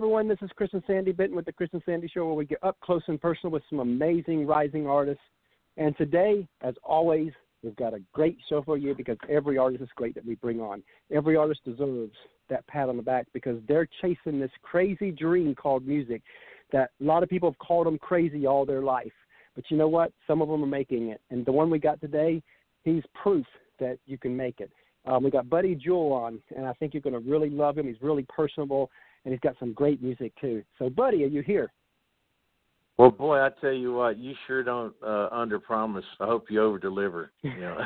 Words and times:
everyone. 0.00 0.26
This 0.26 0.38
is 0.40 0.48
Chris 0.56 0.70
and 0.72 0.82
Sandy 0.86 1.12
Benton 1.12 1.36
with 1.36 1.44
the 1.44 1.52
Chris 1.52 1.68
and 1.74 1.82
Sandy 1.84 2.08
Show, 2.08 2.24
where 2.24 2.34
we 2.34 2.46
get 2.46 2.64
up 2.64 2.74
close 2.80 3.02
and 3.08 3.20
personal 3.20 3.52
with 3.52 3.62
some 3.68 3.80
amazing 3.80 4.46
rising 4.46 4.86
artists. 4.86 5.22
And 5.76 5.94
today, 5.98 6.48
as 6.62 6.72
always, 6.82 7.32
we've 7.62 7.76
got 7.76 7.92
a 7.92 8.00
great 8.14 8.38
show 8.48 8.62
for 8.62 8.78
you 8.78 8.94
because 8.94 9.18
every 9.28 9.58
artist 9.58 9.82
is 9.82 9.90
great 9.96 10.14
that 10.14 10.24
we 10.24 10.36
bring 10.36 10.58
on. 10.58 10.82
Every 11.12 11.36
artist 11.36 11.60
deserves 11.66 12.14
that 12.48 12.66
pat 12.66 12.88
on 12.88 12.96
the 12.96 13.02
back 13.02 13.26
because 13.34 13.60
they're 13.68 13.86
chasing 14.00 14.40
this 14.40 14.50
crazy 14.62 15.10
dream 15.10 15.54
called 15.54 15.86
music 15.86 16.22
that 16.72 16.92
a 16.98 17.04
lot 17.04 17.22
of 17.22 17.28
people 17.28 17.50
have 17.50 17.58
called 17.58 17.86
them 17.86 17.98
crazy 17.98 18.46
all 18.46 18.64
their 18.64 18.80
life. 18.80 19.12
But 19.54 19.64
you 19.68 19.76
know 19.76 19.88
what? 19.88 20.14
Some 20.26 20.40
of 20.40 20.48
them 20.48 20.64
are 20.64 20.66
making 20.66 21.10
it. 21.10 21.20
And 21.28 21.44
the 21.44 21.52
one 21.52 21.68
we 21.68 21.78
got 21.78 22.00
today, 22.00 22.42
he's 22.84 23.02
proof 23.22 23.44
that 23.80 23.98
you 24.06 24.16
can 24.16 24.34
make 24.34 24.60
it. 24.60 24.70
Um, 25.04 25.24
we 25.24 25.30
got 25.30 25.50
Buddy 25.50 25.74
Jewell 25.74 26.14
on, 26.14 26.40
and 26.56 26.66
I 26.66 26.72
think 26.74 26.94
you're 26.94 27.02
going 27.02 27.22
to 27.22 27.30
really 27.30 27.50
love 27.50 27.76
him. 27.76 27.86
He's 27.86 28.00
really 28.00 28.24
personable, 28.28 28.90
and 29.24 29.32
he's 29.32 29.40
got 29.40 29.56
some 29.58 29.72
great 29.72 30.02
music 30.02 30.32
too. 30.40 30.62
So, 30.78 30.90
Buddy, 30.90 31.24
are 31.24 31.28
you 31.28 31.42
here? 31.42 31.72
Well, 32.98 33.10
boy, 33.10 33.40
I 33.40 33.48
tell 33.60 33.72
you 33.72 33.94
what, 33.94 34.18
you 34.18 34.34
sure 34.46 34.62
don't 34.62 34.94
uh, 35.02 35.28
under 35.32 35.58
promise. 35.58 36.04
I 36.20 36.26
hope 36.26 36.50
you 36.50 36.62
over 36.62 36.78
deliver. 36.78 37.32
You 37.42 37.58
know. 37.58 37.78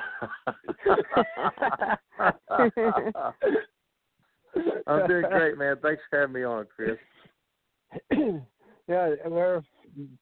I'm 4.87 5.07
doing 5.07 5.25
great, 5.31 5.57
man. 5.57 5.77
Thanks 5.83 6.03
for 6.11 6.21
having 6.21 6.35
me 6.35 6.43
on, 6.43 6.67
Chris. 6.75 6.97
yeah, 8.89 9.15
we're 9.27 9.63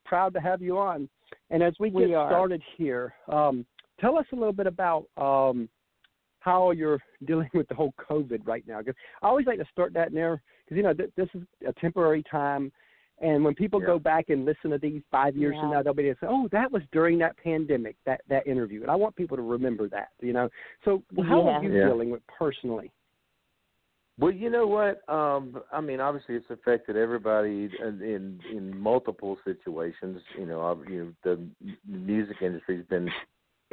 proud 0.05 0.35
to 0.35 0.41
have 0.41 0.61
you 0.61 0.79
on. 0.79 1.09
And 1.51 1.63
as 1.63 1.75
we 1.81 1.89
get 1.91 1.97
we 1.97 2.11
started 2.11 2.63
here, 2.77 3.15
um, 3.29 3.65
tell 4.01 4.19
us 4.19 4.27
a 4.33 4.37
little 4.37 4.53
bit 4.53 4.67
about 4.67 5.05
um, 5.17 5.69
how 6.43 6.71
you're 6.71 7.01
dealing 7.27 7.51
with 7.55 7.69
the 7.69 7.75
whole 7.75 7.95
COVID 8.11 8.47
right 8.47 8.65
now. 8.67 8.79
Because 8.79 8.95
I 9.23 9.29
always 9.29 9.47
like 9.47 9.59
to 9.59 9.67
start 9.73 9.93
that 9.95 10.09
in 10.09 10.15
there 10.15 10.43
because 10.65 10.77
you 10.77 10.83
know 10.83 10.95
th- 10.95 11.11
this 11.17 11.29
is 11.35 11.43
a 11.67 11.73
temporary 11.75 12.23
time, 12.31 12.73
and 13.21 13.45
when 13.45 13.55
people 13.55 13.81
yeah. 13.81 13.87
go 13.87 13.99
back 13.99 14.31
and 14.31 14.45
listen 14.45 14.71
to 14.71 14.79
these 14.79 15.03
five 15.11 15.37
years 15.37 15.55
yeah. 15.55 15.63
from 15.63 15.71
now, 15.71 15.83
they'll 15.83 15.95
be 15.95 16.05
able 16.05 16.15
to 16.15 16.21
say, 16.21 16.29
"Oh, 16.29 16.49
that 16.53 16.71
was 16.71 16.83
during 16.93 17.19
that 17.19 17.37
pandemic, 17.39 17.97
that 18.07 18.23
that 18.29 18.47
interview," 18.47 18.83
and 18.83 18.91
I 18.91 18.97
want 18.97 19.17
people 19.17 19.37
to 19.37 19.43
remember 19.43 19.89
that. 19.91 20.09
You 20.21 20.33
know, 20.33 20.49
so 20.85 21.03
how 21.29 21.45
yeah. 21.45 21.51
are 21.51 21.65
you 21.65 21.73
yeah. 21.73 21.87
dealing 21.87 22.11
with 22.11 22.23
personally? 22.27 22.91
Well, 24.19 24.33
you 24.33 24.51
know 24.51 24.67
what? 24.67 25.09
Um, 25.13 25.63
I 25.73 25.81
mean, 25.81 25.99
obviously, 25.99 26.35
it's 26.35 26.51
affected 26.51 26.97
everybody 26.97 27.71
in 27.81 28.03
in, 28.03 28.41
in 28.55 28.79
multiple 28.79 29.39
situations. 29.45 30.21
You 30.39 30.47
know, 30.47 30.63
I've, 30.63 30.91
you 30.91 31.05
know, 31.05 31.13
the 31.25 31.75
music 31.87 32.37
industry's 32.43 32.85
been 32.87 33.11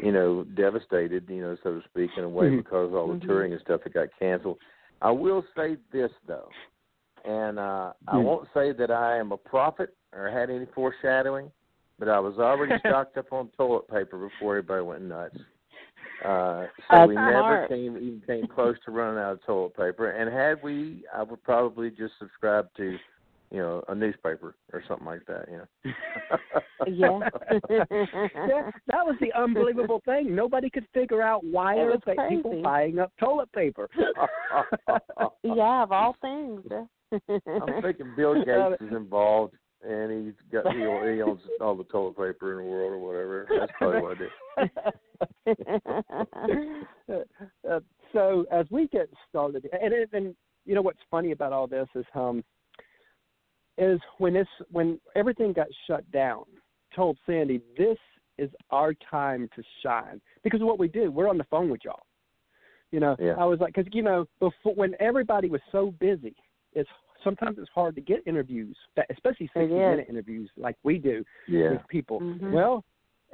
you 0.02 0.12
know, 0.12 0.44
devastated, 0.56 1.30
you 1.30 1.42
know, 1.42 1.58
so 1.64 1.80
to 1.80 1.82
speak, 1.90 2.12
in 2.18 2.24
a 2.24 2.30
way 2.30 2.50
Mhm. 2.50 2.58
because 2.58 2.94
all 2.94 3.08
the 3.10 3.16
Mhm. 3.16 3.28
touring 3.28 3.54
and 3.54 3.62
stuff 3.62 3.84
that 3.84 3.94
got 3.94 4.10
canceled. 4.18 4.60
I 5.02 5.12
will 5.12 5.44
say 5.56 5.78
this 5.92 6.12
though, 6.26 6.50
and 7.26 7.60
uh 7.60 7.94
I 8.08 8.18
Mhm. 8.18 8.24
won't 8.24 8.50
say 8.54 8.72
that 8.74 8.92
I 8.92 9.18
am 9.18 9.32
a 9.32 9.38
prophet 9.38 9.96
or 10.14 10.30
had 10.30 10.50
any 10.50 10.66
foreshadowing, 10.68 11.52
but 11.98 12.10
I 12.10 12.20
was 12.20 12.38
already 12.40 12.78
stocked 12.80 13.18
up 13.18 13.32
on 13.32 13.50
toilet 13.50 13.88
paper 13.88 14.18
before 14.18 14.58
everybody 14.58 14.84
went 14.84 15.02
nuts. 15.04 15.38
Uh 16.24 16.68
so 16.90 16.98
That's 16.98 17.08
we 17.08 17.16
never 17.16 17.38
smart. 17.38 17.70
came 17.70 17.98
even 17.98 18.22
came 18.28 18.48
close 18.48 18.76
to 18.86 18.92
running 18.92 19.20
out 19.22 19.34
of 19.34 19.44
toilet 19.44 19.76
paper. 19.76 20.12
And 20.12 20.32
had 20.32 20.62
we 20.62 21.06
I 21.14 21.24
would 21.24 21.42
probably 21.44 21.90
just 21.92 22.18
subscribe 22.20 22.68
to, 22.76 22.98
you 23.52 23.60
know, 23.60 23.84
a 23.88 23.96
newspaper 23.96 24.56
or 24.74 24.84
something 24.88 25.08
like 25.08 25.26
that, 25.28 25.46
you 25.50 25.58
know. 25.58 25.92
Yeah. 26.88 27.20
yeah, 27.70 28.72
that 28.88 29.06
was 29.06 29.16
the 29.20 29.34
unbelievable 29.38 30.02
thing. 30.06 30.34
Nobody 30.34 30.70
could 30.70 30.86
figure 30.94 31.22
out 31.22 31.44
why 31.44 31.76
It 31.76 31.86
was 31.86 32.00
was 32.06 32.16
like 32.18 32.30
people 32.30 32.62
buying 32.64 33.00
up 33.00 33.12
toilet 33.20 33.52
paper. 33.52 33.90
yeah, 35.44 35.84
of 35.84 35.92
all 35.92 36.16
things. 36.22 36.64
I'm 37.12 37.82
thinking 37.82 38.14
Bill 38.16 38.36
Gates 38.36 38.82
is 38.82 38.96
involved, 38.96 39.56
and 39.84 40.26
he's 40.26 40.36
got 40.52 40.72
he, 40.74 40.80
he 40.80 41.22
owns 41.22 41.42
all 41.60 41.76
the 41.76 41.84
toilet 41.86 42.18
paper 42.18 42.60
in 42.60 42.66
the 42.66 42.72
world 42.72 42.94
or 42.94 43.00
whatever. 43.00 43.48
That's 43.60 43.72
probably 43.78 44.02
what 44.02 44.18
it 44.22 44.32
is. 47.08 47.26
uh, 47.70 47.80
so 48.14 48.46
as 48.52 48.66
we 48.72 48.88
get 48.88 49.10
started, 49.28 49.68
and, 49.82 49.94
and 49.94 50.14
and 50.14 50.36
you 50.66 50.76
know 50.76 50.82
what's 50.82 51.00
funny 51.12 51.32
about 51.32 51.52
all 51.52 51.68
this 51.68 51.88
is 51.96 52.06
um 52.16 52.44
is 53.80 54.00
when 54.18 54.34
this 54.34 54.48
when 54.72 55.00
everything 55.16 55.54
got 55.54 55.68
shut 55.88 56.10
down, 56.12 56.44
told 56.96 57.18
Sandy 57.26 57.62
this 57.78 57.98
is 58.38 58.50
our 58.72 58.94
time 59.10 59.50
to 59.56 59.64
shine 59.84 60.22
because 60.44 60.62
of 60.62 60.68
what 60.68 60.80
we 60.80 60.88
do. 60.88 61.12
We're 61.12 61.30
on 61.30 61.38
the 61.38 61.44
phone 61.46 61.70
with 61.70 61.82
y'all. 61.84 62.04
You 62.92 63.00
know, 63.00 63.16
Yeah. 63.20 63.36
I 63.38 63.46
was 63.46 63.60
like, 63.60 63.74
because 63.76 63.92
you 63.94 64.02
know, 64.02 64.26
before 64.40 64.74
when 64.76 64.96
everybody 65.00 65.50
was 65.50 65.62
so 65.72 65.92
busy, 66.00 66.36
it's 66.74 66.90
sometimes 67.24 67.58
it's 67.60 67.70
hard 67.70 67.96
to 67.96 68.02
get 68.02 68.26
interviews, 68.26 68.78
that- 68.96 69.08
especially 69.10 69.46
It 69.48 69.52
sixty 69.54 69.74
is. 69.76 69.80
minute 69.80 70.08
interviews 70.10 70.50
like 70.58 70.76
we 70.84 70.98
do 71.00 71.24
Yeah. 71.48 71.72
with 71.72 71.88
people. 71.88 72.20
Mhm. 72.22 72.52
Well, 72.52 72.84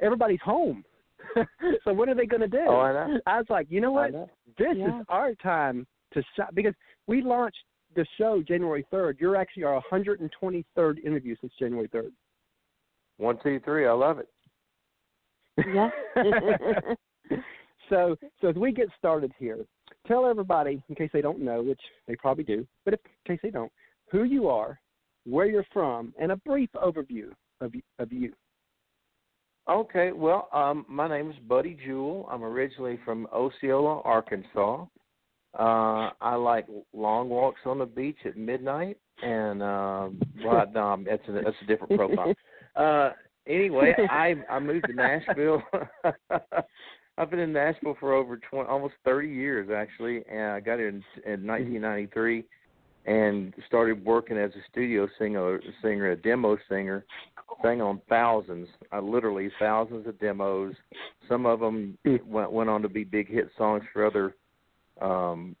everybody's 0.00 0.40
home. 0.40 0.84
so 1.84 1.92
what 1.94 2.08
are 2.08 2.14
they 2.14 2.26
going 2.26 2.42
to 2.42 2.48
do? 2.48 2.64
Oh, 2.68 2.80
I 2.80 2.92
know. 2.92 3.20
I 3.26 3.38
was 3.38 3.48
like, 3.48 3.70
you 3.70 3.80
know 3.80 3.92
what? 3.92 4.12
know. 4.12 4.28
This 4.58 4.76
Yeah. 4.76 5.00
is 5.00 5.06
our 5.08 5.34
time 5.36 5.86
to 6.12 6.22
shine 6.36 6.48
because 6.54 6.74
we 7.06 7.22
launched 7.22 7.64
the 7.96 8.06
show 8.18 8.42
January 8.46 8.86
3rd. 8.92 9.18
You're 9.18 9.36
actually 9.36 9.64
our 9.64 9.82
123rd 9.90 11.04
interview 11.04 11.34
since 11.40 11.52
January 11.58 11.88
3rd. 11.88 12.12
One, 13.18 13.38
two, 13.42 13.60
three. 13.64 13.86
I 13.86 13.92
love 13.92 14.18
it. 14.18 14.28
Yeah. 15.66 15.88
so, 17.88 18.16
so 18.40 18.48
as 18.48 18.56
we 18.56 18.72
get 18.72 18.88
started 18.98 19.32
here, 19.38 19.64
tell 20.06 20.26
everybody, 20.26 20.82
in 20.88 20.94
case 20.94 21.10
they 21.12 21.22
don't 21.22 21.40
know, 21.40 21.62
which 21.62 21.80
they 22.06 22.14
probably 22.16 22.44
do, 22.44 22.66
but 22.84 22.94
if, 22.94 23.00
in 23.04 23.34
case 23.34 23.40
they 23.42 23.50
don't, 23.50 23.72
who 24.12 24.24
you 24.24 24.48
are, 24.48 24.78
where 25.24 25.46
you're 25.46 25.66
from, 25.72 26.12
and 26.20 26.30
a 26.30 26.36
brief 26.36 26.70
overview 26.74 27.30
of 27.60 27.74
you, 27.74 27.82
of 27.98 28.12
you. 28.12 28.32
Okay. 29.68 30.12
Well, 30.12 30.48
um, 30.52 30.84
my 30.88 31.08
name 31.08 31.30
is 31.30 31.36
Buddy 31.48 31.76
Jewell. 31.84 32.28
I'm 32.30 32.44
originally 32.44 32.98
from 33.04 33.26
Osceola, 33.32 34.00
Arkansas. 34.02 34.84
Uh, 35.58 36.10
I 36.20 36.34
like 36.34 36.66
long 36.92 37.28
walks 37.28 37.60
on 37.64 37.78
the 37.78 37.86
beach 37.86 38.18
at 38.24 38.36
midnight, 38.36 38.98
and 39.22 39.62
um, 39.62 40.20
well, 40.44 40.66
no, 40.74 41.02
that's 41.06 41.26
a 41.28 41.32
that's 41.32 41.56
a 41.62 41.66
different 41.66 41.96
profile. 41.96 42.34
Uh, 42.76 43.12
anyway, 43.46 43.94
I 44.10 44.34
I 44.50 44.58
moved 44.58 44.84
to 44.88 44.92
Nashville. 44.92 45.62
I've 47.16 47.30
been 47.30 47.38
in 47.38 47.54
Nashville 47.54 47.96
for 47.98 48.12
over 48.12 48.36
20, 48.36 48.68
almost 48.68 48.92
30 49.06 49.30
years 49.30 49.70
actually, 49.74 50.22
and 50.30 50.52
I 50.52 50.60
got 50.60 50.76
here 50.76 50.88
in, 50.88 51.02
in 51.24 51.46
1993 51.46 52.44
and 53.06 53.54
started 53.66 54.04
working 54.04 54.36
as 54.36 54.50
a 54.50 54.70
studio 54.70 55.08
singer, 55.18 55.60
singer, 55.80 56.10
a 56.10 56.16
demo 56.16 56.58
singer. 56.68 57.06
Sang 57.62 57.80
on 57.80 58.02
thousands, 58.08 58.68
uh, 58.92 59.00
literally 59.00 59.50
thousands 59.58 60.06
of 60.06 60.18
demos. 60.18 60.74
Some 61.28 61.46
of 61.46 61.60
them 61.60 61.96
went 62.26 62.52
went 62.52 62.68
on 62.68 62.82
to 62.82 62.88
be 62.88 63.04
big 63.04 63.30
hit 63.30 63.48
songs 63.56 63.84
for 63.92 64.04
other 64.04 64.34
um 65.00 65.54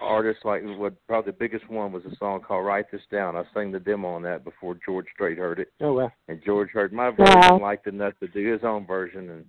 artists. 0.00 0.44
Like 0.44 0.62
what 0.64 0.94
probably 1.06 1.32
the 1.32 1.38
biggest 1.38 1.68
one 1.70 1.92
was 1.92 2.04
a 2.04 2.16
song 2.16 2.40
called 2.40 2.66
"Write 2.66 2.90
This 2.90 3.02
Down." 3.10 3.36
I 3.36 3.44
sang 3.54 3.70
the 3.72 3.80
demo 3.80 4.08
on 4.08 4.22
that 4.22 4.44
before 4.44 4.76
George 4.84 5.06
Strait 5.14 5.38
heard 5.38 5.58
it 5.60 5.72
Oh 5.80 5.92
well. 5.94 6.12
and 6.28 6.42
George 6.44 6.70
heard 6.70 6.92
my 6.92 7.10
version 7.10 7.34
Wow. 7.38 7.54
and 7.54 7.62
liked 7.62 7.86
enough 7.86 8.14
to 8.20 8.28
do 8.28 8.52
his 8.52 8.64
own 8.64 8.86
version, 8.86 9.30
and 9.30 9.44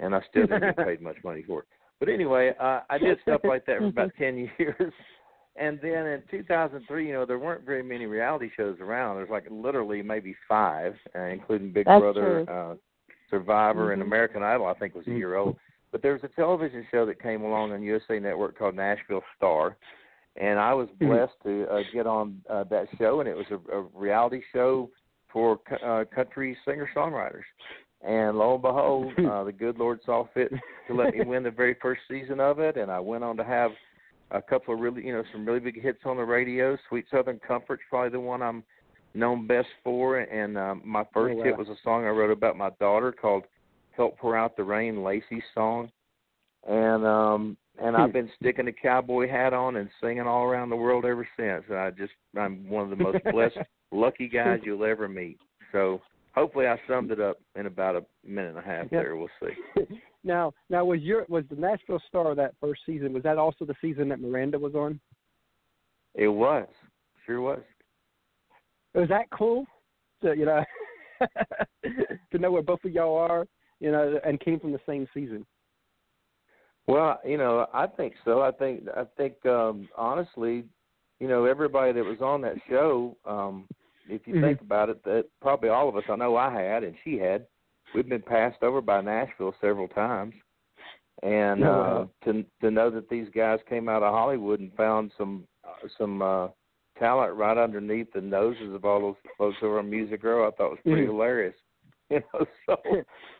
and 0.00 0.14
I 0.14 0.20
still 0.30 0.46
didn't 0.46 0.76
get 0.76 0.76
paid 0.86 1.00
much 1.02 1.16
money 1.24 1.42
for 1.46 1.60
it. 1.60 1.66
But 2.00 2.08
anyway, 2.08 2.54
uh, 2.60 2.80
I 2.88 2.98
did 2.98 3.18
stuff 3.22 3.40
like 3.44 3.66
that 3.66 3.78
for 3.78 3.86
about 3.86 4.12
ten 4.18 4.48
years, 4.58 4.92
and 5.56 5.78
then 5.82 6.06
in 6.06 6.22
2003, 6.30 7.06
you 7.08 7.12
know, 7.12 7.26
there 7.26 7.40
weren't 7.40 7.66
very 7.66 7.82
many 7.82 8.06
reality 8.06 8.48
shows 8.56 8.76
around. 8.80 9.16
There's 9.16 9.28
like 9.30 9.46
literally 9.50 10.00
maybe 10.02 10.36
five, 10.48 10.94
uh, 11.16 11.22
including 11.24 11.72
Big 11.72 11.86
That's 11.86 12.00
Brother, 12.00 12.44
true. 12.46 12.54
uh, 12.54 12.74
Survivor, 13.28 13.92
and 13.92 14.00
Mhm. 14.00 14.06
American 14.06 14.42
Idol. 14.44 14.66
I 14.66 14.74
think 14.74 14.94
was 14.94 15.06
a 15.08 15.10
year 15.10 15.34
old. 15.34 15.56
But 15.90 16.02
there 16.02 16.12
was 16.12 16.22
a 16.24 16.28
television 16.28 16.86
show 16.90 17.06
that 17.06 17.22
came 17.22 17.42
along 17.42 17.72
on 17.72 17.82
USA 17.82 18.18
Network 18.18 18.58
called 18.58 18.74
Nashville 18.74 19.22
Star, 19.36 19.76
and 20.36 20.58
I 20.58 20.74
was 20.74 20.88
Mhm. 20.90 21.08
blessed 21.08 21.42
to 21.44 21.66
uh, 21.70 21.82
get 21.92 22.06
on 22.06 22.40
uh, 22.48 22.64
that 22.64 22.88
show, 22.98 23.20
and 23.20 23.28
it 23.28 23.36
was 23.36 23.50
a, 23.50 23.72
a 23.72 23.82
reality 23.94 24.42
show 24.52 24.90
for 25.28 25.58
co- 25.58 25.76
uh, 25.76 26.04
country 26.04 26.56
singer 26.64 26.88
songwriters. 26.94 27.44
And 28.02 28.38
lo 28.38 28.54
and 28.54 28.62
behold, 28.62 29.12
uh, 29.18 29.44
the 29.44 29.52
good 29.52 29.78
Lord 29.78 30.00
saw 30.04 30.26
fit 30.34 30.52
to 30.86 30.94
let 30.94 31.14
me 31.14 31.24
win 31.24 31.42
the 31.42 31.50
very 31.50 31.74
first 31.74 32.02
season 32.08 32.40
of 32.40 32.60
it, 32.60 32.76
and 32.76 32.90
I 32.90 33.00
went 33.00 33.24
on 33.24 33.36
to 33.38 33.44
have 33.44 33.72
a 34.30 34.42
couple 34.42 34.74
of 34.74 34.80
really, 34.80 35.06
you 35.06 35.12
know, 35.12 35.24
some 35.32 35.44
really 35.44 35.60
big 35.60 35.80
hits 35.80 36.00
on 36.04 36.16
the 36.16 36.24
radio. 36.24 36.76
Sweet 36.88 37.06
Southern 37.10 37.38
Comfort's 37.38 37.82
probably 37.88 38.10
the 38.10 38.20
one 38.20 38.42
I'm 38.42 38.62
known 39.14 39.46
best 39.46 39.68
for, 39.82 40.18
and 40.18 40.56
um, 40.58 40.82
my 40.84 41.04
first 41.14 41.36
wow. 41.38 41.44
hit 41.44 41.56
was 41.58 41.68
a 41.68 41.76
song 41.82 42.04
I 42.04 42.10
wrote 42.10 42.30
about 42.30 42.56
my 42.56 42.70
daughter 42.78 43.10
called 43.10 43.44
"Help 43.98 44.16
Pour 44.16 44.36
Out 44.36 44.56
the 44.56 44.64
Rain," 44.64 45.04
Lacey's 45.04 45.42
song, 45.54 45.90
and 46.66 47.04
um, 47.04 47.56
and 47.82 47.96
I've 47.96 48.12
been 48.12 48.30
sticking 48.40 48.64
the 48.64 48.72
cowboy 48.72 49.28
hat 49.28 49.52
on 49.52 49.76
and 49.76 49.88
singing 50.00 50.26
all 50.26 50.44
around 50.44 50.70
the 50.70 50.76
world 50.76 51.04
ever 51.04 51.28
since. 51.36 51.64
And 51.68 51.78
I 51.78 51.90
just 51.90 52.12
I'm 52.36 52.68
one 52.68 52.90
of 52.90 52.90
the 52.90 53.04
most 53.04 53.18
blessed, 53.32 53.58
lucky 53.92 54.28
guys 54.28 54.60
you'll 54.64 54.84
ever 54.84 55.08
meet. 55.08 55.38
So 55.72 56.00
hopefully 56.34 56.66
I 56.66 56.76
summed 56.88 57.10
it 57.10 57.20
up 57.20 57.38
in 57.56 57.66
about 57.66 57.96
a 57.96 58.04
minute 58.26 58.56
and 58.56 58.58
a 58.58 58.62
half. 58.62 58.90
There, 58.90 59.16
we'll 59.16 59.28
see. 59.40 59.84
now, 60.24 60.52
now 60.70 60.84
was 60.84 61.00
your 61.00 61.24
was 61.28 61.44
the 61.50 61.56
Nashville 61.56 62.02
Star 62.08 62.34
that 62.34 62.54
first 62.60 62.80
season? 62.86 63.12
Was 63.12 63.22
that 63.22 63.38
also 63.38 63.64
the 63.64 63.76
season 63.80 64.08
that 64.08 64.20
Miranda 64.20 64.58
was 64.58 64.74
on? 64.74 65.00
It 66.14 66.28
was, 66.28 66.66
sure 67.26 67.40
was. 67.40 67.60
was 68.94 69.08
that 69.08 69.30
cool? 69.30 69.66
To 70.22 70.34
you 70.36 70.46
know, 70.46 70.64
to 72.32 72.38
know 72.38 72.50
where 72.50 72.62
both 72.62 72.84
of 72.84 72.90
y'all 72.90 73.16
are, 73.16 73.46
you 73.80 73.90
know, 73.92 74.18
and 74.24 74.40
came 74.40 74.58
from 74.60 74.72
the 74.72 74.80
same 74.86 75.06
season. 75.14 75.46
Well, 76.86 77.20
you 77.24 77.36
know, 77.36 77.66
I 77.74 77.86
think 77.86 78.14
so. 78.24 78.40
I 78.40 78.50
think 78.50 78.84
I 78.96 79.04
think 79.16 79.44
um 79.46 79.88
honestly, 79.96 80.64
you 81.20 81.28
know, 81.28 81.44
everybody 81.44 81.92
that 81.92 82.04
was 82.04 82.20
on 82.20 82.40
that 82.42 82.56
show, 82.68 83.16
um, 83.24 83.66
if 84.08 84.26
you 84.26 84.34
Mhm. 84.34 84.40
think 84.40 84.60
about 84.62 84.88
it, 84.88 85.02
that 85.04 85.26
probably 85.42 85.68
all 85.68 85.88
of 85.88 85.96
us, 85.96 86.04
I 86.08 86.16
know 86.16 86.36
I 86.36 86.50
had 86.50 86.84
and 86.84 86.96
she 87.04 87.18
had, 87.18 87.46
we've 87.94 88.08
been 88.08 88.22
passed 88.22 88.62
over 88.62 88.80
by 88.80 89.00
Nashville 89.02 89.54
several 89.60 89.88
times. 89.88 90.34
And 91.22 91.64
Oh, 91.64 91.66
uh 91.66 91.72
wow. 91.74 92.10
to 92.24 92.44
to 92.62 92.70
know 92.70 92.90
that 92.90 93.08
these 93.10 93.28
guys 93.30 93.58
came 93.68 93.88
out 93.88 94.02
of 94.02 94.14
Hollywood 94.14 94.60
and 94.60 94.72
found 94.74 95.12
some 95.18 95.46
uh, 95.64 95.88
some 95.98 96.22
uh 96.22 96.48
talent 96.98 97.34
right 97.36 97.58
underneath 97.58 98.10
the 98.12 98.20
noses 98.20 98.72
of 98.74 98.84
all 98.84 99.00
those 99.00 99.16
folks 99.36 99.58
over 99.62 99.78
on 99.78 99.90
Music 99.90 100.22
Row, 100.24 100.46
I 100.48 100.50
thought 100.52 100.70
was 100.70 100.80
pretty 100.84 101.02
Mhm. 101.02 101.12
hilarious. 101.12 101.56
You 102.10 102.20
know, 102.32 102.46
so 102.66 102.76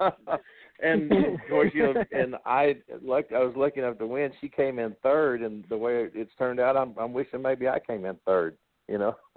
and 0.82 1.10
of 1.10 1.40
course, 1.48 1.70
you 1.74 1.94
know, 1.94 2.04
and 2.12 2.36
I 2.44 2.76
like 3.02 3.32
I 3.32 3.38
was 3.38 3.54
lucky 3.56 3.80
enough 3.80 3.96
to 3.98 4.06
win. 4.06 4.30
She 4.42 4.48
came 4.50 4.78
in 4.78 4.94
third, 5.02 5.40
and 5.42 5.64
the 5.70 5.76
way 5.78 6.08
it's 6.14 6.30
turned 6.36 6.60
out, 6.60 6.76
I'm 6.76 6.94
I'm 7.00 7.14
wishing 7.14 7.40
maybe 7.40 7.66
I 7.66 7.78
came 7.78 8.04
in 8.04 8.16
third. 8.26 8.58
You 8.86 8.98
know, 8.98 9.16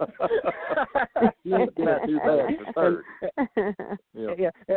not 1.44 1.74
too 2.06 2.18
bad 2.18 2.58
for 2.58 2.72
third. 2.74 3.04
Yeah. 4.14 4.34
yeah, 4.68 4.76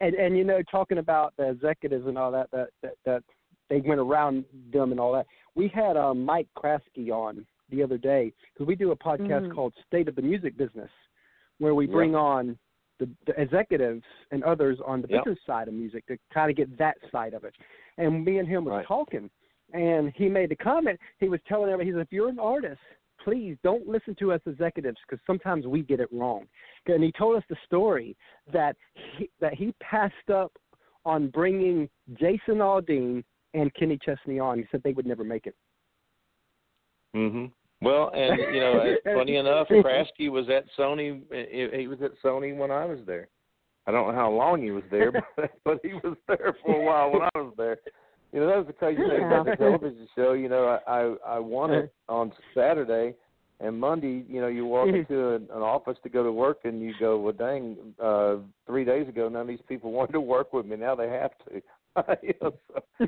and 0.00 0.14
and 0.14 0.36
you 0.36 0.44
know, 0.44 0.60
talking 0.70 0.98
about 0.98 1.34
the 1.36 1.50
executives 1.50 2.06
and 2.06 2.18
all 2.18 2.30
that, 2.32 2.50
that 2.50 2.68
that, 2.82 2.94
that 3.04 3.22
they 3.68 3.80
went 3.80 4.00
around 4.00 4.44
them 4.72 4.90
and 4.90 5.00
all 5.00 5.12
that. 5.12 5.26
We 5.54 5.68
had 5.68 5.96
um, 5.96 6.24
Mike 6.24 6.48
Kraski 6.54 7.10
on 7.10 7.46
the 7.70 7.82
other 7.82 7.98
day 7.98 8.32
because 8.52 8.66
we 8.66 8.76
do 8.76 8.92
a 8.92 8.96
podcast 8.96 9.48
Mhm. 9.48 9.54
called 9.54 9.74
State 9.86 10.08
of 10.08 10.14
the 10.16 10.22
Music 10.22 10.56
Business, 10.56 10.90
where 11.58 11.74
we 11.74 11.86
Yeah. 11.86 11.92
bring 11.92 12.14
on 12.14 12.58
the, 12.98 13.08
the 13.26 13.40
executives 13.40 14.02
and 14.30 14.42
others 14.44 14.78
on 14.84 15.02
the 15.02 15.08
Yep. 15.08 15.24
business 15.24 15.38
side 15.46 15.68
of 15.68 15.74
music 15.74 16.06
to 16.06 16.18
kind 16.32 16.50
of 16.50 16.56
get 16.56 16.76
that 16.78 16.96
side 17.12 17.34
of 17.34 17.44
it. 17.44 17.54
And 17.98 18.24
me 18.24 18.38
and 18.38 18.48
him 18.48 18.64
was 18.64 18.72
Right. 18.72 18.86
talking, 18.86 19.30
and 19.72 20.12
he 20.14 20.28
made 20.28 20.50
the 20.50 20.56
comment. 20.56 20.98
He 21.18 21.28
was 21.28 21.40
telling 21.48 21.70
everybody, 21.70 21.90
he 21.90 21.92
said, 21.94 22.02
if 22.02 22.12
you're 22.12 22.28
an 22.28 22.38
artist, 22.38 22.80
please 23.22 23.56
don't 23.62 23.86
listen 23.88 24.14
to 24.20 24.32
us 24.32 24.40
executives 24.46 24.98
because 25.08 25.22
sometimes 25.26 25.66
we 25.66 25.82
get 25.82 26.00
it 26.00 26.08
wrong. 26.12 26.46
And 26.86 27.02
he 27.02 27.10
told 27.12 27.36
us 27.36 27.42
the 27.48 27.56
story 27.66 28.16
that 28.52 28.76
he, 28.94 29.28
that 29.40 29.54
he 29.54 29.74
passed 29.80 30.30
up 30.32 30.52
on 31.04 31.28
bringing 31.28 31.88
Jason 32.14 32.58
Aldean 32.58 33.24
and 33.54 33.74
Kenny 33.74 33.98
Chesney 34.04 34.38
on. 34.38 34.58
He 34.58 34.66
said 34.70 34.82
they 34.84 34.92
would 34.92 35.06
never 35.06 35.24
make 35.24 35.46
it. 35.46 35.56
Mhm. 37.14 37.50
Well, 37.82 38.10
and 38.14 38.38
you 38.54 38.60
know, 38.60 38.96
funny 39.04 39.36
enough, 39.36 39.68
Kraski 39.82 40.28
was 40.28 40.48
at 40.48 40.64
Sony. 40.78 41.20
He 41.30 41.68
he 41.78 41.88
was 41.88 41.98
at 42.02 42.12
Sony 42.24 42.56
when 42.56 42.70
I 42.70 42.84
was 42.84 43.00
there. 43.06 43.28
I 43.86 43.92
don't 43.92 44.08
know 44.08 44.14
how 44.14 44.30
long 44.30 44.62
he 44.62 44.70
was 44.70 44.82
there, 44.90 45.12
but, 45.36 45.50
but 45.64 45.80
he 45.82 45.94
was 45.94 46.16
there 46.26 46.56
for 46.62 46.74
a 46.74 46.82
while 46.82 47.10
when 47.10 47.22
I 47.22 47.38
was 47.38 47.54
there. 47.56 47.78
You 48.32 48.40
know, 48.40 48.48
that 48.48 48.56
was 48.56 48.66
the 48.66 48.72
crazy 48.72 49.02
thing 49.02 49.22
about 49.24 49.46
the 49.46 49.56
television 49.56 50.08
show. 50.16 50.32
You 50.32 50.48
know, 50.48 50.80
I 50.86 50.90
I, 50.90 51.34
I 51.36 51.38
won 51.38 51.70
it 51.70 51.92
on 52.08 52.32
Saturday, 52.54 53.14
and 53.60 53.78
Monday, 53.78 54.24
you 54.28 54.40
know, 54.40 54.48
you 54.48 54.66
walk 54.66 54.88
Mhm. 54.88 55.00
into 55.00 55.34
an, 55.34 55.48
an 55.52 55.62
office 55.62 55.98
to 56.02 56.08
go 56.08 56.22
to 56.22 56.32
work, 56.32 56.60
and 56.64 56.80
you 56.80 56.94
go, 56.98 57.18
well, 57.18 57.32
dang, 57.32 57.94
uh, 58.02 58.36
three 58.66 58.84
days 58.84 59.08
ago, 59.08 59.28
none 59.28 59.42
of 59.42 59.48
these 59.48 59.62
people 59.68 59.92
wanted 59.92 60.12
to 60.12 60.20
work 60.20 60.52
with 60.52 60.66
me. 60.66 60.76
Now 60.76 60.94
they 60.94 61.08
have 61.08 61.32
to. 61.48 61.62
you 62.22 62.34
know, 62.42 62.52
so, 62.68 63.06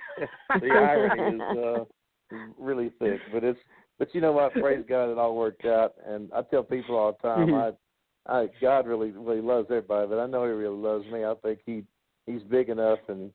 the 0.60 0.78
irony 0.78 1.36
is 1.36 1.56
uh, 1.56 1.84
is 2.30 2.40
really 2.58 2.90
thick, 2.98 3.20
but 3.32 3.44
it's 3.44 3.58
but 3.98 4.14
you 4.14 4.20
know 4.20 4.32
what? 4.32 4.52
Praise 4.54 4.84
God, 4.88 5.10
it 5.10 5.18
all 5.18 5.36
worked 5.36 5.64
out. 5.64 5.94
And 6.06 6.30
I 6.32 6.42
tell 6.42 6.62
people 6.62 6.96
all 6.96 7.12
the 7.20 7.28
time, 7.28 7.48
Mhm. 7.48 7.74
I, 8.26 8.40
I, 8.40 8.48
God 8.60 8.86
really, 8.86 9.10
really 9.10 9.40
loves 9.40 9.68
everybody, 9.70 10.06
but 10.06 10.18
I 10.18 10.26
know 10.26 10.44
He 10.44 10.50
really 10.50 10.76
loves 10.76 11.06
me. 11.06 11.24
I 11.24 11.34
think 11.42 11.60
He, 11.64 11.84
He's 12.26 12.42
big 12.42 12.68
enough 12.68 13.00
and 13.08 13.32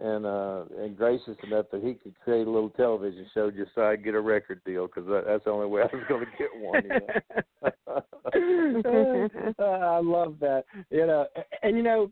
and 0.00 0.24
uh 0.24 0.62
and 0.78 0.96
gracious 0.96 1.36
enough 1.42 1.66
that 1.72 1.82
He 1.82 1.94
could 1.94 2.18
create 2.20 2.46
a 2.46 2.50
little 2.50 2.70
television 2.70 3.26
show 3.34 3.50
just 3.50 3.72
so 3.74 3.84
I 3.84 3.96
could 3.96 4.04
get 4.04 4.14
a 4.14 4.20
record 4.20 4.62
deal 4.64 4.86
because 4.86 5.04
that, 5.08 5.24
that's 5.26 5.44
the 5.44 5.50
only 5.50 5.66
way 5.66 5.82
I 5.92 5.96
was 5.96 6.04
going 6.08 6.24
to 6.24 6.30
get 6.38 6.56
one. 6.56 6.84
You 6.84 6.90
know? 6.90 7.72
Uh, 7.88 9.62
I 9.64 9.98
love 9.98 10.36
that. 10.40 10.64
You 10.90 11.06
know, 11.06 11.26
and 11.62 11.76
you 11.76 11.82
know, 11.82 12.10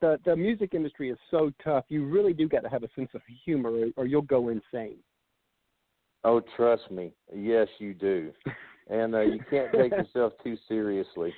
the 0.00 0.18
the 0.24 0.34
music 0.34 0.74
industry 0.74 1.10
is 1.10 1.18
so 1.30 1.52
tough. 1.62 1.84
You 1.88 2.06
really 2.06 2.32
do 2.32 2.48
got 2.48 2.64
to 2.64 2.68
have 2.68 2.82
a 2.82 2.88
sense 2.96 3.10
of 3.14 3.20
humor, 3.44 3.70
or, 3.70 3.86
or 3.96 4.06
you'll 4.06 4.22
go 4.22 4.48
insane. 4.48 4.98
Oh, 6.24 6.40
trust 6.56 6.90
me, 6.90 7.12
yes, 7.34 7.68
you 7.78 7.94
do. 7.94 8.32
And 8.88 9.14
uh, 9.14 9.20
you 9.20 9.40
can't 9.50 9.70
take 9.72 9.92
yourself 9.96 10.32
too 10.42 10.56
seriously. 10.68 11.32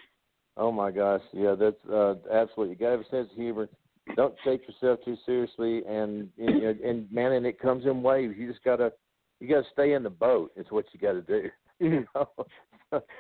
Oh 0.56 0.70
my 0.70 0.90
gosh, 0.90 1.22
yeah, 1.32 1.54
that's 1.58 1.84
uh, 1.90 2.14
absolutely. 2.32 2.70
You 2.70 2.76
got 2.76 2.86
to 2.86 2.90
have 2.92 3.00
a 3.00 3.08
sense 3.10 3.30
of 3.30 3.36
humor. 3.36 3.68
Don't 4.16 4.34
take 4.44 4.62
yourself 4.66 5.00
too 5.04 5.16
seriously, 5.24 5.82
and 5.86 6.28
and, 6.38 6.80
and 6.80 7.12
man, 7.12 7.32
and 7.32 7.46
it 7.46 7.58
comes 7.60 7.86
in 7.86 8.02
waves. 8.02 8.34
You 8.36 8.50
just 8.50 8.64
gotta 8.64 8.92
you 9.40 9.48
gotta 9.48 9.66
stay 9.72 9.92
in 9.94 10.02
the 10.02 10.10
boat. 10.10 10.52
Is 10.56 10.66
what 10.70 10.84
you 10.92 11.00
got 11.00 11.12
to 11.12 11.22
do. 11.22 11.48
You 11.80 12.06
know. 12.14 12.28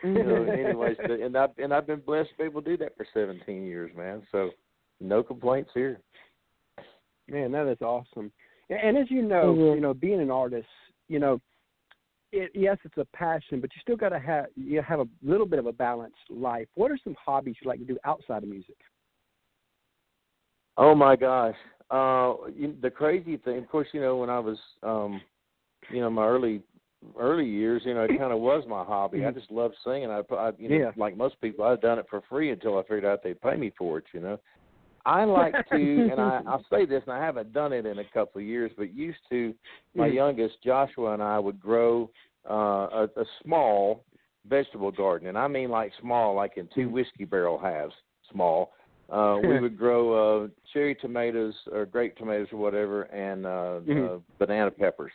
you 0.04 0.22
know. 0.22 0.44
Anyways, 0.44 0.96
and 1.00 1.36
I've 1.36 1.50
and 1.58 1.74
I've 1.74 1.86
been 1.86 1.98
blessed 1.98 2.30
to 2.30 2.36
be 2.36 2.44
able 2.44 2.62
to 2.62 2.70
do 2.70 2.76
that 2.76 2.96
for 2.96 3.04
17 3.12 3.64
years, 3.64 3.90
man. 3.96 4.22
So 4.30 4.50
no 5.00 5.24
complaints 5.24 5.70
here. 5.74 5.98
Man, 7.28 7.50
that 7.52 7.66
is 7.66 7.80
awesome. 7.80 8.30
And 8.70 8.78
and 8.78 8.98
as 8.98 9.10
you 9.10 9.22
know, 9.22 9.54
Mhm. 9.54 9.74
you 9.74 9.80
know, 9.80 9.94
being 9.94 10.20
an 10.20 10.30
artist, 10.30 10.68
you 11.08 11.18
know, 11.18 11.40
it, 12.32 12.50
yes, 12.54 12.78
it's 12.84 12.96
a 12.96 13.04
passion, 13.16 13.60
but 13.60 13.70
you 13.74 13.80
still 13.82 13.96
got 13.96 14.08
to 14.10 14.18
have 14.18 14.46
you 14.56 14.82
have 14.82 15.00
a 15.00 15.06
little 15.22 15.46
bit 15.46 15.58
of 15.58 15.66
a 15.66 15.72
balanced 15.72 16.16
life. 16.30 16.66
What 16.74 16.90
are 16.90 16.98
some 17.04 17.14
hobbies 17.22 17.56
you 17.62 17.68
like 17.68 17.78
to 17.78 17.84
do 17.84 17.98
outside 18.04 18.42
of 18.42 18.48
music? 18.48 18.76
Oh 20.76 20.94
my 20.94 21.16
gosh. 21.16 21.56
Uh 21.90 22.34
you, 22.56 22.74
the 22.80 22.90
crazy 22.90 23.36
thing, 23.36 23.58
of 23.58 23.68
course, 23.68 23.88
you 23.92 24.00
know, 24.00 24.16
when 24.16 24.30
I 24.30 24.38
was 24.38 24.58
um 24.82 25.20
you 25.92 26.00
know, 26.00 26.10
my 26.10 26.26
early 26.26 26.62
early 27.18 27.46
years, 27.46 27.82
you 27.84 27.94
know, 27.94 28.02
it 28.02 28.08
kind 28.18 28.32
of 28.32 28.38
was 28.40 28.64
my 28.66 28.84
hobby. 28.84 29.24
I 29.24 29.30
just 29.30 29.50
loved 29.50 29.74
singing. 29.84 30.10
I, 30.10 30.22
I 30.34 30.52
you 30.58 30.68
know, 30.68 30.78
Yeah. 30.78 30.90
like 30.96 31.16
most 31.16 31.40
people, 31.40 31.64
I'd 31.64 31.80
done 31.80 31.98
it 31.98 32.06
for 32.08 32.22
free 32.28 32.50
until 32.50 32.78
I 32.78 32.82
figured 32.82 33.04
out 33.04 33.22
they'd 33.22 33.40
pay 33.40 33.56
me 33.56 33.72
for 33.76 33.98
it, 33.98 34.04
you 34.14 34.20
know. 34.20 34.38
I 35.04 35.24
like 35.24 35.54
to 35.70 36.08
and 36.10 36.20
I 36.20 36.42
I'll 36.46 36.64
say 36.70 36.86
this 36.86 37.02
and 37.06 37.12
I 37.14 37.24
haven't 37.24 37.52
done 37.52 37.72
it 37.72 37.86
in 37.86 37.98
a 37.98 38.04
couple 38.04 38.40
of 38.40 38.46
years, 38.46 38.70
but 38.76 38.94
used 38.94 39.18
to 39.30 39.54
my 39.94 40.06
Mhm. 40.06 40.14
youngest 40.14 40.62
Joshua 40.62 41.12
and 41.14 41.22
I 41.22 41.38
would 41.38 41.60
grow 41.60 42.10
uh 42.48 42.54
a, 42.54 43.08
a 43.16 43.24
small 43.42 44.04
vegetable 44.48 44.90
garden 44.90 45.28
and 45.28 45.38
I 45.38 45.46
mean 45.46 45.70
like 45.70 45.92
small 46.00 46.34
like 46.34 46.56
in 46.56 46.68
two 46.74 46.88
whiskey 46.88 47.24
barrel 47.24 47.58
halves 47.58 47.94
small 48.32 48.72
uh 49.12 49.38
we 49.40 49.56
would 49.60 49.78
grow 49.78 50.44
uh 50.44 50.48
cherry 50.72 50.96
tomatoes 50.96 51.54
or 51.70 51.86
grape 51.86 52.16
tomatoes 52.16 52.48
or 52.52 52.58
whatever 52.58 53.02
and 53.02 53.46
uh, 53.46 53.80
Mhm. 53.86 54.16
uh 54.16 54.18
banana 54.40 54.70
peppers 54.72 55.12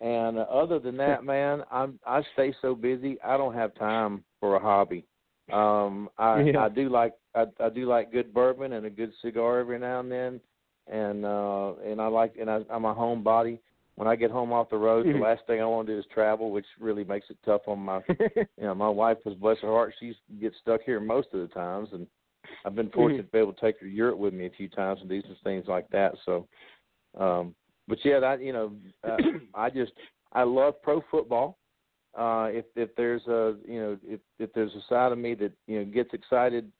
and 0.00 0.38
uh, 0.38 0.42
other 0.42 0.78
than 0.78 0.96
that 0.96 1.24
man 1.32 1.64
i'm 1.72 1.98
i 2.06 2.22
stay 2.34 2.54
so 2.62 2.74
busy 2.76 3.20
i 3.24 3.36
don't 3.36 3.54
have 3.54 3.74
time 3.74 4.22
for 4.38 4.54
a 4.54 4.60
hobby 4.60 5.04
um 5.52 6.08
i 6.18 6.40
Yeah. 6.52 6.64
i 6.64 6.68
do 6.68 6.88
like 6.88 7.14
i 7.34 7.44
i 7.60 7.68
do 7.68 7.86
like 7.86 8.12
good 8.12 8.34
bourbon 8.34 8.72
and 8.72 8.86
a 8.86 8.90
good 8.90 9.12
cigar 9.22 9.58
every 9.60 9.78
now 9.78 10.00
and 10.00 10.10
then 10.10 10.40
and 10.88 11.24
uh 11.24 11.74
and 11.84 12.00
i 12.00 12.06
like 12.06 12.34
and 12.40 12.50
I, 12.50 12.60
i'm 12.70 12.84
a 12.84 12.94
homebody 12.94 13.58
when 13.94 14.08
i 14.08 14.16
get 14.16 14.30
home 14.30 14.52
off 14.52 14.70
the 14.70 14.76
road 14.76 15.06
the 15.06 15.18
last 15.22 15.42
thing 15.46 15.60
i 15.60 15.64
want 15.64 15.86
to 15.86 15.94
do 15.94 15.98
is 15.98 16.04
travel 16.12 16.50
which 16.50 16.66
really 16.80 17.04
makes 17.04 17.26
it 17.30 17.38
tough 17.44 17.62
on 17.66 17.78
my 17.78 18.00
you 18.08 18.46
know, 18.58 18.74
my 18.74 18.88
wife 18.88 19.18
was 19.24 19.34
bless 19.34 19.58
her 19.60 19.68
heart, 19.68 19.94
she 20.00 20.14
gets 20.40 20.56
stuck 20.60 20.80
here 20.82 21.00
most 21.00 21.28
of 21.32 21.40
the 21.40 21.54
times 21.54 21.88
and 21.92 22.06
I've 22.64 22.76
been 22.76 22.90
fortunate 22.90 23.22
to 23.22 23.32
be 23.32 23.38
able 23.38 23.52
to 23.52 23.60
take 23.60 23.80
her 23.80 23.86
to 23.86 23.92
Europe 23.92 24.18
with 24.18 24.32
me 24.32 24.46
a 24.46 24.50
few 24.50 24.68
times 24.68 25.00
and 25.00 25.08
do 25.08 25.20
some 25.22 25.36
things 25.44 25.66
like 25.66 25.88
that. 25.90 26.14
So 26.24 26.46
um 27.18 27.54
but 27.88 27.98
yeah, 28.04 28.20
that 28.20 28.42
you 28.42 28.52
know, 28.52 28.72
uh, 29.04 29.18
I 29.54 29.70
just 29.70 29.92
I 30.32 30.42
love 30.42 30.82
pro 30.82 31.02
football. 31.10 31.58
Uh 32.16 32.48
if 32.50 32.64
if 32.74 32.94
there's 32.96 33.26
a 33.26 33.56
you 33.66 33.80
know, 33.80 33.98
if 34.04 34.20
if 34.38 34.52
there's 34.54 34.74
a 34.74 34.82
side 34.88 35.12
of 35.12 35.18
me 35.18 35.34
that, 35.34 35.52
you 35.66 35.78
know, 35.78 35.84
gets 35.84 36.12
excited 36.14 36.70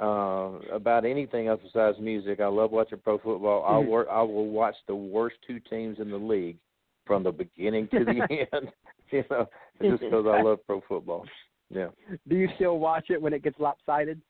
uh 0.00 0.50
about 0.72 1.04
anything 1.04 1.46
else 1.46 1.60
besides 1.62 1.98
music, 2.00 2.40
I 2.40 2.46
love 2.46 2.70
watching 2.72 2.98
pro 2.98 3.18
football. 3.18 3.64
I'll 3.66 3.82
Mhm. 3.82 3.88
work 3.88 4.08
I 4.10 4.22
will 4.22 4.48
watch 4.48 4.76
the 4.86 4.94
worst 4.94 5.36
two 5.46 5.60
teams 5.60 5.98
in 6.00 6.10
the 6.10 6.16
league 6.16 6.58
from 7.06 7.22
the 7.22 7.32
beginning 7.32 7.88
to 7.88 8.04
the 8.04 8.20
end. 8.52 8.72
You 9.10 9.22
know, 9.30 9.46
just 9.82 10.00
because 10.02 10.24
I 10.26 10.42
love 10.42 10.66
pro 10.66 10.80
football. 10.88 11.26
Yeah. 11.70 11.88
do 12.26 12.36
you 12.36 12.48
still 12.56 12.78
watch 12.78 13.10
it 13.10 13.20
when 13.20 13.32
it 13.32 13.42
gets 13.42 13.58
lopsided? 13.60 14.20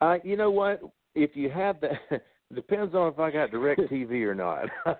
Uh, 0.00 0.18
you 0.24 0.36
know 0.36 0.50
what? 0.50 0.80
If 1.14 1.36
you 1.36 1.48
have 1.50 1.80
that, 1.80 2.00
depends 2.54 2.94
on 2.94 3.12
if 3.12 3.18
I 3.18 3.30
got 3.30 3.50
direct 3.50 3.80
TV 3.90 4.22
or 4.22 4.34
not. 4.34 4.64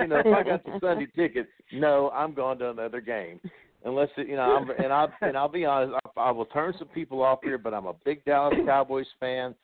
you 0.00 0.06
know, 0.06 0.22
if 0.24 0.26
I 0.26 0.42
got 0.42 0.64
the 0.64 0.78
Sunday 0.80 1.06
ticket, 1.16 1.48
no, 1.72 2.10
I'm 2.10 2.34
going 2.34 2.58
to 2.58 2.70
another 2.70 3.00
game. 3.00 3.40
Unless 3.84 4.08
it, 4.18 4.28
you 4.28 4.36
know, 4.36 4.42
I'm, 4.42 4.70
and 4.70 4.92
I 4.92 5.06
and 5.22 5.36
I'll 5.36 5.48
be 5.48 5.64
honest, 5.64 5.94
I, 6.16 6.20
I 6.20 6.30
will 6.30 6.44
turn 6.46 6.74
some 6.78 6.88
people 6.88 7.22
off 7.22 7.38
here, 7.42 7.56
but 7.56 7.72
I'm 7.72 7.86
a 7.86 7.94
big 8.04 8.22
Dallas 8.26 8.54
Cowboys 8.66 9.06
fan, 9.18 9.54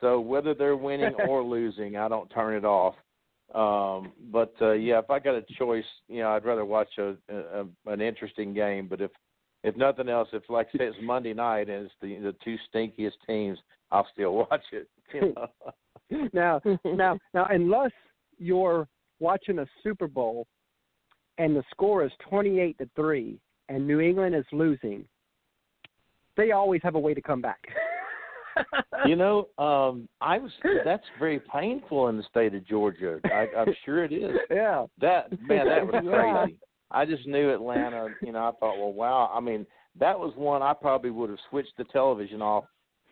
so 0.00 0.20
whether 0.20 0.54
they're 0.54 0.76
winning 0.76 1.14
or 1.28 1.42
losing, 1.44 1.96
I 1.96 2.08
don't 2.08 2.28
turn 2.28 2.56
it 2.56 2.64
off. 2.64 2.94
Um, 3.52 4.12
but 4.32 4.54
uh, 4.60 4.72
yeah, 4.72 5.00
if 5.00 5.10
I 5.10 5.18
got 5.18 5.34
a 5.34 5.44
choice, 5.58 5.84
you 6.08 6.20
know, 6.20 6.30
I'd 6.30 6.44
rather 6.44 6.64
watch 6.64 6.88
a, 6.98 7.14
a 7.28 7.64
an 7.86 8.00
interesting 8.00 8.54
game. 8.54 8.86
But 8.88 9.00
if 9.00 9.10
if 9.64 9.76
nothing 9.76 10.08
else, 10.08 10.28
if 10.32 10.42
like 10.48 10.68
say 10.72 10.84
it's 10.84 10.96
Monday 11.02 11.34
night 11.34 11.68
and 11.68 11.86
it's 11.86 11.94
the 12.00 12.16
the 12.18 12.34
two 12.44 12.56
stinkiest 12.72 13.12
teams, 13.26 13.58
I'll 13.90 14.06
still 14.12 14.34
watch 14.50 14.64
it. 14.72 14.88
You 15.12 15.34
know? 15.34 15.48
now, 16.32 16.60
now, 16.84 17.18
now, 17.32 17.46
unless 17.50 17.92
you're 18.38 18.88
watching 19.20 19.60
a 19.60 19.66
Super 19.82 20.06
Bowl 20.06 20.46
and 21.38 21.56
the 21.56 21.64
score 21.70 22.04
is 22.04 22.12
twenty-eight 22.28 22.78
to 22.78 22.88
three, 22.94 23.38
and 23.68 23.86
New 23.86 24.00
England 24.00 24.34
is 24.34 24.44
losing, 24.52 25.04
they 26.36 26.52
always 26.52 26.80
have 26.82 26.94
a 26.94 27.00
way 27.00 27.14
to 27.14 27.22
come 27.22 27.40
back. 27.40 27.60
you 29.06 29.16
know, 29.16 29.48
um, 29.58 30.08
I 30.20 30.38
was 30.38 30.50
that's 30.84 31.04
very 31.18 31.40
painful 31.52 32.08
in 32.08 32.16
the 32.16 32.22
state 32.24 32.54
of 32.54 32.66
Georgia. 32.66 33.20
I, 33.24 33.46
I'm 33.56 33.74
sure 33.84 34.04
it 34.04 34.12
is. 34.12 34.30
Yeah. 34.50 34.86
That 35.00 35.30
man, 35.42 35.66
that 35.66 35.86
was 35.86 36.04
crazy. 36.08 36.58
I 36.90 37.04
just 37.04 37.26
knew 37.26 37.52
Atlanta. 37.52 38.08
You 38.22 38.32
know, 38.32 38.40
I 38.40 38.52
thought, 38.60 38.78
well, 38.78 38.92
wow. 38.92 39.30
I 39.34 39.40
mean, 39.40 39.66
that 39.98 40.18
was 40.18 40.32
one 40.36 40.62
I 40.62 40.72
probably 40.74 41.10
would 41.10 41.30
have 41.30 41.38
switched 41.50 41.76
the 41.76 41.84
television 41.84 42.40
off. 42.40 42.64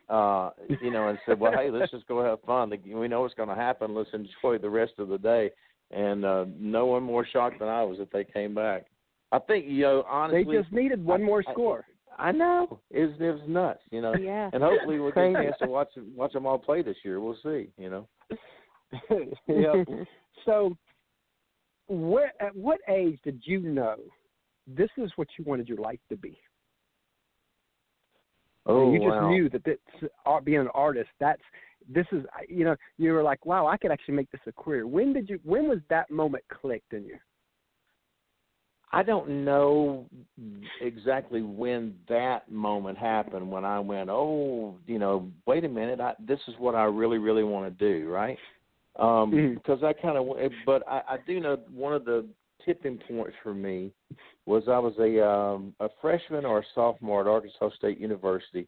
Uh, 0.08 0.50
you 0.82 0.90
know, 0.90 1.08
and 1.08 1.18
said, 1.24 1.40
well, 1.40 1.52
hey, 1.52 1.70
let's 1.70 1.90
just 1.92 2.06
go 2.06 2.22
have 2.24 2.40
fun. 2.42 2.72
We 2.86 3.08
know 3.08 3.22
what's 3.22 3.34
going 3.34 3.48
to 3.48 3.54
happen. 3.54 3.94
Let's 3.94 4.10
enjoy 4.12 4.58
the 4.58 4.68
rest 4.68 4.94
of 4.98 5.08
the 5.08 5.18
day. 5.18 5.50
And 5.90 6.24
uh, 6.24 6.46
no 6.58 6.86
one 6.86 7.02
more 7.02 7.26
shocked 7.26 7.58
than 7.60 7.68
I 7.68 7.82
was 7.82 7.98
that 7.98 8.12
they 8.12 8.24
came 8.24 8.54
back. 8.54 8.86
I 9.30 9.38
think, 9.38 9.66
you 9.66 9.82
know, 9.82 10.04
honestly, 10.08 10.44
They 10.44 10.60
just 10.62 10.72
needed 10.72 11.04
one 11.04 11.22
I- 11.22 11.24
more 11.24 11.42
score. 11.52 11.84
I 12.18 12.30
know 12.30 12.78
it 12.90 13.06
was, 13.06 13.14
it 13.18 13.24
was 13.24 13.40
nuts. 13.48 13.80
You 13.90 14.02
know, 14.02 14.14
Yeah. 14.14 14.50
and 14.52 14.62
hopefully 14.62 15.00
we'll 15.00 15.12
get 15.12 15.24
a 15.30 15.32
chance 15.32 15.56
to 15.62 15.66
watch 15.66 15.88
watch 16.14 16.34
them 16.34 16.44
all 16.44 16.58
play 16.58 16.82
this 16.82 16.96
year. 17.04 17.20
We'll 17.20 17.38
see. 17.42 17.68
You 17.78 17.88
know. 17.90 18.08
yeah. 19.48 19.82
So, 20.44 20.76
where 21.88 22.32
at 22.40 22.54
what 22.54 22.80
age 22.88 23.18
did 23.24 23.40
you 23.44 23.60
know 23.60 23.96
this 24.66 24.90
is 24.98 25.10
what 25.16 25.28
you 25.38 25.44
wanted 25.44 25.68
your 25.68 25.78
life 25.78 26.00
to 26.10 26.16
be? 26.16 26.38
Oh 28.66 28.92
you 28.92 28.98
just 28.98 29.20
wow. 29.20 29.28
knew 29.28 29.48
that 29.50 29.62
that's 29.64 30.12
art, 30.24 30.44
being 30.44 30.60
an 30.60 30.68
artist. 30.74 31.10
That's 31.18 31.42
this 31.88 32.06
is 32.12 32.24
you 32.48 32.64
know 32.64 32.76
you 32.98 33.12
were 33.12 33.22
like, 33.22 33.44
wow, 33.44 33.66
I 33.66 33.76
could 33.76 33.90
actually 33.90 34.14
make 34.14 34.30
this 34.30 34.40
a 34.46 34.52
career. 34.52 34.86
When 34.86 35.12
did 35.12 35.28
you? 35.28 35.40
When 35.44 35.68
was 35.68 35.78
that 35.90 36.10
moment 36.10 36.44
clicked 36.48 36.92
in 36.92 37.04
you? 37.04 37.18
I 38.94 39.02
don't 39.02 39.44
know 39.44 40.06
exactly 40.82 41.40
when 41.40 41.94
that 42.10 42.50
moment 42.50 42.98
happened 42.98 43.50
when 43.50 43.64
I 43.64 43.78
went, 43.78 44.10
oh, 44.10 44.76
you 44.86 44.98
know, 44.98 45.30
wait 45.46 45.64
a 45.64 45.68
minute, 45.68 45.98
I, 45.98 46.12
this 46.20 46.40
is 46.46 46.54
what 46.58 46.74
I 46.74 46.84
really, 46.84 47.16
really 47.16 47.42
want 47.42 47.78
to 47.78 48.00
do, 48.00 48.10
right? 48.10 48.38
Um, 48.96 49.32
Mhm. 49.32 49.54
Because 49.54 49.82
I 49.82 49.94
kind 49.94 50.18
of, 50.18 50.52
but 50.66 50.86
I, 50.86 51.02
I 51.08 51.16
do 51.26 51.40
know 51.40 51.56
one 51.70 51.94
of 51.94 52.04
the 52.04 52.26
tipping 52.64 52.98
points 53.08 53.34
for 53.42 53.54
me 53.54 53.92
was 54.46 54.64
I 54.68 54.78
was 54.78 54.94
a 54.98 55.26
um, 55.26 55.74
a 55.80 55.88
freshman 56.00 56.44
or 56.44 56.60
a 56.60 56.64
sophomore 56.74 57.20
at 57.22 57.26
Arkansas 57.26 57.70
State 57.76 57.98
University. 57.98 58.66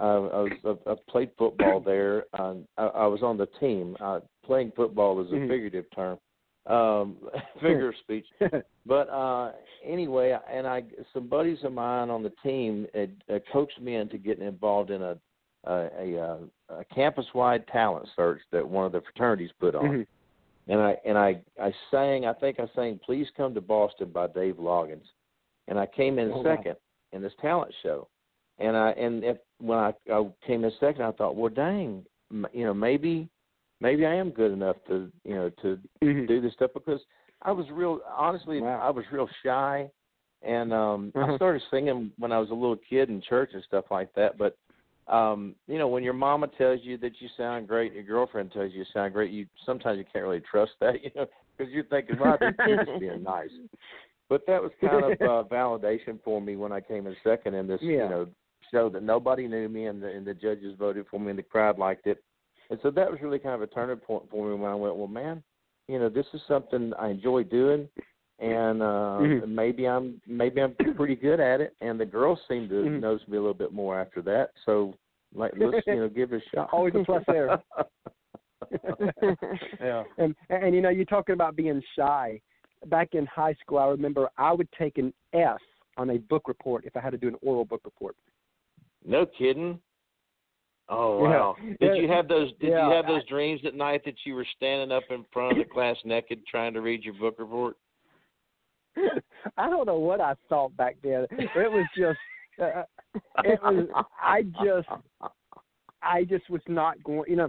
I 0.04 0.40
was 0.40 0.52
I, 0.64 0.90
I 0.90 0.94
played 1.08 1.30
football 1.38 1.80
there. 1.80 2.24
Um, 2.38 2.66
I, 2.76 2.86
I 2.86 3.06
was 3.06 3.22
on 3.22 3.36
the 3.36 3.46
team. 3.60 3.96
Uh, 4.00 4.20
playing 4.44 4.72
football 4.76 5.20
is 5.20 5.30
a 5.32 5.36
Mhm. 5.36 5.48
figurative 5.48 5.86
term, 5.94 6.18
um, 6.66 7.16
figure 7.60 7.88
of 7.88 7.96
speech. 8.02 8.26
But 8.86 9.08
uh 9.08 9.52
anyway, 9.82 10.36
and 10.50 10.66
I 10.66 10.84
some 11.14 11.26
buddies 11.26 11.64
of 11.64 11.72
mine 11.72 12.10
on 12.10 12.22
the 12.22 12.32
team 12.42 12.86
had, 12.94 13.24
uh, 13.32 13.38
coached 13.50 13.80
me 13.80 13.94
into 13.94 14.18
getting 14.18 14.46
involved 14.46 14.90
in 14.90 15.02
a 15.02 15.18
a, 15.66 15.88
a, 15.98 16.20
uh, 16.20 16.38
a 16.80 16.84
campus-wide 16.94 17.66
talent 17.68 18.06
search 18.14 18.42
that 18.52 18.68
one 18.68 18.84
of 18.84 18.92
the 18.92 19.00
fraternities 19.00 19.50
put 19.58 19.74
on. 19.74 19.84
Mhm. 19.84 20.06
And 20.68 20.80
I 20.80 20.96
and 21.04 21.18
I 21.18 21.40
I 21.60 21.72
sang. 21.90 22.24
I 22.26 22.32
think 22.32 22.58
I 22.58 22.66
sang 22.74 22.98
"Please 23.04 23.26
Come 23.36 23.54
to 23.54 23.60
Boston" 23.60 24.10
by 24.10 24.28
Dave 24.28 24.56
Loggins, 24.56 25.06
and 25.68 25.78
I 25.78 25.86
came 25.86 26.18
in 26.18 26.30
Oh, 26.32 26.40
wow. 26.42 26.56
second 26.56 26.76
in 27.12 27.20
this 27.22 27.34
talent 27.40 27.72
show. 27.82 28.08
And 28.58 28.76
I 28.76 28.90
and 28.92 29.22
if, 29.24 29.36
when 29.58 29.78
I, 29.78 29.92
I 30.10 30.26
came 30.46 30.64
in 30.64 30.72
second, 30.80 31.02
I 31.02 31.12
thought, 31.12 31.36
well, 31.36 31.52
dang, 31.52 32.04
m- 32.30 32.46
you 32.52 32.64
know, 32.64 32.72
maybe 32.72 33.28
maybe 33.80 34.06
I 34.06 34.14
am 34.14 34.30
good 34.30 34.52
enough 34.52 34.76
to 34.88 35.10
you 35.24 35.34
know 35.34 35.50
to 35.62 35.78
Mhm. 36.02 36.26
do 36.28 36.40
this 36.40 36.52
stuff 36.54 36.70
because 36.72 37.00
I 37.42 37.52
was 37.52 37.66
real 37.70 38.00
honestly 38.08 38.60
Wow. 38.60 38.80
I 38.80 38.90
was 38.90 39.04
real 39.12 39.28
shy 39.44 39.90
and 40.42 40.72
um 40.72 41.12
I 41.14 41.20
Uh-huh. 41.20 41.36
started 41.36 41.62
singing 41.70 42.10
when 42.16 42.32
I 42.32 42.38
was 42.38 42.50
a 42.50 42.54
little 42.54 42.76
kid 42.76 43.10
in 43.10 43.20
church 43.20 43.50
and 43.52 43.62
stuff 43.64 43.84
like 43.90 44.12
that 44.14 44.38
but 44.38 44.56
um 45.06 45.54
you 45.66 45.78
know 45.78 45.88
when 45.88 46.02
your 46.02 46.14
mama 46.14 46.48
tells 46.56 46.80
you 46.82 46.96
that 46.96 47.12
you 47.20 47.28
sound 47.36 47.68
great 47.68 47.92
your 47.92 48.02
girlfriend 48.02 48.50
tells 48.52 48.72
you 48.72 48.78
you 48.78 48.84
sound 48.92 49.12
great 49.12 49.30
you 49.30 49.46
sometimes 49.66 49.98
you 49.98 50.04
can't 50.10 50.24
really 50.24 50.42
trust 50.50 50.72
that 50.80 50.94
you 51.04 51.10
know 51.14 51.26
because 51.56 51.72
you're 51.72 51.84
thinking 51.84 52.18
well 52.18 52.38
think 52.38 52.56
just 52.56 52.98
being 52.98 53.22
nice. 53.22 53.50
But 54.30 54.46
that 54.46 54.62
was 54.62 54.72
kind 54.80 55.04
of 55.04 55.12
uh, 55.20 55.48
validation 55.54 56.18
for 56.24 56.40
me 56.40 56.56
when 56.56 56.72
I 56.72 56.80
came 56.80 57.06
in 57.06 57.14
second 57.22 57.54
in 57.54 57.66
this 57.66 57.80
Yeah. 57.82 58.04
you 58.04 58.08
know 58.08 58.26
show 58.70 58.88
that 58.88 59.02
nobody 59.02 59.46
knew 59.46 59.68
me 59.68 59.86
and 59.86 60.02
the 60.02 60.08
and 60.08 60.26
the 60.26 60.34
judges 60.34 60.74
voted 60.78 61.06
for 61.10 61.20
me 61.20 61.30
and 61.30 61.38
the 61.38 61.42
crowd 61.42 61.78
liked 61.78 62.06
it. 62.06 62.22
And 62.70 62.78
so 62.82 62.90
that 62.92 63.10
was 63.10 63.20
really 63.20 63.38
kind 63.38 63.54
of 63.54 63.60
a 63.60 63.66
turning 63.66 63.98
point 63.98 64.24
for 64.30 64.48
me 64.48 64.54
when 64.54 64.70
I 64.70 64.74
went 64.74 64.96
well 64.96 65.06
man 65.06 65.42
you 65.88 65.98
know 65.98 66.08
this 66.08 66.26
is 66.32 66.40
something 66.48 66.92
I 66.98 67.08
enjoy 67.08 67.44
doing 67.44 67.88
and 68.40 68.82
uh 68.82 69.18
Mhm. 69.20 69.48
maybe 69.48 69.86
I'm 69.86 70.20
maybe 70.26 70.60
I'm 70.60 70.74
pretty 70.96 71.14
good 71.14 71.38
at 71.40 71.60
it 71.60 71.76
and 71.80 71.98
the 72.00 72.04
girls 72.06 72.40
seem 72.48 72.68
to 72.68 72.74
Mhm. 72.74 73.00
notice 73.00 73.26
me 73.28 73.36
a 73.36 73.40
little 73.40 73.54
bit 73.54 73.72
more 73.72 73.98
after 74.00 74.20
that 74.22 74.50
so 74.66 74.92
like 75.34 75.52
let's 75.56 75.86
you 75.86 75.94
know 75.96 76.08
give 76.08 76.32
it 76.32 76.42
a 76.42 76.48
shot 76.56 76.70
Always 76.72 76.94
a 76.96 77.04
plus 77.04 77.22
there. 77.28 77.62
yeah 79.80 80.02
and 80.18 80.34
and 80.50 80.74
you 80.74 80.80
know 80.80 80.88
you're 80.88 81.04
talking 81.04 81.34
about 81.34 81.56
being 81.56 81.82
shy. 81.96 82.40
Back 82.86 83.14
in 83.14 83.24
high 83.26 83.54
school, 83.54 83.78
I 83.78 83.86
remember 83.86 84.28
I 84.36 84.52
would 84.52 84.68
take 84.72 84.98
an 84.98 85.14
F 85.32 85.60
on 85.96 86.10
a 86.10 86.18
book 86.18 86.48
report 86.48 86.84
if 86.84 86.96
I 86.96 87.00
had 87.00 87.10
to 87.10 87.18
do 87.18 87.28
an 87.28 87.36
oral 87.40 87.64
book 87.64 87.80
report. 87.84 88.14
no 89.06 89.24
kidding 89.26 89.78
oh 90.90 91.22
Yeah. 91.22 91.28
wow 91.28 91.56
did 91.80 91.96
you 91.96 92.08
have 92.08 92.28
those 92.28 92.50
did 92.60 92.70
Yeah, 92.72 92.88
you 92.88 92.92
have 92.94 93.06
those 93.06 93.24
dreams 93.26 93.60
at 93.64 93.74
night 93.74 94.02
that 94.04 94.16
you 94.24 94.34
were 94.34 94.46
standing 94.56 94.92
up 94.92 95.04
in 95.10 95.24
front 95.32 95.52
of 95.52 95.58
the 95.66 95.72
class 95.72 95.96
naked 96.04 96.44
trying 96.46 96.74
to 96.74 96.80
read 96.82 97.04
your 97.04 97.14
book 97.14 97.36
report 97.38 97.76
I 99.56 99.68
don't 99.68 99.86
know 99.86 99.98
what 99.98 100.20
I 100.20 100.34
thought 100.48 100.76
back 100.76 100.96
then. 101.02 101.26
It 101.30 101.50
was 101.56 101.86
just, 101.96 102.18
uh, 102.60 102.82
it 103.44 103.60
was. 103.62 104.06
I 104.22 104.42
just, 104.64 104.88
I 106.02 106.24
just 106.24 106.48
was 106.50 106.62
not 106.68 107.02
going. 107.02 107.30
You 107.30 107.36
know, 107.36 107.48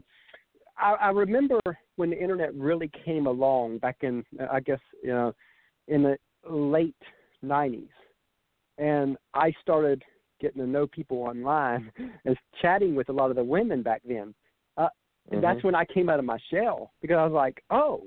I, 0.78 0.94
I 0.94 1.10
remember 1.10 1.60
when 1.96 2.10
the 2.10 2.22
internet 2.22 2.54
really 2.56 2.92
came 3.06 3.28
along 3.28 3.80
back 3.80 3.98
in, 4.02 4.24
I 4.52 4.60
guess, 4.60 4.80
you 5.04 5.10
know, 5.10 5.34
in 5.88 6.04
the 6.04 6.18
late 6.50 6.96
'90s, 7.44 7.88
and 8.78 9.18
I 9.34 9.54
started 9.62 10.04
getting 10.42 10.62
to 10.62 10.68
know 10.68 10.88
people 10.88 11.18
online 11.18 11.92
and 12.26 12.38
chatting 12.62 12.96
with 12.96 13.10
a 13.10 13.14
lot 13.14 13.30
of 13.30 13.36
the 13.36 13.44
women 13.44 13.82
back 13.82 14.02
then. 14.08 14.34
Uh, 14.78 14.90
and 15.32 15.44
that's 15.44 15.64
when 15.64 15.76
I 15.76 15.86
came 15.86 16.10
out 16.10 16.20
of 16.20 16.26
my 16.26 16.38
shell 16.52 16.92
because 17.02 17.18
I 17.18 17.24
was 17.24 17.32
like, 17.32 17.64
oh, 17.72 18.04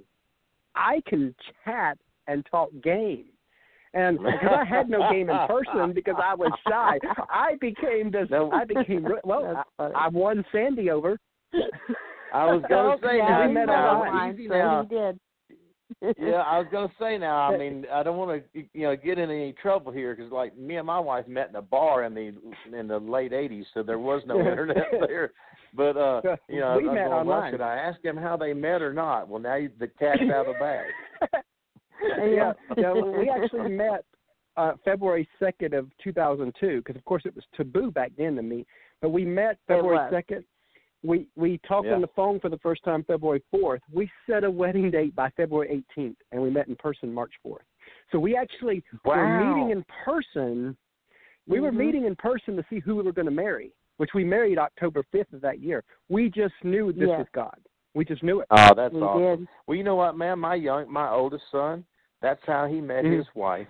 I 0.74 1.02
can 1.08 1.34
chat 1.64 1.98
and 2.28 2.46
talk 2.50 2.68
game. 2.82 3.24
And 3.94 4.18
because 4.24 4.54
I 4.60 4.64
had 4.64 4.88
no 4.88 5.10
game 5.10 5.30
in 5.30 5.38
person 5.48 5.92
because 5.94 6.16
I 6.22 6.34
was 6.34 6.52
shy, 6.68 6.98
I 7.30 7.56
became 7.60 8.10
this. 8.10 8.28
No. 8.30 8.50
I 8.52 8.64
became 8.64 9.04
re- 9.04 9.20
well. 9.24 9.64
I. 9.78 9.84
I 9.84 10.08
won 10.08 10.44
Sandy 10.52 10.90
over. 10.90 11.18
I 12.32 12.44
was 12.44 12.62
gonna 12.68 12.96
say 13.02 13.16
yeah, 13.18 13.28
now, 13.28 13.46
we 13.46 13.54
met 13.54 13.66
now, 13.66 14.02
online, 14.02 14.34
easy 14.34 14.48
so 14.48 14.86
he 14.88 14.94
did. 14.94 15.18
yeah, 16.18 16.42
I 16.42 16.58
was 16.58 16.66
gonna 16.70 16.92
say 17.00 17.16
now. 17.16 17.50
I 17.50 17.56
mean, 17.56 17.86
I 17.90 18.02
don't 18.02 18.18
want 18.18 18.42
to, 18.52 18.62
you 18.74 18.82
know, 18.82 18.94
get 18.96 19.18
in 19.18 19.30
any 19.30 19.54
trouble 19.54 19.90
here 19.90 20.14
because, 20.14 20.30
like, 20.30 20.56
me 20.56 20.76
and 20.76 20.86
my 20.86 21.00
wife 21.00 21.26
met 21.26 21.48
in 21.48 21.56
a 21.56 21.62
bar 21.62 22.04
in 22.04 22.12
the 22.14 22.34
in 22.78 22.86
the 22.86 22.98
late 22.98 23.32
'80s, 23.32 23.64
so 23.72 23.82
there 23.82 23.98
was 23.98 24.22
no 24.26 24.38
internet 24.38 24.88
there. 25.08 25.32
But 25.74 25.96
uh, 25.96 26.20
you 26.48 26.60
know, 26.60 26.76
We 26.76 26.88
I, 26.88 26.92
I 26.92 26.94
met 26.94 27.04
go, 27.04 27.10
well, 27.10 27.18
online. 27.20 27.52
should 27.52 27.60
I 27.62 27.76
ask 27.76 28.00
them 28.02 28.16
how 28.16 28.36
they 28.36 28.52
met 28.52 28.82
or 28.82 28.92
not? 28.92 29.28
Well, 29.28 29.40
now 29.40 29.58
the 29.78 29.88
cat's 29.98 30.20
out 30.22 30.46
of 30.46 30.54
the 30.54 30.58
bag. 30.60 30.84
yeah, 32.18 32.52
yeah. 32.76 32.92
We 32.92 33.30
actually 33.42 33.70
met 33.70 34.04
uh, 34.56 34.72
February 34.84 35.28
second 35.38 35.74
of 35.74 35.88
two 36.02 36.12
thousand 36.12 36.52
two 36.58 36.78
because, 36.78 36.96
of 36.96 37.04
course, 37.04 37.22
it 37.24 37.34
was 37.34 37.44
taboo 37.56 37.90
back 37.90 38.12
then 38.18 38.36
to 38.36 38.42
meet. 38.42 38.66
But 39.00 39.10
we 39.10 39.24
met 39.24 39.58
February 39.66 40.08
second. 40.10 40.44
We 41.04 41.28
we 41.36 41.60
talked 41.68 41.86
Yeah. 41.86 41.94
on 41.94 42.00
the 42.00 42.08
phone 42.16 42.40
for 42.40 42.48
the 42.48 42.58
first 42.58 42.82
time 42.84 43.04
February 43.04 43.42
fourth. 43.50 43.80
We 43.92 44.10
set 44.28 44.42
a 44.44 44.50
wedding 44.50 44.90
date 44.90 45.14
by 45.14 45.30
February 45.30 45.70
eighteenth, 45.70 46.16
and 46.32 46.42
we 46.42 46.50
met 46.50 46.66
in 46.68 46.76
person 46.76 47.12
March 47.12 47.32
fourth. 47.42 47.62
So 48.10 48.18
we 48.18 48.36
actually 48.36 48.82
were 49.04 49.26
meeting 49.26 49.70
in 49.70 49.84
person. 50.04 50.76
We 51.46 51.60
were 51.60 51.70
Mhm. 51.70 51.76
meeting 51.76 52.04
in 52.04 52.16
person 52.16 52.56
to 52.56 52.64
see 52.68 52.80
who 52.80 52.96
we 52.96 53.02
were 53.02 53.12
going 53.12 53.26
to 53.26 53.32
marry, 53.32 53.72
which 53.98 54.12
we 54.12 54.24
married 54.24 54.58
October 54.58 55.02
fifth 55.12 55.32
of 55.32 55.40
that 55.42 55.60
year. 55.60 55.84
We 56.08 56.28
just 56.30 56.54
knew 56.64 56.92
this 56.92 57.08
Yeah. 57.08 57.18
was 57.18 57.28
God. 57.32 57.58
We 57.94 58.04
just 58.04 58.22
knew 58.22 58.40
it. 58.40 58.46
Oh, 58.50 58.74
that's 58.74 58.94
we 58.94 59.00
awesome. 59.00 59.40
did. 59.44 59.48
Well, 59.66 59.76
you 59.76 59.84
know 59.84 59.96
what, 59.96 60.16
man? 60.16 60.38
My 60.38 60.54
young, 60.54 60.90
my 60.92 61.10
oldest 61.10 61.44
son, 61.50 61.84
that's 62.22 62.40
how 62.46 62.66
he 62.66 62.80
met 62.80 63.04
Mhm. 63.04 63.16
his 63.18 63.26
wife. 63.34 63.68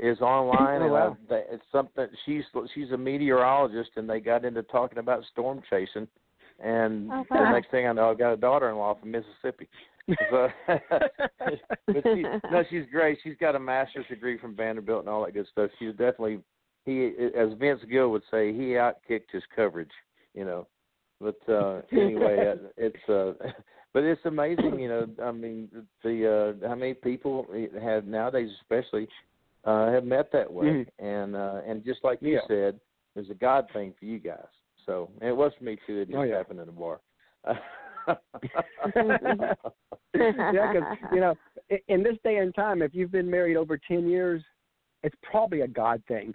Is 0.00 0.20
online, 0.20 0.80
Oh, 0.80 0.84
and 0.84 0.92
wow. 0.92 1.08
uh, 1.08 1.14
that- 1.28 1.48
it's 1.50 1.64
something. 1.72 2.06
She's 2.24 2.44
she's 2.72 2.92
a 2.92 2.96
meteorologist, 2.96 3.90
and 3.96 4.08
they 4.08 4.20
got 4.20 4.44
into 4.44 4.62
talking 4.62 4.98
about 4.98 5.24
storm 5.24 5.60
chasing. 5.68 6.06
And 6.60 7.12
Oh, 7.12 7.24
the 7.28 7.50
next 7.50 7.70
thing 7.72 7.86
I 7.88 7.92
know, 7.92 8.10
I've 8.10 8.18
got 8.18 8.32
a 8.32 8.36
daughter-in-law 8.36 8.94
from 8.94 9.10
Mississippi. 9.10 9.68
So, 10.30 10.48
but 10.68 12.02
she, 12.04 12.22
no, 12.22 12.62
she's 12.70 12.86
great. 12.92 13.18
She's 13.22 13.36
got 13.40 13.56
a 13.56 13.58
master's 13.58 14.06
degree 14.06 14.38
from 14.38 14.54
Vanderbilt 14.54 15.00
and 15.00 15.08
all 15.08 15.24
that 15.24 15.34
good 15.34 15.46
stuff. 15.48 15.70
She's 15.78 15.90
definitely, 15.90 16.40
he, 16.84 17.12
as 17.36 17.52
Vince 17.58 17.82
Gill 17.90 18.10
would 18.10 18.22
say, 18.30 18.52
he 18.52 18.72
outkicked 18.74 19.30
his 19.32 19.42
coverage. 19.54 19.90
You 20.34 20.44
know, 20.44 20.66
but 21.20 21.52
uh 21.52 21.80
anyway, 21.92 22.48
uh, 22.52 22.68
it's 22.76 23.08
uh 23.08 23.32
but 23.94 24.02
it's 24.04 24.20
amazing. 24.24 24.78
You 24.80 24.88
know, 24.88 25.08
I 25.22 25.32
mean, 25.32 25.68
the 26.02 26.56
uh 26.62 26.68
how 26.68 26.74
many 26.74 26.94
people 26.94 27.46
have 27.82 28.04
nowadays, 28.04 28.50
especially, 28.60 29.08
uh 29.64 29.90
have 29.90 30.04
met 30.04 30.30
that 30.32 30.52
way, 30.52 30.66
Mhm. 30.66 30.86
and 30.98 31.36
uh 31.36 31.60
and 31.66 31.84
just 31.84 32.04
like 32.04 32.20
you 32.22 32.34
Yeah. 32.34 32.46
said, 32.46 32.80
it's 33.16 33.30
a 33.30 33.34
God 33.34 33.66
thing 33.72 33.94
for 33.98 34.04
you 34.04 34.18
guys. 34.18 34.46
So 34.86 35.10
and 35.20 35.28
it 35.28 35.36
was 35.36 35.52
for 35.58 35.64
me 35.64 35.78
too. 35.86 35.98
It 35.98 36.06
just 36.06 36.18
Oh, 36.18 36.22
yeah. 36.22 36.36
happened 36.36 36.60
in 36.60 36.68
a 36.68 36.72
bar. 36.72 37.00
yeah, 40.14 40.72
because 40.72 40.84
you 41.12 41.20
know, 41.20 41.34
in 41.88 42.02
this 42.02 42.16
day 42.24 42.38
and 42.38 42.54
time, 42.54 42.82
if 42.82 42.94
you've 42.94 43.12
been 43.12 43.30
married 43.30 43.56
over 43.56 43.78
ten 43.88 44.08
years, 44.08 44.42
it's 45.02 45.14
probably 45.22 45.62
a 45.62 45.68
God 45.68 46.02
thing. 46.08 46.34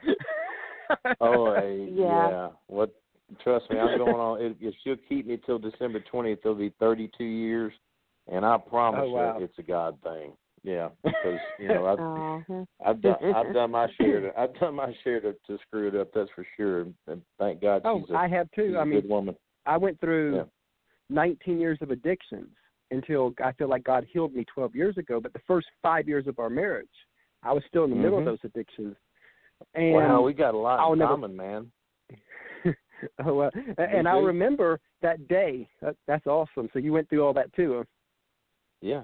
Oh, 1.22 1.54
hey, 1.56 1.90
Yeah. 1.96 2.30
yeah. 2.30 2.50
What? 2.68 2.94
Trust 3.44 3.70
me, 3.70 3.80
I'm 3.80 3.98
going 3.98 4.12
on. 4.16 4.42
If, 4.42 4.54
if 4.62 4.74
she'll 4.84 4.96
keep 5.10 5.26
me 5.28 5.40
till 5.46 5.60
December 5.60 6.04
20th, 6.12 6.40
it'll 6.44 6.56
be 6.56 6.74
32 6.80 7.24
years, 7.24 7.74
and 8.32 8.46
I 8.46 8.58
promise 8.58 9.02
Oh, 9.06 9.12
wow. 9.12 9.38
you, 9.40 9.46
it's 9.46 9.58
a 9.60 9.64
God 9.64 9.98
thing. 10.04 10.34
Yeah, 10.64 10.90
because 11.04 11.40
you 11.60 11.68
know 11.68 11.86
I've 11.86 12.00
Uh-huh. 12.00 12.66
I've 12.86 13.02
done 13.02 13.16
I've 13.36 13.54
done 13.54 13.72
my 13.72 13.88
share 14.00 14.22
to 14.22 14.40
I've 14.40 14.54
done 14.60 14.76
my 14.76 14.94
share 15.04 15.20
to, 15.20 15.34
to 15.48 15.58
screw 15.68 15.90
it 15.90 15.96
up. 15.96 16.10
That's 16.14 16.30
for 16.34 16.46
sure. 16.56 16.86
And 17.08 17.22
thank 17.38 17.62
God 17.62 17.82
oh, 17.84 18.00
she's 18.02 18.12
a, 18.12 18.18
I 18.18 18.28
have 18.30 18.48
she's 18.56 18.68
too. 18.72 18.76
a 18.78 18.80
I 18.80 18.86
mean, 18.86 19.02
good 19.02 19.10
woman. 19.10 19.36
I 19.66 19.76
went 19.76 20.00
through 20.00 20.36
Yeah. 20.38 20.44
19 21.10 21.60
years 21.60 21.78
of 21.82 21.92
addictions 21.92 22.48
until 22.92 23.34
I 23.44 23.52
feel 23.54 23.68
like 23.68 23.84
God 23.84 24.06
healed 24.14 24.34
me 24.34 24.46
12 24.54 24.74
years 24.74 24.98
ago. 24.98 25.20
But 25.20 25.34
the 25.34 25.42
first 25.46 25.68
five 25.82 26.08
years 26.08 26.28
of 26.28 26.40
our 26.40 26.50
marriage, 26.50 26.88
I 27.44 27.52
was 27.52 27.64
still 27.68 27.84
in 27.84 27.90
the 27.90 27.96
middle 27.98 28.20
of 28.20 28.24
Mhm. 28.24 28.28
those 28.28 28.40
addictions. 28.46 28.96
And 29.76 29.94
wow, 29.96 30.22
we 30.22 30.34
got 30.34 30.54
a 30.54 30.58
lot 30.58 30.80
I'll 30.80 30.94
in 30.94 31.00
never- 31.00 31.12
common, 31.12 31.36
man. 31.36 31.72
oh, 33.26 33.40
uh, 33.40 33.50
and 33.78 34.08
I 34.08 34.18
remember 34.18 34.80
that 35.02 35.28
day. 35.28 35.68
That, 35.82 35.96
that's 36.08 36.28
awesome. 36.28 36.70
So 36.74 36.80
you 36.80 36.94
went 36.94 37.10
through 37.10 37.24
all 37.24 37.34
that 37.34 37.54
too. 37.54 37.78
Huh? 37.78 37.84
Yeah. 38.82 39.02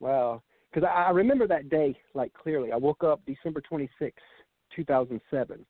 Wow. 0.00 0.42
Because 0.70 0.88
I, 0.88 1.04
I 1.04 1.10
remember 1.10 1.46
that 1.46 1.68
day 1.70 1.96
like 2.14 2.32
clearly. 2.34 2.72
I 2.72 2.76
woke 2.76 3.04
up 3.04 3.20
December 3.26 3.60
twenty 3.60 3.88
sixth, 3.98 4.24
two 4.74 4.84
thousand 4.84 5.20
seven, 5.30 5.64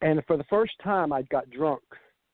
and 0.00 0.22
for 0.26 0.36
the 0.36 0.44
first 0.44 0.72
time 0.82 1.12
I 1.12 1.22
got 1.22 1.50
drunk 1.50 1.82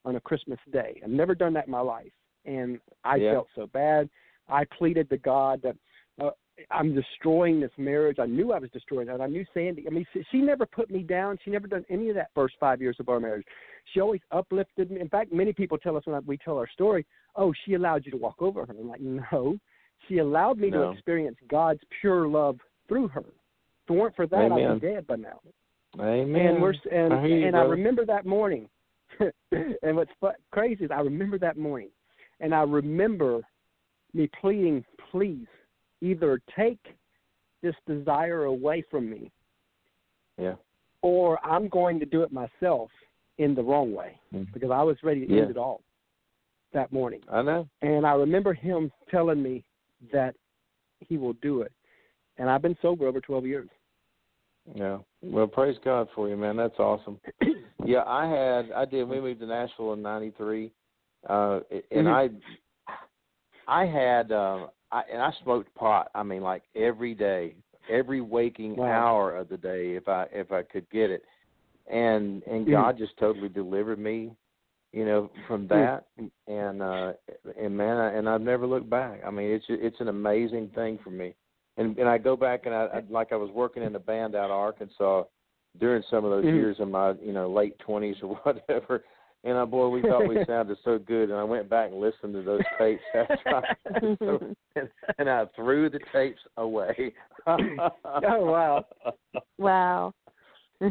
on 0.04 0.16
a 0.16 0.20
Christmas 0.20 0.58
day. 0.72 1.00
I've 1.02 1.10
never 1.10 1.34
done 1.34 1.52
that 1.54 1.66
in 1.66 1.70
my 1.70 1.80
life, 1.80 2.12
and 2.44 2.80
I 3.04 3.16
Yeah. 3.16 3.32
felt 3.34 3.48
so 3.54 3.66
bad. 3.66 4.08
I 4.48 4.64
pleaded 4.76 5.08
to 5.10 5.18
God 5.18 5.62
that 5.62 5.70
uh, 5.74 5.76
I'm 6.70 6.94
destroying 6.94 7.60
this 7.60 7.70
marriage. 7.76 8.18
I 8.18 8.26
knew 8.26 8.52
I 8.52 8.58
was 8.58 8.70
destroying 8.70 9.08
it. 9.08 9.20
I 9.20 9.26
knew 9.26 9.44
Sandy. 9.54 9.86
I 9.86 9.90
mean, 9.90 10.06
she, 10.12 10.22
she 10.30 10.38
never 10.38 10.66
put 10.66 10.90
me 10.90 11.02
down. 11.02 11.38
She 11.44 11.50
never 11.50 11.66
done 11.66 11.84
any 11.90 12.08
of 12.08 12.14
that 12.16 12.30
first 12.34 12.54
five 12.60 12.80
years 12.80 12.96
of 13.00 13.08
our 13.08 13.20
marriage. 13.20 13.44
She 13.92 14.00
always 14.00 14.20
uplifted 14.30 14.90
me. 14.90 15.00
In 15.00 15.08
fact, 15.08 15.32
many 15.32 15.52
people 15.52 15.78
tell 15.78 15.96
us 15.96 16.06
when 16.06 16.20
we 16.26 16.36
tell 16.36 16.58
our 16.58 16.68
story, 16.68 17.06
"Oh, 17.36 17.52
she 17.64 17.74
allowed 17.74 18.04
you 18.04 18.12
to 18.12 18.18
walk 18.18 18.40
over 18.40 18.64
her." 18.64 18.74
I'm 18.78 18.88
like, 18.88 19.00
no, 19.00 19.58
she 20.08 20.18
allowed 20.18 20.58
me 20.58 20.70
No. 20.70 20.84
to 20.84 20.90
experience 20.90 21.36
God's 21.48 21.80
pure 22.00 22.28
love 22.28 22.58
through 22.88 23.08
her. 23.08 23.20
If 23.20 23.90
it 23.90 23.92
weren't 23.92 24.16
for 24.16 24.26
that, 24.26 24.52
I'd 24.52 24.80
be 24.80 24.86
dead 24.86 25.06
by 25.06 25.16
now. 25.16 25.40
Amen. 26.00 26.46
And 26.46 26.62
we're 26.62 26.74
and 26.90 27.12
I 27.12 27.26
you, 27.26 27.46
and 27.46 27.56
I 27.56 27.62
remember 27.62 28.06
that 28.06 28.24
morning. 28.24 28.68
and 29.20 29.96
what's 29.96 30.10
crazy 30.50 30.84
is 30.84 30.90
I 30.90 31.00
remember 31.00 31.38
that 31.38 31.58
morning, 31.58 31.90
and 32.40 32.54
I 32.54 32.62
remember 32.62 33.42
me 34.14 34.28
pleading, 34.40 34.84
please, 35.10 35.46
either 36.02 36.40
take 36.54 36.80
this 37.62 37.74
desire 37.86 38.44
away 38.44 38.82
from 38.90 39.08
me, 39.08 39.30
Yeah. 40.36 40.56
or 41.00 41.38
I'm 41.46 41.68
going 41.68 42.00
to 42.00 42.06
do 42.06 42.22
it 42.22 42.32
myself 42.32 42.90
in 43.38 43.54
the 43.54 43.62
wrong 43.62 43.94
way 43.94 44.18
Mhm. 44.34 44.52
because 44.52 44.70
I 44.70 44.82
was 44.82 45.02
ready 45.02 45.26
to 45.26 45.32
Yeah. 45.32 45.42
end 45.42 45.50
it 45.52 45.56
all 45.56 45.82
that 46.72 46.92
morning. 46.92 47.22
I 47.28 47.42
know. 47.42 47.68
And 47.80 48.06
I 48.06 48.14
remember 48.14 48.52
him 48.52 48.90
telling 49.08 49.42
me 49.42 49.64
that 50.10 50.34
he 51.00 51.16
will 51.16 51.34
do 51.34 51.62
it. 51.62 51.72
And 52.36 52.50
I've 52.50 52.62
been 52.62 52.76
sober 52.82 53.06
over 53.06 53.20
12 53.20 53.46
years. 53.46 53.68
Yeah. 54.74 54.98
Well, 55.22 55.46
praise 55.46 55.78
God 55.78 56.08
for 56.10 56.28
you, 56.28 56.36
man. 56.36 56.56
That's 56.56 56.78
awesome. 56.78 57.20
Yeah, 57.84 58.04
I 58.06 58.26
had 58.28 58.70
I 58.70 58.84
did. 58.84 59.08
We 59.08 59.20
moved 59.20 59.40
to 59.40 59.46
Nashville 59.46 59.94
in 59.94 60.02
'93, 60.02 60.72
uh, 61.28 61.60
and 61.90 62.06
Mhm. 62.06 62.40
I 63.66 63.82
I 63.82 63.86
had 63.86 64.30
uh, 64.30 64.68
I 64.92 65.02
and 65.12 65.20
I 65.22 65.30
smoked 65.42 65.74
pot. 65.74 66.10
I 66.14 66.22
mean, 66.22 66.42
like 66.42 66.62
every 66.76 67.14
day, 67.14 67.54
every 67.90 68.20
waking 68.20 68.76
Wow. 68.76 68.86
hour 68.86 69.36
of 69.36 69.48
the 69.48 69.56
day, 69.56 69.94
if 69.94 70.06
I 70.08 70.26
if 70.32 70.52
I 70.52 70.62
could 70.62 70.88
get 70.90 71.10
it, 71.10 71.24
and 71.90 72.42
and. 72.44 72.68
God 72.70 72.98
just 72.98 73.16
totally 73.18 73.48
delivered 73.48 73.98
me, 73.98 74.30
you 74.92 75.04
know, 75.04 75.30
from 75.48 75.66
that, 75.68 76.06
and 76.46 76.82
uh, 76.82 77.12
and 77.58 77.76
man, 77.76 77.96
I, 77.96 78.12
and 78.12 78.28
I've 78.28 78.40
never 78.40 78.66
looked 78.66 78.90
back. 78.90 79.20
I 79.26 79.30
mean, 79.30 79.50
it's 79.50 79.64
it's 79.68 80.00
an 80.00 80.08
amazing 80.08 80.70
thing 80.74 80.98
for 81.02 81.10
me, 81.10 81.34
and 81.76 81.96
and 81.98 82.08
I 82.08 82.18
go 82.18 82.36
back 82.36 82.66
and 82.66 82.74
I, 82.74 82.84
I 82.86 83.02
like 83.10 83.32
I 83.32 83.36
was 83.36 83.50
working 83.50 83.82
in 83.82 83.96
a 83.96 84.00
band 84.00 84.34
out 84.34 84.46
of 84.46 84.50
Arkansas 84.52 85.24
during 85.80 86.02
some 86.10 86.24
of 86.24 86.30
those 86.30 86.44
Mhm. 86.44 86.54
years 86.54 86.76
in 86.80 86.90
my 86.90 87.12
you 87.22 87.32
know 87.32 87.50
late 87.50 87.78
twenties 87.78 88.16
or 88.22 88.34
whatever. 88.44 89.04
And 89.44 89.58
uh, 89.58 89.66
boy, 89.66 89.88
we 89.88 90.02
thought 90.02 90.28
we 90.28 90.38
sounded 90.46 90.78
so 90.84 90.98
good, 90.98 91.30
and 91.30 91.38
I 91.38 91.42
went 91.42 91.68
back 91.68 91.90
and 91.90 92.00
listened 92.00 92.32
to 92.34 92.42
those 92.42 92.60
tapes 92.78 93.02
after 93.14 93.38
I, 93.46 93.62
and, 94.76 94.88
and 95.18 95.28
I 95.28 95.46
threw 95.56 95.90
the 95.90 96.00
tapes 96.12 96.40
away. 96.56 97.12
Oh, 97.46 97.56
wow. 98.04 98.84
wow. 99.58 100.14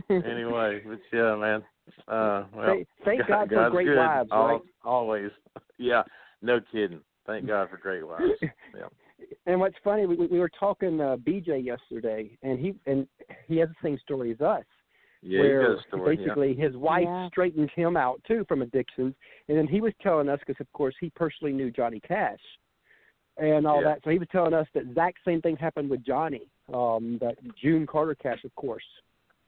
anyway, 0.10 0.82
but 0.86 1.00
yeah, 1.14 1.36
man. 1.36 1.64
Uh, 2.08 2.44
well, 2.56 2.68
Thank- 2.68 2.88
thank 3.06 3.28
God 3.28 3.50
for 3.50 3.56
God's 3.56 3.72
great 3.72 3.88
good, 3.88 3.98
wives, 3.98 4.30
al- 4.32 4.48
right? 4.48 4.62
Always. 4.84 5.32
Yeah, 5.78 6.04
no 6.42 6.60
kidding. 6.72 7.02
Thank 7.26 7.48
God 7.48 7.70
for 7.70 7.78
great 7.78 8.06
wives. 8.08 8.24
Yeah. 8.42 9.28
and 9.46 9.60
what's 9.60 9.76
funny, 9.84 10.06
we, 10.06 10.16
we 10.16 10.40
were 10.40 10.52
talking 10.60 11.00
uh, 11.00 11.18
BJ 11.18 11.66
yesterday, 11.66 12.38
and 12.44 12.60
he 12.60 12.76
and 12.86 13.08
he 13.48 13.58
has 13.58 13.70
the 13.70 13.76
same 13.84 13.98
story 14.04 14.32
as 14.32 14.42
us. 14.42 14.64
Yeah, 15.24 15.40
where 15.40 15.62
you 15.62 15.76
got 15.76 15.80
a 15.80 15.88
story. 15.88 16.18
yeah. 16.18 16.24
basically 16.24 16.54
his 16.56 16.76
wife 16.76 17.04
Yeah. 17.04 17.28
straightened 17.30 17.70
him 17.72 17.96
out 17.96 18.22
too 18.28 18.44
from 18.48 18.62
addictions, 18.62 19.14
and 19.48 19.58
then 19.58 19.68
he 19.68 19.80
was 19.82 19.94
telling 20.02 20.28
us 20.30 20.40
because 20.40 20.60
of 20.60 20.72
course 20.74 20.96
he 21.00 21.10
personally 21.12 21.54
knew 21.54 21.70
Johnny 21.72 22.00
Cash 22.00 22.40
and 23.38 23.66
all 23.68 23.82
Yeah. 23.82 23.90
that, 23.90 24.04
so 24.04 24.10
he 24.10 24.20
was 24.20 24.28
telling 24.30 24.54
us 24.54 24.68
that 24.74 24.84
exact 24.84 25.20
same 25.24 25.42
thing 25.42 25.56
happened 25.58 25.90
with 25.90 26.04
Johnny. 26.04 26.50
Um, 26.74 27.18
that 27.20 27.38
June 27.56 27.86
Carter 27.86 28.16
Cash, 28.16 28.44
of 28.46 28.56
course, 28.56 28.84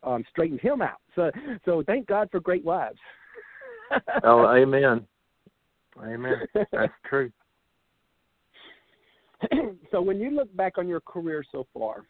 um, 0.03 0.23
straightened 0.29 0.61
him 0.61 0.81
out. 0.81 0.99
So 1.15 1.31
so 1.65 1.83
thank 1.83 2.05
God 2.07 2.29
for 2.31 2.39
great 2.39 2.63
wives. 2.63 2.99
Oh, 4.23 4.47
amen. 4.55 5.05
Amen. 6.01 6.47
That's 6.71 6.93
true. 7.05 7.31
so 9.91 10.01
when 10.01 10.19
you 10.19 10.31
look 10.31 10.55
back 10.55 10.77
on 10.77 10.87
your 10.87 11.01
career 11.01 11.43
so 11.51 11.67
far, 11.73 12.05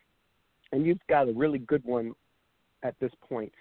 and 0.71 0.85
you've 0.85 1.05
got 1.09 1.27
a 1.27 1.33
really 1.33 1.59
good 1.59 1.83
one 1.83 2.13
at 2.83 2.95
this 2.99 3.11
point, 3.27 3.51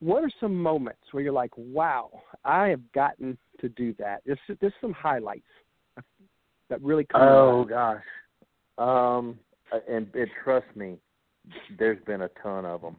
what 0.00 0.22
are 0.22 0.30
some 0.40 0.54
moments 0.54 1.00
where 1.12 1.22
you're 1.22 1.32
like, 1.32 1.52
"Wow, 1.56 2.10
I 2.44 2.68
have 2.68 2.92
gotten 2.92 3.38
to 3.60 3.68
do 3.70 3.94
that"? 3.98 4.22
There's 4.26 4.38
there's 4.60 4.72
some 4.80 4.92
highlights 4.92 5.46
that 6.68 6.82
really 6.82 7.04
come. 7.04 7.22
Oh 7.22 7.58
mind. 7.58 7.70
gosh. 7.70 8.02
Um, 8.78 9.38
and, 9.88 10.06
and 10.14 10.30
trust 10.44 10.66
me, 10.74 10.98
there's 11.78 12.02
been 12.04 12.22
a 12.22 12.30
ton 12.42 12.64
of 12.64 12.82
them. 12.82 12.96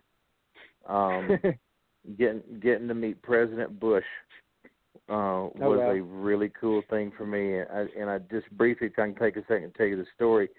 Um, 0.87 1.37
getting 2.17 2.41
getting 2.61 2.87
to 2.87 2.93
meet 2.93 3.21
President 3.21 3.79
Bush 3.79 4.05
uh, 5.09 5.47
was 5.55 5.79
wow. 5.79 5.91
a 5.91 6.01
really 6.01 6.51
cool 6.59 6.81
thing 6.89 7.11
for 7.17 7.25
me. 7.25 7.59
And 7.59 7.67
I, 7.71 7.85
and 7.99 8.09
I 8.09 8.19
just 8.31 8.49
briefly, 8.57 8.87
if 8.87 8.93
I 8.93 9.07
can 9.07 9.15
take 9.15 9.37
a 9.37 9.45
second 9.47 9.71
to 9.71 9.77
tell 9.77 9.87
you 9.87 9.97
the 9.97 10.05
story. 10.15 10.49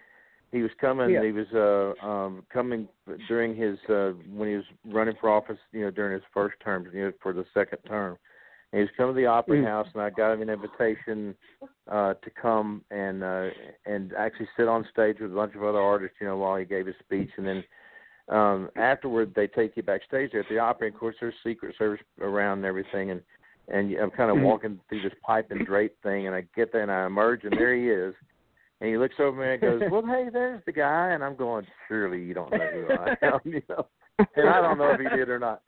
He 0.50 0.62
was 0.62 0.70
coming. 0.80 1.10
Yeah. 1.10 1.22
He 1.24 1.32
was 1.32 1.46
uh, 1.54 2.06
um, 2.06 2.44
coming 2.50 2.88
during 3.28 3.54
his 3.54 3.78
uh, 3.90 4.12
when 4.34 4.48
he 4.48 4.56
was 4.56 4.64
running 4.86 5.14
for 5.20 5.28
office. 5.30 5.58
You 5.72 5.82
know, 5.82 5.90
during 5.90 6.14
his 6.14 6.22
first 6.32 6.56
term, 6.64 6.86
you 6.92 7.04
know, 7.06 7.12
for 7.22 7.32
the 7.32 7.44
second 7.52 7.78
term. 7.86 8.16
And 8.72 8.80
he 8.80 8.82
was 8.82 8.90
coming 8.96 9.14
to 9.14 9.20
the 9.20 9.26
Opera 9.26 9.56
Mm. 9.58 9.66
House, 9.66 9.88
and 9.94 10.02
I 10.02 10.10
got 10.10 10.32
him 10.32 10.42
an 10.42 10.50
invitation 10.50 11.34
uh, 11.90 12.14
to 12.14 12.30
come 12.30 12.82
and 12.90 13.22
uh, 13.22 13.48
and 13.86 14.12
actually 14.14 14.48
sit 14.56 14.68
on 14.68 14.86
stage 14.90 15.16
with 15.20 15.32
a 15.32 15.34
bunch 15.34 15.54
of 15.54 15.62
other 15.64 15.80
artists. 15.80 16.16
You 16.20 16.26
know, 16.28 16.36
while 16.38 16.56
he 16.56 16.64
gave 16.64 16.86
his 16.86 16.96
speech, 17.00 17.30
and 17.36 17.46
then 17.46 17.64
um 18.28 18.68
afterward 18.76 19.32
they 19.34 19.46
take 19.46 19.74
you 19.74 19.82
backstage 19.82 20.32
there 20.32 20.42
at 20.42 20.48
the 20.50 20.58
opera 20.58 20.86
and 20.86 20.94
of 20.94 21.00
course 21.00 21.16
there's 21.18 21.32
secret 21.42 21.74
service 21.78 22.00
around 22.20 22.58
and 22.58 22.66
everything 22.66 23.10
and 23.10 23.22
and 23.68 23.96
i'm 23.96 24.10
kind 24.10 24.30
of 24.30 24.36
Mhm. 24.36 24.42
walking 24.42 24.80
through 24.88 25.00
this 25.00 25.14
pipe 25.22 25.50
and 25.50 25.64
drape 25.64 25.96
thing 26.02 26.26
and 26.26 26.36
i 26.36 26.46
get 26.54 26.70
there 26.70 26.82
and 26.82 26.90
i 26.92 27.06
emerge 27.06 27.44
and 27.44 27.54
there 27.58 27.74
he 27.74 27.88
is 27.88 28.14
and 28.80 28.90
he 28.90 28.96
looks 28.96 29.14
over 29.18 29.40
me 29.40 29.52
and 29.52 29.60
goes 29.60 29.90
well 29.90 30.04
hey 30.06 30.28
there's 30.32 30.62
the 30.66 30.72
guy 30.72 31.10
and 31.10 31.22
i'm 31.22 31.36
going 31.36 31.66
surely 31.86 32.22
you 32.22 32.34
don't 32.34 32.50
know 32.52 32.66
who 32.72 32.92
i 32.92 33.16
am 33.22 33.40
you 33.44 33.62
know 33.68 33.86
and 34.36 34.48
i 34.48 34.60
don't 34.60 34.78
know 34.78 34.92
if 34.92 35.00
he 35.00 35.08
did 35.16 35.28
or 35.28 35.38
not 35.38 35.62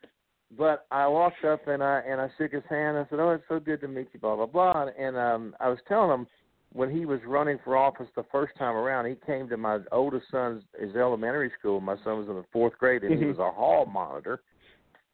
but 0.57 0.85
i 0.91 1.07
walked 1.07 1.43
up 1.45 1.67
and 1.67 1.83
i 1.83 2.01
and 2.07 2.19
i 2.19 2.29
shook 2.37 2.51
his 2.51 2.63
hand 2.69 2.97
i 2.97 3.05
said 3.09 3.19
oh 3.19 3.31
it's 3.31 3.43
so 3.47 3.59
good 3.59 3.81
to 3.81 3.87
meet 3.87 4.07
you 4.13 4.19
blah 4.19 4.35
blah 4.35 4.45
blah 4.45 4.87
and 4.97 5.17
um 5.17 5.55
i 5.59 5.67
was 5.67 5.79
telling 5.87 6.11
him 6.11 6.27
when 6.73 6.89
he 6.89 7.05
was 7.05 7.19
running 7.25 7.59
for 7.63 7.75
office 7.75 8.07
the 8.15 8.23
first 8.31 8.55
time 8.57 8.75
around, 8.75 9.05
he 9.05 9.15
came 9.25 9.49
to 9.49 9.57
my 9.57 9.79
oldest 9.91 10.25
son's 10.31 10.63
his 10.79 10.95
elementary 10.95 11.51
school. 11.59 11.81
My 11.81 11.97
son 12.03 12.19
was 12.19 12.29
in 12.29 12.35
the 12.35 12.45
fourth 12.51 12.77
grade, 12.77 13.03
and 13.03 13.19
he 13.19 13.25
was 13.25 13.39
a 13.39 13.51
hall 13.51 13.85
monitor. 13.85 14.41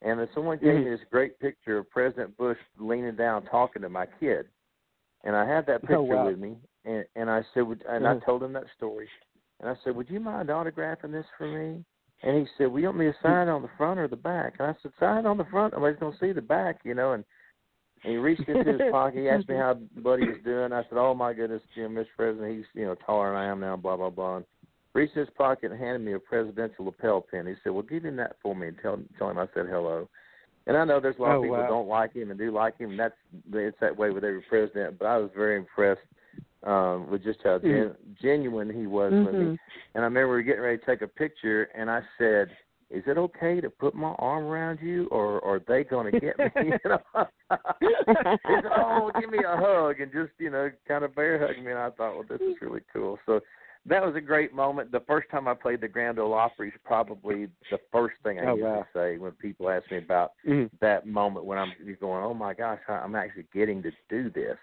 And 0.02 0.20
then 0.20 0.28
someone 0.32 0.58
gave 0.58 0.74
Mhm. 0.74 0.84
me 0.84 0.90
this 0.90 1.04
great 1.10 1.38
picture 1.40 1.78
of 1.78 1.90
President 1.90 2.36
Bush 2.36 2.58
leaning 2.78 3.16
down 3.16 3.44
talking 3.46 3.82
to 3.82 3.88
my 3.88 4.06
kid, 4.06 4.48
and 5.24 5.36
I 5.36 5.46
had 5.46 5.66
that 5.66 5.76
oh, 5.76 5.80
picture 5.80 5.96
Oh, 5.96 6.02
wow. 6.02 6.26
with 6.26 6.38
me, 6.38 6.56
and 6.84 7.04
and 7.16 7.30
I 7.30 7.42
said, 7.54 7.62
would, 7.62 7.82
and. 7.88 8.06
I 8.06 8.12
uh-huh. 8.12 8.20
told 8.24 8.42
him 8.42 8.52
that 8.54 8.66
story, 8.76 9.08
and 9.60 9.68
I 9.68 9.74
said, 9.82 9.94
would 9.96 10.10
you 10.10 10.20
mind 10.20 10.48
autographing 10.48 11.12
this 11.12 11.26
for 11.36 11.46
me? 11.46 11.84
And 12.22 12.36
he 12.36 12.46
said, 12.56 12.66
well, 12.68 12.80
you 12.80 12.86
want 12.86 12.98
me 12.98 13.06
to 13.06 13.12
hmm. 13.12 13.26
sign 13.26 13.48
on 13.48 13.62
the 13.62 13.70
front 13.76 14.00
or 14.00 14.08
the 14.08 14.16
back? 14.16 14.54
And 14.58 14.68
I 14.68 14.74
said, 14.82 14.92
sign 14.98 15.26
on 15.26 15.38
the 15.38 15.44
front. 15.44 15.74
Nobody's 15.74 16.00
gonna 16.00 16.16
see 16.20 16.32
the 16.32 16.42
back, 16.42 16.80
you 16.84 16.94
know. 16.94 17.12
And, 17.12 17.24
and 18.02 18.12
he 18.12 18.16
reached 18.16 18.48
into 18.48 18.72
his 18.72 18.80
pocket. 18.90 19.20
He 19.20 19.28
asked 19.28 19.48
me 19.48 19.56
how 19.56 19.74
Buddy 20.02 20.26
was 20.26 20.40
doing. 20.44 20.72
I 20.72 20.82
said, 20.82 20.98
oh 20.98 21.14
my 21.14 21.32
goodness, 21.32 21.62
Jim, 21.74 21.94
Mr. 21.94 22.06
President, 22.16 22.56
he's 22.56 22.64
you 22.74 22.86
know 22.86 22.96
taller 23.06 23.28
than 23.28 23.36
I 23.36 23.46
am 23.46 23.60
now. 23.60 23.76
Blah 23.76 23.96
blah 23.96 24.10
blah. 24.10 24.36
And 24.36 24.44
reached 24.94 25.16
in 25.16 25.20
his 25.20 25.34
pocket 25.36 25.70
and 25.70 25.80
handed 25.80 26.00
me 26.00 26.14
a 26.14 26.18
presidential 26.18 26.84
lapel 26.84 27.20
pin. 27.20 27.46
He 27.46 27.54
said, 27.62 27.72
well, 27.72 27.82
give 27.82 28.04
him 28.04 28.16
that 28.16 28.36
for 28.42 28.54
me 28.54 28.68
and 28.68 28.76
tell 28.82 28.98
tell 29.18 29.30
him 29.30 29.38
I 29.38 29.46
said 29.54 29.66
hello. 29.68 30.08
And 30.68 30.76
I 30.76 30.84
know 30.84 31.00
there's 31.00 31.16
a 31.18 31.22
lot 31.22 31.32
Oh, 31.32 31.36
of 31.38 31.42
people 31.42 31.56
wow. 31.56 31.68
don't 31.68 31.88
like 31.88 32.12
him 32.12 32.30
and 32.30 32.38
do 32.38 32.52
like 32.52 32.78
him. 32.78 32.90
And 32.90 33.00
that's 33.00 33.14
it's 33.52 33.76
that 33.80 33.96
way 33.96 34.10
with 34.10 34.22
every 34.22 34.42
president. 34.42 34.98
But 34.98 35.06
I 35.06 35.16
was 35.16 35.30
very 35.34 35.56
impressed 35.56 36.02
um, 36.62 37.10
with 37.10 37.24
just 37.24 37.38
how 37.42 37.58
gen- 37.58 37.94
genuine 38.20 38.70
he 38.70 38.86
was 38.86 39.12
with 39.12 39.34
me. 39.34 39.46
Mhm. 39.46 39.58
And 39.94 40.02
I 40.02 40.06
remember 40.06 40.28
we 40.28 40.34
were 40.36 40.42
getting 40.42 40.60
ready 40.62 40.78
to 40.78 40.84
take 40.84 41.02
a 41.02 41.08
picture, 41.08 41.64
and 41.74 41.90
I 41.90 42.02
said, 42.18 42.50
"Is 42.90 43.02
it 43.06 43.16
okay 43.16 43.62
to 43.62 43.70
put 43.70 43.94
my 43.94 44.14
arm 44.18 44.44
around 44.44 44.80
you, 44.80 45.06
or, 45.06 45.40
or 45.40 45.56
are 45.56 45.60
they 45.66 45.84
going 45.84 46.12
to 46.12 46.20
get 46.20 46.38
me?" 46.38 46.50
you 46.62 46.78
know? 46.84 47.00
he 47.80 48.54
said, 48.62 48.72
"Oh, 48.76 49.10
give 49.18 49.30
me 49.30 49.38
a 49.38 49.56
hug," 49.56 50.00
and 50.00 50.12
just 50.12 50.32
you 50.38 50.50
know, 50.50 50.70
kind 50.86 51.02
of 51.02 51.14
bear 51.14 51.38
hug 51.38 51.64
me. 51.64 51.70
And 51.70 51.80
I 51.80 51.90
thought, 51.90 52.14
"Well, 52.14 52.24
this 52.28 52.40
is 52.42 52.60
really 52.60 52.82
cool." 52.92 53.18
So 53.24 53.40
that 53.86 54.04
was 54.04 54.14
a 54.16 54.20
great 54.20 54.52
moment. 54.52 54.92
The 54.92 55.00
first 55.06 55.30
time 55.30 55.48
I 55.48 55.54
played 55.54 55.80
the 55.80 55.88
Grand 55.88 56.18
Ole 56.18 56.34
Opry 56.34 56.68
is 56.68 56.74
probably 56.84 57.48
the 57.70 57.78
first 57.92 58.16
thing 58.22 58.38
I 58.38 58.44
Oh, 58.46 58.54
usually 58.54 58.62
wow. 58.62 58.86
say 58.94 59.18
when 59.18 59.32
people 59.32 59.70
ask 59.70 59.90
me 59.90 59.98
about 59.98 60.32
Mhm. 60.46 60.70
that 60.80 61.06
moment 61.06 61.46
when 61.46 61.58
I'm 61.58 61.72
you're 61.82 61.96
going, 61.96 62.22
"Oh 62.22 62.34
my 62.34 62.54
gosh, 62.54 62.80
I'm 62.88 63.14
actually 63.14 63.46
getting 63.52 63.82
to 63.82 63.92
do 64.08 64.30
this." 64.30 64.58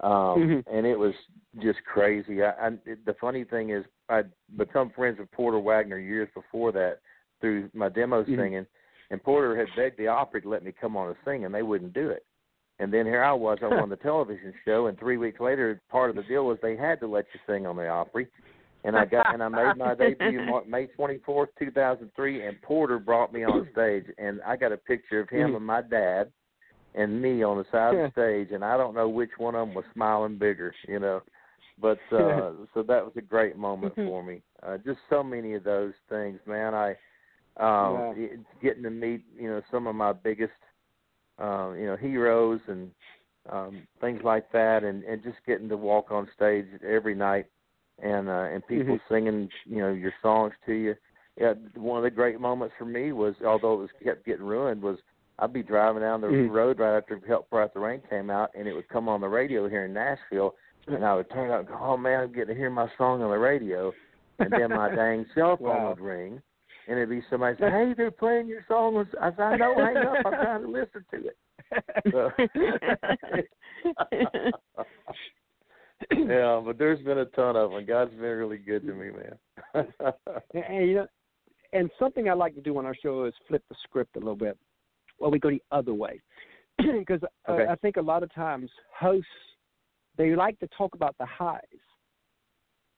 Um, 0.00 0.10
Mhm. 0.12 0.64
and 0.66 0.86
it 0.86 0.98
was 0.98 1.14
just 1.58 1.82
crazy. 1.84 2.42
I, 2.42 2.50
I 2.66 2.70
the 3.04 3.16
funny 3.20 3.44
thing 3.44 3.70
is, 3.70 3.84
I'd 4.08 4.30
become 4.56 4.90
friends 4.90 5.18
with 5.18 5.30
Porter 5.32 5.58
Wagoner 5.58 5.98
years 5.98 6.28
before 6.34 6.70
that 6.72 7.00
through 7.40 7.70
my 7.72 7.88
demo 7.88 8.24
Mhm. 8.24 8.36
singing, 8.36 8.66
and 9.10 9.22
Porter 9.22 9.56
had 9.56 9.74
begged 9.74 9.98
the 9.98 10.08
Opry 10.08 10.42
to 10.42 10.48
let 10.48 10.62
me 10.62 10.72
come 10.72 10.96
on 10.96 11.08
and 11.08 11.16
sing, 11.24 11.44
and 11.44 11.54
they 11.54 11.62
wouldn't 11.62 11.94
do 11.94 12.10
it. 12.10 12.24
And 12.78 12.92
then 12.92 13.06
here 13.06 13.22
I 13.22 13.32
was, 13.32 13.58
I 13.62 13.68
won 13.80 13.88
the 13.88 13.96
television 13.96 14.52
show, 14.64 14.86
and 14.86 14.98
three 14.98 15.16
weeks 15.16 15.40
later, 15.40 15.80
part 15.90 16.10
of 16.10 16.16
the 16.16 16.22
deal 16.24 16.46
was 16.46 16.58
they 16.62 16.76
had 16.76 17.00
to 17.00 17.06
let 17.06 17.26
you 17.32 17.40
sing 17.46 17.66
on 17.66 17.76
the 17.76 17.88
Opry. 17.88 18.26
And 18.84 18.96
I 18.96 19.04
got 19.04 19.32
and 19.32 19.42
I 19.42 19.48
made 19.48 19.76
my 19.76 19.94
debut 19.98 20.40
May 20.68 20.86
twenty 20.88 21.18
fourth, 21.24 21.48
two 21.58 21.70
thousand 21.70 22.10
three, 22.14 22.46
and 22.46 22.60
Porter 22.62 22.98
brought 22.98 23.32
me 23.32 23.44
on 23.44 23.66
stage, 23.72 24.04
and 24.18 24.40
I 24.46 24.56
got 24.56 24.72
a 24.72 24.76
picture 24.76 25.20
of 25.20 25.28
him 25.28 25.52
Mhm. 25.52 25.56
and 25.56 25.66
my 25.66 25.82
dad, 25.82 26.30
and 26.94 27.20
me 27.20 27.42
on 27.42 27.58
the 27.58 27.64
side 27.72 27.94
of 27.94 27.96
the 27.96 28.10
stage, 28.12 28.52
and 28.52 28.64
I 28.64 28.76
don't 28.76 28.94
know 28.94 29.08
which 29.08 29.30
one 29.38 29.54
of 29.56 29.66
them 29.66 29.74
was 29.74 29.84
smiling 29.92 30.38
bigger, 30.38 30.72
you 30.86 31.00
know. 31.00 31.22
But 31.80 31.98
uh 32.12 32.52
so 32.74 32.82
that 32.86 33.04
was 33.04 33.12
a 33.16 33.22
great 33.22 33.56
moment 33.56 33.96
Mhm. 33.96 34.06
for 34.06 34.22
me. 34.22 34.42
Uh, 34.62 34.76
just 34.78 35.00
so 35.10 35.22
many 35.24 35.54
of 35.54 35.64
those 35.64 35.94
things, 36.08 36.38
man. 36.46 36.72
I 36.74 36.90
um 37.56 38.14
Yeah. 38.16 38.36
getting 38.62 38.84
to 38.84 38.90
meet 38.90 39.24
you 39.36 39.48
know 39.48 39.62
some 39.70 39.86
of 39.88 39.96
my 39.96 40.12
biggest 40.12 40.52
uh, 41.38 41.72
you 41.72 41.86
know 41.86 41.96
heroes 41.96 42.60
and 42.68 42.90
um 43.50 43.82
things 44.00 44.20
like 44.24 44.50
that, 44.52 44.84
and 44.84 45.04
and 45.04 45.22
just 45.22 45.38
getting 45.46 45.68
to 45.68 45.76
walk 45.76 46.10
on 46.10 46.28
stage 46.34 46.66
every 46.86 47.14
night 47.14 47.46
and 48.02 48.28
uh 48.28 48.48
and 48.52 48.66
people 48.66 48.94
Mhm. 48.96 49.00
singing 49.08 49.48
you 49.64 49.78
know 49.78 49.92
your 49.92 50.12
songs 50.22 50.52
to 50.66 50.72
you. 50.72 50.94
Yeah, 51.38 51.52
one 51.74 51.98
of 51.98 52.04
the 52.04 52.10
great 52.10 52.40
moments 52.40 52.74
for 52.78 52.86
me 52.86 53.12
was 53.12 53.34
although 53.44 53.74
it 53.74 53.78
was 53.78 53.90
kept 54.02 54.24
getting 54.24 54.46
ruined 54.46 54.82
was 54.82 54.98
I'd 55.38 55.52
be 55.52 55.62
driving 55.62 56.00
down 56.00 56.22
the 56.22 56.28
Mhm. 56.28 56.50
road 56.50 56.78
right 56.78 56.96
after 56.96 57.20
Help 57.26 57.48
Right 57.52 57.72
the 57.72 57.80
Rain 57.80 58.00
came 58.08 58.30
out, 58.30 58.50
and 58.54 58.66
it 58.66 58.72
would 58.72 58.88
come 58.88 59.06
on 59.08 59.20
the 59.20 59.28
radio 59.28 59.68
here 59.68 59.84
in 59.84 59.92
Nashville, 59.92 60.54
and 60.86 61.04
I 61.04 61.14
would 61.14 61.30
turn 61.30 61.50
out 61.50 61.60
and 61.60 61.68
go, 61.68 61.78
"Oh 61.78 61.96
man, 61.96 62.22
I'm 62.22 62.32
getting 62.32 62.54
to 62.54 62.54
hear 62.54 62.70
my 62.70 62.90
song 62.96 63.22
on 63.22 63.30
the 63.30 63.38
radio," 63.38 63.92
and 64.38 64.50
then 64.50 64.70
my 64.70 64.88
dang 64.94 65.26
cell 65.34 65.56
phone 65.58 65.66
Wow. 65.66 65.88
would 65.90 66.00
ring, 66.00 66.42
and 66.88 66.98
it'd 66.98 67.10
be 67.10 67.22
somebody 67.28 67.56
say, 67.58 67.70
"Hey, 67.70 67.94
they're 67.96 68.10
playing 68.10 68.48
your 68.48 68.64
song." 68.68 69.06
I 69.20 69.30
said, 69.30 69.40
"I 69.40 69.56
know, 69.56 69.74
hang 69.76 69.96
up, 69.96 70.16
I'm 70.24 70.32
trying 70.32 70.62
to 70.62 70.68
listen 70.68 71.04
to 71.10 71.28
it." 71.28 71.36
So, 72.12 72.30
yeah, 76.12 76.60
but 76.64 76.78
there's 76.78 77.00
been 77.00 77.18
a 77.18 77.24
ton 77.26 77.56
of 77.56 77.72
them. 77.72 77.84
God's 77.86 78.12
been 78.12 78.20
really 78.20 78.58
good 78.58 78.86
to 78.86 78.92
me, 78.92 79.10
man. 79.10 79.36
and, 80.54 80.88
you 80.88 80.94
know, 80.94 81.06
and 81.72 81.90
something 81.98 82.28
I 82.28 82.34
like 82.34 82.54
to 82.54 82.60
do 82.60 82.76
on 82.78 82.86
our 82.86 82.94
show 82.94 83.24
is 83.24 83.34
flip 83.48 83.64
the 83.68 83.74
script 83.84 84.16
a 84.16 84.18
little 84.18 84.36
bit. 84.36 84.58
Well, 85.18 85.30
we 85.30 85.38
go 85.38 85.50
the 85.50 85.62
other 85.72 85.94
way 85.94 86.20
because 86.78 87.20
Okay. 87.48 87.64
uh, 87.64 87.72
I 87.72 87.76
think 87.76 87.96
a 87.96 88.02
lot 88.02 88.22
of 88.22 88.32
times 88.34 88.70
hosts 88.96 89.26
they 90.16 90.34
like 90.34 90.58
to 90.60 90.68
talk 90.76 90.94
about 90.94 91.16
the 91.18 91.26
highs, 91.26 91.60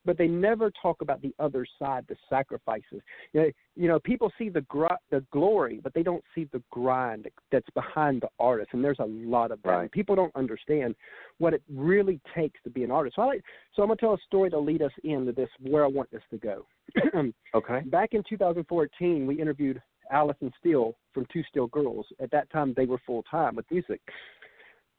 but 0.09 0.17
they 0.17 0.27
never 0.27 0.73
talk 0.81 1.03
about 1.03 1.21
the 1.21 1.35
other 1.39 1.67
side, 1.79 2.03
the 2.09 2.17
sacrifices. 2.31 3.03
You 3.35 3.41
know, 3.43 3.51
you 3.77 3.89
know 3.89 3.99
people 3.99 4.33
see 4.39 4.49
the 4.49 4.63
gr- 4.63 4.87
the 5.11 5.23
glory, 5.31 5.81
but 5.85 5.93
they 5.93 6.03
don't 6.03 6.25
see 6.35 6.49
the 6.51 6.63
grind 6.71 7.29
that's 7.53 7.69
behind 7.75 8.23
the 8.23 8.31
artist, 8.41 8.71
and 8.73 8.83
there's 8.83 9.01
a 9.01 9.05
lot 9.05 9.51
of 9.51 9.61
that. 9.65 9.69
Right. 9.69 9.93
People 9.93 10.17
don't 10.17 10.35
understand 10.35 10.95
what 11.37 11.53
it 11.53 11.63
really 11.71 12.21
takes 12.35 12.59
to 12.65 12.71
be 12.71 12.85
an 12.85 12.91
artist. 12.91 13.17
So, 13.17 13.23
I 13.23 13.27
like, 13.27 13.45
so 13.77 13.83
I'm 13.83 13.89
going 13.89 13.99
to 13.99 14.01
tell 14.01 14.15
a 14.15 14.19
story 14.27 14.49
to 14.49 14.59
lead 14.59 14.81
us 14.81 14.93
into 15.05 15.31
this 15.31 15.51
where 15.61 15.85
I 15.85 15.89
want 15.89 16.11
this 16.11 16.23
to 16.31 16.39
go. 16.39 16.65
okay. 17.55 17.81
Back 17.85 18.15
in 18.15 18.23
2014, 18.27 19.27
we 19.27 19.39
interviewed 19.39 19.83
Allison 20.11 20.51
Steele 20.59 20.97
from 21.13 21.27
Two 21.31 21.43
Steel 21.51 21.67
Girls. 21.67 22.07
At 22.19 22.31
that 22.31 22.51
time, 22.51 22.73
they 22.79 22.87
were 22.87 23.01
full 23.07 23.25
time 23.31 23.57
with 23.57 23.67
music. 23.71 24.01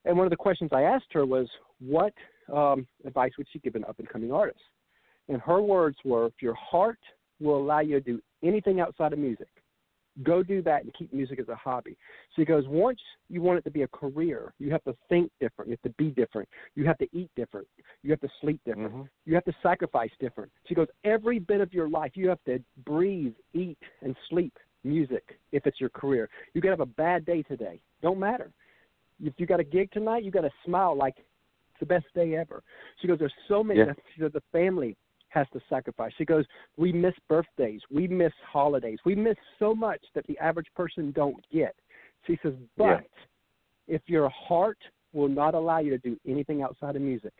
And 0.06 0.16
one 0.16 0.28
of 0.28 0.32
the 0.32 0.38
questions 0.38 0.70
I 0.72 0.84
asked 0.84 1.12
her 1.14 1.26
was, 1.26 1.48
what 1.80 2.14
um, 2.54 2.86
advice 3.06 3.32
would 3.40 3.48
she 3.52 3.58
give 3.58 3.74
an 3.74 3.86
up 3.86 3.98
and 3.98 4.08
coming 4.08 4.32
artist? 4.32 4.60
And 5.30 5.40
her 5.42 5.62
words 5.62 5.98
were, 6.04 6.26
if 6.26 6.34
your 6.42 6.56
heart 6.56 7.00
will 7.40 7.58
allow 7.58 7.80
you 7.80 8.00
to 8.00 8.02
do 8.02 8.22
anything 8.44 8.80
outside 8.82 9.14
of 9.14 9.20
music, 9.20 9.48
go 10.24 10.44
do 10.44 10.62
that 10.64 10.84
and 10.84 10.94
keep 10.94 11.14
music 11.14 11.40
as 11.40 11.48
a 11.48 11.56
hobby. 11.56 11.96
She 12.36 12.44
goes, 12.44 12.66
once 12.68 13.00
you 13.30 13.42
want 13.42 13.60
it 13.60 13.64
to 13.64 13.72
be 13.72 13.84
a 13.84 13.88
career, 13.88 14.54
you 14.60 14.72
have 14.72 14.84
to 14.84 14.96
think 15.08 15.32
different. 15.40 15.70
You 15.70 15.78
have 15.82 15.94
to 15.94 16.04
be 16.04 16.10
different. 16.10 16.50
You 16.76 16.86
have 16.86 16.98
to 16.98 17.08
eat 17.14 17.30
different. 17.38 17.68
You 18.04 18.10
have 18.12 18.20
to 18.22 18.30
sleep 18.42 18.60
different. 18.66 18.94
Mhm. 18.94 19.10
You 19.26 19.36
have 19.36 19.46
to 19.46 19.56
sacrifice 19.62 20.12
different. 20.20 20.52
She 20.66 20.76
goes, 20.76 20.88
every 21.04 21.40
bit 21.40 21.62
of 21.62 21.74
your 21.74 21.88
life, 21.88 22.18
you 22.18 22.28
have 22.28 22.44
to 22.46 22.62
breathe, 22.84 23.36
eat, 23.54 23.78
and 24.02 24.16
sleep 24.30 24.58
music 24.84 25.38
if 25.52 25.68
it's 25.68 25.80
your 25.80 25.90
career. 25.90 26.30
You 26.54 26.62
could 26.62 26.72
have 26.72 26.80
a 26.80 26.86
bad 26.86 27.26
day 27.26 27.44
today. 27.44 27.80
Don't 28.02 28.20
matter. 28.20 28.52
If 29.24 29.34
you 29.38 29.46
got 29.46 29.60
a 29.60 29.64
gig 29.64 29.92
tonight, 29.92 30.24
you 30.24 30.32
got 30.32 30.42
to 30.42 30.52
smile 30.66 30.96
like 30.96 31.18
it's 31.18 31.80
the 31.80 31.86
best 31.86 32.06
day 32.16 32.36
ever. 32.36 32.64
She 33.00 33.08
goes, 33.08 33.20
there's 33.20 33.34
so 33.48 33.64
many. 33.64 33.80
Yeah. 33.80 33.94
She 34.16 34.22
goes, 34.22 34.32
the 34.34 34.44
family 34.52 34.98
has 35.30 35.48
to 35.54 35.60
sacrifice. 35.70 36.12
She 36.18 36.26
goes, 36.26 36.46
we 36.78 36.92
miss 36.92 37.14
birthdays, 37.28 37.82
we 37.92 38.08
miss 38.08 38.34
holidays, 38.46 39.00
we 39.06 39.16
miss 39.16 39.38
so 39.58 39.74
much 39.74 40.02
that 40.16 40.26
the 40.28 40.38
average 40.40 40.68
person 40.76 41.12
don't 41.12 41.44
get. 41.52 41.76
She 42.28 42.38
says, 42.44 42.54
but 42.78 42.84
Yeah. 42.84 43.02
if 43.88 44.02
your 44.08 44.30
heart 44.30 44.78
will 45.14 45.30
not 45.30 45.54
allow 45.54 45.80
you 45.80 45.92
to 45.92 45.98
do 45.98 46.20
anything 46.26 46.62
outside 46.62 46.96
of 46.96 47.02
music, 47.02 47.34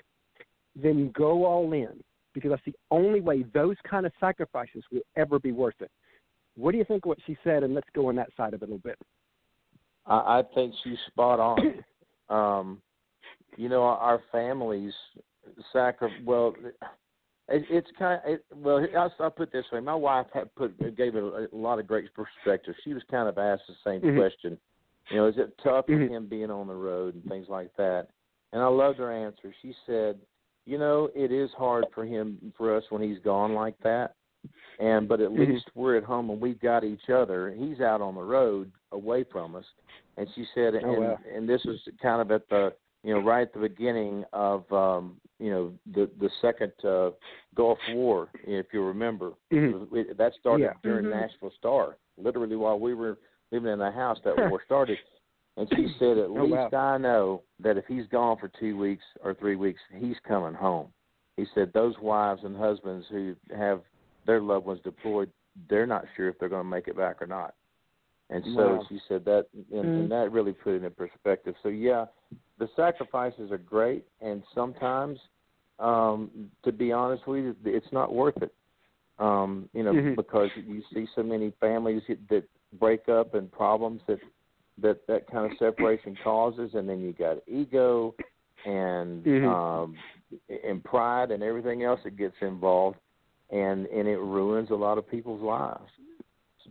then 0.76 1.12
go 1.12 1.46
all 1.46 1.74
in 1.74 2.04
because 2.34 2.52
that's 2.52 2.66
the 2.66 2.76
only 2.92 3.22
way 3.22 3.44
those 3.54 3.76
kind 3.84 4.06
of 4.06 4.14
sacrifices 4.20 4.84
will 4.92 5.02
ever 5.16 5.40
be 5.40 5.52
worth 5.52 5.82
it. 5.82 5.92
What 6.56 6.72
do 6.72 6.78
you 6.78 6.86
think 6.86 7.06
of 7.06 7.10
what 7.10 7.20
she 7.26 7.38
said? 7.44 7.64
And 7.64 7.74
let's 7.74 7.88
go 7.94 8.08
on 8.08 8.16
that 8.16 8.30
side 8.36 8.54
of 8.54 8.62
it 8.62 8.70
a 8.70 8.72
little 8.72 8.80
bit. 8.80 8.98
I, 10.06 10.40
I 10.40 10.44
think 10.54 10.74
she's 10.84 10.98
spot 11.08 11.40
on. 11.40 11.84
um, 12.30 12.82
you 13.58 13.70
know, 13.70 13.84
our 13.84 14.22
families 14.32 14.94
sacri 15.74 16.12
Well, 16.26 16.56
it, 17.50 17.66
it's 17.70 17.90
kind 17.98 18.22
of 18.24 18.32
it, 18.34 18.46
well. 18.56 18.86
I'll, 18.98 19.14
I'll 19.20 19.32
put 19.32 19.50
it 19.50 19.52
this 19.52 19.66
way: 19.72 19.80
my 19.80 19.96
wife 19.96 20.28
had 20.34 20.54
put 20.56 20.78
gave 20.96 21.16
it 21.16 21.24
a, 21.24 21.48
a 21.54 21.58
lot 21.58 21.80
of 21.80 21.88
great 21.88 22.10
perspective. 22.14 22.76
She 22.84 22.94
was 22.94 23.04
kind 23.10 23.28
of 23.28 23.38
asked 23.38 23.64
the 23.68 23.76
same 23.84 24.02
Mhm. 24.02 24.16
question. 24.16 24.58
You 25.10 25.18
know, 25.18 25.28
is 25.28 25.38
it 25.38 25.58
tough 25.64 25.86
for 25.88 25.94
Mhm. 25.94 26.10
him 26.10 26.28
being 26.28 26.52
on 26.52 26.68
the 26.68 26.76
road 26.76 27.16
and 27.16 27.24
things 27.26 27.48
like 27.50 27.76
that? 27.78 28.10
And 28.54 28.62
I 28.62 28.68
loved 28.68 29.00
her 29.00 29.12
answer. 29.12 29.54
She 29.62 29.76
said, 29.86 30.20
"You 30.66 30.78
know, 30.78 31.10
it 31.16 31.32
is 31.32 31.52
hard 31.54 31.86
for 31.94 32.06
him 32.06 32.54
for 32.56 32.76
us 32.76 32.84
when 32.90 33.02
he's 33.02 33.20
gone 33.20 33.54
like 33.54 33.78
that." 33.80 34.16
And 34.80 35.08
but 35.08 35.20
at 35.20 35.32
Mhm. 35.32 35.52
least 35.52 35.70
we're 35.76 35.98
at 35.98 36.04
home 36.04 36.30
and 36.30 36.40
we've 36.40 36.60
got 36.60 36.84
each 36.84 37.10
other. 37.10 37.52
He's 37.52 37.82
out 37.82 38.02
on 38.02 38.16
the 38.16 38.24
road 38.24 38.72
away 38.92 39.24
from 39.24 39.56
us. 39.56 39.66
And 40.18 40.30
she 40.36 40.46
said, 40.54 40.76
and 40.76 40.86
Oh, 40.86 41.02
wow. 41.02 41.20
and 41.34 41.48
this 41.48 41.64
was 41.66 41.80
kind 42.02 42.22
of 42.22 42.32
at 42.32 42.48
the 42.50 42.74
you 43.04 43.14
know 43.14 43.22
right 43.22 43.44
at 43.44 43.54
the 43.54 43.60
beginning 43.60 44.24
of 44.34 44.72
um, 44.72 45.20
you 45.40 45.52
know 45.52 45.74
the 45.94 46.10
the 46.20 46.30
second 46.42 46.72
uh, 46.84 47.12
Gulf 47.56 47.80
War, 47.92 48.30
if 48.44 48.68
you 48.74 48.84
remember. 48.84 49.34
Mhm. 49.52 49.88
It- 49.96 50.18
That 50.18 50.34
started 50.40 50.64
Yeah. 50.64 50.74
during 50.84 51.06
Mhm. 51.06 51.12
Nashville 51.12 51.52
Star. 51.58 51.98
Literally 52.18 52.56
while 52.56 52.80
we 52.80 52.94
were 52.94 53.18
living 53.52 53.72
in 53.72 53.80
the 53.80 53.92
house, 53.92 54.20
that 54.24 54.36
war 54.38 54.62
started. 54.66 54.98
And 55.58 55.68
she 55.76 55.88
said, 56.00 56.18
at 56.18 56.30
Oh, 56.30 56.44
least 56.46 56.72
wow. 56.72 56.94
I 56.96 56.98
know 56.98 57.42
that 57.60 57.76
if 57.78 57.86
he's 57.88 58.08
gone 58.08 58.38
for 58.38 58.48
two 58.48 58.78
weeks 58.78 59.04
or 59.22 59.34
three 59.34 59.56
weeks, 59.56 59.82
he's 59.94 60.18
coming 60.20 60.54
home. 60.54 60.94
He 61.36 61.46
said 61.54 61.74
those 61.74 61.98
wives 62.00 62.44
and 62.44 62.56
husbands 62.56 63.08
who 63.10 63.36
have 63.54 63.82
their 64.26 64.40
loved 64.42 64.66
ones 64.68 64.80
deployed, 64.82 65.30
they're 65.68 65.88
not 65.88 66.06
sure 66.16 66.30
if 66.30 66.38
they're 66.40 66.50
going 66.50 66.64
to 66.64 66.70
make 66.70 66.88
it 66.88 66.96
back 66.96 67.22
or 67.22 67.26
not. 67.28 67.56
And 68.30 68.44
so 68.56 68.76
Wow. 68.76 68.86
she 68.88 69.00
said 69.08 69.26
that, 69.26 69.48
and, 69.54 69.86
Mm. 69.86 70.00
and 70.02 70.12
that 70.12 70.32
really 70.32 70.54
put 70.54 70.76
it 70.76 70.84
in 70.84 70.92
perspective. 70.92 71.56
So 71.64 71.70
yeah, 71.70 72.06
the 72.60 72.70
sacrifices 72.76 73.52
are 73.52 73.58
great, 73.58 74.06
and 74.22 74.44
sometimes, 74.54 75.20
um, 75.80 76.52
to 76.64 76.72
be 76.72 76.92
honest 76.92 77.26
with 77.28 77.44
you, 77.46 77.56
it's 77.66 77.92
not 77.92 78.14
worth 78.14 78.42
it. 78.42 78.54
Um, 79.18 79.70
you 79.74 79.84
know, 79.84 79.94
Mhm. 79.94 80.16
because 80.16 80.50
you 80.56 80.82
see 80.94 81.06
so 81.16 81.24
many 81.24 81.52
families 81.60 82.04
that 82.30 82.44
break 82.80 83.10
up 83.10 83.34
and 83.34 83.52
problems 83.52 84.02
that 84.08 84.20
that 84.82 85.06
that 85.08 85.28
kind 85.28 85.52
of 85.52 85.58
separation 85.58 86.18
causes, 86.24 86.72
and 86.74 86.88
then 86.88 87.00
you 87.02 87.12
got 87.14 87.38
ego 87.48 88.16
and 88.66 89.26
Mhm. 89.26 89.46
um, 89.46 89.98
and 90.66 90.84
pride 90.84 91.32
and 91.32 91.44
everything 91.44 91.84
else 91.84 92.00
that 92.04 92.16
gets 92.18 92.36
involved, 92.42 92.98
and 93.50 93.88
and 93.88 94.08
it 94.08 94.20
ruins 94.20 94.70
a 94.70 94.76
lot 94.76 94.98
of 94.98 95.10
people's 95.10 95.42
lives. 95.42 95.90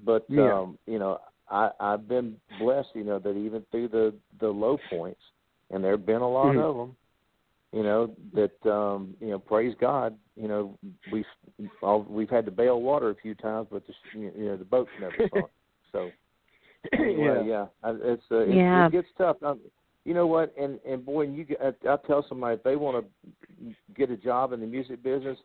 But 0.05 0.27
Yeah. 0.29 0.53
um, 0.61 0.79
you 0.87 0.98
know, 0.98 1.18
I 1.51 1.70
I've 1.81 2.09
been 2.09 2.37
blessed, 2.59 2.88
you 2.94 3.05
know, 3.05 3.18
that 3.18 3.37
even 3.37 3.62
through 3.70 3.88
the 3.88 4.14
the 4.40 4.48
low 4.48 4.79
points, 4.88 5.20
and 5.70 5.83
there've 5.83 6.04
been 6.07 6.22
a 6.22 6.28
lot 6.28 6.57
Mhm. 6.57 6.62
of 6.62 6.76
them, 6.76 6.96
you 7.72 7.83
know, 7.83 8.14
that 8.33 8.66
um, 8.70 9.16
you 9.20 9.28
know, 9.28 9.38
praise 9.38 9.74
God, 9.81 10.18
you 10.37 10.48
know, 10.48 10.78
we've 11.11 11.26
all, 11.83 12.02
we've 12.02 12.31
had 12.31 12.44
to 12.46 12.50
bail 12.50 12.81
water 12.81 13.11
a 13.11 13.14
few 13.14 13.35
times, 13.35 13.68
but 13.70 13.87
the 13.87 13.94
you 14.12 14.31
know 14.37 14.57
the 14.57 14.64
boats 14.64 14.90
never 15.00 15.16
sunk. 15.33 15.50
So 15.92 16.12
anyway, 16.92 17.44
yeah, 17.46 17.66
I 17.83 17.90
it's 17.90 18.22
uh, 18.31 18.38
it, 18.38 18.48
Yeah. 18.57 18.87
it 18.87 18.92
gets 18.92 19.09
tough. 19.16 19.42
Um, 19.42 19.61
you 20.04 20.14
know 20.14 20.26
what? 20.26 20.54
And 20.59 20.81
and 20.87 21.04
boy, 21.04 21.22
you 21.22 21.44
get, 21.44 21.61
I, 21.61 21.68
I 21.88 21.96
tell 22.07 22.24
somebody 22.28 22.57
if 22.57 22.62
they 22.62 22.76
want 22.76 23.04
to 23.04 23.74
get 23.94 24.11
a 24.11 24.16
job 24.16 24.52
in 24.52 24.61
the 24.61 24.66
music 24.66 25.02
business, 25.02 25.38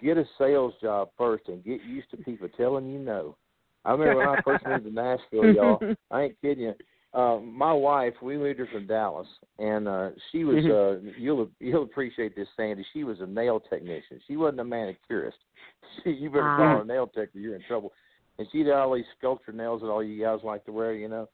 get 0.00 0.16
a 0.16 0.24
sales 0.38 0.74
job 0.80 1.10
first 1.18 1.48
and 1.48 1.64
get 1.64 1.82
used 1.82 2.10
to 2.10 2.16
people 2.18 2.48
telling 2.56 2.90
you 2.90 2.98
no. 2.98 3.36
I 3.84 3.92
remember 3.92 4.16
when 4.16 4.26
I 4.26 4.36
first 4.42 4.66
moved 4.66 4.84
to 4.84 4.90
Nashville, 4.90 5.52
y'all. 5.52 5.82
I 6.10 6.22
ain't 6.22 6.40
kidding 6.40 6.64
you. 6.64 6.74
Uh, 7.14 7.38
my 7.38 7.72
wife, 7.72 8.14
we 8.20 8.36
moved 8.36 8.58
her 8.58 8.66
from 8.72 8.86
Dallas, 8.88 9.28
and 9.60 9.86
uh, 9.86 10.10
she 10.32 10.42
was. 10.44 10.56
Mhm. 10.56 10.70
Uh, 11.08 11.12
you'll 11.16 11.48
you'll 11.60 11.84
appreciate 11.84 12.34
this, 12.34 12.48
Sandy. 12.56 12.84
She 12.92 13.04
was 13.04 13.20
a 13.20 13.26
nail 13.26 13.60
technician. 13.60 14.20
She 14.26 14.36
wasn't 14.36 14.60
a 14.60 14.64
manicurist. 14.64 15.38
She, 16.02 16.10
you 16.10 16.28
better 16.30 16.42
Ah. 16.50 16.56
call 16.56 16.76
her 16.78 16.82
a 16.82 16.84
nail 16.84 17.06
tech, 17.06 17.28
or 17.34 17.38
you're 17.38 17.54
in 17.54 17.62
trouble. 17.68 17.92
And 18.38 18.48
she 18.50 18.64
did 18.64 18.72
all 18.72 18.94
these 18.94 19.04
sculpture 19.16 19.52
nails 19.52 19.80
that 19.82 19.88
all 19.88 20.02
you 20.02 20.20
guys 20.20 20.40
like 20.42 20.64
to 20.64 20.72
wear, 20.72 20.92
you 20.94 21.06
know. 21.08 21.28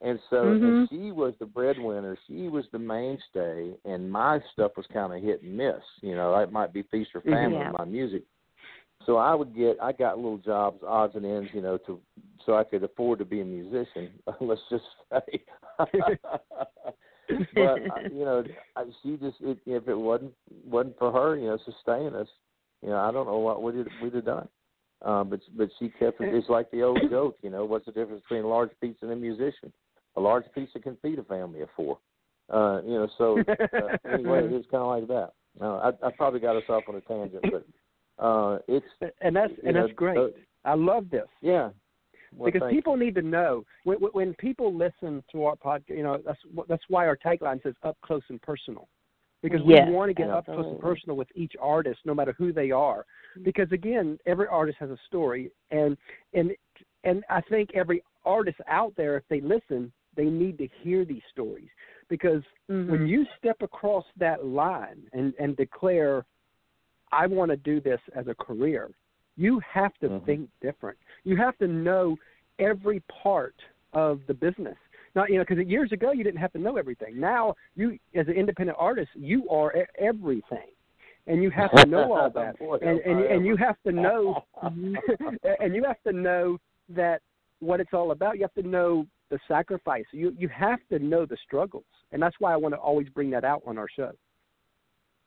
And 0.00 0.18
so, 0.30 0.48
and 0.48 0.62
Mhm. 0.62 0.88
she 0.88 1.12
was 1.12 1.34
the 1.38 1.46
breadwinner. 1.46 2.16
She 2.26 2.48
was 2.48 2.64
the 2.72 2.78
mainstay, 2.78 3.76
and 3.84 4.10
my 4.10 4.40
stuff 4.52 4.72
was 4.76 4.86
kind 4.88 5.12
of 5.14 5.22
hit 5.22 5.42
and 5.42 5.56
miss. 5.56 5.82
You 6.00 6.16
know, 6.16 6.34
it 6.40 6.50
might 6.50 6.72
be 6.72 6.82
feast 6.84 7.14
or 7.14 7.20
famine 7.20 7.52
Yeah. 7.60 7.70
my 7.78 7.84
music. 7.84 8.24
So 9.06 9.16
I 9.16 9.34
would 9.34 9.54
get, 9.56 9.78
I 9.82 9.92
got 9.92 10.16
little 10.18 10.38
jobs, 10.38 10.82
odds 10.86 11.16
and 11.16 11.24
ends, 11.24 11.50
you 11.52 11.62
know, 11.62 11.78
to 11.86 11.98
so 12.46 12.56
I 12.56 12.64
could 12.64 12.82
afford 12.84 13.18
to 13.18 13.24
be 13.24 13.40
a 13.40 13.44
musician. 13.44 14.10
Let's 14.40 14.60
just 14.70 14.84
say. 15.10 15.42
but 15.78 15.88
uh, 16.28 17.78
you 18.12 18.24
know, 18.24 18.44
I, 18.76 18.84
she 19.02 19.16
just 19.16 19.36
it, 19.40 19.58
if 19.66 19.88
it 19.88 19.94
wasn't 19.94 20.32
wasn't 20.64 20.98
for 20.98 21.12
her, 21.12 21.36
you 21.36 21.46
know, 21.46 21.58
sustaining 21.64 22.14
us, 22.14 22.28
you 22.82 22.88
know, 22.88 22.96
I 22.96 23.10
don't 23.12 23.26
know 23.26 23.38
what 23.38 23.62
we'd 23.62 23.86
we'd 24.02 24.14
have 24.14 24.24
done. 24.24 24.48
Um, 25.02 25.30
but 25.30 25.40
but 25.56 25.70
she 25.78 25.88
kept 25.88 26.20
it. 26.20 26.34
It's 26.34 26.48
like 26.48 26.70
the 26.70 26.82
old 26.82 27.00
joke, 27.10 27.36
you 27.42 27.50
know, 27.50 27.64
what's 27.64 27.86
the 27.86 27.92
difference 27.92 28.22
between 28.22 28.44
a 28.44 28.48
large 28.48 28.70
pizza 28.80 29.04
and 29.04 29.12
a 29.12 29.16
musician? 29.16 29.72
A 30.16 30.20
large 30.20 30.44
pizza 30.54 30.78
can 30.78 30.96
feed 31.00 31.18
a 31.18 31.24
family 31.24 31.62
of 31.62 31.68
four. 31.74 31.98
Uh, 32.52 32.80
you 32.84 32.94
know, 32.94 33.08
so 33.16 33.38
uh, 33.38 34.12
anyway, 34.12 34.42
it's 34.44 34.70
kind 34.70 34.82
of 34.82 34.88
like 34.88 35.08
that. 35.08 35.30
No, 35.58 35.76
I, 35.76 36.06
I 36.06 36.10
probably 36.10 36.40
got 36.40 36.56
us 36.56 36.64
off 36.68 36.82
on 36.88 36.96
a 36.96 37.00
tangent, 37.02 37.44
but 37.50 37.64
uh, 38.20 38.58
it's 38.68 38.86
and 39.20 39.34
that's 39.34 39.52
you 39.62 39.68
and 39.68 39.74
know, 39.74 39.82
that's 39.86 39.96
great. 39.96 40.18
uh, 40.18 40.28
I 40.64 40.74
love 40.74 41.10
this. 41.10 41.28
yeah. 41.40 41.70
Well, 42.36 42.46
because 42.46 42.60
thank 42.60 42.72
people 42.76 42.96
need 42.96 43.14
to 43.16 43.22
know 43.22 43.64
when, 43.84 43.98
when- 43.98 44.12
when 44.12 44.34
people 44.34 44.72
listen 44.72 45.24
to 45.32 45.44
our 45.44 45.56
podcast. 45.56 45.88
You 45.96 46.04
know, 46.04 46.18
that's 46.24 46.38
that's 46.68 46.84
why 46.88 47.06
our 47.06 47.16
tagline 47.16 47.62
says 47.62 47.74
"up 47.82 47.96
close 48.02 48.22
and 48.28 48.40
personal," 48.42 48.88
because 49.42 49.60
Yes, 49.64 49.86
we 49.88 49.92
want 49.94 50.10
to 50.10 50.14
get 50.14 50.30
up 50.30 50.44
close 50.46 50.66
and 50.66 50.78
personal 50.80 51.16
with 51.16 51.28
each 51.34 51.54
artist, 51.60 52.00
no 52.04 52.14
matter 52.14 52.32
who 52.38 52.52
they 52.52 52.70
are. 52.70 53.04
Because 53.42 53.70
again, 53.72 54.18
every 54.26 54.46
artist 54.46 54.78
has 54.78 54.90
a 54.90 54.98
story, 55.06 55.50
and 55.70 55.96
and 56.34 56.52
and 57.04 57.24
I 57.28 57.40
think 57.42 57.70
every 57.74 58.04
artist 58.24 58.58
out 58.68 58.92
there, 58.96 59.16
if 59.16 59.24
they 59.28 59.40
listen, 59.40 59.92
they 60.14 60.26
need 60.26 60.58
to 60.58 60.68
hear 60.82 61.04
these 61.04 61.22
stories 61.30 61.68
because 62.08 62.42
when 62.68 63.00
Mhm. 63.00 63.08
you 63.08 63.26
step 63.38 63.56
across 63.62 64.04
that 64.18 64.44
line 64.44 65.08
and 65.12 65.34
and 65.40 65.56
declare 65.56 66.24
i 67.12 67.26
want 67.26 67.50
to 67.50 67.56
do 67.56 67.80
this 67.80 68.00
as 68.14 68.26
a 68.28 68.34
career. 68.34 68.90
You 69.36 69.60
have 69.60 69.94
to 70.00 70.08
Mhm. 70.08 70.24
think 70.26 70.50
different. 70.60 70.98
You 71.24 71.36
have 71.36 71.56
to 71.58 71.66
know 71.66 72.16
every 72.58 73.00
part 73.22 73.54
of 73.92 74.20
the 74.26 74.34
business. 74.34 74.76
Now 75.14 75.24
you 75.26 75.38
know 75.38 75.44
because 75.46 75.64
years 75.66 75.92
ago 75.92 76.12
you 76.12 76.24
didn't 76.24 76.40
have 76.40 76.52
to 76.52 76.58
know 76.58 76.76
everything. 76.76 77.18
Now 77.18 77.54
you 77.74 77.98
as 78.14 78.28
an 78.28 78.34
independent 78.34 78.76
artist 78.78 79.10
you 79.14 79.48
are 79.48 79.86
everything. 79.98 80.68
And 81.26 81.42
you 81.42 81.50
have 81.50 81.72
to 81.72 81.86
know 81.86 82.12
all 82.12 82.30
that. 82.40 82.58
Boy, 82.58 82.78
and 82.82 83.00
and 83.00 83.20
and 83.20 83.46
you 83.46 83.56
have 83.56 83.76
to 83.86 83.92
know 83.92 84.44
and 84.62 85.74
you 85.74 85.84
have 85.84 86.02
to 86.04 86.12
know 86.12 86.58
that 86.88 87.22
what 87.60 87.80
it's 87.80 87.92
all 87.92 88.10
about. 88.12 88.36
You 88.36 88.42
have 88.42 88.54
to 88.62 88.68
know 88.76 89.06
the 89.30 89.38
sacrifice. 89.48 90.06
You 90.12 90.34
you 90.38 90.48
have 90.48 90.80
to 90.90 90.98
know 90.98 91.24
the 91.24 91.36
struggles. 91.46 91.84
And 92.12 92.20
that's 92.20 92.36
why 92.40 92.52
i 92.52 92.56
want 92.56 92.74
to 92.74 92.78
always 92.78 93.08
bring 93.08 93.30
that 93.30 93.44
out 93.44 93.62
on 93.66 93.78
our 93.78 93.88
show 93.88 94.12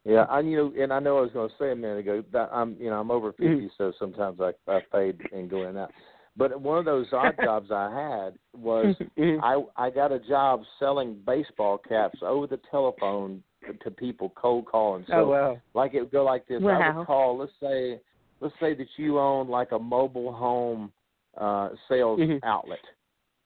Yeah, 0.06 0.24
I 0.30 0.42
you 0.42 0.58
know, 0.58 0.84
and 0.84 0.92
I 0.92 1.00
know 1.00 1.18
I 1.18 1.22
was 1.22 1.32
going 1.32 1.50
to 1.50 1.56
say 1.58 1.72
a 1.72 1.76
minute 1.76 2.00
ago 2.00 2.24
that 2.34 2.50
I'm 2.52 2.76
you 2.80 2.90
know 2.90 3.00
I'm 3.00 3.12
over 3.12 3.32
50 3.38 3.46
Mhm. 3.46 3.70
so 3.78 3.94
sometimes 3.98 4.40
I 4.42 4.52
I 4.68 4.82
fade 4.92 5.20
and 5.32 5.50
go 5.50 5.64
in 5.64 5.70
and 5.70 5.78
out. 5.80 5.92
But 6.36 6.60
one 6.60 6.78
of 6.80 6.86
those 6.86 7.08
odd 7.14 7.38
jobs 7.44 7.72
I 7.72 7.90
had 7.92 8.36
was 8.54 8.96
I 9.42 9.64
I 9.78 9.90
got 9.90 10.12
a 10.12 10.20
job 10.20 10.64
selling 10.80 11.22
baseball 11.26 11.78
caps 11.78 12.20
over 12.22 12.48
the 12.48 12.60
telephone 12.70 13.44
to 13.82 13.92
people 13.92 14.32
cold 14.36 14.66
calling. 14.66 15.06
So 15.08 15.14
oh 15.16 15.28
wow 15.30 15.62
like 15.74 15.94
it 15.94 16.02
would 16.02 16.12
go 16.12 16.24
like 16.26 16.46
this. 16.48 16.62
I 16.64 16.92
would 16.98 17.06
call. 17.06 17.38
Let's 17.38 17.52
say 17.62 18.00
let's 18.42 18.56
say 18.60 18.74
that 18.74 18.88
you 18.98 19.20
own 19.20 19.48
like 19.48 19.72
a 19.72 19.80
mobile 19.80 20.34
home 20.34 20.92
uh 21.38 21.70
sales 21.88 22.20
Mhm. 22.20 22.40
outlet, 22.44 22.84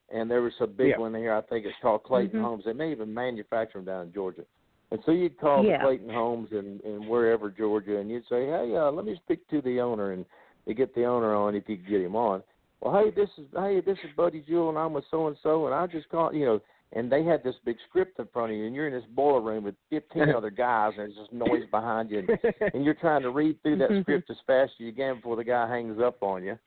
and 0.10 0.30
there 0.30 0.42
was 0.42 0.54
a 0.60 0.68
big 0.68 0.90
Yeah. 0.90 0.98
one 0.98 1.14
here. 1.14 1.34
I 1.34 1.42
think 1.42 1.66
it's 1.68 1.78
called 1.84 2.04
Clayton 2.04 2.40
Mhm. 2.40 2.44
Homes. 2.44 2.66
They 2.66 2.74
may 2.74 2.92
even 2.92 3.14
manufacture 3.14 3.78
them 3.78 3.86
down 3.86 4.08
in 4.08 4.14
Georgia. 4.14 4.44
And 4.92 5.02
so 5.06 5.12
you'd 5.12 5.38
call 5.38 5.64
Yeah. 5.64 5.78
the 5.78 5.84
Clayton 5.84 6.10
Homes 6.10 6.52
in, 6.52 6.80
in 6.82 7.08
wherever 7.08 7.50
Georgia, 7.50 7.98
and 7.98 8.10
you'd 8.10 8.26
say, 8.28 8.46
"Hey, 8.46 8.76
uh, 8.76 8.90
let 8.92 9.06
me 9.06 9.16
speak 9.16 9.46
to 9.50 9.62
the 9.62 9.82
owner," 9.82 10.12
and 10.12 10.26
you 10.66 10.74
get 10.74 10.94
the 10.96 11.06
owner 11.06 11.36
on 11.36 11.56
if 11.56 11.68
you 11.68 11.78
could 11.78 11.88
get 11.88 12.02
him 12.02 12.16
on. 12.16 12.42
Well, 12.80 13.04
hey, 13.04 13.12
this 13.12 13.30
is 13.38 13.46
hey, 13.54 13.82
this 13.82 13.98
is 14.00 14.12
Buddy 14.16 14.42
Jewell, 14.42 14.70
and 14.70 14.78
I'm 14.78 14.94
with 14.94 15.06
so 15.12 15.28
and 15.28 15.38
so, 15.44 15.66
and 15.66 15.76
I 15.76 15.88
just 15.88 16.10
called, 16.10 16.36
you 16.36 16.46
know. 16.46 16.62
And 16.94 17.12
they 17.12 17.26
had 17.26 17.44
this 17.44 17.56
big 17.66 17.76
script 17.90 18.18
in 18.18 18.28
front 18.28 18.54
of 18.54 18.58
you, 18.58 18.66
and 18.66 18.74
you're 18.74 18.88
in 18.88 18.94
this 18.94 19.04
boiler 19.14 19.42
room 19.42 19.66
with 19.66 19.76
15 19.90 20.30
other 20.38 20.50
guys, 20.50 20.94
and 20.98 21.00
there's 21.00 21.16
just 21.16 21.34
noise 21.34 21.66
behind 21.70 22.10
you, 22.10 22.20
and, 22.20 22.54
and 22.74 22.86
you're 22.86 22.94
trying 22.94 23.24
to 23.24 23.30
read 23.30 23.62
through 23.62 23.76
that 23.80 23.90
script 24.04 24.30
as 24.30 24.38
fast 24.48 24.72
as 24.80 24.86
you 24.86 24.94
can 24.94 25.18
before 25.18 25.36
the 25.36 25.44
guy 25.44 25.68
hangs 25.68 26.00
up 26.00 26.24
on 26.24 26.46
you. 26.46 26.58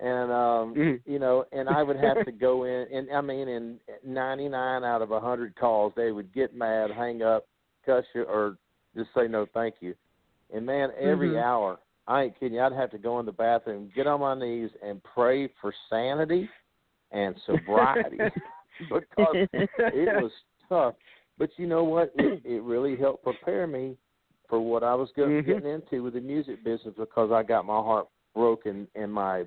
And 0.00 0.30
um, 0.30 0.74
Mhm. 0.74 1.00
you 1.04 1.18
know, 1.18 1.46
and 1.50 1.68
I 1.68 1.82
would 1.82 1.96
have 1.96 2.24
to 2.26 2.30
go 2.30 2.62
in, 2.64 2.86
and 2.92 3.10
I 3.10 3.20
mean, 3.20 3.48
in 3.48 3.80
99 4.04 4.84
out 4.84 5.02
of 5.02 5.10
a 5.10 5.14
100 5.14 5.56
calls, 5.56 5.92
they 5.96 6.12
would 6.12 6.32
get 6.32 6.54
mad, 6.54 6.92
hang 6.92 7.22
up, 7.22 7.46
cuss 7.86 8.04
you, 8.14 8.24
or 8.24 8.58
just 8.96 9.10
say 9.14 9.28
no, 9.28 9.46
thank 9.54 9.76
you. 9.80 9.94
And 10.52 10.66
man, 10.66 10.90
every 10.98 11.30
Mhm. 11.30 11.42
hour, 11.42 11.78
I 12.06 12.24
ain't 12.24 12.38
kidding 12.38 12.54
you, 12.54 12.62
I'd 12.62 12.72
have 12.72 12.90
to 12.90 12.98
go 12.98 13.18
in 13.20 13.26
the 13.26 13.32
bathroom, 13.32 13.90
get 13.94 14.06
on 14.06 14.20
my 14.20 14.34
knees, 14.34 14.70
and 14.82 15.02
pray 15.02 15.48
for 15.60 15.72
sanity 15.90 16.48
and 17.12 17.34
sobriety 17.46 18.18
because 18.88 19.36
it 19.52 20.12
was 20.20 20.32
tough. 20.68 20.94
But 21.38 21.50
you 21.56 21.66
know 21.66 21.84
what? 21.84 22.12
It, 22.14 22.40
it 22.44 22.62
really 22.62 22.96
helped 22.96 23.24
prepare 23.24 23.66
me 23.66 23.96
for 24.48 24.60
what 24.60 24.82
I 24.82 24.94
was 24.94 25.10
go- 25.16 25.28
Mhm. 25.28 25.46
getting 25.46 25.70
into 25.70 26.02
with 26.02 26.14
the 26.14 26.20
music 26.20 26.62
business 26.64 26.94
because 26.96 27.30
I 27.32 27.42
got 27.42 27.64
my 27.64 27.76
heart 27.76 28.08
broken 28.34 28.86
and 28.94 29.12
my 29.12 29.44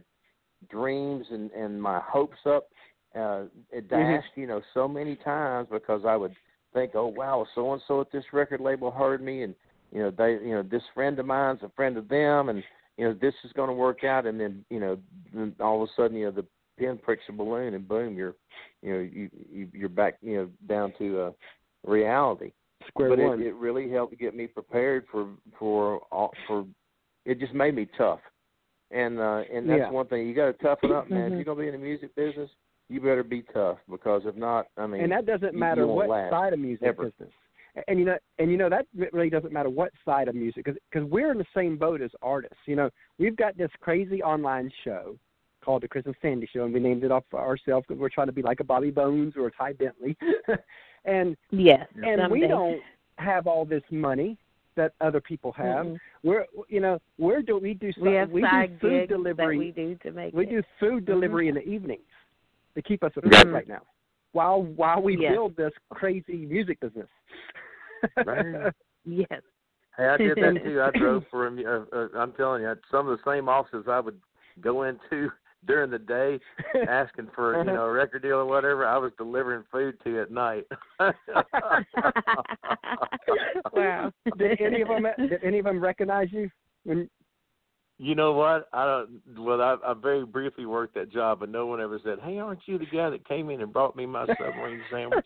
dreams 0.69 1.25
and 1.31 1.51
and 1.51 1.81
my 1.81 2.01
hopes 2.05 2.37
up 2.45 2.67
uh 3.17 3.43
it 3.71 3.87
dashed 3.89 4.27
you 4.35 4.45
know 4.45 4.61
so 4.73 4.89
many 4.89 5.15
times 5.15 5.69
because 5.71 6.01
I 6.05 6.17
would 6.17 6.35
think 6.73 6.91
oh 6.95 7.07
wow 7.07 7.45
so 7.55 7.73
and 7.73 7.81
so 7.87 8.01
at 8.01 8.11
this 8.11 8.23
record 8.33 8.61
label 8.61 8.91
heard 8.91 9.21
me 9.21 9.43
and 9.43 9.55
you 9.91 9.99
know 9.99 10.11
they 10.11 10.33
you 10.33 10.53
know 10.53 10.63
this 10.63 10.83
friend 10.93 11.17
of 11.19 11.25
mine's 11.25 11.61
a 11.63 11.69
friend 11.69 11.97
of 11.97 12.07
them 12.07 12.49
and 12.49 12.63
you 12.97 13.05
know 13.05 13.13
this 13.13 13.33
is 13.43 13.51
going 13.53 13.69
to 13.69 13.73
work 13.73 14.03
out 14.03 14.25
and 14.25 14.39
then 14.39 14.63
you 14.69 14.79
know 14.79 14.97
then 15.33 15.53
all 15.59 15.81
of 15.81 15.89
a 15.89 15.91
sudden 15.95 16.17
you 16.17 16.25
know 16.25 16.31
the 16.31 16.45
pin 16.77 16.97
pricks 16.97 17.23
a 17.29 17.31
balloon 17.31 17.73
and 17.73 17.87
boom 17.87 18.15
you're 18.15 18.35
you 18.81 18.93
know 18.93 18.99
you, 18.99 19.29
you 19.51 19.67
you're 19.73 19.89
back 19.89 20.17
you 20.21 20.35
know 20.35 20.49
down 20.67 20.93
to 20.97 21.19
uh 21.19 21.31
reality 21.85 22.51
square 22.87 23.09
but 23.09 23.19
one 23.19 23.41
it, 23.41 23.47
it 23.47 23.55
really 23.55 23.89
helped 23.89 24.17
get 24.19 24.35
me 24.35 24.47
prepared 24.47 25.05
for 25.11 25.29
for 25.57 25.99
all 26.11 26.31
for 26.47 26.65
it 27.25 27.39
just 27.39 27.53
made 27.53 27.75
me 27.75 27.87
tough 27.97 28.19
and 28.91 29.19
uh 29.19 29.41
and 29.53 29.69
that's 29.69 29.79
Yeah. 29.79 29.89
one 29.89 30.07
thing 30.07 30.27
you 30.27 30.33
got 30.35 30.45
to 30.45 30.53
toughen 30.63 30.91
up 30.91 31.09
man 31.09 31.27
if 31.27 31.33
Mhm. 31.33 31.35
you're 31.35 31.45
going 31.45 31.57
to 31.57 31.61
be 31.63 31.67
in 31.67 31.73
the 31.73 31.85
music 31.85 32.15
business 32.15 32.49
you 32.89 32.99
better 32.99 33.23
be 33.23 33.43
tough 33.53 33.77
because 33.89 34.23
if 34.25 34.35
not 34.35 34.67
i 34.77 34.85
mean 34.87 35.01
and 35.03 35.11
that 35.11 35.25
doesn't 35.25 35.53
you- 35.53 35.59
matter 35.59 35.81
you 35.81 35.87
won't 35.87 36.07
what 36.09 36.29
side 36.29 36.53
of 36.53 36.59
music 36.59 36.87
ever. 36.87 37.05
business 37.05 37.31
and 37.87 37.99
you 37.99 38.05
know 38.05 38.17
and 38.39 38.51
you 38.51 38.57
know 38.57 38.69
that 38.69 38.85
really 39.13 39.29
doesn't 39.29 39.53
matter 39.53 39.69
what 39.69 39.91
side 40.03 40.27
of 40.27 40.35
music 40.35 40.65
because 40.65 41.07
we're 41.09 41.31
in 41.31 41.37
the 41.37 41.45
same 41.55 41.77
boat 41.77 42.01
as 42.01 42.09
artists 42.21 42.57
you 42.65 42.75
know 42.75 42.89
we've 43.19 43.35
got 43.37 43.55
this 43.57 43.69
crazy 43.79 44.21
online 44.23 44.71
show 44.83 45.15
called 45.63 45.83
the 45.83 45.87
Chris 45.89 46.05
and 46.05 46.15
Sandy 46.21 46.47
Show, 46.53 46.63
and 46.63 46.73
we 46.73 46.79
named 46.79 47.03
it 47.03 47.11
off 47.11 47.25
ourselves 47.33 47.85
because 47.85 47.99
we're 47.99 48.07
trying 48.07 48.27
to 48.27 48.33
be 48.33 48.41
like 48.41 48.61
a 48.61 48.63
Bobby 48.63 48.91
Bones 48.91 49.33
or 49.35 49.47
a 49.47 49.51
Ty 49.51 49.73
Bentli. 49.73 50.15
and 51.03 51.35
yes, 51.51 51.85
and 51.95 52.21
someday. 52.21 52.27
we 52.31 52.47
don't 52.47 52.79
have 53.17 53.45
all 53.45 53.65
this 53.65 53.83
money 53.91 54.37
that 54.77 54.93
other 55.01 55.19
people 55.19 55.51
have. 55.51 55.85
Mm-mm. 55.85 55.97
We're 56.23 56.45
you 56.69 56.79
know 56.79 56.97
we're 57.17 57.41
do 57.41 57.57
we 57.57 57.73
do 57.73 57.91
we 58.01 58.13
have 58.13 58.29
we 58.31 58.41
side 58.41 58.79
do 58.79 58.87
food 58.87 58.99
gigs 59.01 59.09
delivery. 59.09 59.57
that 59.57 59.59
we 59.59 59.71
do 59.71 59.95
to 60.03 60.11
make 60.11 60.33
we 60.33 60.45
it. 60.45 60.49
do 60.49 60.63
food 60.79 61.03
Mhm. 61.03 61.07
delivery 61.07 61.49
in 61.49 61.55
the 61.55 61.63
evenings 61.67 62.07
to 62.75 62.81
keep 62.81 63.03
us 63.03 63.11
afloat 63.17 63.33
Mhm. 63.47 63.53
right 63.53 63.67
now, 63.67 63.81
while 64.33 64.61
while 64.63 65.01
we 65.01 65.17
Yes. 65.17 65.33
build 65.33 65.55
this 65.55 65.73
crazy 65.89 66.45
music 66.45 66.79
business. 66.79 67.09
Man. 68.25 68.71
Yes. 69.05 69.41
Hey, 69.97 70.07
I 70.07 70.17
did 70.17 70.37
that 70.37 70.61
too. 70.63 70.81
I 70.81 70.91
drove 70.91 71.25
for 71.31 71.45
him. 71.47 71.57
Uh, 71.65 71.85
uh, 71.95 72.07
I'm 72.15 72.33
telling 72.33 72.61
you, 72.61 72.75
some 72.91 73.07
of 73.07 73.17
the 73.17 73.23
same 73.31 73.47
offices 73.49 73.85
I 73.89 73.99
would 73.99 74.19
go 74.61 74.83
into 74.83 75.31
during 75.65 75.89
the 75.89 75.97
day, 75.99 76.39
asking 76.87 77.27
for 77.33 77.53
you 77.55 77.61
Uh-huh. 77.61 77.71
know 77.73 77.85
a 77.85 77.91
record 77.91 78.21
deal 78.21 78.37
or 78.39 78.45
whatever. 78.45 78.85
I 78.85 78.97
was 78.97 79.11
delivering 79.17 79.63
food 79.71 79.99
to 80.03 80.21
at 80.21 80.31
night. 80.31 80.67
wow. 83.73 84.11
did 84.37 84.61
any 84.61 84.81
of 84.81 84.87
them 84.89 85.05
did 85.17 85.43
any 85.43 85.59
of 85.59 85.65
them 85.65 85.79
recognize 85.81 86.31
you 86.31 86.49
when 86.83 87.09
You 88.01 88.15
know 88.15 88.31
what? 88.31 88.69
I 88.71 88.85
don't. 88.85 89.21
Well, 89.37 89.61
I, 89.61 89.75
I 89.85 89.93
very 89.93 90.25
briefly 90.25 90.65
worked 90.65 90.95
that 90.95 91.11
job, 91.11 91.41
but 91.41 91.49
no 91.49 91.65
one 91.65 91.81
ever 91.81 91.99
said, 92.01 92.19
"Hey, 92.23 92.39
aren't 92.39 92.61
you 92.65 92.77
the 92.77 92.85
guy 92.85 93.09
that 93.09 93.27
came 93.27 93.49
in 93.49 93.59
and 93.61 93.73
brought 93.73 93.97
me 93.97 94.05
my 94.05 94.25
submarine 94.25 94.81
sandwich?" 94.91 95.25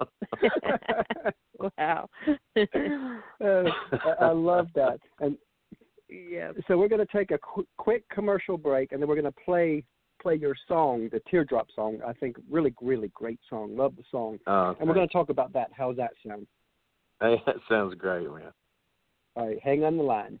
wow. 1.78 2.08
uh, 2.56 2.62
I, 3.40 4.14
I 4.20 4.30
love 4.30 4.68
that. 4.74 4.98
And 5.20 5.36
yeah. 6.08 6.52
so 6.66 6.78
we're 6.78 6.88
going 6.88 7.06
to 7.06 7.12
take 7.16 7.30
a 7.32 7.38
qu- 7.38 7.66
quick 7.76 8.08
commercial 8.08 8.56
break, 8.56 8.92
and 8.92 9.02
then 9.02 9.08
we're 9.08 9.20
going 9.20 9.24
to 9.26 9.44
play 9.44 9.84
play 10.22 10.36
your 10.36 10.56
song, 10.66 11.10
the 11.12 11.20
Teardrop 11.30 11.68
song. 11.74 11.98
I 12.06 12.14
think 12.14 12.36
really, 12.50 12.72
really 12.80 13.10
great 13.14 13.40
song. 13.50 13.76
Love 13.76 13.94
the 13.96 14.04
song, 14.10 14.38
Oh, 14.46 14.74
and 14.78 14.88
we're 14.88 14.94
going 14.94 15.06
to 15.06 15.12
talk 15.12 15.28
about 15.28 15.52
that. 15.52 15.68
How's 15.76 15.96
that 15.96 16.12
sound? 16.26 16.46
Hey, 17.20 17.36
that 17.46 17.56
sounds 17.68 17.94
great, 17.94 18.26
man. 18.26 18.52
All 19.36 19.48
right, 19.48 19.58
hang 19.62 19.84
on 19.84 19.98
the 19.98 20.02
line. 20.02 20.40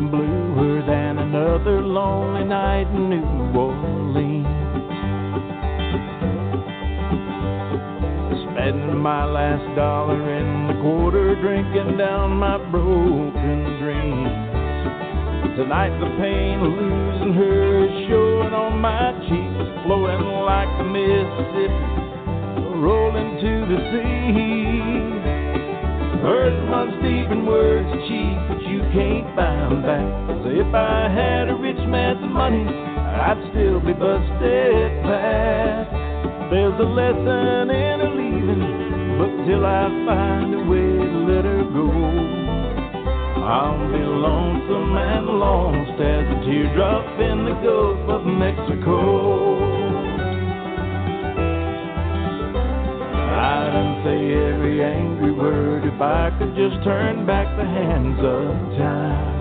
Bluer 0.00 0.82
than 0.86 1.18
another 1.18 1.80
lonely 1.80 2.44
night 2.44 2.86
in 2.92 3.10
New 3.10 3.58
Orleans. 3.58 4.46
Spending 8.52 8.98
my 8.98 9.24
last 9.24 9.64
dollar 9.76 10.20
in 10.36 10.66
the 10.68 10.74
quarter, 10.82 11.34
drinking 11.40 11.96
down 11.96 12.32
my 12.32 12.58
broken 12.70 13.78
dreams. 13.80 14.28
Tonight 15.56 15.98
the 15.98 16.10
pain 16.20 16.60
of 16.60 16.72
losing 16.72 17.32
her 17.32 17.84
is 17.84 18.08
showing 18.08 18.52
on 18.52 18.78
my 18.78 19.12
cheeks, 19.24 19.84
flowing 19.86 20.20
like 20.44 20.68
the 20.76 20.84
Mississippi, 20.84 21.84
rolling 22.76 23.40
to 23.40 23.66
the 23.72 23.78
sea. 23.90 25.35
Hurt 26.22 26.56
runs 26.70 26.94
deep 27.02 27.28
and 27.30 27.46
words 27.46 27.88
are 27.92 28.08
cheap, 28.08 28.38
but 28.48 28.62
you 28.66 28.80
can't 28.92 29.28
buy 29.36 29.54
'em 29.68 29.82
back. 29.82 30.08
So 30.42 30.48
if 30.50 30.74
I 30.74 31.08
had 31.08 31.48
a 31.48 31.54
rich 31.54 31.78
man's 31.86 32.24
money, 32.32 32.66
I'd 32.66 33.38
still 33.50 33.80
be 33.80 33.92
busted 33.92 35.02
flat. 35.02 35.88
There's 36.50 36.78
a 36.78 36.84
lesson 36.84 37.70
in 37.70 38.00
a 38.00 38.10
leaving, 38.18 39.18
but 39.18 39.30
till 39.46 39.64
I 39.66 39.88
find 40.06 40.54
a 40.54 40.62
way 40.70 40.98
to 41.12 41.18
let 41.30 41.44
her 41.44 41.64
go, 41.64 41.88
I'll 43.44 43.88
be 43.92 44.02
lonesome 44.26 44.96
and 44.96 45.26
lost 45.26 46.00
as 46.00 46.24
a 46.34 46.44
teardrop 46.44 47.20
in 47.20 47.44
the 47.44 47.54
Gulf 47.62 48.08
of 48.08 48.26
Mexico. 48.26 49.65
I 53.36 53.68
done 53.68 54.00
say 54.02 54.32
every 54.32 54.82
angry 54.82 55.32
word 55.32 55.84
if 55.84 56.00
I 56.00 56.30
could 56.38 56.56
just 56.56 56.82
turn 56.84 57.26
back 57.26 57.44
the 57.56 57.64
hands 57.64 58.18
of 58.18 58.78
time 58.80 59.36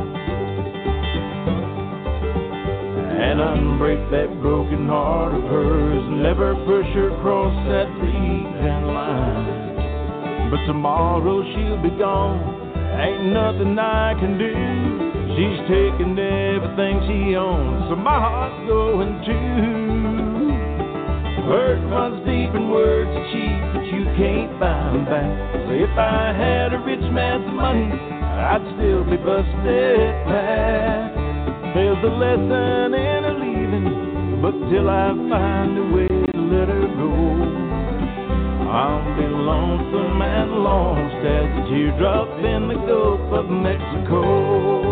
and 3.16 3.40
unbreak 3.40 4.12
that 4.12 4.28
broken 4.42 4.88
heart 4.88 5.34
of 5.34 5.44
hers 5.44 6.04
never 6.12 6.56
push 6.68 6.86
her 6.94 7.16
across 7.16 7.56
that 7.72 7.88
leaving 8.04 8.86
line. 8.92 10.52
But 10.52 10.66
tomorrow 10.68 11.44
she'll 11.56 11.82
be 11.82 11.96
gone, 11.98 12.40
ain't 13.00 13.32
nothing 13.32 13.80
I 13.80 14.14
can 14.20 14.38
do. 14.38 14.52
She's 15.36 15.60
taking 15.72 16.20
everything 16.20 17.00
she 17.08 17.36
owns, 17.36 17.90
so 17.90 17.96
my 17.96 18.20
heart's 18.20 18.68
going 18.68 19.24
too. 19.24 19.86
Hurt 21.48 21.80
runs 21.92 22.20
deep 22.26 22.52
and 22.56 22.72
words 22.72 23.12
cheap, 23.32 23.64
can't 24.17 24.60
buy 24.60 24.67
buy 24.67 24.89
'em 24.89 25.06
back. 25.06 25.32
So 25.67 25.71
if 25.71 25.97
I 25.97 26.34
had 26.34 26.73
a 26.73 26.80
rich 26.80 27.06
man's 27.12 27.51
money, 27.51 27.91
I'd 27.91 28.63
still 28.75 29.04
be 29.04 29.17
busted 29.17 30.15
flat. 30.23 31.13
There's 31.73 32.04
a 32.04 32.13
lesson 32.23 32.93
in 32.93 33.25
a 33.25 33.34
leaving, 33.43 34.41
but 34.41 34.56
till 34.69 34.89
I 34.89 35.08
find 35.30 35.78
a 35.78 35.86
way 35.95 36.08
to 36.08 36.39
let 36.54 36.67
her 36.69 36.88
go, 37.01 37.13
I'll 38.71 39.04
be 39.17 39.28
lonesome 39.28 40.21
and 40.21 40.51
lost 40.63 41.21
as 41.38 41.49
a 41.60 41.69
teardrop 41.69 42.30
in 42.39 42.67
the 42.69 42.75
Gulf 42.88 43.21
of 43.34 43.49
Mexico. 43.49 44.85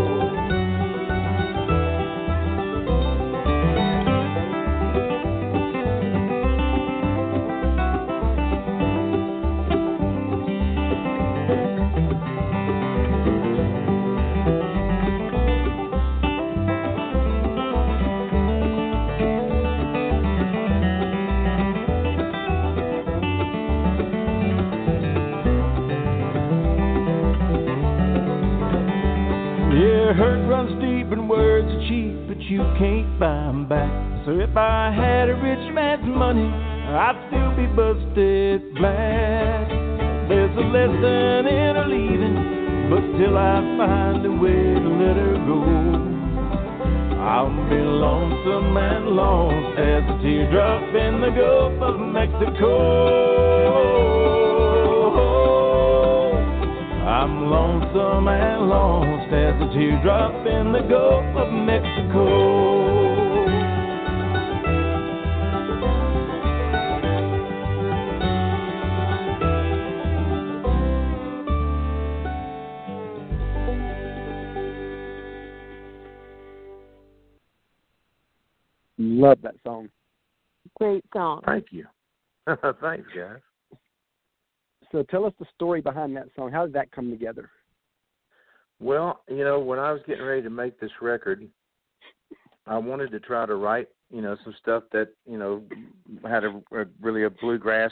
So 34.25 34.31
if 34.39 34.55
I 34.55 34.89
had 34.95 35.27
a 35.27 35.35
rich 35.35 35.73
man's 35.73 36.07
money, 36.07 36.47
I'd 36.47 37.27
still 37.27 37.51
be 37.59 37.67
busted 37.75 38.61
flat. 38.77 39.67
There's 40.29 40.55
a 40.55 40.61
lesson 40.61 41.45
in 41.51 41.75
a 41.75 41.85
leaving, 41.91 42.87
but 42.89 43.03
till 43.19 43.37
I 43.37 43.59
find 43.75 44.25
a 44.25 44.31
way 44.31 44.79
to 44.79 44.89
let 44.95 45.17
her 45.19 45.35
go, 45.43 45.59
I'll 47.19 47.51
be 47.67 47.75
lonesome 47.75 48.77
and 48.77 49.07
lost 49.09 49.77
as 49.77 50.03
a 50.07 50.17
teardrop 50.23 50.95
in 50.95 51.19
the 51.19 51.31
Gulf 51.35 51.81
of 51.83 51.99
Mexico. 51.99 52.79
I'm 57.03 57.51
lonesome 57.51 58.27
and 58.29 58.69
lost 58.69 59.33
as 59.33 59.61
a 59.61 59.73
teardrop 59.73 60.47
in 60.47 60.71
the 60.71 60.87
Gulf 60.87 61.25
of 61.35 61.51
Mexico. 61.51 63.02
Great 80.79 81.03
song. 81.13 81.41
Thank 81.45 81.67
you. 81.71 81.85
Thanks, 82.81 83.07
guys. 83.15 83.39
So 84.91 85.03
tell 85.03 85.25
us 85.25 85.33
the 85.39 85.45
story 85.55 85.81
behind 85.81 86.15
that 86.17 86.27
song. 86.35 86.51
How 86.51 86.65
did 86.65 86.73
that 86.73 86.91
come 86.91 87.09
together? 87.09 87.49
Well, 88.79 89.21
you 89.27 89.43
know, 89.43 89.59
when 89.59 89.79
I 89.79 89.91
was 89.91 90.01
getting 90.05 90.23
ready 90.23 90.41
to 90.41 90.49
make 90.49 90.79
this 90.79 90.91
record, 91.01 91.47
I 92.67 92.77
wanted 92.77 93.11
to 93.11 93.19
try 93.19 93.45
to 93.45 93.55
write, 93.55 93.87
you 94.11 94.21
know, 94.21 94.37
some 94.43 94.53
stuff 94.61 94.83
that, 94.91 95.09
you 95.25 95.37
know, 95.37 95.63
had 96.27 96.43
a, 96.43 96.61
a 96.71 96.85
really 97.01 97.23
a 97.23 97.29
bluegrass 97.29 97.91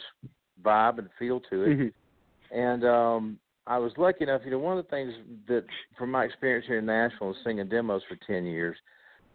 vibe 0.61 0.99
and 0.99 1.09
feel 1.17 1.39
to 1.49 1.63
it. 1.63 1.69
Mm-hmm. 1.69 2.57
And 2.57 2.85
um 2.85 3.39
I 3.67 3.77
was 3.77 3.91
lucky 3.97 4.23
enough, 4.23 4.41
you 4.43 4.51
know, 4.51 4.59
one 4.59 4.77
of 4.77 4.83
the 4.83 4.89
things 4.89 5.13
that 5.47 5.63
from 5.97 6.11
my 6.11 6.25
experience 6.25 6.65
here 6.67 6.79
in 6.79 6.85
Nashville 6.85 7.35
singing 7.43 7.69
demos 7.69 8.01
for 8.09 8.17
10 8.27 8.45
years, 8.45 8.75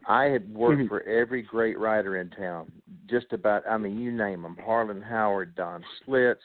I 0.09 0.25
had 0.25 0.53
worked 0.55 0.83
Mhm. 0.83 0.89
for 0.89 1.03
every 1.03 1.43
great 1.43 1.79
writer 1.79 2.17
in 2.17 2.31
town. 2.31 2.71
Just 3.07 3.33
about, 3.33 3.65
I 3.69 3.77
mean, 3.77 3.99
you 3.99 4.13
name 4.13 4.43
them: 4.43 4.57
Harlan 4.57 5.03
Howard, 5.03 5.55
Don 5.55 5.85
Schlitz. 5.99 6.43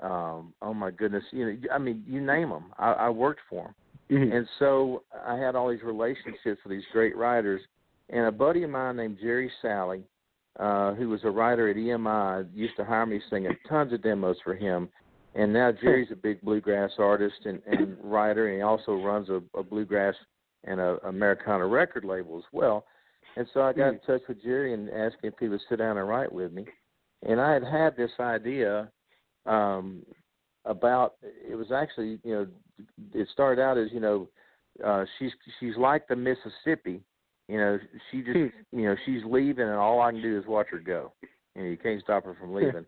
Um, 0.00 0.52
oh 0.60 0.74
my 0.74 0.90
goodness, 0.90 1.24
you 1.30 1.46
know, 1.46 1.58
I 1.72 1.78
mean, 1.78 2.04
you 2.06 2.20
name 2.20 2.50
them. 2.50 2.72
I, 2.78 2.92
I 2.92 3.08
worked 3.08 3.40
for 3.48 3.64
them, 3.64 3.74
Mhm. 4.18 4.36
and 4.36 4.48
so 4.58 5.02
I 5.24 5.36
had 5.36 5.56
all 5.56 5.68
these 5.68 5.82
relationships 5.82 6.62
with 6.64 6.70
these 6.70 6.86
great 6.92 7.16
writers. 7.16 7.62
And 8.10 8.26
a 8.26 8.32
buddy 8.32 8.62
of 8.62 8.70
mine 8.70 8.96
named 8.96 9.18
Jerry 9.18 9.50
Salley, 9.62 10.04
uh, 10.58 10.92
who 10.94 11.08
was 11.08 11.24
a 11.24 11.30
writer 11.30 11.68
at 11.68 11.76
EMI, 11.76 12.44
used 12.54 12.76
to 12.76 12.84
hire 12.84 13.06
me 13.06 13.20
singing 13.30 13.56
tons 13.66 13.92
of 13.92 14.02
demos 14.02 14.38
for 14.42 14.54
him. 14.54 14.88
And 15.34 15.52
now 15.52 15.72
Jerry's 15.72 16.10
a 16.12 16.16
big 16.16 16.40
bluegrass 16.42 16.92
artist 16.98 17.44
and, 17.46 17.62
and 17.66 17.98
writer, 18.02 18.46
and 18.48 18.56
he 18.56 18.62
also 18.62 18.96
runs 19.02 19.28
a, 19.28 19.42
a 19.54 19.62
bluegrass 19.62 20.14
and 20.66 20.80
a 20.80 20.98
Americana 21.06 21.66
record 21.66 22.04
label 22.04 22.38
as 22.38 22.44
well. 22.52 22.84
And 23.36 23.46
so 23.52 23.62
I 23.62 23.72
got 23.72 23.88
in 23.88 24.00
touch 24.06 24.22
with 24.28 24.42
Jerry 24.42 24.72
and 24.72 24.88
asked 24.88 25.16
him 25.22 25.32
if 25.32 25.34
he 25.38 25.48
would 25.48 25.60
sit 25.68 25.78
down 25.78 25.98
and 25.98 26.08
write 26.08 26.32
with 26.32 26.52
me. 26.52 26.64
And 27.26 27.40
I 27.40 27.52
had 27.52 27.64
had 27.64 27.96
this 27.96 28.10
idea 28.18 28.90
um, 29.44 30.02
about 30.64 31.14
it 31.22 31.54
was 31.54 31.70
actually 31.72 32.18
you 32.24 32.34
know 32.34 32.46
it 33.14 33.28
started 33.32 33.62
out 33.62 33.78
as 33.78 33.88
you 33.92 34.00
know 34.00 34.28
uh, 34.84 35.04
she's 35.18 35.30
she's 35.60 35.76
like 35.76 36.08
the 36.08 36.16
Mississippi, 36.16 37.02
you 37.48 37.58
know 37.58 37.78
she 38.10 38.22
just 38.22 38.36
you 38.36 38.52
know 38.72 38.96
she's 39.04 39.22
leaving 39.24 39.66
and 39.66 39.76
all 39.76 40.00
I 40.00 40.10
can 40.12 40.22
do 40.22 40.38
is 40.38 40.46
watch 40.46 40.66
her 40.70 40.78
go. 40.78 41.12
You 41.54 41.62
know 41.62 41.68
you 41.68 41.76
can't 41.76 42.02
stop 42.02 42.24
her 42.24 42.34
from 42.38 42.54
leaving. 42.54 42.86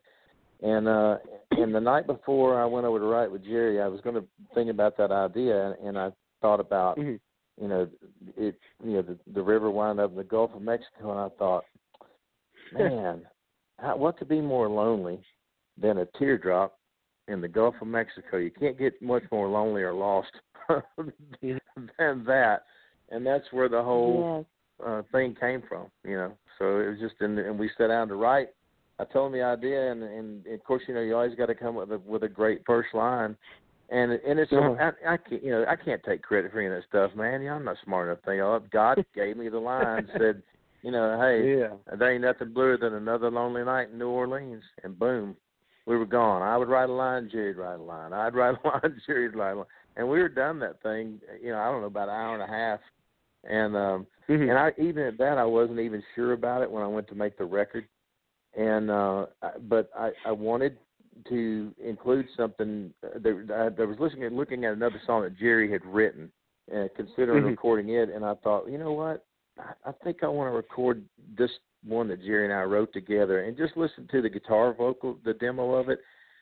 And 0.62 0.88
uh 0.88 1.18
and 1.52 1.74
the 1.74 1.80
night 1.80 2.06
before 2.06 2.60
I 2.60 2.64
went 2.66 2.84
over 2.86 2.98
to 2.98 3.04
write 3.04 3.30
with 3.30 3.44
Jerry, 3.44 3.80
I 3.80 3.86
was 3.86 4.00
going 4.00 4.16
to 4.16 4.24
think 4.54 4.70
about 4.70 4.96
that 4.96 5.10
idea, 5.12 5.66
and, 5.68 5.88
and 5.88 5.98
I 5.98 6.10
thought 6.42 6.60
about 6.60 6.98
Mhm. 6.98 7.20
You 7.60 7.68
know 7.68 7.88
it 8.36 8.58
you 8.84 8.92
know 8.92 9.02
the 9.02 9.18
the 9.32 9.42
river 9.42 9.70
wound 9.70 10.00
up 10.00 10.10
in 10.10 10.16
the 10.16 10.24
Gulf 10.24 10.52
of 10.54 10.62
Mexico, 10.62 11.10
and 11.10 11.20
I 11.20 11.28
thought, 11.38 11.64
man, 12.72 13.22
how, 13.78 13.96
what 13.96 14.18
could 14.18 14.28
be 14.28 14.40
more 14.40 14.68
lonely 14.68 15.20
than 15.80 15.98
a 15.98 16.06
teardrop 16.18 16.78
in 17.28 17.40
the 17.40 17.48
Gulf 17.48 17.74
of 17.80 17.88
Mexico? 17.88 18.36
You 18.38 18.50
can't 18.50 18.78
get 18.78 19.00
much 19.02 19.24
more 19.30 19.48
lonely 19.48 19.82
or 19.82 19.94
lost 19.94 20.30
than 21.42 22.24
that, 22.24 22.62
and 23.10 23.26
that's 23.26 23.46
where 23.52 23.68
the 23.68 23.82
whole 23.82 24.44
Yes. 24.80 24.86
uh, 24.86 25.02
thing 25.12 25.34
came 25.38 25.62
from, 25.68 25.86
you 26.04 26.16
know. 26.16 26.32
So 26.58 26.80
it 26.80 26.90
was 26.90 26.98
just, 27.00 27.20
in 27.20 27.34
the, 27.36 27.46
and 27.48 27.58
we 27.58 27.70
sat 27.78 27.88
down 27.88 28.08
to 28.08 28.14
write. 28.14 28.48
I 29.00 29.04
told 29.04 29.32
him 29.32 29.38
the 29.38 29.44
idea, 29.44 29.92
and, 29.92 30.02
and 30.02 30.46
of 30.48 30.64
course, 30.64 30.82
you 30.88 30.94
know, 30.94 31.00
you 31.00 31.14
always 31.14 31.36
got 31.36 31.46
to 31.46 31.54
come 31.54 31.76
with 31.76 31.92
a 31.92 31.98
with 31.98 32.24
a 32.24 32.28
great 32.28 32.62
first 32.66 32.88
line, 32.94 33.36
and 33.90 34.12
and 34.12 34.38
it's 34.38 34.52
Uh-huh. 34.52 34.90
I, 35.06 35.14
I 35.14 35.16
can't, 35.16 35.42
you 35.42 35.50
know, 35.50 35.64
I 35.68 35.76
can't 35.76 36.02
take 36.04 36.22
credit 36.22 36.52
for 36.52 36.60
any 36.60 36.68
of 36.68 36.74
that 36.74 36.88
stuff, 36.88 37.16
man. 37.16 37.40
You 37.42 37.48
know, 37.48 37.56
I'm 37.56 37.64
not 37.64 37.76
smart 37.84 38.08
enough 38.08 38.22
to 38.22 38.60
think. 38.60 38.70
God 38.70 39.04
gave 39.14 39.36
me 39.36 39.48
the 39.48 39.58
line, 39.58 40.08
said, 40.18 40.42
you 40.82 40.90
know, 40.90 41.18
hey, 41.20 41.58
Yeah. 41.58 41.96
there 41.96 42.12
ain't 42.12 42.22
nothing 42.22 42.52
bluer 42.52 42.76
than 42.76 42.94
another 42.94 43.30
lonely 43.30 43.64
night 43.64 43.90
in 43.90 43.98
New 43.98 44.08
Orleans, 44.08 44.62
and 44.84 44.98
boom, 44.98 45.36
we 45.86 45.96
were 45.96 46.06
gone. 46.06 46.42
I 46.42 46.56
would 46.56 46.68
write 46.68 46.90
a 46.90 46.92
line, 46.92 47.28
Jerry'd 47.30 47.56
write 47.56 47.80
a 47.80 47.82
line. 47.82 48.12
I'd 48.12 48.34
write 48.34 48.56
a 48.62 48.68
line, 48.68 49.00
Jerry'd 49.06 49.34
write 49.34 49.52
a 49.52 49.56
line, 49.56 49.66
and 49.96 50.08
we 50.08 50.20
were 50.20 50.28
done 50.28 50.58
that 50.60 50.82
thing. 50.82 51.20
You 51.42 51.52
know, 51.52 51.58
I 51.58 51.66
don't 51.70 51.80
know 51.80 51.86
about 51.86 52.08
an 52.08 52.14
hour 52.14 52.34
and 52.34 52.42
a 52.42 52.46
half, 52.46 52.80
and 53.44 53.76
um 53.76 54.06
Mhm. 54.28 54.50
and 54.50 54.58
I 54.58 54.72
even 54.76 55.04
at 55.04 55.16
that 55.18 55.38
I 55.38 55.44
wasn't 55.44 55.80
even 55.80 56.02
sure 56.14 56.34
about 56.34 56.60
it 56.60 56.70
when 56.70 56.82
I 56.82 56.86
went 56.86 57.08
to 57.08 57.14
make 57.14 57.38
the 57.38 57.46
record, 57.46 57.86
and 58.54 58.90
uh 58.90 59.26
I- 59.42 59.58
but 59.68 59.90
I 59.98 60.12
I 60.26 60.32
wanted 60.32 60.76
to 61.28 61.72
include 61.82 62.26
something. 62.36 62.92
uh, 63.04 63.18
That 63.18 63.72
I, 63.78 63.82
I 63.82 63.84
was 63.86 63.98
listening 63.98 64.36
looking 64.36 64.64
at 64.64 64.72
another 64.72 65.00
song 65.06 65.22
that 65.22 65.36
Jerry 65.36 65.70
had 65.70 65.84
written, 65.84 66.30
and 66.70 66.90
considering 66.94 67.44
Mhm. 67.44 67.48
recording 67.50 67.88
it, 67.90 68.10
and 68.10 68.24
I 68.24 68.34
thought, 68.34 68.68
you 68.68 68.78
know 68.78 68.92
what, 68.92 69.24
I, 69.58 69.72
I 69.86 69.92
think 70.04 70.22
I 70.22 70.28
want 70.28 70.50
to 70.50 70.56
record 70.56 71.02
this 71.36 71.50
one 71.86 72.08
that 72.08 72.22
Jerry 72.22 72.44
and 72.44 72.52
I 72.52 72.64
wrote 72.64 72.92
together, 72.92 73.40
and 73.40 73.56
just 73.56 73.76
listen 73.76 74.06
to 74.08 74.20
the 74.20 74.28
guitar 74.28 74.72
vocal, 74.72 75.18
the 75.24 75.34
demo 75.34 75.74
of 75.74 75.88
it. 75.88 76.00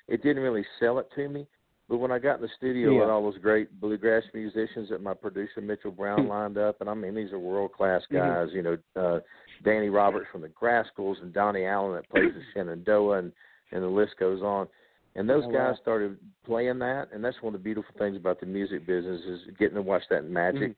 It 0.09 0.23
didn't 0.23 0.43
really 0.43 0.65
sell 0.81 0.99
it 0.99 1.09
to 1.15 1.29
me. 1.29 1.47
But 1.89 1.99
when 1.99 2.11
I 2.11 2.19
got 2.19 2.37
in 2.37 2.43
the 2.43 2.49
studio 2.57 2.93
Yeah. 2.95 3.01
with 3.01 3.09
all 3.11 3.23
those 3.23 3.39
great 3.39 3.81
bluegrass 3.81 4.25
musicians 4.35 4.89
that 4.89 5.01
my 5.03 5.15
producer 5.15 5.61
Mitchell 5.61 5.93
Brown 5.93 6.25
Hmm. 6.25 6.29
lined 6.31 6.59
up, 6.59 6.81
and 6.81 6.91
I 6.91 6.95
mean 6.95 7.15
these 7.15 7.33
are 7.33 7.39
world 7.39 7.73
class 7.73 8.05
Mhm. 8.07 8.15
guys. 8.15 8.53
You 8.53 8.63
know, 8.63 8.79
uh, 8.97 9.21
Danny 9.63 9.89
Roberts 9.89 10.27
from 10.33 10.41
the 10.41 10.49
Grascals 10.49 11.23
and 11.23 11.33
Donnie 11.33 11.65
Allen 11.65 11.95
that 11.95 12.09
plays 12.09 12.35
the 12.35 12.43
Shenandoah, 12.55 13.19
and 13.19 13.33
and 13.73 13.83
the 13.83 13.89
list 13.89 14.15
goes 14.19 14.43
on. 14.43 14.69
And 15.15 15.29
those 15.29 15.45
Oh, 15.47 15.53
guys 15.53 15.77
started 15.81 16.19
playing 16.45 16.79
that, 16.81 17.09
and 17.13 17.25
that's 17.25 17.41
one 17.41 17.55
of 17.55 17.61
the 17.61 17.65
beautiful 17.65 17.95
things 17.97 18.17
about 18.17 18.39
the 18.39 18.47
music 18.47 18.87
business 18.87 19.23
is 19.25 19.41
getting 19.59 19.77
to 19.77 19.83
watch 19.83 20.03
that 20.11 20.29
magic 20.29 20.73
mm. 20.73 20.77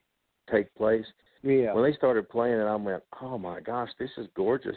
take 0.53 0.73
place. 0.77 1.05
Yeah. 1.43 1.73
When 1.73 1.83
they 1.83 1.93
started 1.97 2.29
playing 2.29 2.61
it, 2.61 2.65
I 2.65 2.77
went, 2.77 3.03
"Oh 3.21 3.37
my 3.37 3.61
gosh, 3.61 3.91
this 3.99 4.11
is 4.17 4.29
gorgeous!" 4.35 4.77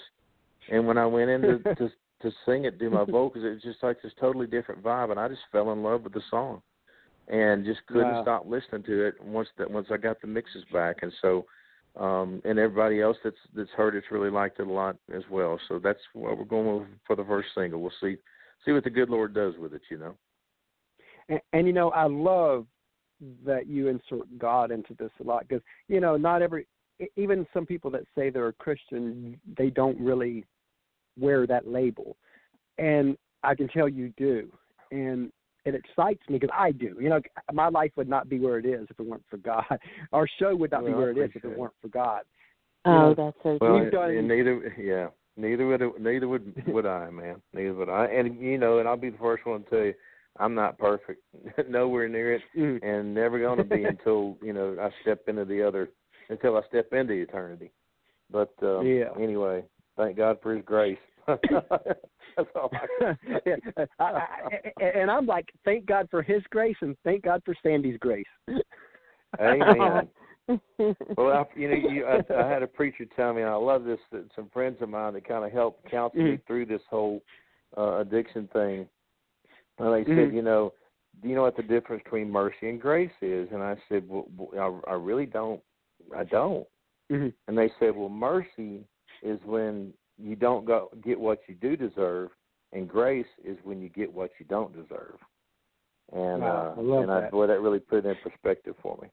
And 0.71 0.87
when 0.87 0.97
I 0.97 1.05
went 1.05 1.29
in 1.29 1.41
to 1.41 1.57
to, 1.75 1.91
to 2.21 2.31
sing 2.45 2.65
it, 2.65 2.79
do 2.79 2.89
my 2.89 3.03
vocals, 3.03 3.45
it 3.45 3.49
was 3.49 3.61
just 3.61 3.83
like 3.83 4.01
this 4.01 4.13
totally 4.19 4.47
different 4.47 4.81
vibe, 4.83 5.11
and 5.11 5.19
I 5.19 5.27
just 5.27 5.41
fell 5.51 5.71
in 5.71 5.83
love 5.83 6.03
with 6.03 6.13
the 6.13 6.21
song, 6.31 6.63
and 7.27 7.63
just 7.63 7.85
couldn't 7.85 8.13
Wow. 8.13 8.23
stop 8.23 8.45
listening 8.47 8.83
to 8.83 9.05
it 9.05 9.23
once 9.23 9.49
that 9.57 9.69
once 9.69 9.87
I 9.91 9.97
got 9.97 10.21
the 10.21 10.27
mixes 10.27 10.65
back, 10.73 11.03
and 11.03 11.13
so. 11.21 11.45
Um, 11.99 12.41
and 12.45 12.57
everybody 12.57 13.01
else 13.01 13.17
that's 13.23 13.35
that's 13.53 13.69
heard 13.71 13.95
it's 13.95 14.11
really 14.11 14.29
liked 14.29 14.59
it 14.59 14.67
a 14.67 14.71
lot 14.71 14.95
as 15.13 15.23
well. 15.29 15.59
So 15.67 15.77
that's 15.77 15.99
what 16.13 16.37
we're 16.37 16.45
going 16.45 16.79
with 16.79 16.87
for 17.05 17.15
the 17.17 17.25
first 17.25 17.49
single. 17.53 17.81
We'll 17.81 17.91
see 18.01 18.15
see 18.65 18.71
what 18.71 18.83
the 18.83 18.89
good 18.89 19.09
Lord 19.09 19.33
does 19.33 19.55
with 19.57 19.73
it, 19.73 19.81
you 19.89 19.97
know. 19.97 20.15
and, 21.29 21.41
and 21.53 21.67
you 21.67 21.73
know 21.73 21.89
I 21.89 22.05
love 22.05 22.65
that 23.45 23.67
you 23.67 23.87
insert 23.87 24.25
God 24.39 24.71
into 24.71 24.93
this 24.97 25.11
a 25.19 25.23
lot 25.23 25.47
because 25.47 25.63
you 25.87 25.99
know 25.99 26.17
not 26.17 26.41
every 26.41 26.67
even 27.15 27.47
some 27.53 27.65
people 27.65 27.91
that 27.91 28.03
say 28.15 28.29
they're 28.29 28.47
a 28.47 28.53
Christian 28.53 29.39
they 29.57 29.69
don't 29.69 29.99
really 29.99 30.45
wear 31.19 31.45
that 31.47 31.67
label, 31.67 32.15
and 32.77 33.17
I 33.43 33.55
can 33.55 33.67
tell 33.67 33.89
you 33.89 34.13
do, 34.17 34.51
and 34.91 35.31
it 35.65 35.75
excites 35.75 36.21
me 36.29 36.39
because 36.39 36.55
I 36.57 36.71
do. 36.71 36.95
You 36.99 37.09
know, 37.09 37.21
my 37.53 37.67
life 37.69 37.91
would 37.95 38.09
not 38.09 38.29
be 38.29 38.39
where 38.39 38.57
it 38.57 38.65
is 38.65 38.87
if 38.89 38.99
it 38.99 39.05
weren't 39.05 39.23
for 39.29 39.37
God. 39.37 39.63
Our 40.13 40.27
show 40.39 40.55
would 40.55 40.71
not 40.71 40.81
be 40.85 40.91
Well, 40.91 40.95
I 40.95 40.97
where 41.01 41.09
it 41.11 41.17
is 41.17 41.31
if 41.35 41.43
it 41.45 41.51
it. 41.51 41.57
weren't 41.57 41.73
for 41.81 41.87
God. 41.89 42.21
Oh, 42.85 43.09
Yeah. 43.09 43.13
that's 43.15 43.37
so 43.43 43.57
Well, 43.61 43.71
true. 43.71 43.83
We've 43.83 43.91
done- 43.91 44.27
neither, 44.27 44.73
yeah, 44.79 45.07
neither 45.37 45.67
would 45.67 46.01
neither 46.01 46.27
would 46.27 46.53
would 46.67 46.85
I, 46.85 47.09
man. 47.11 47.41
Neither 47.53 47.73
would 47.75 47.89
I. 47.89 48.05
And 48.05 48.39
you 48.41 48.57
know, 48.57 48.79
and 48.79 48.87
I'll 48.87 48.97
be 48.97 49.11
the 49.11 49.17
first 49.19 49.45
one 49.45 49.63
to 49.65 49.69
tell 49.69 49.79
you, 49.85 49.93
I'm 50.39 50.55
not 50.55 50.77
perfect, 50.79 51.21
nowhere 51.69 52.07
near 52.07 52.33
it, 52.35 52.41
Mm. 52.57 52.79
and 52.83 53.13
never 53.13 53.37
going 53.39 53.57
to 53.57 53.63
be 53.63 53.83
until 53.83 54.37
you 54.41 54.53
know 54.53 54.75
I 54.81 54.89
step 55.01 55.21
into 55.27 55.45
the 55.45 55.61
other, 55.61 55.89
until 56.29 56.57
I 56.57 56.61
step 56.69 56.91
into 56.93 57.13
eternity. 57.13 57.71
But 58.31 58.53
um, 58.63 58.87
Yeah. 58.87 59.09
anyway, 59.19 59.63
thank 59.97 60.15
God 60.17 60.37
for 60.41 60.55
His 60.55 60.63
grace. 60.65 60.97
That's 62.37 62.49
all 62.55 62.71
I 62.73 63.15
yeah, 63.45 63.85
I, 63.99 64.03
I, 64.03 64.83
and 64.83 65.09
I'm 65.09 65.25
like, 65.25 65.51
thank 65.65 65.85
God 65.85 66.07
for 66.09 66.21
His 66.21 66.41
grace 66.49 66.75
and 66.81 66.95
thank 67.03 67.23
God 67.23 67.41
for 67.45 67.55
Sandy's 67.63 67.97
grace. 67.99 68.25
Amen. 69.39 70.09
Well, 71.17 71.31
I, 71.31 71.45
you 71.55 71.69
know, 71.69 71.75
you, 71.89 72.05
I, 72.05 72.19
I 72.35 72.49
had 72.49 72.63
a 72.63 72.67
preacher 72.67 73.05
tell 73.15 73.33
me, 73.33 73.41
and 73.41 73.49
I 73.49 73.55
love 73.55 73.85
this. 73.85 73.99
That 74.11 74.25
some 74.35 74.49
friends 74.51 74.77
of 74.81 74.89
mine 74.89 75.13
that 75.13 75.25
kind 75.25 75.45
of 75.45 75.51
helped 75.51 75.89
counsel 75.89 76.21
me 76.21 76.31
Mhm. 76.31 76.45
through 76.45 76.65
this 76.65 76.81
whole 76.89 77.21
uh, 77.77 77.99
addiction 77.99 78.47
thing. 78.51 78.89
And 79.77 79.93
they 79.93 80.03
Mhm. 80.03 80.15
said, 80.15 80.33
you 80.33 80.41
know, 80.41 80.73
do 81.21 81.29
you 81.29 81.35
know 81.35 81.43
what 81.43 81.55
the 81.55 81.63
difference 81.63 82.03
between 82.03 82.29
mercy 82.29 82.69
and 82.69 82.81
grace 82.81 83.11
is? 83.21 83.49
And 83.51 83.63
I 83.63 83.77
said, 83.87 84.07
well, 84.09 84.27
well, 84.35 84.81
I, 84.87 84.91
I 84.91 84.93
really 84.95 85.25
don't. 85.25 85.61
I 86.15 86.23
don't. 86.23 86.67
Mm-hmm. 87.11 87.29
and 87.47 87.57
they 87.57 87.69
said, 87.79 87.95
well, 87.95 88.09
mercy 88.09 88.85
is 89.21 89.39
when 89.45 89.93
you 90.21 90.35
don't 90.35 90.65
go 90.65 90.89
get 91.03 91.19
what 91.19 91.39
you 91.47 91.55
do 91.55 91.75
deserve, 91.75 92.29
and 92.71 92.87
grace 92.87 93.25
is 93.43 93.57
when 93.63 93.81
you 93.81 93.89
get 93.89 94.11
what 94.11 94.31
you 94.39 94.45
don't 94.47 94.73
deserve. 94.73 95.17
And 96.13 96.41
Wow, 96.41 96.73
uh, 96.75 96.79
I 96.79 96.83
love 96.83 97.01
and 97.03 97.09
that. 97.09 97.23
I, 97.25 97.29
boy, 97.29 97.47
that 97.47 97.61
really 97.61 97.79
put 97.79 98.05
it 98.05 98.05
in 98.05 98.15
perspective 98.15 98.75
for 98.81 98.97
me. 99.01 99.09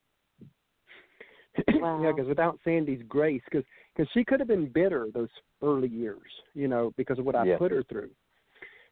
Wow. 1.81 2.03
yeah, 2.03 2.13
because 2.13 2.29
without 2.29 2.59
Sandy's 2.65 3.03
grace, 3.09 3.43
because 3.51 3.65
cause 3.97 4.07
she 4.15 4.25
could 4.25 4.39
have 4.41 4.49
been 4.49 4.69
bitter 4.69 5.09
those 5.13 5.29
early 5.63 5.89
years, 5.89 6.31
you 6.55 6.69
know, 6.69 6.93
because 6.97 7.19
of 7.19 7.25
what 7.25 7.35
I 7.35 7.45
Yeah. 7.45 7.59
put 7.59 7.73
her 7.73 7.83
through. 7.85 8.11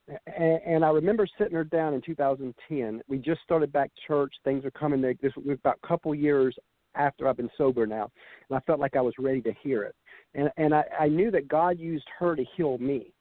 And, 0.09 0.61
and 0.65 0.85
I 0.85 0.91
remember 0.91 1.27
sitting 1.39 1.55
her 1.55 1.65
down 1.65 1.95
in 1.95 2.01
2010. 2.01 3.03
We 3.09 3.19
just 3.19 3.41
started 3.43 3.73
back 3.73 3.91
church. 4.07 4.33
Things 4.45 4.65
are 4.65 4.71
coming. 4.73 5.01
There. 5.01 5.15
This 5.21 5.33
was 5.37 5.59
about 5.59 5.79
a 5.83 5.87
couple 5.87 6.15
years 6.15 6.57
after 6.95 7.29
I've 7.29 7.37
been 7.37 7.51
sober 7.59 7.87
now, 7.87 8.11
and 8.49 8.57
I 8.57 8.61
felt 8.61 8.81
like 8.81 8.97
I 8.97 9.01
was 9.01 9.15
ready 9.19 9.43
to 9.43 9.53
hear 9.63 9.83
it. 9.83 9.95
And 10.37 10.51
and 10.57 10.75
I, 10.75 10.85
I 11.01 11.09
knew 11.09 11.31
that 11.33 11.49
God 11.49 11.79
used 11.81 12.07
her 12.19 12.37
to 12.37 12.45
heal 12.57 12.79
me. 12.79 13.13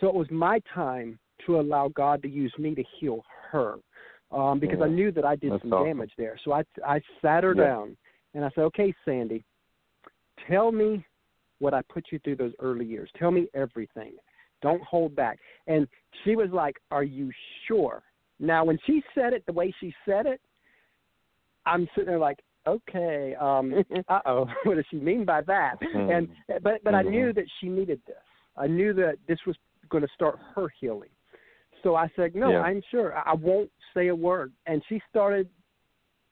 So 0.00 0.06
it 0.08 0.14
was 0.14 0.30
my 0.30 0.60
time 0.72 1.18
to 1.46 1.58
allow 1.58 1.88
God 1.88 2.22
to 2.22 2.28
use 2.28 2.52
me 2.58 2.74
to 2.74 2.84
heal 3.00 3.24
her, 3.50 3.76
um, 4.30 4.60
because 4.60 4.80
I 4.80 4.86
knew 4.86 5.10
that 5.12 5.24
I 5.24 5.34
did 5.34 5.52
That's 5.52 5.62
some 5.62 5.72
awesome. 5.72 5.86
damage 5.86 6.12
there. 6.16 6.38
So 6.44 6.52
I 6.52 6.62
I 6.86 7.00
sat 7.20 7.42
her 7.42 7.54
Yeah. 7.54 7.66
down 7.66 7.96
and 8.34 8.44
I 8.44 8.50
said, 8.50 8.64
"Okay, 8.64 8.94
Sandy, 9.04 9.44
tell 10.46 10.70
me 10.70 11.04
what 11.58 11.74
I 11.74 11.82
put 11.82 12.12
you 12.12 12.18
through 12.20 12.36
those 12.36 12.54
early 12.60 12.84
years. 12.84 13.10
Tell 13.16 13.30
me 13.30 13.48
everything. 13.54 14.12
Don't 14.60 14.82
hold 14.82 15.16
back." 15.16 15.40
And 15.66 15.88
she 16.22 16.36
was 16.36 16.50
like, 16.50 16.78
"Are 16.90 17.04
you 17.04 17.32
sure?" 17.66 18.02
Now, 18.38 18.64
when 18.64 18.78
she 18.86 19.02
said 19.14 19.32
it 19.32 19.44
the 19.46 19.52
way 19.52 19.72
she 19.80 19.94
said 20.04 20.26
it, 20.26 20.40
I'm 21.64 21.88
sitting 21.94 22.06
there 22.06 22.18
like, 22.18 22.40
"Okay, 22.66 23.34
um, 23.36 23.74
uh 24.08 24.20
oh, 24.26 24.46
what 24.64 24.76
does 24.76 24.84
she 24.90 24.96
mean 24.96 25.24
by 25.24 25.40
that?" 25.42 25.80
Mhm. 25.80 26.10
And 26.48 26.62
but 26.62 26.82
but 26.84 26.94
I 26.94 27.02
Mhm. 27.02 27.10
knew 27.10 27.32
that 27.32 27.46
she 27.60 27.68
needed 27.68 28.00
this. 28.06 28.16
I 28.56 28.66
knew 28.66 28.92
that 28.94 29.18
this 29.26 29.38
was 29.46 29.56
going 29.88 30.02
to 30.02 30.12
start 30.14 30.38
her 30.54 30.68
healing. 30.80 31.10
So 31.82 31.96
I 31.96 32.08
said, 32.14 32.34
"No, 32.34 32.52
Yeah. 32.52 32.60
I'm 32.62 32.82
sure. 32.90 33.14
I 33.16 33.32
I 33.32 33.34
won't 33.34 33.70
say 33.94 34.08
a 34.08 34.14
word." 34.14 34.52
And 34.66 34.82
she 34.88 35.00
started 35.10 35.48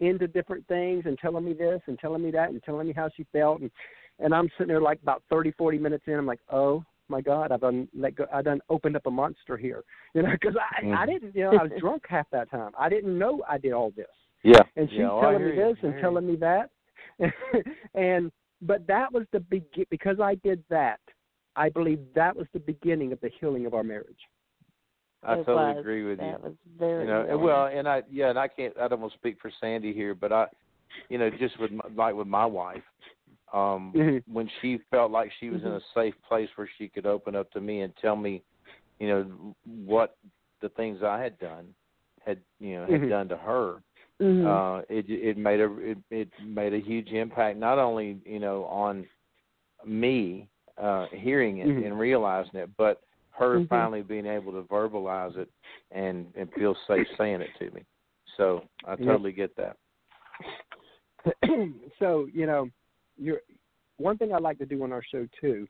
into 0.00 0.26
different 0.26 0.66
things 0.66 1.04
and 1.06 1.18
telling 1.18 1.44
me 1.44 1.52
this 1.52 1.80
and 1.86 1.98
telling 1.98 2.22
me 2.22 2.30
that 2.30 2.50
and 2.50 2.62
telling 2.62 2.86
me 2.86 2.92
how 2.94 3.08
she 3.16 3.24
felt 3.32 3.60
and 3.60 3.70
and 4.18 4.34
I'm 4.34 4.48
sitting 4.50 4.68
there 4.68 4.80
like 4.80 5.00
about 5.02 5.22
thirty, 5.30 5.50
forty 5.52 5.78
minutes 5.78 6.04
in. 6.06 6.14
I'm 6.14 6.26
like, 6.26 6.40
"Oh 6.50 6.84
my 7.08 7.20
God, 7.20 7.52
I've 7.52 7.62
done 7.62 7.88
let 7.94 8.14
go. 8.14 8.26
I 8.32 8.42
done 8.42 8.60
opened 8.68 8.96
up 8.96 9.06
a 9.06 9.10
monster 9.10 9.56
here." 9.56 9.82
You 10.14 10.22
know, 10.22 10.32
because 10.32 10.56
I 10.56 10.86
I 10.92 11.06
Mhm. 11.06 11.06
didn't, 11.06 11.34
you 11.34 11.42
know, 11.42 11.52
I 11.56 11.62
was 11.62 11.72
drunk 11.78 12.04
half 12.08 12.28
that 12.30 12.50
time. 12.50 12.72
I 12.78 12.88
didn't 12.88 13.16
know 13.18 13.42
I 13.48 13.58
did 13.58 13.72
all 13.72 13.90
this 13.92 14.06
Yeah. 14.42 14.62
and 14.76 14.88
she's 14.90 14.98
yeah, 14.98 15.10
oh, 15.10 15.18
I 15.18 15.22
telling 15.22 15.44
me 15.44 15.56
this 15.56 15.76
I 15.82 15.86
and 15.86 15.94
hear 15.94 16.00
telling 16.00 16.26
me 16.26 16.36
that 16.36 16.70
and 17.94 18.32
but 18.62 18.86
that 18.86 19.12
was 19.12 19.24
the 19.32 19.40
big 19.40 19.64
because 19.90 20.20
i 20.20 20.34
did 20.36 20.62
that 20.70 21.00
i 21.56 21.68
believe 21.68 21.98
that 22.14 22.34
was 22.34 22.46
the 22.52 22.60
beginning 22.60 23.12
of 23.12 23.20
the 23.20 23.30
healing 23.40 23.66
of 23.66 23.74
our 23.74 23.82
marriage 23.82 24.20
I 25.22 25.34
It 25.34 25.44
totally 25.44 25.72
was. 25.72 25.80
agree 25.80 26.04
with 26.04 26.18
you. 26.18 26.30
That 26.30 26.42
was 26.42 26.54
very 26.78 27.04
you 27.04 27.10
know 27.10 27.26
and 27.28 27.42
well 27.42 27.66
and 27.66 27.86
i 27.86 28.02
yeah 28.10 28.30
and 28.30 28.38
i 28.38 28.48
can't 28.48 28.74
i 28.78 28.88
don't 28.88 29.00
want 29.00 29.12
to 29.12 29.18
speak 29.18 29.36
for 29.40 29.50
sandy 29.60 29.92
here 29.92 30.14
but 30.14 30.32
i 30.32 30.46
you 31.10 31.18
know 31.18 31.30
just 31.30 31.58
with 31.60 31.70
my, 31.70 31.84
like 31.94 32.14
with 32.14 32.26
my 32.26 32.46
wife 32.46 32.82
um 33.52 33.92
Mhm. 33.94 34.22
when 34.32 34.48
she 34.60 34.78
felt 34.90 35.10
like 35.10 35.30
she 35.38 35.50
was 35.50 35.60
in 35.62 35.68
Mhm. 35.68 35.76
a 35.76 35.80
safe 35.94 36.14
place 36.26 36.48
where 36.56 36.68
she 36.78 36.88
could 36.88 37.06
open 37.06 37.34
up 37.36 37.50
to 37.52 37.60
me 37.60 37.80
and 37.82 37.94
tell 37.96 38.16
me 38.16 38.42
you 38.98 39.08
know 39.08 39.54
what 39.66 40.16
the 40.62 40.68
things 40.70 41.02
i 41.02 41.20
had 41.20 41.38
done 41.38 41.74
had 42.24 42.38
you 42.58 42.76
know 42.76 42.86
had 42.86 43.00
Mhm. 43.02 43.08
done 43.10 43.28
to 43.28 43.36
her 43.36 43.82
Mhm. 44.20 44.46
uh 44.46 44.82
it 44.88 45.08
it 45.08 45.38
made 45.38 45.60
a 45.60 45.72
it, 45.78 45.98
it 46.10 46.28
made 46.44 46.74
a 46.74 46.78
huge 46.78 47.08
impact 47.08 47.58
not 47.58 47.78
only 47.78 48.18
you 48.24 48.38
know 48.38 48.64
on 48.64 49.06
me 49.84 50.48
uh 50.78 51.06
hearing 51.12 51.58
it 51.58 51.68
Mhm. 51.68 51.86
and 51.86 51.98
realizing 51.98 52.60
it 52.60 52.70
but 52.76 53.02
her 53.30 53.60
Mhm. 53.60 53.68
finally 53.68 54.02
being 54.02 54.26
able 54.26 54.52
to 54.52 54.62
verbalize 54.68 55.36
it 55.36 55.48
and 55.90 56.32
and 56.36 56.52
feel 56.52 56.74
safe 56.86 57.06
saying 57.16 57.40
it 57.40 57.50
to 57.58 57.70
me 57.70 57.82
so 58.36 58.62
i 58.84 58.94
totally 58.96 59.32
get 59.32 59.54
that 59.56 59.76
so 61.98 62.26
you 62.32 62.46
know 62.46 62.68
you're 63.16 63.40
one 63.96 64.18
thing 64.18 64.32
i 64.34 64.38
like 64.38 64.58
to 64.58 64.66
do 64.66 64.82
on 64.82 64.92
our 64.92 65.02
show 65.02 65.26
too 65.40 65.66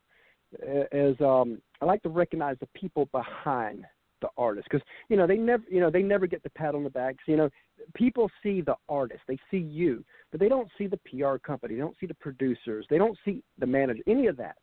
is 0.92 1.20
um 1.20 1.60
i 1.80 1.84
like 1.84 2.02
to 2.02 2.08
recognize 2.08 2.56
the 2.58 2.68
people 2.74 3.06
behind 3.12 3.84
the 4.20 4.28
artist 4.36 4.68
because 4.70 4.86
you 5.08 5.16
know 5.16 5.26
they 5.26 5.36
never 5.36 5.64
you 5.70 5.80
know 5.80 5.90
they 5.90 6.02
never 6.02 6.26
get 6.26 6.42
the 6.42 6.50
pat 6.50 6.74
on 6.74 6.84
the 6.84 6.90
back 6.90 7.16
So, 7.26 7.32
you 7.32 7.38
know 7.38 7.50
people 7.94 8.30
see 8.42 8.60
the 8.60 8.76
artist 8.88 9.20
they 9.26 9.38
see 9.50 9.58
you 9.58 10.04
but 10.30 10.40
they 10.40 10.48
don't 10.48 10.68
see 10.78 10.86
the 10.86 10.98
pr 10.98 11.36
company 11.38 11.74
they 11.74 11.80
don't 11.80 11.96
see 11.98 12.06
the 12.06 12.14
producers 12.14 12.86
they 12.90 12.98
don't 12.98 13.18
see 13.24 13.42
the 13.58 13.66
manager 13.66 14.02
any 14.06 14.26
of 14.26 14.36
that. 14.36 14.56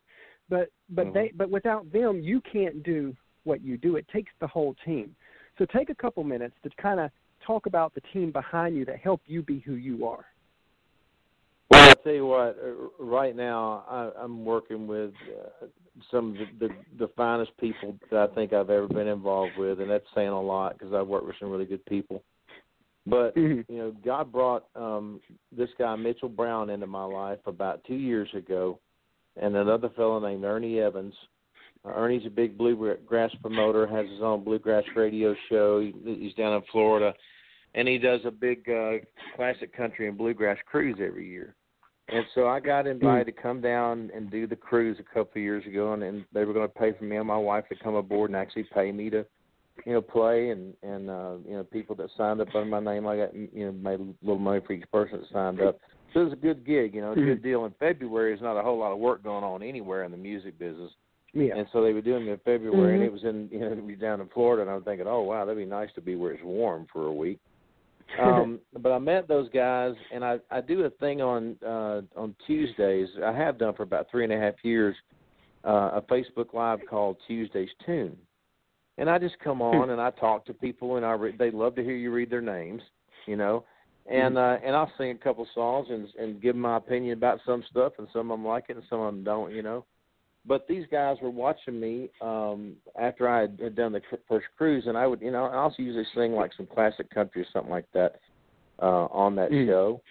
But 0.48 0.70
but 0.90 1.06
Mhm. 1.06 1.14
they 1.14 1.32
but 1.34 1.50
without 1.50 1.90
them 1.92 2.20
you 2.20 2.40
can't 2.40 2.82
do 2.82 3.14
what 3.44 3.62
you 3.62 3.76
do 3.76 3.96
it 3.96 4.06
takes 4.08 4.32
the 4.40 4.46
whole 4.46 4.74
team. 4.84 5.14
So 5.58 5.66
take 5.66 5.90
a 5.90 5.94
couple 5.94 6.22
minutes 6.24 6.54
to 6.62 6.70
kind 6.80 7.00
of 7.00 7.10
talk 7.44 7.66
about 7.66 7.94
the 7.94 8.00
team 8.12 8.30
behind 8.32 8.76
you 8.76 8.84
that 8.84 8.98
help 8.98 9.20
you 9.26 9.42
be 9.42 9.58
who 9.60 9.74
you 9.74 10.06
are 10.06 10.26
Well, 11.70 11.88
I'll 11.90 11.96
tell 11.96 12.12
you 12.12 12.26
what. 12.26 12.56
uh, 12.62 13.04
Right 13.04 13.36
now, 13.36 13.84
I, 13.88 14.10
I'm 14.22 14.44
working 14.44 14.86
with 14.86 15.12
uh, 15.62 15.66
some 16.10 16.30
of 16.32 16.36
the, 16.58 16.68
the 16.68 16.74
the 17.06 17.12
finest 17.16 17.56
people 17.58 17.96
that 18.10 18.30
I 18.30 18.34
think 18.34 18.52
I've 18.52 18.70
ever 18.70 18.88
been 18.88 19.08
involved 19.08 19.56
with, 19.58 19.80
and 19.80 19.90
that's 19.90 20.04
saying 20.14 20.28
a 20.28 20.40
lot 20.40 20.78
because 20.78 20.94
I've 20.94 21.06
worked 21.08 21.26
with 21.26 21.36
some 21.40 21.50
really 21.50 21.66
good 21.66 21.84
people. 21.86 22.22
But 23.06 23.34
Mhm. 23.36 23.64
you 23.68 23.78
know, 23.78 23.90
God 24.04 24.30
brought 24.30 24.66
um, 24.74 25.20
this 25.50 25.70
guy 25.78 25.94
Mitchell 25.96 26.28
Brown 26.28 26.70
into 26.70 26.86
my 26.86 27.04
life 27.04 27.38
about 27.46 27.84
two 27.84 27.94
years 27.96 28.28
ago, 28.34 28.78
and 29.40 29.56
another 29.56 29.88
fellow 29.90 30.18
named 30.20 30.44
Ernie 30.44 30.80
Evans. 30.80 31.14
Uh, 31.84 31.90
Ernie's 31.90 32.26
a 32.26 32.30
big 32.30 32.58
bluegrass 32.58 33.30
promoter, 33.40 33.86
has 33.86 34.08
his 34.10 34.20
own 34.20 34.44
bluegrass 34.44 34.84
radio 34.96 35.34
show. 35.48 35.80
He, 35.80 35.94
he's 36.04 36.34
down 36.34 36.54
in 36.54 36.62
Florida, 36.70 37.14
and 37.74 37.86
he 37.88 37.98
does 37.98 38.20
a 38.24 38.30
big 38.30 38.68
uh, 38.68 38.94
classic 39.36 39.74
country 39.76 40.08
and 40.08 40.18
bluegrass 40.18 40.58
cruise 40.66 40.98
every 41.00 41.28
year. 41.28 41.54
And 42.10 42.24
so 42.34 42.48
I 42.48 42.58
got 42.58 42.86
invited 42.86 43.26
to 43.26 43.42
come 43.42 43.60
down 43.60 44.10
and 44.14 44.30
do 44.30 44.46
the 44.46 44.56
cruise 44.56 44.96
a 44.98 45.02
couple 45.02 45.32
of 45.36 45.42
years 45.42 45.66
ago, 45.66 45.92
and, 45.92 46.02
and 46.02 46.24
they 46.32 46.44
were 46.44 46.54
going 46.54 46.66
to 46.66 46.74
pay 46.74 46.92
for 46.92 47.04
me 47.04 47.16
and 47.16 47.26
my 47.26 47.36
wife 47.36 47.68
to 47.68 47.76
come 47.76 47.96
aboard 47.96 48.30
and 48.30 48.36
actually 48.36 48.64
pay 48.74 48.90
me 48.92 49.10
to, 49.10 49.26
you 49.84 49.92
know, 49.92 50.00
play 50.00 50.50
and 50.50 50.74
and 50.82 51.10
uh, 51.10 51.34
you 51.46 51.54
know 51.54 51.64
people 51.64 51.94
that 51.96 52.08
signed 52.16 52.40
up 52.40 52.48
under 52.54 52.80
my 52.80 52.80
name. 52.80 53.06
I 53.06 53.16
got 53.16 53.34
you 53.34 53.66
know 53.66 53.72
made 53.72 54.00
a 54.00 54.06
little 54.22 54.38
money 54.38 54.60
for 54.66 54.72
each 54.72 54.90
person 54.90 55.20
that 55.20 55.30
signed 55.32 55.60
up. 55.60 55.78
So 56.14 56.20
it 56.20 56.24
was 56.24 56.32
a 56.32 56.36
good 56.36 56.64
gig, 56.64 56.94
you 56.94 57.02
know, 57.02 57.12
a 57.12 57.16
good 57.16 57.42
deal. 57.42 57.66
In 57.66 57.74
February, 57.78 58.30
there's 58.30 58.40
not 58.40 58.58
a 58.58 58.62
whole 58.62 58.78
lot 58.78 58.92
of 58.92 58.98
work 58.98 59.22
going 59.22 59.44
on 59.44 59.62
anywhere 59.62 60.04
in 60.04 60.10
the 60.10 60.16
music 60.16 60.58
business. 60.58 60.90
yeah 61.34 61.54
And 61.54 61.66
so 61.72 61.82
they 61.82 61.92
were 61.92 62.00
doing 62.00 62.26
it 62.26 62.30
in 62.30 62.38
February, 62.38 62.94
and 62.94 63.02
Mhm. 63.02 63.06
it 63.06 63.12
was 63.12 63.24
in 63.24 63.48
you 63.52 63.60
know 63.60 63.72
it 63.72 63.84
was 63.84 63.98
down 63.98 64.22
in 64.22 64.28
Florida, 64.28 64.62
and 64.62 64.70
I'm 64.70 64.82
thinking, 64.82 65.06
oh 65.06 65.20
wow, 65.22 65.44
that'd 65.44 65.58
be 65.58 65.66
nice 65.66 65.92
to 65.94 66.00
be 66.00 66.16
where 66.16 66.32
it's 66.32 66.42
warm 66.42 66.86
for 66.90 67.06
a 67.06 67.12
week. 67.12 67.38
Um, 68.20 68.58
but 68.80 68.90
I 68.90 68.98
met 68.98 69.28
those 69.28 69.48
guys, 69.50 69.92
and 70.12 70.24
I 70.24 70.38
I 70.50 70.60
do 70.60 70.84
a 70.84 70.90
thing 70.90 71.20
on 71.20 71.56
uh, 71.64 72.00
on 72.16 72.34
Tuesdays. 72.46 73.08
I 73.24 73.32
have 73.32 73.58
done 73.58 73.74
for 73.74 73.82
about 73.82 74.10
three 74.10 74.24
and 74.24 74.32
a 74.32 74.38
half 74.38 74.54
years, 74.62 74.96
uh, 75.64 75.90
a 75.94 76.02
Facebook 76.10 76.52
Live 76.52 76.80
called 76.88 77.16
Tuesdays 77.26 77.68
Tune, 77.84 78.16
and 78.96 79.08
I 79.10 79.18
just 79.18 79.38
come 79.40 79.62
on 79.62 79.90
and 79.90 80.00
I 80.00 80.10
talk 80.10 80.46
to 80.46 80.54
people, 80.54 80.96
and 80.96 81.04
I 81.04 81.12
re- 81.12 81.36
they 81.38 81.50
love 81.50 81.74
to 81.76 81.84
hear 81.84 81.96
you 81.96 82.10
read 82.10 82.30
their 82.30 82.40
names, 82.40 82.82
you 83.26 83.36
know. 83.36 83.64
And 84.10 84.38
uh, 84.38 84.56
and 84.64 84.74
I'll 84.74 84.90
sing 84.96 85.10
a 85.10 85.14
couple 85.14 85.46
songs 85.54 85.88
and 85.90 86.08
and 86.18 86.40
give 86.40 86.56
my 86.56 86.78
opinion 86.78 87.16
about 87.16 87.40
some 87.44 87.62
stuff, 87.70 87.92
and 87.98 88.08
some 88.12 88.30
of 88.30 88.38
them 88.38 88.46
like 88.46 88.64
it, 88.68 88.76
and 88.76 88.84
some 88.88 89.00
of 89.00 89.14
them 89.14 89.22
don't, 89.22 89.52
you 89.52 89.62
know 89.62 89.84
but 90.48 90.66
these 90.66 90.86
guys 90.90 91.18
were 91.22 91.30
watching 91.30 91.78
me 91.78 92.08
um 92.22 92.76
after 93.00 93.28
I 93.28 93.42
had, 93.42 93.76
done 93.76 93.92
the 93.92 94.00
first 94.26 94.46
cruise, 94.56 94.84
and 94.86 94.96
I 94.96 95.06
would, 95.06 95.20
you 95.20 95.30
know, 95.30 95.44
I 95.44 95.56
also 95.56 95.82
usually 95.82 96.06
sing 96.14 96.32
like 96.32 96.52
some 96.56 96.66
classic 96.66 97.10
country 97.10 97.42
or 97.42 97.46
something 97.52 97.70
like 97.70 97.86
that 97.92 98.16
uh 98.82 99.06
on 99.06 99.36
that 99.36 99.50
Mm. 99.52 99.66
show. 99.66 100.02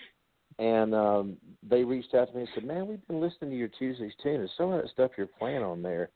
And 0.59 0.93
um 0.95 1.37
they 1.67 1.83
reached 1.83 2.13
out 2.13 2.29
to 2.29 2.35
me 2.35 2.41
and 2.41 2.49
said, 2.53 2.63
"Man, 2.63 2.87
we've 2.87 3.05
been 3.07 3.19
listening 3.19 3.49
to 3.51 3.57
your 3.57 3.67
Tuesdays 3.67 4.13
tune, 4.21 4.41
and 4.41 4.49
some 4.57 4.71
of 4.71 4.81
that 4.81 4.91
stuff 4.91 5.11
you're 5.17 5.27
playing 5.27 5.63
on 5.63 5.81
there, 5.81 6.09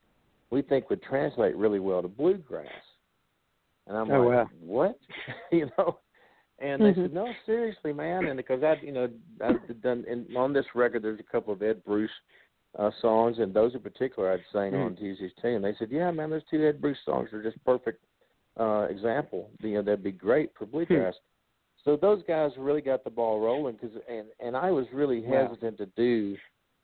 we 0.51 0.61
think 0.61 0.89
would 0.89 1.03
translate 1.03 1.55
really 1.55 1.80
well 1.80 2.01
to 2.01 2.07
bluegrass." 2.07 2.67
And 3.88 3.97
I'm 3.97 4.09
Oh, 4.09 4.24
like, 4.24 4.30
wow. 4.30 4.49
"What?" 4.59 4.99
you 5.51 5.69
know. 5.78 5.99
And 6.59 6.80
they 6.80 6.93
Mhm. 6.93 7.03
said, 7.03 7.13
"No, 7.13 7.34
seriously, 7.45 7.91
man." 7.91 8.28
And 8.28 8.38
because 8.38 8.63
I, 8.63 8.76
you 8.84 8.91
know, 8.91 9.09
I've 9.43 9.82
done 9.82 10.05
and 10.07 10.38
on 10.38 10.53
this 10.53 10.65
record, 10.76 11.01
there's 11.01 11.19
a 11.19 11.32
couple 11.32 11.53
of 11.53 11.63
Ed 11.63 11.84
Bruce 11.84 12.11
uh, 12.78 12.91
songs, 13.01 13.39
and 13.39 13.53
those 13.53 13.74
in 13.74 13.82
particular 13.82 14.32
I'd 14.32 14.41
sang 14.53 14.76
on 14.76 14.95
Tuesday's. 14.95 15.32
And 15.43 15.63
they 15.63 15.76
said, 15.78 15.91
"Yeah, 15.91 16.11
man, 16.11 16.30
those 16.30 16.41
two 16.49 16.65
Ed 16.65 16.82
Bruce 16.82 16.97
songs 17.05 17.30
are 17.34 17.43
just 17.43 17.63
perfect 17.65 18.03
uh, 18.59 18.88
example. 18.89 19.49
You 19.59 19.76
know, 19.76 19.82
that'd 19.82 20.03
be 20.03 20.11
great 20.11 20.51
for 20.57 20.65
bluegrass." 20.65 21.15
So 21.84 21.97
those 21.97 22.22
guys 22.28 22.51
really 22.57 22.82
got 22.82 23.03
the 23.03 23.09
ball 23.09 23.39
rolling 23.39 23.76
because, 23.76 23.95
and 24.09 24.28
and 24.39 24.55
I 24.55 24.72
was 24.72 24.86
really 24.93 25.22
Wow. 25.22 25.47
hesitant 25.47 25.78
to 25.80 25.86
do 25.97 26.38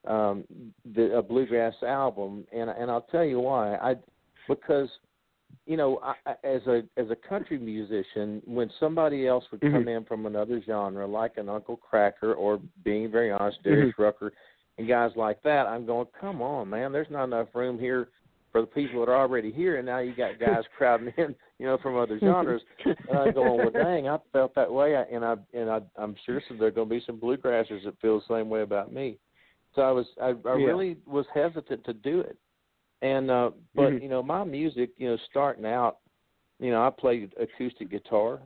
um, 0.08 0.44
the 0.94 1.18
a 1.18 1.22
bluegrass 1.22 1.76
album, 1.84 2.46
and 2.52 2.70
and 2.70 2.90
I'll 2.92 3.02
tell 3.02 3.26
you 3.26 3.40
why. 3.40 3.76
I 3.76 3.96
because 4.48 4.90
you 5.66 5.76
know, 5.76 6.00
I, 6.02 6.32
as 6.44 6.66
a 6.68 6.84
as 6.98 7.10
a 7.10 7.16
country 7.16 7.58
musician, 7.60 8.42
when 8.46 8.72
somebody 8.80 9.28
else 9.28 9.44
would 9.52 9.62
come 9.62 9.86
Mhm. 9.86 9.98
in 9.98 10.06
from 10.06 10.26
another 10.26 10.62
genre, 10.62 11.06
like 11.06 11.38
an 11.38 11.50
Uncle 11.50 11.78
Kracker 11.78 12.36
or 12.38 12.60
being 12.84 13.12
very 13.12 13.32
honest, 13.32 13.62
Darius 13.64 13.94
Rucker, 14.00 14.32
and 14.78 14.88
guys 14.88 15.12
like 15.16 15.42
that, 15.44 15.68
I'm 15.68 15.86
going, 15.86 16.08
come 16.20 16.42
on, 16.42 16.70
man, 16.70 16.92
there's 16.92 17.10
not 17.10 17.26
enough 17.26 17.48
room 17.54 17.80
here 17.80 18.10
for 18.52 18.62
the 18.62 18.68
people 18.68 19.00
that 19.00 19.12
are 19.12 19.18
already 19.18 19.52
here, 19.52 19.78
and 19.78 19.86
now 19.86 20.00
you 20.00 20.14
got 20.14 20.40
guys 20.40 20.64
crowding 20.78 21.14
in, 21.18 21.36
you 21.60 21.66
know, 21.66 21.78
from 21.82 21.98
other 21.98 22.20
genres. 22.20 22.62
And 23.08 23.18
I'm 23.18 23.34
going, 23.34 23.62
well, 23.62 23.72
dang, 23.72 24.08
I 24.08 24.18
felt 24.32 24.56
that 24.56 24.72
way, 24.72 24.96
and 25.12 25.26
I 25.26 25.36
and 25.54 25.70
I, 25.70 25.82
I'm 25.98 26.16
sure 26.26 26.42
so 26.48 26.56
there 26.56 26.68
are 26.68 26.72
going 26.72 26.90
to 26.90 26.96
be 26.96 27.04
some 27.06 27.18
bluegrassers 27.18 27.84
that 27.86 28.00
feel 28.02 28.20
the 28.20 28.36
same 28.36 28.50
way 28.50 28.62
about 28.62 28.94
me. 28.94 29.18
So 29.76 29.82
I 29.82 29.92
was, 29.92 30.06
I, 30.22 30.28
I 30.28 30.56
Yeah. 30.56 30.66
really 30.66 30.98
was 31.06 31.26
hesitant 31.34 31.84
to 31.86 31.94
do 31.94 32.22
it, 32.22 32.38
and 33.02 33.30
uh, 33.30 33.52
but 33.76 33.94
Mhm. 33.94 34.02
you 34.02 34.10
know, 34.10 34.24
my 34.24 34.44
music, 34.44 34.92
you 34.98 35.10
know, 35.10 35.18
starting 35.30 35.66
out, 35.66 35.98
you 36.60 36.72
know, 36.72 36.86
I 36.86 36.90
played 36.90 37.34
acoustic 37.40 37.90
guitar, 37.90 38.40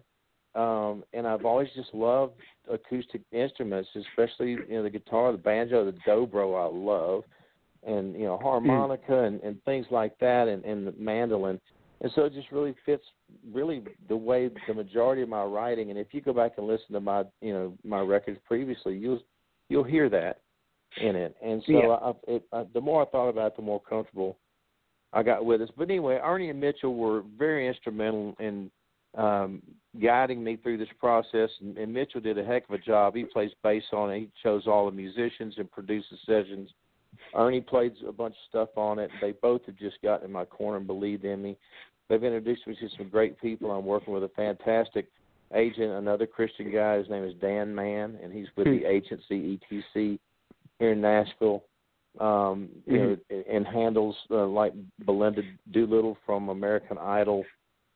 um, 0.55 1.03
and 1.13 1.25
I've 1.25 1.45
always 1.45 1.69
just 1.75 1.93
loved 1.93 2.33
acoustic 2.69 3.21
instruments, 3.31 3.89
especially 3.95 4.51
you 4.51 4.65
know 4.69 4.83
the 4.83 4.89
guitar, 4.89 5.31
the 5.31 5.37
banjo, 5.37 5.85
the 5.85 5.97
dobro. 6.07 6.61
I 6.61 6.73
love, 6.73 7.23
and 7.85 8.13
you 8.13 8.25
know 8.25 8.37
harmonica 8.37 9.23
and, 9.23 9.41
and 9.41 9.63
things 9.63 9.85
like 9.91 10.17
that, 10.19 10.47
and, 10.47 10.63
and 10.65 10.87
the 10.87 10.93
mandolin. 10.97 11.59
And 12.01 12.11
so 12.15 12.23
it 12.25 12.33
just 12.33 12.51
really 12.51 12.75
fits 12.85 13.03
really 13.53 13.83
the 14.09 14.17
way 14.17 14.49
the 14.67 14.73
majority 14.73 15.21
of 15.21 15.29
my 15.29 15.43
writing. 15.43 15.91
And 15.91 15.99
if 15.99 16.07
you 16.11 16.21
go 16.21 16.33
back 16.33 16.53
and 16.57 16.67
listen 16.67 16.93
to 16.93 16.99
my 16.99 17.23
you 17.41 17.53
know 17.53 17.73
my 17.85 18.01
records 18.01 18.39
previously, 18.45 18.97
you'll 18.97 19.21
you'll 19.69 19.83
hear 19.83 20.09
that 20.09 20.41
in 21.01 21.15
it. 21.15 21.35
And 21.41 21.63
so 21.65 21.71
Yeah. 21.71 21.87
I, 21.87 22.13
it, 22.27 22.43
I, 22.51 22.65
the 22.73 22.81
more 22.81 23.03
I 23.03 23.05
thought 23.05 23.29
about 23.29 23.47
it, 23.47 23.55
the 23.55 23.61
more 23.61 23.79
comfortable 23.79 24.37
I 25.13 25.23
got 25.23 25.45
with 25.45 25.61
us. 25.61 25.69
But 25.77 25.89
anyway, 25.89 26.19
Ernie 26.21 26.49
and 26.49 26.59
Mitchell 26.59 26.95
were 26.95 27.23
very 27.37 27.67
instrumental 27.67 28.35
in 28.39 28.69
um, 29.17 29.61
guiding 29.99 30.43
me 30.43 30.57
through 30.57 30.77
this 30.77 30.87
process. 30.99 31.49
And, 31.59 31.77
and 31.77 31.93
Mitchell 31.93 32.21
did 32.21 32.37
a 32.37 32.43
heck 32.43 32.67
of 32.69 32.75
a 32.75 32.77
job. 32.77 33.15
He 33.15 33.23
plays 33.23 33.51
bass 33.63 33.83
on 33.91 34.11
it. 34.11 34.19
He 34.19 34.29
chose 34.43 34.67
all 34.67 34.85
the 34.85 34.95
musicians 34.95 35.55
and 35.57 35.69
produced 35.71 36.07
the 36.11 36.17
sessions. 36.25 36.69
Ernie 37.35 37.61
played 37.61 37.93
a 38.07 38.11
bunch 38.11 38.33
of 38.33 38.49
stuff 38.49 38.77
on 38.77 38.99
it. 38.99 39.11
They 39.19 39.33
both 39.33 39.65
have 39.65 39.77
just 39.77 40.01
gotten 40.01 40.27
in 40.27 40.31
my 40.31 40.45
corner 40.45 40.77
and 40.77 40.87
believed 40.87 41.25
in 41.25 41.41
me. 41.41 41.57
They've 42.09 42.23
introduced 42.23 42.67
me 42.67 42.75
to 42.75 42.89
some 42.97 43.09
great 43.09 43.39
people. 43.39 43.71
I'm 43.71 43.85
working 43.85 44.13
with 44.13 44.23
a 44.23 44.29
fantastic 44.29 45.07
agent, 45.53 45.91
another 45.91 46.25
Christian 46.25 46.71
guy. 46.71 46.97
His 46.97 47.09
name 47.09 47.23
is 47.23 47.33
Dan 47.41 47.73
Mann, 47.73 48.17
and 48.21 48.33
he's 48.33 48.47
with 48.55 48.67
the 48.67 48.85
agency 48.85 49.59
ETC 49.71 50.19
here 50.79 50.91
in 50.91 51.01
Nashville. 51.01 51.63
Um, 52.19 52.67
you 52.85 52.97
know, 52.97 53.17
and 53.49 53.65
handles 53.65 54.17
uh, 54.29 54.45
like 54.45 54.73
Melinda 55.07 55.43
Doolittle 55.71 56.17
from 56.25 56.49
American 56.49 56.97
Idol, 56.97 57.45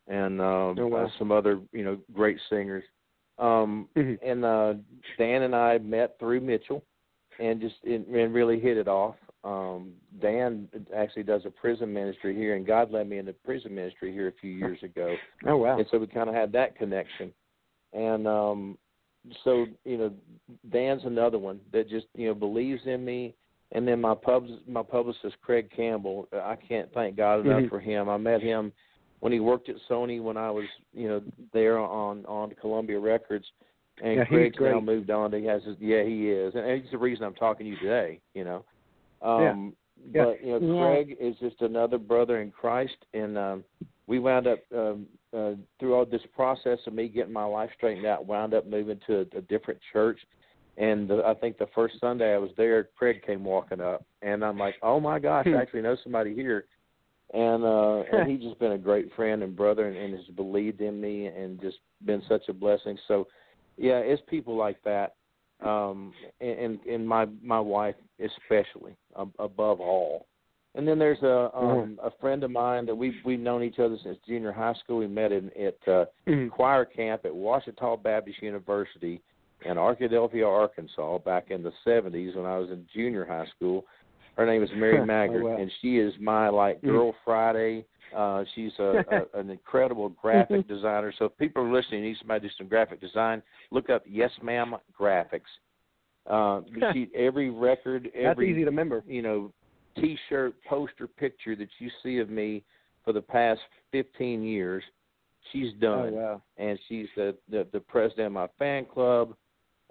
and 0.08 0.40
um, 0.42 0.78
Oh, 0.80 0.88
wow. 0.88 1.06
uh, 1.06 1.10
some 1.18 1.32
other 1.32 1.60
you 1.72 1.84
know 1.84 1.98
great 2.14 2.40
singers. 2.50 2.84
Um, 3.38 3.90
Mhm. 3.96 4.18
and 4.22 4.46
uh, 4.46 4.74
Dan 5.18 5.42
and 5.44 5.56
I 5.56 5.78
met 5.80 6.18
through 6.20 6.42
Mitchell, 6.42 6.84
and 7.40 7.60
just 7.60 7.76
and, 7.84 8.06
and 8.08 8.34
really 8.34 8.60
hit 8.60 8.78
it 8.78 8.88
off. 8.88 9.16
Um, 9.44 9.94
Dan 10.22 10.68
actually 10.96 11.24
does 11.24 11.46
a 11.46 11.52
prison 11.52 11.94
ministry 11.94 12.36
here, 12.36 12.56
and 12.56 12.66
God 12.66 12.92
led 12.92 13.08
me 13.08 13.18
into 13.20 13.34
prison 13.34 13.76
ministry 13.76 14.12
here 14.12 14.28
a 14.28 14.42
few 14.42 14.52
years 14.52 14.82
ago 14.82 15.16
Oh 15.46 15.58
wow. 15.58 15.78
and 15.78 15.86
so 15.92 16.00
we 16.00 16.08
kind 16.08 16.30
of 16.30 16.36
had 16.36 16.52
that 16.54 16.76
connection. 16.76 17.32
And 17.94 18.28
um, 18.28 18.78
so 19.44 19.68
you 19.84 19.98
know, 19.98 20.14
Dan's 20.72 21.04
another 21.06 21.38
one 21.38 21.60
that 21.72 21.90
just 21.90 22.08
you 22.16 22.28
know 22.28 22.34
believes 22.34 22.82
in 22.86 23.04
me. 23.06 23.36
And 23.72 23.88
then 23.88 24.00
my 24.00 24.16
pub 24.16 24.48
my 24.68 24.84
publicist 24.84 25.36
Craig 25.42 25.70
Campbell, 25.76 26.28
I 26.34 26.56
can't 26.56 26.92
thank 26.94 27.16
God 27.18 27.42
enough 27.46 27.64
Mhm. 27.64 27.70
for 27.70 27.80
him. 27.80 28.10
I 28.10 28.18
met 28.18 28.42
him 28.42 28.72
when 29.20 29.32
he 29.32 29.40
worked 29.40 29.70
at 29.70 29.76
Sony 29.90 30.22
when 30.22 30.38
I 30.38 30.52
was 30.52 30.66
you 30.94 31.08
know 31.08 31.22
there 31.54 31.80
on 31.80 32.26
on 32.26 32.54
Columbia 32.60 33.00
Records. 33.00 33.46
And 34.04 34.16
Yeah, 34.16 34.24
he's 34.26 34.30
Craig's 34.30 34.58
now 34.60 34.82
moved 34.82 35.10
on. 35.10 35.32
To, 35.32 35.40
he 35.40 35.46
has 35.46 35.64
his, 35.64 35.78
yeah, 35.80 36.04
he 36.04 36.30
is, 36.30 36.54
and 36.54 36.82
he's 36.82 36.92
the 36.92 36.98
reason 36.98 37.24
I'm 37.24 37.34
talking 37.34 37.66
to 37.66 37.70
you 37.72 37.78
today. 37.78 38.20
You 38.34 38.44
know, 38.44 38.66
um, 39.22 39.74
Yeah. 40.14 40.26
but 40.26 40.46
you 40.46 40.60
know, 40.60 40.74
Yeah. 40.76 40.82
Craig 40.82 41.18
is 41.18 41.38
just 41.40 41.62
another 41.62 41.98
brother 41.98 42.42
in 42.42 42.52
Christ, 42.52 42.98
and 43.14 43.38
um, 43.38 43.64
we 44.08 44.20
wound 44.20 44.48
up 44.48 44.60
um, 44.76 45.08
uh, 45.34 45.54
through 45.80 45.96
all 45.96 46.06
this 46.06 46.26
process 46.36 46.80
of 46.88 46.94
me 46.94 47.08
getting 47.08 47.32
my 47.32 47.46
life 47.46 47.70
straightened 47.78 48.06
out. 48.06 48.26
Wound 48.26 48.54
up 48.54 48.68
moving 48.68 49.00
to 49.08 49.20
a, 49.20 49.38
a 49.38 49.42
different 49.44 49.80
church, 49.94 50.20
and 50.78 51.08
the, 51.10 51.24
I 51.26 51.34
think 51.34 51.58
the 51.58 51.68
first 51.74 51.98
Sunday 52.02 52.34
I 52.34 52.38
was 52.38 52.52
there, 52.58 52.90
Craig 52.98 53.24
came 53.26 53.46
walking 53.46 53.80
up, 53.80 54.04
and 54.22 54.44
I'm 54.44 54.58
like, 54.58 54.76
oh 54.82 55.00
my 55.00 55.20
gosh, 55.20 55.46
Hmm. 55.46 55.56
I 55.56 55.62
actually 55.62 55.84
know 55.84 55.96
somebody 56.04 56.36
here. 56.36 56.66
And 57.34 57.64
uh 57.64 58.04
and 58.12 58.30
he's 58.30 58.42
just 58.42 58.60
been 58.60 58.74
a 58.74 58.78
great 58.78 59.14
friend 59.16 59.44
and 59.44 59.56
brother 59.56 59.88
and, 59.88 59.98
and 59.98 60.14
has 60.16 60.36
believed 60.36 60.82
in 60.82 61.00
me 61.00 61.28
and 61.28 61.60
just 61.62 61.78
been 62.06 62.22
such 62.28 62.48
a 62.50 62.54
blessing. 62.54 62.98
So 63.08 63.28
yeah, 63.78 64.00
it's 64.00 64.22
people 64.30 64.56
like 64.56 64.82
that. 64.84 65.16
Um 65.64 66.14
and 66.42 66.80
and 66.82 67.08
my 67.08 67.26
my 67.42 67.60
wife 67.60 67.96
especially 68.20 68.96
ab- 69.20 69.36
above 69.40 69.80
all. 69.80 70.28
And 70.76 70.86
then 70.88 71.00
there's 71.00 71.22
a 71.24 71.50
um 71.58 72.00
a 72.04 72.12
friend 72.22 72.44
of 72.44 72.52
mine 72.52 72.86
that 72.86 72.96
we've 72.96 73.16
we've 73.26 73.40
known 73.40 73.64
each 73.64 73.80
other 73.80 73.98
since 74.04 74.18
junior 74.28 74.52
high 74.52 74.74
school. 74.84 74.98
We 74.98 75.08
met 75.08 75.32
in 75.32 75.50
at 75.58 75.88
uh 75.88 76.06
Mhm. 76.28 76.52
choir 76.52 76.86
camp 76.86 77.26
at 77.26 77.32
Ouachita 77.34 77.98
Baptist 78.02 78.42
University 78.42 79.22
in 79.64 79.78
Arkadelphia, 79.78 80.46
Arkansas, 80.48 81.20
back 81.20 81.50
in 81.50 81.64
the 81.64 81.72
'70s 81.86 82.36
when 82.36 82.46
I 82.46 82.58
was 82.58 82.70
in 82.72 82.86
junior 82.94 83.26
high 83.26 83.46
school. 83.56 83.86
Her 84.38 84.46
name 84.46 84.64
is 84.64 84.70
Mary 84.76 84.98
Oh, 85.02 85.06
Maggard, 85.06 85.44
wow. 85.44 85.58
and 85.58 85.72
she 85.82 85.98
is 85.98 86.14
my 86.20 86.50
like 86.50 86.82
Mm. 86.82 86.90
girl 86.90 87.16
Friday. 87.24 87.86
Uh, 88.16 88.44
she's 88.54 88.72
a, 88.80 89.02
a 89.12 89.26
an 89.40 89.50
incredible 89.50 90.10
graphic 90.10 90.68
designer. 90.68 91.14
So 91.18 91.26
if 91.26 91.38
people 91.38 91.64
are 91.64 91.72
listening, 91.72 92.04
need 92.04 92.18
somebody 92.20 92.42
to 92.42 92.48
do 92.48 92.54
some 92.58 92.68
graphic 92.68 93.02
design, 93.02 93.42
look 93.72 93.90
up 93.90 94.04
Yes 94.06 94.32
Ma'am 94.42 94.76
Graphics. 95.00 95.42
Uh, 96.30 96.62
she 96.94 97.10
every 97.16 97.50
record, 97.50 98.10
every 98.16 98.26
That's 98.26 98.40
easy 98.42 98.60
to 98.62 98.66
remember. 98.66 99.04
you 99.08 99.22
know, 99.22 99.52
T-shirt, 100.00 100.56
poster, 100.68 101.08
picture 101.08 101.56
that 101.56 101.70
you 101.80 101.90
see 102.04 102.18
of 102.20 102.30
me 102.30 102.64
for 103.04 103.14
the 103.14 103.22
past 103.22 103.62
15 103.92 104.42
years, 104.44 104.84
she's 105.52 105.72
Oh 105.74 105.80
done, 105.80 106.14
wow. 106.14 106.42
and 106.58 106.78
she's 106.90 107.08
the, 107.16 107.36
the 107.50 107.66
the 107.72 107.80
president 107.80 108.28
of 108.28 108.34
my 108.34 108.48
fan 108.60 108.86
club. 108.86 109.34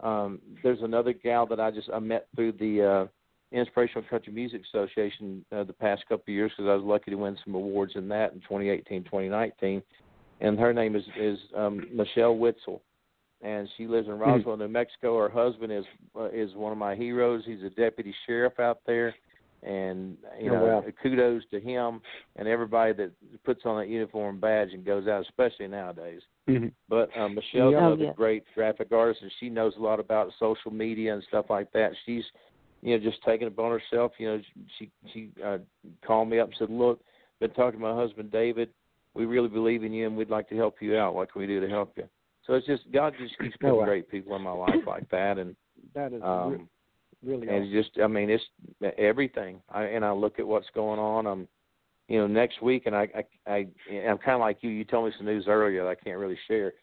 Um, 0.02 0.40
there's 0.62 0.82
another 0.82 1.12
gal 1.12 1.46
that 1.46 1.60
I 1.60 1.70
just 1.70 1.88
I 1.92 2.00
met 2.00 2.26
through 2.34 2.52
the 2.52 2.82
uh, 2.82 3.06
Inspirational 3.54 4.04
Country 4.10 4.32
Music 4.32 4.62
Association 4.72 5.44
uh, 5.52 5.64
the 5.64 5.72
past 5.72 6.02
couple 6.08 6.24
of 6.24 6.34
years 6.34 6.50
because 6.56 6.68
I 6.68 6.74
was 6.74 6.84
lucky 6.84 7.10
to 7.10 7.16
win 7.16 7.36
some 7.44 7.54
awards 7.54 7.92
in 7.94 8.08
that 8.08 8.32
in 8.32 8.40
2018, 8.40 9.04
2019, 9.04 9.82
and 10.40 10.58
her 10.58 10.72
name 10.72 10.96
is 10.96 11.04
is 11.18 11.38
um, 11.56 11.86
Michelle 11.92 12.36
Witzel, 12.36 12.82
and 13.42 13.68
she 13.76 13.86
lives 13.86 14.08
in 14.08 14.18
Roswell, 14.18 14.56
New 14.56 14.68
Mexico. 14.68 15.18
Her 15.18 15.28
husband 15.28 15.72
is 15.72 15.84
uh, 16.18 16.30
is 16.30 16.54
one 16.54 16.72
of 16.72 16.78
my 16.78 16.94
heroes. 16.94 17.42
He's 17.46 17.62
a 17.62 17.70
deputy 17.70 18.14
sheriff 18.26 18.58
out 18.58 18.80
there, 18.86 19.14
and 19.62 20.16
you 20.40 20.50
Oh, 20.50 20.54
know, 20.54 20.64
wow. 20.64 20.84
kudos 21.02 21.42
to 21.52 21.60
him 21.60 22.00
and 22.36 22.48
everybody 22.48 22.92
that 22.94 23.12
puts 23.44 23.62
on 23.64 23.78
that 23.78 23.88
uniform 23.88 24.40
badge 24.40 24.72
and 24.72 24.84
goes 24.84 25.06
out, 25.06 25.22
especially 25.22 25.68
nowadays. 25.68 26.20
Mhm. 26.48 26.72
But 26.88 27.16
um, 27.16 27.34
Michelle's 27.36 27.72
Yeah. 27.72 27.78
Oh, 27.78 27.86
another 27.86 28.04
yeah. 28.04 28.12
great 28.14 28.44
graphic 28.54 28.92
artist, 28.92 29.22
and 29.22 29.30
she 29.38 29.48
knows 29.48 29.76
a 29.76 29.80
lot 29.80 30.00
about 30.00 30.32
social 30.38 30.72
media 30.72 31.14
and 31.14 31.22
stuff 31.24 31.46
like 31.48 31.70
that. 31.72 31.92
She's, 32.04 32.24
you 32.84 32.96
know, 32.96 33.02
just 33.02 33.22
taking 33.24 33.46
it 33.46 33.52
upon 33.54 33.72
herself. 33.72 34.12
You 34.18 34.26
know, 34.28 34.40
she 34.78 34.90
she 35.12 35.30
uh, 35.44 35.58
called 36.06 36.28
me 36.28 36.38
up 36.38 36.48
and 36.48 36.56
said, 36.58 36.70
"Look, 36.70 37.00
been 37.40 37.50
talking 37.50 37.80
to 37.80 37.86
my 37.86 37.94
husband 37.96 38.30
David. 38.30 38.68
We 39.14 39.24
really 39.24 39.48
believe 39.48 39.82
in 39.84 39.92
you, 39.92 40.06
and 40.06 40.16
we'd 40.16 40.30
like 40.30 40.48
to 40.50 40.56
help 40.56 40.76
you 40.80 40.96
out. 40.96 41.14
What 41.14 41.32
can 41.32 41.40
we 41.40 41.46
do 41.46 41.60
to 41.60 41.68
help 41.68 41.94
you?" 41.96 42.04
So 42.46 42.52
it's 42.52 42.66
just 42.66 42.82
God 42.92 43.14
just 43.18 43.38
keeps 43.38 43.56
putting 43.56 43.72
Oh, 43.74 43.78
wow. 43.78 43.84
great 43.86 44.10
people 44.10 44.36
in 44.36 44.42
my 44.42 44.52
life 44.52 44.86
like 44.86 45.08
that, 45.10 45.38
and 45.38 45.56
That 45.94 46.12
is 46.12 46.22
um, 46.22 46.68
really 47.24 47.48
and 47.48 47.64
awesome. 47.64 47.72
just 47.72 47.98
I 48.02 48.06
mean 48.06 48.28
it's 48.28 48.44
everything. 48.98 49.62
I 49.70 49.84
and 49.84 50.04
I 50.04 50.12
look 50.12 50.38
at 50.38 50.46
what's 50.46 50.68
going 50.74 51.00
on. 51.00 51.26
I'm 51.26 51.48
you 52.08 52.18
know 52.18 52.26
next 52.26 52.60
week, 52.62 52.84
and 52.84 52.94
I 52.94 53.08
I, 53.46 53.50
I 53.50 53.66
I'm 54.08 54.18
kind 54.18 54.34
of 54.34 54.40
like 54.40 54.58
you. 54.60 54.70
You 54.70 54.84
told 54.84 55.06
me 55.06 55.12
some 55.16 55.26
news 55.26 55.46
earlier 55.48 55.84
that 55.84 55.88
I 55.88 55.94
can't 55.94 56.18
really 56.18 56.38
share, 56.48 56.74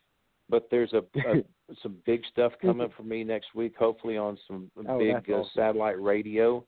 but 0.49 0.68
there's 0.72 0.93
a, 0.93 1.04
a 1.28 1.43
some 1.82 1.95
big 2.05 2.22
stuff 2.32 2.53
coming 2.61 2.82
up 2.86 2.91
for 2.97 3.03
me 3.03 3.24
next 3.24 3.53
week. 3.55 3.76
Hopefully 3.78 4.17
on 4.17 4.38
some 4.47 4.69
Oh, 4.88 4.99
big 4.99 5.15
uh, 5.30 5.34
awesome. 5.34 5.51
satellite 5.55 6.01
radio 6.01 6.63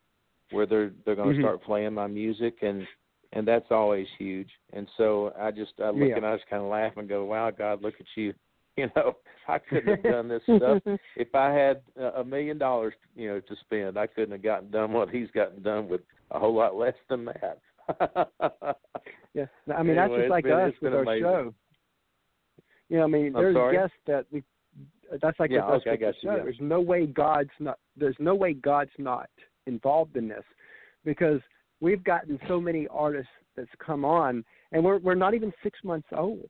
where 0.51 0.65
they're 0.65 0.91
they're 1.05 1.15
going 1.15 1.29
to 1.33 1.35
Mhm. 1.39 1.41
start 1.43 1.63
playing 1.63 1.93
my 1.93 2.07
music 2.07 2.61
and. 2.63 2.87
And 3.35 3.47
that's 3.47 3.71
always 3.71 4.05
huge. 4.19 4.51
And 4.73 4.87
so 4.95 5.33
I 5.39 5.49
just 5.49 5.73
I 5.79 5.89
look 5.89 6.07
Yeah. 6.09 6.17
and 6.17 6.25
I 6.27 6.35
just 6.35 6.47
kind 6.47 6.61
of 6.61 6.69
laugh 6.69 6.95
and 6.97 7.09
go, 7.09 7.25
"Wow, 7.25 7.49
God, 7.49 7.81
look 7.81 7.95
at 7.99 8.05
you! 8.15 8.33
You 8.77 8.89
know, 8.95 9.17
I 9.47 9.57
couldn't 9.57 9.87
have 9.87 10.03
done 10.03 10.27
this 10.27 10.43
stuff 10.57 10.83
if 11.15 11.33
I 11.33 11.49
had 11.51 11.81
a 11.97 12.23
million 12.23 12.59
dollars, 12.59 12.93
you 13.15 13.27
know, 13.29 13.39
to 13.39 13.55
spend, 13.57 13.97
I 13.97 14.05
couldn't 14.05 14.31
have 14.33 14.41
gotten 14.43 14.69
done 14.69 14.93
what 14.93 15.09
he's 15.09 15.29
gotten 15.31 15.63
done 15.63 15.87
with 15.89 16.01
a 16.29 16.37
whole 16.39 16.53
lot 16.53 16.75
less 16.75 16.93
than 17.09 17.25
that. 17.25 17.59
Yeah, 19.33 19.45
I 19.75 19.81
mean 19.81 19.95
that's 19.95 20.13
just 20.13 20.29
like 20.29 20.43
been- 20.43 20.53
us 20.53 20.73
with 20.81 20.93
our 20.93 21.01
amazing. 21.01 21.23
show. 21.23 21.53
You 22.89 22.97
know, 22.97 23.03
I 23.05 23.07
mean, 23.07 23.25
I'm 23.27 23.33
there's 23.33 23.55
sorry? 23.55 23.75
guests 23.77 23.97
that 24.05 24.25
we. 24.31 24.43
That's 25.21 25.39
like 25.39 25.51
Yeah, 25.51 25.65
with 25.65 25.75
us 25.75 25.81
okay, 25.81 25.89
I 25.89 25.93
with 25.93 25.99
the 25.99 26.05
got 26.05 26.15
you, 26.23 26.29
show. 26.29 26.35
yeah. 26.37 26.43
There's 26.43 26.57
no 26.59 26.81
way 26.81 27.05
God's 27.05 27.49
not. 27.59 27.77
There's 27.95 28.15
no 28.19 28.35
way 28.35 28.53
God's 28.53 28.91
not 28.97 29.29
involved 29.67 30.17
in 30.17 30.27
this, 30.27 30.43
because 31.05 31.39
we've 31.79 32.03
gotten 32.03 32.39
so 32.47 32.59
many 32.59 32.87
artists 32.89 33.31
that's 33.55 33.69
come 33.79 34.03
on, 34.05 34.43
and 34.71 34.83
we're 34.83 34.97
we're 34.99 35.15
not 35.15 35.33
even 35.33 35.51
six 35.61 35.79
months 35.83 36.07
old. 36.15 36.49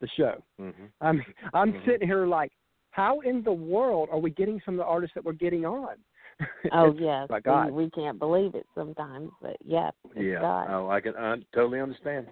The 0.00 0.08
show. 0.16 0.42
hmm 0.58 0.70
I'm 1.00 1.22
I'm 1.52 1.72
Mhm. 1.72 1.84
sitting 1.86 2.08
here 2.08 2.26
like, 2.26 2.52
how 2.90 3.20
in 3.20 3.42
the 3.42 3.52
world 3.52 4.08
are 4.10 4.18
we 4.18 4.30
getting 4.30 4.60
some 4.64 4.74
of 4.74 4.78
the 4.78 4.84
artists 4.84 5.14
that 5.14 5.24
we're 5.24 5.32
getting 5.32 5.64
on? 5.64 5.96
Oh 6.72 6.94
yes, 6.98 7.28
by 7.28 7.40
God. 7.40 7.66
We, 7.70 7.84
we 7.84 7.90
can't 7.90 8.18
believe 8.18 8.54
it 8.54 8.66
sometimes, 8.74 9.30
but 9.40 9.56
yeah, 9.64 9.90
it's 10.16 10.24
yeah. 10.24 10.40
God. 10.40 10.66
Oh, 10.68 10.88
I 10.88 11.00
can 11.00 11.14
I 11.16 11.36
totally 11.54 11.80
understand. 11.80 12.26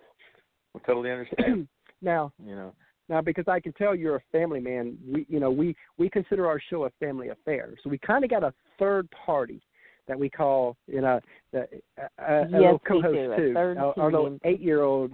I 0.75 0.79
totally 0.87 1.11
understand. 1.11 1.69
now, 2.03 2.33
you 2.45 2.57
know. 2.57 2.75
Now 3.13 3.21
because 3.21 3.47
I 3.47 3.61
can 3.61 3.73
tell 3.75 3.95
you're 3.95 4.17
a 4.17 4.23
family 4.33 4.59
man, 4.59 4.97
we 5.07 5.27
you 5.29 5.39
know 5.39 5.51
we 5.51 5.77
we 5.99 6.09
consider 6.09 6.47
our 6.49 6.59
show 6.71 6.85
a 6.85 6.91
family 6.99 7.29
affair. 7.29 7.75
So 7.85 7.91
we 7.91 7.99
kind 7.99 8.25
of 8.25 8.31
got 8.31 8.43
a 8.43 8.53
third 8.79 9.07
party 9.11 9.61
that 10.09 10.19
we 10.19 10.31
call 10.31 10.77
you 10.89 11.03
know 11.03 11.21
the, 11.53 11.69
a, 11.99 12.23
a, 12.27 12.41
a 12.41 12.41
Yes, 12.41 12.51
little 12.53 12.73
we 12.73 12.79
co-host 12.89 13.15
do, 13.15 13.33
a 13.33 13.37
too. 13.37 13.55
third 13.55 13.77
our, 13.77 13.95
our 13.99 14.11
little 14.11 14.39
eight-year-old. 14.45 15.13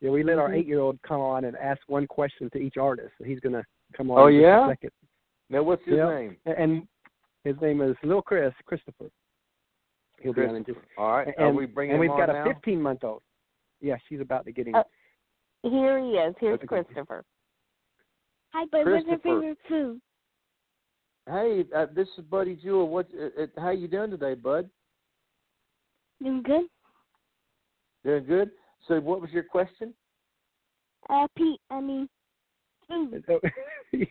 Yeah, 0.00 0.10
we 0.10 0.24
let 0.24 0.38
our 0.38 0.48
Mhm. 0.50 0.58
eight-year-old 0.58 0.98
come 1.02 1.20
on 1.20 1.44
and 1.44 1.56
ask 1.56 1.80
one 1.86 2.08
question 2.08 2.50
to 2.50 2.58
each 2.58 2.76
artist. 2.76 3.12
So 3.18 3.24
he's 3.24 3.38
gonna 3.38 3.64
come 3.96 4.10
on. 4.10 4.18
Oh, 4.18 4.26
in 4.26 4.34
just 4.34 4.44
a 4.44 4.48
yeah? 4.48 4.68
second. 4.68 4.90
Now, 5.48 5.62
what's 5.62 5.84
his 5.84 5.94
Yep. 5.96 6.08
name? 6.08 6.36
And- 6.46 6.56
And 6.56 6.88
his 7.44 7.60
name 7.60 7.80
is 7.82 7.96
Little 8.02 8.22
Chris 8.22 8.52
Christopher. 8.66 9.10
He'll 10.20 10.32
be 10.32 10.44
on 10.44 10.56
in 10.56 10.64
just. 10.64 10.78
All 10.98 11.16
right. 11.18 11.28
And, 11.36 11.46
Are 11.46 11.52
we 11.52 11.66
bringing 11.66 11.92
and 11.92 12.00
we've 12.00 12.10
him 12.10 12.16
got 12.16 12.30
on 12.30 12.48
a 12.48 12.54
15 12.54 12.80
month 12.82 13.04
old. 13.04 13.22
Yeah, 13.80 13.96
she's 14.08 14.20
about 14.20 14.44
to 14.46 14.52
get 14.52 14.66
him. 14.66 14.74
Uh, 14.76 14.82
Here 15.62 15.98
he 16.00 16.10
is. 16.12 16.34
Here's 16.40 16.54
That's 16.58 16.64
a 16.64 16.66
good- 16.66 16.86
Christopher. 16.86 17.24
Hi, 18.52 18.64
Bud. 18.66 18.78
What's 18.90 19.06
your 19.06 19.18
Christopher. 19.18 19.40
favorite 19.40 19.58
food? 19.68 20.00
Hey, 21.26 21.64
uh, 21.74 21.86
this 21.94 22.08
is 22.18 22.24
Buddy 22.24 22.56
Jewell. 22.56 22.88
What? 22.88 23.08
Uh, 23.14 23.42
uh, 23.42 23.46
how 23.60 23.70
you 23.70 23.86
doing 23.88 24.10
today, 24.10 24.34
Bud? 24.34 24.68
Doing 26.20 26.42
good? 26.42 26.64
Doing 28.04 28.24
good. 28.26 28.50
So, 28.88 29.00
what 29.00 29.20
was 29.20 29.30
your 29.30 29.44
question? 29.44 29.94
Uh, 31.08 31.26
Pete, 31.36 31.60
I 31.70 31.80
mean, 31.80 32.08
food. 32.88 33.24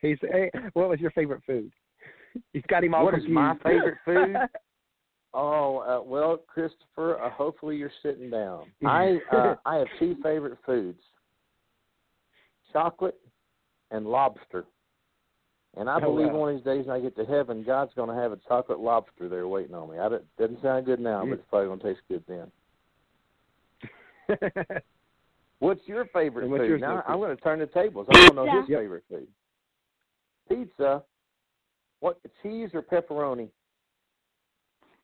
He's 0.00 0.18
hey, 0.20 0.50
what 0.74 0.90
was 0.90 1.00
your 1.00 1.10
favorite 1.12 1.42
food? 1.46 1.72
He's 2.52 2.62
got 2.68 2.84
him 2.84 2.94
all 2.94 3.04
What 3.06 3.14
is 3.14 3.24
confused. 3.24 3.34
my 3.34 3.56
favorite 3.62 3.98
food? 4.04 4.36
Oh, 5.34 5.78
uh, 5.78 6.02
well, 6.08 6.36
Christopher. 6.46 7.20
Uh, 7.20 7.28
hopefully, 7.30 7.76
you're 7.76 7.90
sitting 8.02 8.30
down. 8.30 8.66
I 8.86 9.18
uh, 9.32 9.56
I 9.66 9.76
have 9.76 9.88
two 9.98 10.16
favorite 10.22 10.58
foods: 10.64 11.00
chocolate 12.72 13.18
and 13.90 14.06
lobster. 14.06 14.64
And 15.76 15.90
I 15.90 15.96
Oh, 15.96 16.02
believe 16.02 16.28
wow. 16.28 16.36
one 16.36 16.50
of 16.50 16.56
these 16.56 16.64
days 16.64 16.86
when 16.86 16.96
I 16.96 17.00
get 17.00 17.16
to 17.16 17.24
heaven, 17.24 17.64
God's 17.64 17.92
going 17.94 18.08
to 18.08 18.14
have 18.14 18.30
a 18.30 18.38
chocolate 18.46 18.78
lobster 18.78 19.28
there 19.28 19.48
waiting 19.48 19.74
on 19.74 19.90
me. 19.90 19.98
I 19.98 20.08
don't, 20.08 20.36
doesn't 20.36 20.62
sound 20.62 20.86
good 20.86 21.00
now, 21.00 21.26
but 21.26 21.32
it's 21.40 21.44
probably 21.50 21.66
going 21.66 21.80
to 21.80 21.84
taste 21.84 22.02
good 22.08 22.22
then. 22.28 22.52
What's 25.58 25.80
your 25.86 26.04
favorite 26.06 26.48
what's 26.48 26.62
food? 26.62 26.80
now 26.80 26.94
Lucas? 26.96 27.04
I'm 27.08 27.18
going 27.18 27.36
to 27.36 27.42
turn 27.42 27.58
the 27.58 27.66
tables. 27.66 28.06
I 28.08 28.12
don't 28.12 28.36
know 28.36 28.46
his 28.60 28.68
Yep. 28.68 28.80
favorite 28.80 29.04
food. 29.08 29.28
Pizza. 30.48 31.02
What 32.00 32.20
cheese 32.42 32.70
or 32.74 32.82
pepperoni? 32.82 33.48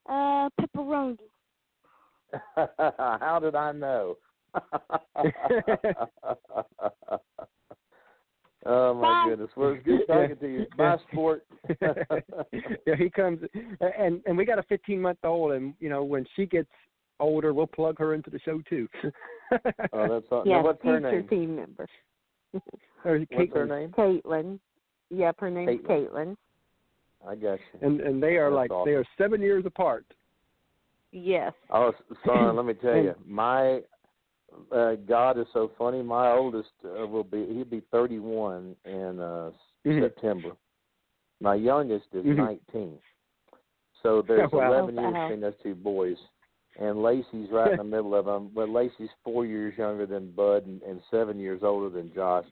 Uh, 0.09 0.49
pepperoni. 0.59 1.17
How 2.55 3.39
did 3.41 3.55
I 3.55 3.71
know? 3.71 4.17
oh 8.65 8.93
my 8.93 9.01
Bye. 9.01 9.25
goodness! 9.29 9.49
Well, 9.55 9.71
it's 9.71 9.85
good 9.85 10.01
talking 10.07 10.35
to 10.37 10.47
you. 10.47 10.65
Bye, 10.77 10.97
sport. 11.11 11.45
yeah, 11.81 12.95
he 12.97 13.09
comes, 13.09 13.39
and 13.97 14.21
and 14.25 14.37
we 14.37 14.45
got 14.45 14.59
a 14.59 14.63
15 14.63 15.01
month 15.01 15.19
old, 15.23 15.53
and 15.53 15.73
you 15.79 15.89
know 15.89 16.03
when 16.03 16.25
she 16.35 16.45
gets 16.45 16.69
older, 17.19 17.53
we'll 17.53 17.67
plug 17.67 17.97
her 17.99 18.13
into 18.13 18.29
the 18.29 18.39
show 18.39 18.61
too. 18.69 18.89
oh, 19.93 20.07
that's 20.09 20.25
all. 20.31 20.43
Yes, 20.45 20.57
now, 20.57 20.63
what's 20.63 20.83
her 20.83 20.99
future 20.99 21.21
name? 21.21 21.27
team 21.29 21.55
member. 21.55 21.87
Or 23.05 23.19
What's 23.31 23.53
her 23.53 23.65
name? 23.65 23.93
Caitlin. 23.97 24.59
Yep, 25.09 25.35
her 25.39 25.49
name's 25.49 25.81
Caitlin. 25.81 26.09
Caitlin. 26.09 26.35
I 27.27 27.35
got 27.35 27.59
you. 27.59 27.79
And 27.81 28.01
and 28.01 28.21
they 28.21 28.37
are 28.37 28.49
That's 28.49 28.69
like 28.71 28.85
they 28.85 28.91
are 28.93 29.05
seven 29.17 29.41
years 29.41 29.65
apart. 29.65 30.05
Yes. 31.11 31.53
Oh, 31.69 31.89
s- 31.89 32.17
son, 32.25 32.55
let 32.55 32.65
me 32.65 32.73
tell 32.73 32.95
you, 32.95 33.15
my 33.25 33.81
uh, 34.71 34.95
God 35.07 35.37
is 35.37 35.45
so 35.53 35.71
funny. 35.77 36.01
My 36.01 36.31
oldest 36.31 36.69
uh, 36.85 37.05
will 37.07 37.23
be 37.23 37.45
he'll 37.53 37.65
be 37.65 37.81
31 37.91 38.75
in 38.85 39.19
uh, 39.19 39.51
Mhm. 39.85 40.01
September. 40.01 40.51
My 41.39 41.55
youngest 41.55 42.05
is 42.13 42.25
Mhm. 42.25 42.37
19. 42.37 42.99
So 44.03 44.21
there's 44.21 44.49
Oh, 44.53 44.57
wow. 44.59 44.67
11 44.73 44.95
years 44.95 45.13
Wow. 45.13 45.27
between 45.27 45.41
those 45.41 45.57
two 45.63 45.75
boys, 45.75 46.17
and 46.79 47.01
Lacey's 47.01 47.49
right 47.51 47.71
in 47.71 47.77
the 47.77 47.83
middle 47.95 48.13
of 48.15 48.25
them. 48.25 48.49
But 48.53 48.69
Lacey's 48.69 49.09
four 49.23 49.45
years 49.45 49.77
younger 49.77 50.05
than 50.05 50.31
Bud 50.31 50.65
and, 50.65 50.81
and 50.83 51.01
seven 51.11 51.39
years 51.39 51.61
older 51.63 51.89
than 51.89 52.13
Josh. 52.13 52.45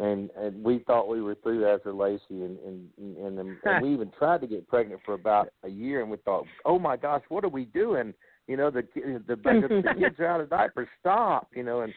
And 0.00 0.30
and 0.36 0.62
we 0.62 0.78
thought 0.86 1.08
we 1.08 1.20
were 1.20 1.34
through 1.42 1.66
after 1.68 1.92
Lacey, 1.92 2.22
and 2.30 2.56
and 2.60 2.88
and, 2.98 3.38
and, 3.38 3.56
and 3.64 3.82
we 3.82 3.92
even 3.92 4.12
tried 4.16 4.40
to 4.42 4.46
get 4.46 4.68
pregnant 4.68 5.00
for 5.04 5.14
about 5.14 5.48
a 5.64 5.68
year, 5.68 6.02
and 6.02 6.10
we 6.10 6.18
thought, 6.18 6.44
oh 6.64 6.78
my 6.78 6.96
gosh, 6.96 7.22
what 7.30 7.44
are 7.44 7.48
we 7.48 7.64
doing? 7.64 8.14
You 8.46 8.56
know, 8.56 8.70
the 8.70 8.82
ki- 8.84 9.00
the 9.04 9.34
the, 9.34 9.36
the 9.36 9.94
kids 9.98 10.16
are 10.20 10.26
out 10.26 10.40
of 10.40 10.50
diapers. 10.50 10.88
Stop, 11.00 11.48
you 11.52 11.64
know, 11.64 11.80
and 11.80 11.92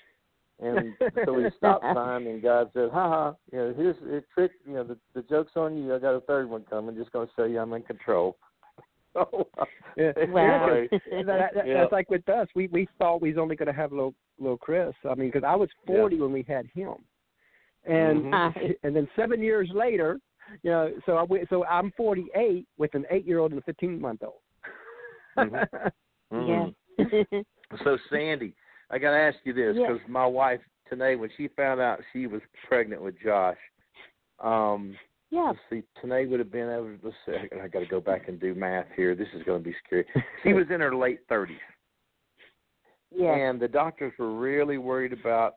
and 0.59 0.93
so 1.25 1.33
we 1.33 1.45
stopped 1.57 1.83
time, 1.93 2.25
and 2.25 2.41
God 2.41 2.71
said, 2.73 2.89
"Ha 2.91 3.09
ha, 3.09 3.35
you 3.51 3.57
know, 3.59 3.73
here's 3.77 3.97
a 3.97 4.23
trick. 4.33 4.51
You 4.65 4.73
know, 4.73 4.83
the 4.83 4.97
the 5.13 5.21
joke's 5.23 5.51
on 5.55 5.77
you. 5.77 5.93
I 5.93 5.99
got 5.99 6.15
a 6.15 6.21
third 6.21 6.49
one 6.49 6.63
coming. 6.69 6.95
Just 6.95 7.11
going 7.11 7.27
to 7.27 7.33
show 7.35 7.45
you 7.45 7.59
I'm 7.59 7.73
in 7.73 7.83
control." 7.83 8.37
So, 9.13 9.45
Yeah. 9.97 10.13
Wow. 10.29 10.69
anyway, 10.71 10.87
that, 11.25 11.51
that, 11.53 11.67
Yeah. 11.67 11.81
That's 11.81 11.91
like 11.91 12.09
with 12.09 12.27
us. 12.29 12.47
We 12.55 12.67
we 12.67 12.87
thought 12.97 13.21
we 13.21 13.27
was 13.27 13.37
only 13.37 13.57
going 13.57 13.67
to 13.67 13.73
have 13.73 13.91
little 13.91 14.13
little 14.39 14.57
Chris. 14.57 14.93
I 15.03 15.15
mean, 15.15 15.27
because 15.27 15.43
I 15.45 15.53
was 15.53 15.67
Yeah. 15.85 15.95
forty 15.97 16.17
when 16.17 16.31
we 16.31 16.43
had 16.47 16.65
him, 16.73 16.93
and 17.85 18.25
Mhm. 18.25 18.75
and 18.83 18.95
then 18.95 19.07
seven 19.15 19.41
years 19.41 19.69
later, 19.73 20.19
you 20.63 20.69
know, 20.69 20.93
so 21.05 21.17
I 21.17 21.23
went- 21.23 21.49
so 21.49 21.65
I'm 21.65 21.91
forty 21.91 22.29
eight 22.35 22.67
with 22.77 22.93
an 22.95 23.05
eight 23.09 23.25
year 23.25 23.39
old 23.39 23.51
and 23.51 23.59
a 23.59 23.63
fifteen 23.63 23.99
month 23.99 24.23
old. 24.23 24.41
Mhm. 25.37 25.91
Mhm. 26.31 26.75
Yes. 27.33 27.45
So 27.83 27.97
Sandy, 28.09 28.53
I 28.89 28.99
got 28.99 29.11
to 29.11 29.17
ask 29.17 29.37
you 29.45 29.53
this 29.53 29.75
Yes. 29.77 29.87
because 29.87 30.07
my 30.07 30.25
wife 30.25 30.61
Tanae, 30.89 31.17
when 31.17 31.29
she 31.37 31.47
found 31.49 31.79
out 31.79 32.01
she 32.11 32.27
was 32.27 32.41
pregnant 32.67 33.01
with 33.01 33.17
Josh, 33.19 33.57
um, 34.39 34.97
yeah. 35.29 35.53
see, 35.69 35.83
Tanae 35.95 36.29
would 36.29 36.39
have 36.39 36.51
been 36.51 36.69
able. 36.69 36.97
Let's 37.01 37.15
see, 37.25 37.57
I 37.57 37.67
got 37.69 37.79
to 37.79 37.85
go 37.85 38.01
back 38.01 38.27
and 38.27 38.39
do 38.39 38.53
math 38.53 38.91
here. 38.95 39.15
This 39.15 39.29
is 39.33 39.41
going 39.43 39.63
to 39.63 39.69
be 39.69 39.75
scary. 39.85 40.05
She 40.43 40.53
was 40.53 40.69
in 40.69 40.81
her 40.81 40.93
late 40.95 41.21
thirties. 41.27 41.59
Yes. 43.13 43.37
and 43.39 43.59
the 43.59 43.67
doctors 43.67 44.13
were 44.17 44.33
really 44.33 44.77
worried 44.77 45.11
about 45.11 45.55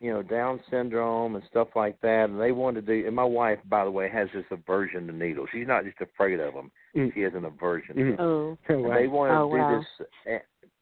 you 0.00 0.12
know 0.12 0.22
down 0.22 0.60
syndrome 0.70 1.34
and 1.34 1.44
stuff 1.50 1.68
like 1.74 2.00
that 2.00 2.28
and 2.30 2.40
they 2.40 2.52
wanted 2.52 2.86
to 2.86 3.00
do 3.02 3.06
and 3.06 3.16
my 3.16 3.24
wife 3.24 3.58
by 3.68 3.84
the 3.84 3.90
way 3.90 4.08
has 4.08 4.28
this 4.34 4.44
aversion 4.50 5.06
to 5.06 5.12
needles 5.12 5.48
she's 5.52 5.66
not 5.66 5.84
just 5.84 6.00
afraid 6.00 6.40
of 6.40 6.54
them 6.54 6.70
Mm. 6.96 7.12
she 7.12 7.20
has 7.20 7.34
an 7.34 7.44
aversion 7.44 7.96
to 7.96 8.04
them. 8.04 8.16
Oh. 8.18 8.58
And 8.68 8.84
Wow. 8.84 8.94
they 8.94 9.06
wanted 9.08 9.34
Oh, 9.34 9.48
to 9.50 9.56
do 9.56 9.62
wow. 9.62 9.78
this 9.78 10.06
uh, 10.32 10.38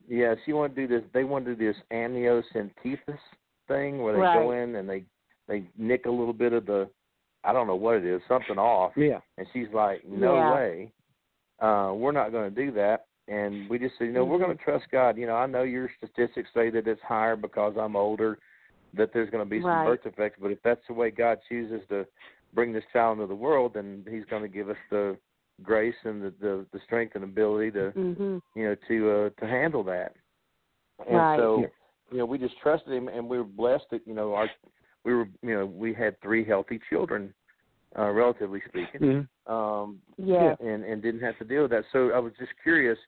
yeah 0.08 0.34
she 0.44 0.52
wanted 0.52 0.76
to 0.76 0.86
do 0.86 1.00
this 1.00 1.10
they 1.12 1.24
wanted 1.24 1.46
to 1.46 1.56
do 1.56 1.72
this 1.72 1.82
amniocentesis 1.92 3.18
thing 3.68 4.02
where 4.02 4.14
they 4.14 4.20
go 4.32 4.52
in 4.52 4.76
and 4.76 4.88
they 4.88 5.04
they 5.48 5.64
nick 5.76 6.06
a 6.06 6.10
little 6.10 6.32
bit 6.32 6.52
of 6.52 6.66
the 6.66 6.88
i 7.44 7.52
don't 7.52 7.66
know 7.66 7.74
what 7.76 7.96
it 7.96 8.04
is 8.04 8.20
something 8.28 8.58
off 8.58 8.92
yeah. 8.96 9.20
and 9.38 9.46
she's 9.52 9.68
like, 9.72 10.06
No 10.06 10.36
Yeah. 10.36 10.52
way. 10.54 10.92
Uh, 11.58 11.92
we're 11.94 12.12
not 12.12 12.32
gonna 12.32 12.50
do 12.50 12.70
that 12.72 13.06
and 13.28 13.68
we 13.68 13.78
just 13.78 13.96
said, 13.98 14.04
you 14.04 14.12
know, 14.12 14.24
we're 14.24 14.36
Mhm. 14.38 14.42
gonna 14.42 14.54
trust 14.56 14.88
God. 14.92 15.16
You 15.18 15.26
know, 15.26 15.34
I 15.36 15.46
know 15.46 15.62
your 15.64 15.88
statistics 15.98 16.48
say 16.54 16.70
that 16.70 16.86
it's 16.86 17.00
higher 17.02 17.34
because 17.34 17.76
I'm 17.76 17.96
older, 17.96 18.38
that 18.96 19.12
there's 19.12 19.30
gonna 19.30 19.44
be 19.44 19.60
some 19.60 19.68
Right. 19.70 19.84
birth 19.84 20.02
defects, 20.04 20.38
but 20.40 20.50
if 20.50 20.62
that's 20.62 20.86
the 20.86 20.94
way 20.94 21.10
God 21.10 21.38
chooses 21.48 21.86
to 21.88 22.06
bring 22.54 22.72
this 22.72 22.84
child 22.92 23.18
into 23.18 23.26
the 23.26 23.34
world, 23.34 23.74
then 23.74 24.04
he's 24.08 24.24
gonna 24.26 24.48
give 24.48 24.70
us 24.70 24.76
the 24.90 25.16
grace 25.62 25.94
and 26.04 26.22
the, 26.22 26.34
the, 26.40 26.66
the 26.72 26.80
strength 26.80 27.14
and 27.14 27.24
ability 27.24 27.70
to 27.72 27.92
Mhm. 27.96 28.42
you 28.54 28.64
know, 28.64 28.76
to 28.88 29.10
uh 29.10 29.40
to 29.40 29.46
handle 29.46 29.82
that. 29.84 30.14
And 31.06 31.16
Right. 31.16 31.38
so, 31.38 31.70
you 32.10 32.18
know, 32.18 32.26
we 32.26 32.38
just 32.38 32.58
trusted 32.58 32.92
him 32.92 33.08
and 33.08 33.28
we 33.28 33.38
were 33.38 33.44
blessed 33.44 33.84
that, 33.90 34.06
you 34.06 34.14
know, 34.14 34.34
our 34.34 34.50
we 35.04 35.14
were 35.14 35.28
you 35.42 35.54
know, 35.54 35.66
we 35.66 35.92
had 35.92 36.20
three 36.20 36.44
healthy 36.44 36.80
children, 36.88 37.32
uh, 37.98 38.10
relatively 38.10 38.62
speaking 38.68 39.00
Mhm. 39.00 39.28
um, 39.52 40.00
Yes. 40.16 40.56
and 40.60 40.84
and 40.84 41.02
didn't 41.02 41.20
have 41.20 41.38
to 41.38 41.44
deal 41.44 41.62
with 41.62 41.70
that. 41.70 41.84
So 41.92 42.10
I 42.12 42.18
was 42.18 42.32
just 42.38 42.52
curious 42.62 42.98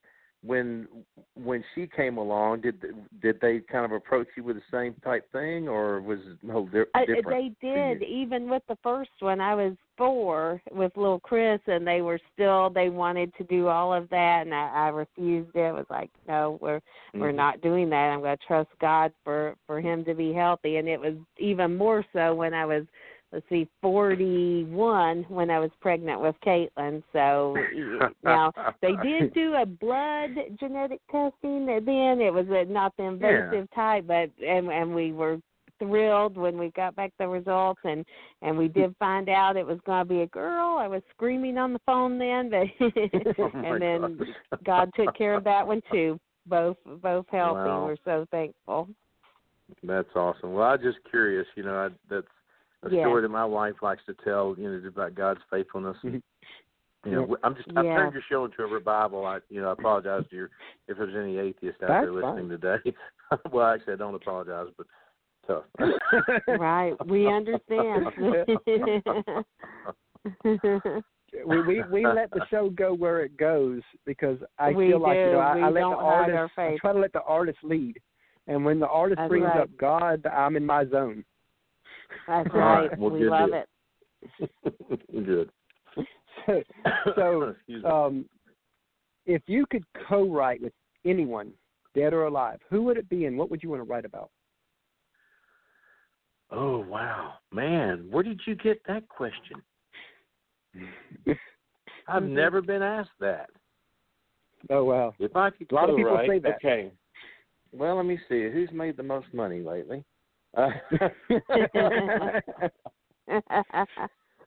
when 0.45 0.87
when 1.35 1.65
she 1.75 1.87
came 1.87 2.17
along, 2.17 2.61
did 2.61 2.81
did 3.21 3.41
they 3.41 3.61
kind 3.61 3.85
of 3.85 3.93
approach 3.93 4.29
you 4.37 4.45
with 4.45 4.57
the 4.57 4.63
same 4.71 4.95
type 5.05 5.31
thing, 5.33 5.69
or 5.69 6.01
was 6.01 6.21
it 6.21 6.49
a 6.49 6.53
whole 6.53 6.67
di- 6.67 6.85
I, 6.95 7.07
different? 7.07 7.57
they 7.61 7.67
did 7.69 8.03
even 8.03 8.49
with 8.49 8.63
the 8.69 8.79
first 8.83 9.11
one 9.21 9.41
i 9.41 9.55
was 9.55 9.75
four 9.97 10.63
with 10.71 10.97
little 10.97 11.21
chris 11.21 11.61
and 11.67 11.87
they 11.87 12.03
were 12.03 12.21
still 12.33 12.71
they 12.71 12.89
wanted 12.89 13.35
to 13.37 13.45
do 13.45 13.67
all 13.67 13.93
of 13.93 14.09
that 14.11 14.43
and 14.43 14.55
i, 14.55 14.87
I 14.87 14.89
refused 14.89 15.55
it 15.55 15.61
I 15.61 15.73
was 15.73 15.87
like 15.91 16.11
no 16.27 16.59
we're 16.61 16.81
we're 17.15 17.33
Mhm. 17.33 17.37
not 17.37 17.61
doing 17.61 17.91
that 17.91 18.11
i'm 18.11 18.21
going 18.21 18.37
to 18.37 18.47
trust 18.47 18.71
god 18.81 19.13
for 19.25 19.57
for 19.67 19.81
him 19.81 20.05
to 20.05 20.15
be 20.15 20.33
healthy 20.33 20.77
and 20.77 20.89
it 20.89 21.01
was 21.01 21.15
even 21.39 21.77
more 21.77 22.05
so 22.13 22.35
when 22.35 22.55
i 22.55 22.65
was 22.65 22.85
let's 23.33 23.45
see 23.49 23.69
forty 23.83 24.65
one 24.65 25.25
when 25.29 25.51
i 25.51 25.59
was 25.59 25.71
pregnant 25.81 26.21
with 26.21 26.35
caitlin 26.45 27.03
so 27.13 27.57
now 28.25 28.53
they 28.81 28.93
did 29.03 29.33
do 29.35 29.55
a 29.55 29.67
blood 29.67 30.31
genetic 30.59 31.01
testing 31.11 31.69
and 31.69 31.87
then 31.87 32.21
it 32.21 32.33
was 32.33 32.47
a, 32.51 32.65
not 32.71 32.97
the 32.97 33.05
invasive 33.05 33.69
type 33.75 34.07
but 34.07 34.31
and 34.45 34.69
and 34.69 34.95
we 34.95 35.13
were 35.13 35.39
thrilled 35.79 36.37
when 36.37 36.59
we 36.59 36.71
got 36.71 36.95
back 36.97 37.13
the 37.19 37.27
results 37.27 37.81
and 37.85 38.05
and 38.43 38.57
we 38.57 38.69
did 38.69 38.95
find 38.99 39.29
out 39.29 39.57
it 39.57 39.67
was 39.67 39.79
going 39.87 40.07
to 40.07 40.09
be 40.09 40.21
a 40.21 40.27
girl. 40.27 40.79
I 40.79 40.89
was 40.89 41.03
screaming 41.11 41.59
on 41.59 41.73
the 41.73 41.81
phone 41.87 42.19
then, 42.19 42.51
but 42.51 42.67
Oh, 43.39 43.51
and 43.55 43.83
then 43.83 44.19
gosh. 44.19 44.61
God 44.65 44.91
took 44.97 45.17
care 45.17 45.35
of 45.35 45.45
that 45.45 45.67
one 45.67 45.81
too. 45.93 46.19
Both 46.47 46.77
both 47.03 47.27
healthy. 47.31 47.71
Wow. 47.71 47.87
We're 47.87 47.97
so 48.05 48.27
thankful. 48.31 48.89
That's 49.83 50.09
awesome. 50.17 50.55
Well, 50.55 50.67
I'm 50.67 50.83
just 50.83 50.99
curious. 51.11 51.47
You 51.55 51.65
know, 51.65 51.75
I, 51.75 51.89
that's 52.09 52.27
a 52.83 52.91
Yeah. 52.91 53.03
story 53.03 53.23
that 53.23 53.29
my 53.29 53.45
wife 53.45 53.77
likes 53.83 54.03
to 54.07 54.15
tell. 54.25 54.55
You 54.59 54.71
know, 54.71 54.89
about 54.89 55.15
God's 55.15 55.41
faithfulness. 55.51 55.97
And, 56.03 56.23
you 57.05 57.13
know, 57.13 57.37
I'm 57.43 57.55
just 57.55 57.69
I've 57.77 57.85
Yeah. 57.85 57.95
turned 57.97 58.13
your 58.13 58.23
show 58.29 58.45
into 58.45 58.63
a 58.63 58.67
revival. 58.67 59.25
I 59.25 59.39
you 59.49 59.61
know 59.61 59.71
I 59.71 59.73
apologize 59.73 60.25
to 60.31 60.37
your 60.37 60.51
if 60.87 60.97
there's 60.99 61.17
any 61.17 61.39
atheists 61.39 61.83
out 61.83 61.89
That's 61.89 62.05
there 62.05 62.13
listening 62.13 62.49
today. 62.49 62.95
well, 63.53 63.67
actually, 63.67 63.95
I 63.95 63.97
don't 63.97 64.15
apologize, 64.15 64.69
but 64.77 64.87
tough. 65.47 65.65
Right. 66.49 66.95
We 67.07 67.29
understand. 67.31 68.07
we, 71.47 71.63
we 71.63 71.83
we 71.91 72.07
let 72.07 72.31
the 72.31 72.41
show 72.51 72.71
go 72.71 72.95
where 72.95 73.21
it 73.21 73.37
goes 73.37 73.83
because 74.07 74.39
I 74.59 74.73
We 74.73 74.89
feel 74.89 75.01
like 75.01 75.19
you 75.19 75.33
know 75.33 75.41
I, 75.41 75.55
We 75.55 75.63
I 75.63 75.69
let 75.69 75.81
don't 75.81 75.91
the 75.93 76.05
hide 76.05 76.31
our 76.31 76.45
artist 76.45 76.53
I 76.59 76.77
try 76.81 76.93
to 76.93 76.99
let 76.99 77.13
the 77.13 77.23
artist 77.23 77.59
lead, 77.63 77.99
and 78.47 78.65
when 78.65 78.81
the 78.81 78.89
artist 78.89 79.19
That's 79.19 79.29
brings 79.29 79.45
right. 79.45 79.61
up 79.61 79.71
God, 79.79 80.27
I'm 80.27 80.57
in 80.57 80.65
my 80.65 80.87
zone. 80.87 81.25
That's 82.27 82.49
All 82.53 82.61
right. 82.61 82.91
right. 82.91 82.99
Well, 82.99 83.11
we 83.11 83.29
love 83.29 83.51
deal. 83.51 83.63
it. 84.41 84.51
Good. 85.27 85.51
So, 86.47 86.63
so 87.17 87.55
um, 87.89 88.25
if 89.27 89.43
you 89.47 89.67
could 89.71 89.85
co-write 90.09 90.63
with 90.63 90.73
anyone, 91.05 91.53
dead 91.95 92.13
or 92.13 92.25
alive, 92.25 92.59
who 92.71 92.83
would 92.85 92.97
it 92.97 93.09
be, 93.09 93.25
and 93.27 93.37
what 93.37 93.51
would 93.51 93.63
you 93.63 93.71
want 93.71 93.81
to 93.81 93.85
write 93.91 94.05
about? 94.05 94.31
Oh 96.51 96.79
wow, 96.79 97.35
man, 97.53 98.07
where 98.11 98.23
did 98.23 98.41
you 98.47 98.55
get 98.55 98.81
that 98.89 99.07
question? 99.09 99.61
I've 102.09 102.23
Mhm. 102.23 102.31
never 102.31 102.63
been 102.63 102.81
asked 102.83 103.19
that. 103.21 103.51
Oh 104.71 104.85
wow, 104.85 105.15
If 105.19 105.37
I 105.37 105.51
could 105.51 105.71
A 105.71 105.75
lot 105.75 105.91
of 105.91 105.97
people 105.97 106.13
co-write- 106.13 106.29
say 106.29 106.39
that. 106.41 106.57
Okay. 106.57 106.91
Well, 107.73 107.97
let 107.97 108.07
me 108.07 108.19
see. 108.31 108.49
Who's 108.51 108.73
made 108.73 108.97
the 108.97 109.03
most 109.03 109.33
money 109.35 109.61
lately? 109.61 110.03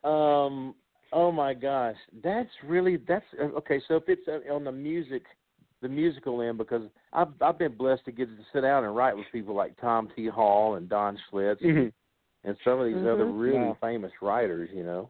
Um. 0.04 0.76
Oh 1.14 1.32
my 1.32 1.54
gosh, 1.54 1.98
that's 2.24 2.50
really 2.66 2.98
that's 3.08 3.26
uh, 3.40 3.44
okay. 3.58 3.82
So 3.88 3.96
if 3.96 4.04
it's 4.08 4.28
uh, 4.28 4.54
on 4.54 4.64
the 4.64 4.72
music, 4.72 5.24
the 5.82 5.90
musical 5.90 6.42
end, 6.42 6.58
because 6.58 6.84
I've 7.14 7.28
I've 7.42 7.60
been 7.60 7.76
blessed 7.76 8.06
to 8.06 8.12
get 8.12 8.26
to 8.26 8.44
sit 8.54 8.62
down 8.62 8.86
and 8.86 8.96
write 8.96 9.16
with 9.16 9.26
people 9.32 9.54
like 9.54 9.80
Tom 9.80 10.10
T. 10.16 10.28
Hall 10.28 10.76
and 10.76 10.88
Don 10.90 11.18
Schlitz 11.30 11.62
Mhm. 11.62 11.92
and 12.46 12.58
some 12.64 12.80
of 12.80 12.86
these 12.88 12.96
other 12.98 13.26
Mhm. 13.26 13.40
really 13.40 13.58
Wow. 13.58 13.78
famous 13.82 14.12
writers. 14.22 14.70
You 14.74 14.84
know. 14.84 15.10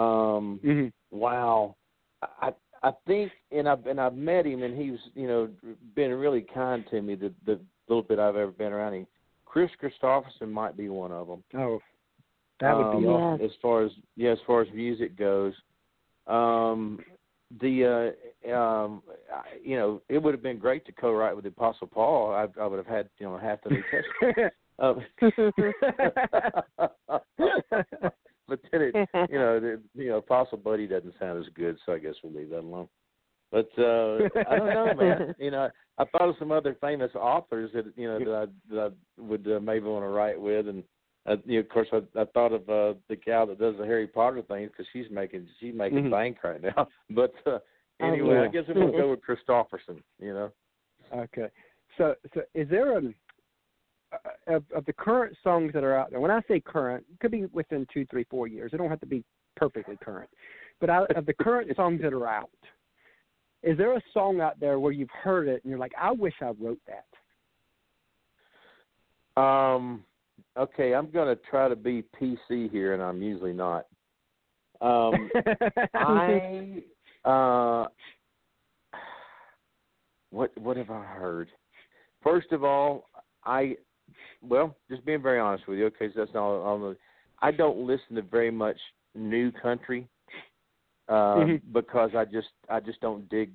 Um. 0.00 0.60
Mhm. 0.62 0.92
Wow. 1.10 1.76
I 2.22 2.52
I 2.82 2.92
think 3.06 3.32
and 3.50 3.68
I've 3.68 3.86
and 3.86 4.00
I've 4.00 4.14
met 4.14 4.46
him 4.46 4.62
and 4.62 4.76
he's 4.76 5.00
you 5.14 5.26
know 5.26 5.48
been 5.94 6.12
really 6.14 6.42
kind 6.42 6.86
to 6.90 7.00
me 7.02 7.14
the 7.16 7.32
the 7.46 7.58
little 7.88 8.02
bit 8.02 8.18
I've 8.18 8.36
ever 8.36 8.52
been 8.52 8.72
around 8.72 8.94
him. 8.94 9.06
Kris 9.52 9.70
Kristofferson 9.82 10.50
might 10.50 10.78
be 10.78 10.88
one 10.88 11.12
of 11.12 11.26
them. 11.26 11.44
Oh, 11.54 11.78
that 12.60 12.74
would 12.74 12.98
be 12.98 13.06
Um, 13.06 13.12
awesome. 13.12 13.40
Yes. 13.42 13.50
As 13.50 13.56
far 13.60 13.82
as 13.84 13.90
yeah, 14.16 14.30
as 14.30 14.38
far 14.46 14.62
as 14.62 14.68
music 14.72 15.14
goes, 15.14 15.52
um, 16.26 16.98
the 17.60 18.14
uh, 18.48 18.50
um, 18.56 19.02
I- 19.30 19.58
you 19.62 19.76
know 19.76 20.00
it 20.08 20.16
would 20.22 20.32
have 20.32 20.42
been 20.42 20.58
great 20.58 20.86
to 20.86 20.92
co-write 20.92 21.34
with 21.36 21.44
the 21.44 21.50
Apostle 21.50 21.86
Paul. 21.86 22.32
I 22.32 22.48
I 22.58 22.66
would 22.66 22.78
have 22.78 22.86
had 22.86 23.10
you 23.18 23.26
know 23.26 23.36
half 23.36 23.58
the 23.62 23.70
New 23.70 23.82
Testament. 23.90 24.54
Um, 24.78 25.04
but 28.48 28.60
then 28.72 28.82
it 28.82 28.94
you 29.30 29.38
know, 29.38 29.60
the, 29.60 29.80
you 29.94 30.08
know, 30.08 30.16
Apostle 30.16 30.58
Buddy 30.58 30.86
doesn't 30.86 31.14
sound 31.20 31.38
as 31.44 31.48
good, 31.54 31.76
so 31.84 31.92
I 31.92 31.98
guess 31.98 32.14
we'll 32.24 32.32
leave 32.32 32.50
that 32.50 32.60
alone. 32.60 32.88
But 33.52 33.68
uh 33.78 34.28
I 34.50 34.56
don't 34.56 34.74
know, 34.74 34.94
man. 34.98 35.34
You 35.38 35.52
know, 35.52 35.68
I 35.98 36.04
thought 36.06 36.30
of 36.30 36.36
some 36.38 36.50
other 36.50 36.76
famous 36.80 37.10
authors 37.14 37.70
that 37.74 37.84
you 37.96 38.08
know 38.08 38.18
that 38.18 38.34
I, 38.34 38.74
that 38.74 38.92
I 38.92 39.22
would 39.22 39.46
uh, 39.46 39.60
maybe 39.60 39.86
want 39.86 40.04
to 40.04 40.08
write 40.08 40.40
with, 40.40 40.66
and 40.66 40.82
uh, 41.26 41.36
you 41.44 41.54
know, 41.54 41.60
of 41.60 41.68
course, 41.68 41.88
I, 41.92 42.20
I 42.20 42.24
thought 42.24 42.52
of 42.52 42.62
uh 42.68 42.98
the 43.08 43.16
gal 43.16 43.46
that 43.46 43.60
does 43.60 43.76
the 43.78 43.84
Harry 43.84 44.06
Potter 44.08 44.42
thing 44.42 44.66
because 44.66 44.86
she's 44.92 45.06
making 45.10 45.46
she's 45.60 45.74
making 45.74 46.04
Mhm. 46.04 46.10
bank 46.10 46.38
right 46.42 46.62
now. 46.62 46.88
But 47.10 47.34
uh, 47.46 47.58
Oh, 48.00 48.08
anyway, 48.08 48.34
yeah. 48.34 48.42
I 48.42 48.48
guess 48.48 48.64
I'm 48.68 48.74
gonna 48.74 48.92
go 48.92 49.10
with 49.14 49.20
Kristofferson. 49.20 50.02
You 50.18 50.34
know. 50.34 50.52
Okay. 51.14 51.48
So, 51.98 52.14
so 52.34 52.40
is 52.54 52.68
there 52.70 52.98
a 52.98 53.02
uh, 54.12 54.56
of, 54.56 54.64
of 54.74 54.84
the 54.86 54.92
current 54.92 55.36
songs 55.44 55.72
that 55.74 55.84
are 55.84 55.94
out 55.94 56.10
there? 56.10 56.20
When 56.20 56.30
I 56.30 56.40
say 56.48 56.58
current, 56.58 57.04
it 57.12 57.20
could 57.20 57.30
be 57.30 57.44
within 57.46 57.86
two, 57.92 58.06
three, 58.06 58.24
four 58.30 58.48
years. 58.48 58.72
It 58.72 58.78
don't 58.78 58.88
have 58.88 59.00
to 59.00 59.06
be 59.06 59.22
perfectly 59.56 59.96
current. 60.02 60.30
But 60.80 60.90
out, 60.90 61.14
of 61.16 61.26
the 61.26 61.34
current 61.34 61.70
songs 61.76 62.00
that 62.02 62.12
are 62.12 62.26
out, 62.26 62.50
is 63.62 63.78
there 63.78 63.96
a 63.96 64.02
song 64.12 64.40
out 64.40 64.58
there 64.58 64.78
where 64.78 64.92
you've 64.92 65.10
heard 65.10 65.48
it 65.48 65.62
and 65.62 65.70
you're 65.70 65.78
like, 65.78 65.92
I 66.00 66.12
wish 66.12 66.34
I 66.40 66.50
wrote 66.60 66.80
that? 66.86 67.04
Um, 69.40 70.04
okay, 70.58 70.94
I'm 70.94 71.10
going 71.10 71.34
to 71.34 71.40
try 71.48 71.68
to 71.68 71.76
be 71.76 72.04
PC 72.20 72.70
here, 72.70 72.94
and 72.94 73.02
I'm 73.02 73.22
usually 73.22 73.52
not. 73.52 73.86
Um, 74.80 75.30
I 75.94 76.82
uh, 77.24 77.86
what 80.30 80.56
what 80.58 80.76
have 80.76 80.90
I 80.90 81.04
heard? 81.04 81.48
First 82.22 82.50
of 82.52 82.64
all, 82.64 83.08
I 83.44 83.76
well, 84.42 84.76
just 84.90 85.04
being 85.04 85.22
very 85.22 85.38
honest 85.38 85.68
with 85.68 85.78
you, 85.78 85.86
okay, 85.86 86.08
so 86.08 86.20
that's 86.20 86.34
not 86.34 86.42
all. 86.42 86.94
I 87.40 87.52
don't 87.52 87.86
listen 87.86 88.16
to 88.16 88.22
very 88.22 88.50
much 88.50 88.76
new 89.14 89.52
country 89.52 90.08
uh, 91.08 91.36
Mhm. 91.36 91.60
because 91.72 92.14
I 92.14 92.24
just 92.24 92.48
I 92.68 92.80
just 92.80 93.00
don't 93.00 93.28
dig 93.28 93.52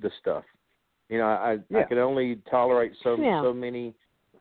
the 0.00 0.10
stuff. 0.20 0.44
You 1.08 1.18
know, 1.18 1.26
I 1.26 1.52
I 1.52 1.58
Yeah. 1.68 1.84
can 1.86 1.98
only 1.98 2.36
tolerate 2.50 2.94
so 3.02 3.16
Yeah. 3.16 3.40
so 3.42 3.52
many 3.52 3.94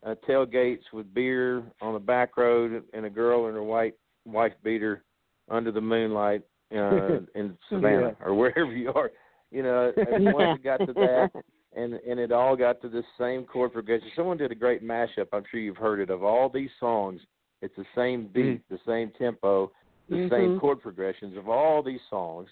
uh, 0.03 0.15
tailgates 0.27 0.91
with 0.91 1.13
beer 1.13 1.63
on 1.81 1.93
the 1.93 1.99
back 1.99 2.37
road 2.37 2.83
and 2.93 3.05
a 3.05 3.09
girl 3.09 3.47
in 3.47 3.55
her 3.55 3.63
white 3.63 3.95
wife 4.25 4.53
beater 4.63 5.03
under 5.49 5.71
the 5.71 5.81
moonlight 5.81 6.43
uh, 6.75 7.19
in 7.35 7.57
Savannah 7.69 8.15
or 8.21 8.33
wherever 8.33 8.71
you 8.71 8.91
are. 8.93 9.11
You 9.51 9.63
know, 9.63 9.93
and 10.07 10.25
once 10.33 10.51
it 10.55 10.63
got 10.63 10.85
to 10.87 10.93
that, 10.93 11.31
and 11.75 11.93
and 11.93 12.19
it 12.19 12.31
all 12.31 12.55
got 12.55 12.81
to 12.81 12.89
this 12.89 13.05
same 13.17 13.45
chord 13.45 13.73
progression. 13.73 14.11
Someone 14.15 14.37
did 14.37 14.51
a 14.51 14.55
great 14.55 14.83
mashup. 14.83 15.27
I'm 15.31 15.43
sure 15.49 15.59
you've 15.59 15.77
heard 15.77 15.99
it 15.99 16.09
of 16.09 16.23
all 16.23 16.49
these 16.49 16.71
songs. 16.79 17.21
It's 17.61 17.75
the 17.77 17.85
same 17.95 18.27
beat, 18.27 18.61
the 18.69 18.79
same 18.85 19.11
tempo, 19.17 19.71
the 20.09 20.29
same 20.29 20.51
Mhm. 20.55 20.59
chord 20.59 20.81
progressions 20.81 21.37
of 21.37 21.49
all 21.49 21.81
these 21.81 22.01
songs. 22.09 22.49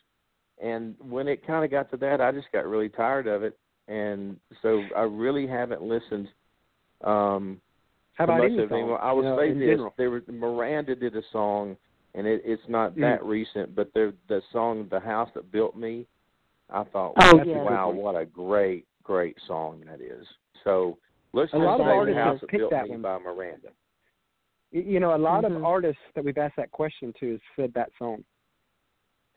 And 0.59 0.95
when 0.99 1.27
it 1.27 1.45
kind 1.45 1.65
of 1.65 1.71
got 1.71 1.89
to 1.91 1.97
that, 1.97 2.21
I 2.21 2.31
just 2.31 2.51
got 2.51 2.67
really 2.67 2.89
tired 2.89 3.27
of 3.27 3.43
it, 3.43 3.57
and 3.87 4.39
so 4.61 4.83
I 4.95 5.01
really 5.03 5.47
haven't 5.47 5.81
listened. 5.81 6.31
Um, 7.01 7.59
How 8.13 8.25
about 8.25 8.39
much 8.39 8.51
any 8.51 8.59
of 8.63 8.71
anymore. 8.71 9.01
I 9.01 9.11
would 9.11 9.23
you 9.23 9.29
know, 9.31 9.37
say 9.39 9.53
this: 9.53 9.69
general? 9.69 9.93
there 9.97 10.11
was 10.11 10.27
Miranda 10.27 10.95
did 10.95 11.15
a 11.15 11.23
song, 11.31 11.75
and 12.13 12.27
it, 12.27 12.41
it's 12.45 12.67
not 12.69 12.93
Mm. 12.95 13.01
that 13.01 13.23
recent, 13.25 13.73
but 13.73 13.91
the 13.93 14.13
the 14.27 14.41
song 14.51 14.87
"The 14.89 14.99
House 14.99 15.31
That 15.33 15.51
Built 15.51 15.75
Me," 15.75 16.05
I 16.69 16.83
thought, 16.83 17.13
Oh, 17.17 17.37
That's 17.37 17.49
a 17.49 17.53
wow, 17.53 17.89
what 17.89 18.15
a 18.15 18.25
great, 18.25 18.85
great 19.03 19.39
song 19.47 19.81
that 19.87 19.99
is. 19.99 20.27
So 20.63 20.97
let's 21.33 21.51
A 21.53 21.57
lot 21.57 21.79
of 21.79 21.87
artists 21.87 22.15
"The 22.17 22.21
House 22.23 22.41
That 22.41 22.51
Built 22.51 22.71
that 22.71 22.83
Me" 22.83 22.91
one. 22.91 23.01
by 23.01 23.17
Miranda. 23.17 23.69
Y- 24.73 24.79
You 24.85 24.99
know, 24.99 25.15
a 25.15 25.17
lot 25.17 25.43
Mhm. 25.43 25.57
of 25.57 25.65
artists 25.65 26.01
that 26.15 26.23
we've 26.23 26.37
asked 26.37 26.55
that 26.55 26.71
question 26.71 27.13
to 27.19 27.31
has 27.31 27.41
said 27.55 27.73
that 27.73 27.91
song. 27.97 28.23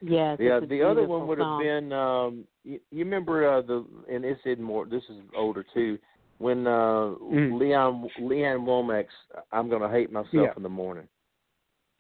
Yes. 0.01 0.39
Yeah, 0.39 0.59
it's 0.59 0.69
the 0.69 0.83
other 0.83 1.07
one 1.07 1.27
would 1.27 1.39
have 1.39 1.59
been 1.61 1.93
um 1.93 2.47
you, 2.65 2.81
you 2.91 3.05
remember 3.05 3.49
uh 3.49 3.63
the 3.63 3.87
and 4.09 4.25
it's 4.25 4.45
in 4.45 4.63
more 4.63 4.85
this 4.87 5.03
is 5.09 5.19
older 5.35 5.63
too 5.63 5.99
when 6.39 6.67
uh 6.67 7.15
Mm. 7.21 7.59
Leon 7.59 8.11
Lee 8.19 8.45
Ann 8.45 8.61
Womack's 8.67 9.15
I'm 9.53 9.69
gonna 9.69 9.89
hate 9.91 10.11
myself 10.13 10.33
Yeah. 10.33 10.53
in 10.57 10.63
the 10.63 10.69
morning. 10.69 11.09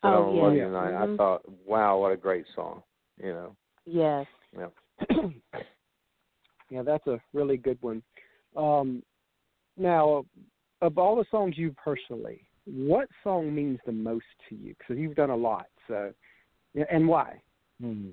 Oh, 0.02 0.10
But 0.10 0.34
yeah. 0.34 0.42
Love 0.42 0.54
Yeah. 0.54 0.62
You 0.62 0.68
Tonight, 0.68 0.92
Mhm. 0.92 1.14
I 1.14 1.16
thought, 1.16 1.48
wow, 1.66 1.98
what 1.98 2.12
a 2.12 2.16
great 2.16 2.46
song. 2.54 2.82
You 3.16 3.32
know. 3.32 3.56
Yes. 3.86 4.26
Yeah. 4.52 4.70
yeah, 6.68 6.82
that's 6.82 7.06
a 7.06 7.20
really 7.32 7.56
good 7.56 7.80
one. 7.80 8.02
Um, 8.56 9.02
now, 9.76 10.26
of 10.82 10.98
all 10.98 11.16
the 11.16 11.24
songs 11.30 11.56
you 11.56 11.72
personally, 11.72 12.44
what 12.66 13.08
song 13.22 13.54
means 13.54 13.78
the 13.86 13.92
most 13.92 14.24
to 14.48 14.54
you? 14.54 14.74
Because 14.78 14.98
you've 14.98 15.14
done 15.16 15.30
a 15.30 15.36
lot, 15.36 15.66
so 15.88 16.12
and 16.90 17.06
why? 17.06 17.40
Hmm. 17.80 18.08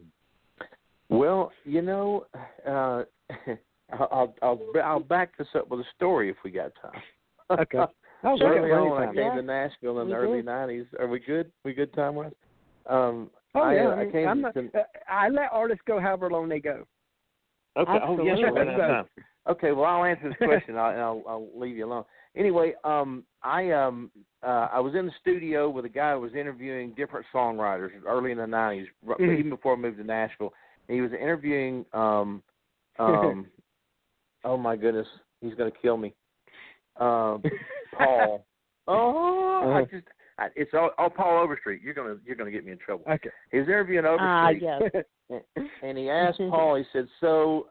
Well, 1.10 1.52
you 1.66 1.82
know, 1.82 2.26
uh, 2.68 3.04
I'll, 3.94 4.34
I'll 4.42 4.62
I'll 4.84 5.00
back 5.00 5.38
this 5.38 5.48
up 5.56 5.70
with 5.70 5.82
a 5.82 5.86
story 5.96 6.30
if 6.30 6.38
we 6.44 6.52
got 6.52 6.72
time. 6.82 7.02
Okay. 7.60 7.80
Oh, 8.24 8.38
Early 8.40 8.72
on, 8.72 9.02
I 9.02 9.06
came 9.08 9.16
Yeah. 9.16 9.36
to 9.38 9.42
Nashville 9.42 10.00
in 10.02 10.06
We 10.06 10.14
the 10.14 10.20
early 10.20 10.44
'90s. 10.44 10.86
Are 11.00 11.08
we 11.08 11.20
good? 11.20 11.52
We 11.66 11.74
good 11.74 11.92
time 11.96 12.14
wise? 12.14 12.32
Um, 12.86 13.32
Oh 13.56 13.64
I, 13.64 13.74
yeah, 13.74 13.88
uh, 13.88 13.92
I 13.94 13.94
I 13.94 14.04
mean, 14.04 14.12
came 14.12 14.28
I'm 14.28 14.42
not, 14.42 14.54
to- 14.54 14.70
uh, 14.76 14.84
I 15.10 15.30
let 15.30 15.50
artists 15.52 15.82
go 15.88 16.00
however 16.00 16.30
long 16.30 16.48
they 16.48 16.60
go. 16.60 16.86
Okay. 17.76 17.98
Oh 18.00 18.24
yes, 18.24 18.38
we're 18.40 18.52
running 18.54 18.76
out 18.76 18.80
of 18.80 18.88
time. 19.08 19.26
Okay. 19.50 19.72
Well, 19.72 19.86
I'll 19.86 20.04
answer 20.04 20.30
this 20.30 20.38
question. 20.48 20.78
I'll, 20.78 20.92
and 20.92 21.00
I'll 21.00 21.24
I'll 21.28 21.48
leave 21.56 21.76
you 21.78 21.88
alone. 21.88 22.04
Anyway, 22.36 22.76
um, 22.84 23.24
I 23.42 23.72
um 23.72 24.12
uh 24.44 24.68
I 24.72 24.80
was 24.80 24.96
in 24.96 25.06
the 25.06 25.12
studio 25.22 25.70
with 25.70 25.86
a 25.86 25.90
guy 25.90 26.14
who 26.14 26.22
was 26.22 26.34
interviewing 26.34 26.94
different 26.96 27.26
songwriters 27.34 27.90
early 28.08 28.32
in 28.32 28.38
the 28.38 28.48
nineties, 28.48 28.88
Mhm. 29.08 29.38
even 29.40 29.50
before 29.50 29.74
I 29.74 29.78
moved 29.78 29.98
to 29.98 30.04
Nashville. 30.04 30.54
And 30.88 30.96
he 30.96 31.02
was 31.02 31.14
interviewing 31.14 31.86
um 31.94 32.44
um 33.00 33.48
oh 34.44 34.58
my 34.58 34.76
goodness, 34.76 35.08
he's 35.42 35.54
gonna 35.56 35.72
kill 35.72 35.98
me. 35.98 36.14
Um 36.98 37.44
Paul. 37.94 38.46
Oh 38.88 39.62
I 39.64 39.82
Uh-huh. 39.82 39.86
just 39.92 40.08
I, 40.40 40.48
it's 40.56 40.74
all, 40.74 40.92
all 40.98 41.10
Paul 41.10 41.44
Overstreet. 41.44 41.82
You're 41.82 41.94
gonna 41.94 42.18
you're 42.26 42.36
gonna 42.36 42.52
get 42.52 42.66
me 42.66 42.72
in 42.72 42.80
trouble. 42.80 43.06
Okay. 43.10 43.30
He 43.52 43.60
was 43.60 43.68
interviewing 43.68 44.06
Ah, 44.06 44.50
Overstreet 44.50 44.64
yes. 44.64 45.04
and 45.84 45.98
he 45.98 46.10
asked 46.10 46.40
Paul. 46.50 46.76
He 46.76 46.84
said, 46.92 47.08
"So, 47.20 47.68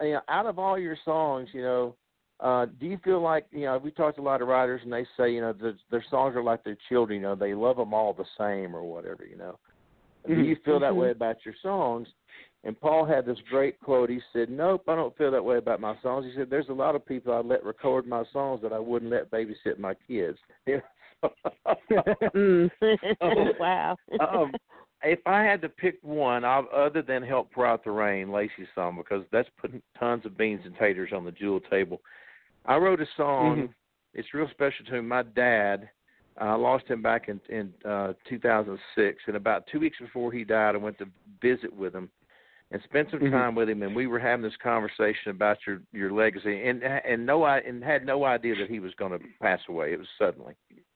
you 0.00 0.12
know, 0.12 0.20
out 0.28 0.46
of 0.46 0.58
all 0.58 0.78
your 0.78 0.96
songs, 1.04 1.48
you 1.52 1.62
know, 1.62 1.96
uh, 2.42 2.66
do 2.80 2.86
you 2.86 2.98
feel 3.04 3.22
like 3.22 3.46
you 3.52 3.62
know 3.62 3.78
we 3.78 3.92
talked 3.92 4.16
to 4.16 4.22
a 4.22 4.24
lot 4.24 4.42
of 4.42 4.48
writers 4.48 4.80
and 4.82 4.92
they 4.92 5.06
say 5.16 5.32
you 5.32 5.40
know 5.40 5.52
their, 5.52 5.74
their 5.90 6.04
songs 6.10 6.34
are 6.34 6.42
like 6.42 6.64
their 6.64 6.76
children. 6.88 7.20
You 7.20 7.28
know, 7.28 7.34
they 7.36 7.54
love 7.54 7.76
them 7.76 7.94
all 7.94 8.12
the 8.12 8.24
same 8.36 8.74
or 8.74 8.82
whatever. 8.82 9.24
You 9.24 9.36
know, 9.36 9.58
do 10.26 10.40
you 10.40 10.56
feel 10.64 10.80
that 10.80 10.92
Mhm. 10.92 10.96
way 10.96 11.10
about 11.12 11.44
your 11.44 11.54
songs?" 11.62 12.08
And 12.64 12.78
Paul 12.80 13.04
had 13.04 13.26
this 13.26 13.38
great 13.48 13.78
quote. 13.80 14.10
He 14.10 14.20
said, 14.32 14.50
"Nope, 14.50 14.88
I 14.88 14.96
don't 14.96 15.16
feel 15.16 15.30
that 15.30 15.44
way 15.44 15.58
about 15.58 15.80
my 15.80 15.96
songs." 16.02 16.26
He 16.26 16.34
said, 16.34 16.50
"There's 16.50 16.68
a 16.68 16.72
lot 16.72 16.96
of 16.96 17.06
people 17.06 17.32
I 17.32 17.38
let 17.38 17.64
record 17.64 18.06
my 18.06 18.24
songs 18.32 18.60
that 18.62 18.72
I 18.72 18.78
wouldn't 18.78 19.12
let 19.12 19.30
babysit 19.30 19.78
my 19.78 19.94
kids." 19.94 20.38
Mm. 22.34 22.70
wow. 23.60 23.96
um, 24.18 24.52
if 25.02 25.20
I 25.26 25.42
had 25.42 25.60
to 25.62 25.68
pick 25.68 25.98
one, 26.02 26.44
I, 26.44 26.60
other 26.74 27.02
than 27.02 27.22
"Help 27.22 27.52
Pour 27.52 27.66
Out 27.66 27.84
the 27.84 27.90
Rain," 27.90 28.32
Lacey's 28.32 28.66
song, 28.74 28.96
because 28.96 29.24
that's 29.30 29.48
putting 29.60 29.82
tons 29.98 30.26
of 30.26 30.36
beans 30.36 30.62
and 30.64 30.76
taters 30.76 31.12
on 31.12 31.24
the 31.24 31.30
Jewell 31.32 31.60
table. 31.70 32.00
I 32.66 32.76
wrote 32.76 33.00
a 33.00 33.06
song. 33.16 33.56
Mhm. 33.68 33.74
It's 34.14 34.34
real 34.34 34.48
special 34.50 34.84
to 34.86 34.92
me. 34.94 35.00
My 35.00 35.22
dad, 35.22 35.88
I 36.36 36.54
lost 36.54 36.86
him 36.86 37.02
back 37.02 37.28
in 37.28 37.40
in 37.48 37.72
uh, 37.84 38.12
2006, 38.28 39.22
and 39.26 39.36
about 39.36 39.66
two 39.66 39.80
weeks 39.80 39.98
before 39.98 40.32
he 40.32 40.44
died, 40.44 40.74
I 40.74 40.78
went 40.78 40.98
to 40.98 41.06
visit 41.40 41.72
with 41.74 41.94
him 41.94 42.10
and 42.70 42.82
spent 42.82 43.10
some 43.10 43.20
Mhm. 43.20 43.30
time 43.30 43.54
with 43.54 43.68
him, 43.68 43.82
and 43.82 43.94
we 43.94 44.06
were 44.06 44.18
having 44.18 44.42
this 44.42 44.56
conversation 44.56 45.30
about 45.30 45.58
your 45.66 45.80
your 45.92 46.10
legacy, 46.12 46.66
and 46.68 46.82
and 46.82 47.26
no, 47.26 47.42
I 47.42 47.58
and 47.58 47.82
had 47.82 48.06
no 48.06 48.24
idea 48.24 48.54
that 48.56 48.70
he 48.70 48.80
was 48.80 48.94
going 48.94 49.18
to 49.18 49.24
pass 49.40 49.60
away. 49.68 49.92
It 49.92 49.98
was 49.98 50.08
suddenly. 50.18 50.54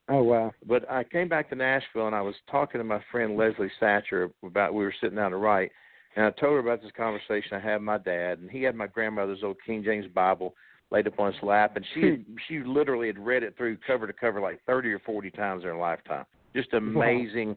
oh 0.09 0.23
wow. 0.23 0.55
But 0.65 0.89
I 0.91 1.03
came 1.05 1.27
back 1.29 1.49
to 1.49 1.57
Nashville 1.57 2.07
and 2.07 2.15
I 2.15 2.21
was 2.23 2.37
talking 2.47 2.79
to 2.79 2.85
my 2.85 3.01
friend 3.11 3.37
Leslie 3.37 3.73
Satcher 3.81 4.31
about 4.45 4.73
we 4.73 4.85
were 4.85 4.93
sitting 5.01 5.17
down 5.17 5.33
to 5.33 5.37
write, 5.37 5.73
and 6.15 6.25
I 6.25 6.31
told 6.31 6.53
her 6.53 6.59
about 6.61 6.81
this 6.81 6.93
conversation 6.93 7.57
I 7.57 7.61
had 7.61 7.75
with 7.75 7.83
my 7.83 7.99
dad, 7.99 8.39
and 8.39 8.49
he 8.51 8.63
had 8.63 8.77
my 8.77 8.87
grandmother's 8.87 9.43
old 9.43 9.61
King 9.67 9.83
James 9.83 10.07
Bible 10.07 10.55
laid 10.91 11.07
up 11.07 11.19
on 11.19 11.33
his 11.33 11.43
lap, 11.43 11.77
and 11.77 11.85
she 11.95 12.01
hmm. 12.01 12.35
she 12.49 12.61
literally 12.61 13.09
had 13.09 13.19
read 13.19 13.43
it 13.43 13.57
through 13.57 13.77
cover 13.87 14.07
to 14.07 14.13
cover 14.13 14.41
like 14.41 14.61
thirty 14.67 14.93
or 14.93 14.99
forty 15.01 15.31
times 15.31 15.63
in 15.63 15.69
her 15.69 15.77
lifetime. 15.77 16.25
Just 16.55 16.73
amazing 16.73 17.57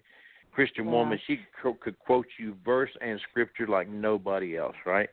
Christian 0.54 0.88
Wow. 0.88 1.00
woman. 1.00 1.20
She 1.28 1.40
co- 1.62 1.78
could 1.80 1.98
quote 2.00 2.26
you 2.38 2.56
verse 2.66 2.90
and 3.02 3.20
scripture 3.30 3.68
like 3.68 3.88
nobody 3.88 4.58
else, 4.58 4.76
right? 4.86 5.10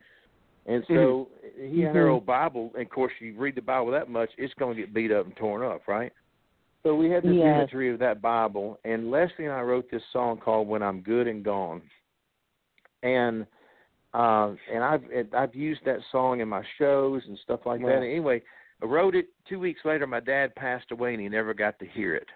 And 0.67 0.85
so 0.89 1.29
hmm. 1.57 1.75
he 1.75 1.81
had 1.83 1.95
her 1.95 2.05
mm-hmm. 2.05 2.15
old 2.15 2.27
Bible, 2.27 2.73
and 2.75 2.83
of 2.83 2.91
course, 2.91 3.13
you 3.21 3.35
read 3.37 3.55
the 3.55 3.63
Bible 3.63 3.93
that 3.93 4.11
much, 4.11 4.31
it's 4.37 4.55
going 4.55 4.75
to 4.77 4.83
get 4.83 4.93
beat 4.93 5.13
up 5.13 5.27
and 5.27 5.37
torn 5.37 5.63
up, 5.63 5.87
right? 5.87 6.13
So 6.83 6.95
we 6.95 7.11
had 7.11 7.23
this 7.23 7.35
Yes. 7.35 7.57
imagery 7.57 7.93
of 7.93 7.99
that 8.01 8.21
Bible, 8.23 8.79
and 8.85 9.11
Leslie 9.11 9.45
and 9.45 9.53
I 9.53 9.61
wrote 9.61 9.91
this 9.91 10.03
song 10.13 10.39
called 10.39 10.69
"When 10.69 10.83
I'm 10.83 11.01
Good 11.01 11.27
and 11.27 11.45
Gone," 11.45 11.83
and 13.03 13.47
uh, 14.17 14.55
and 14.73 14.83
I've 14.83 15.03
and 15.15 15.35
I've 15.35 15.55
used 15.55 15.83
that 15.85 15.99
song 16.11 16.41
in 16.41 16.49
my 16.49 16.63
shows 16.79 17.23
and 17.29 17.39
stuff 17.45 17.61
like 17.67 17.83
Wow. 17.83 17.89
that. 17.89 17.97
Anyway, 17.97 18.43
I 18.83 18.87
wrote 18.87 19.15
it 19.15 19.29
two 19.47 19.61
weeks 19.61 19.81
later. 19.85 20.07
My 20.07 20.21
dad 20.21 20.55
passed 20.55 20.91
away, 20.91 21.13
and 21.13 21.21
he 21.21 21.29
never 21.29 21.53
got 21.53 21.79
to 21.81 21.87
hear 21.87 22.15
it, 22.15 22.29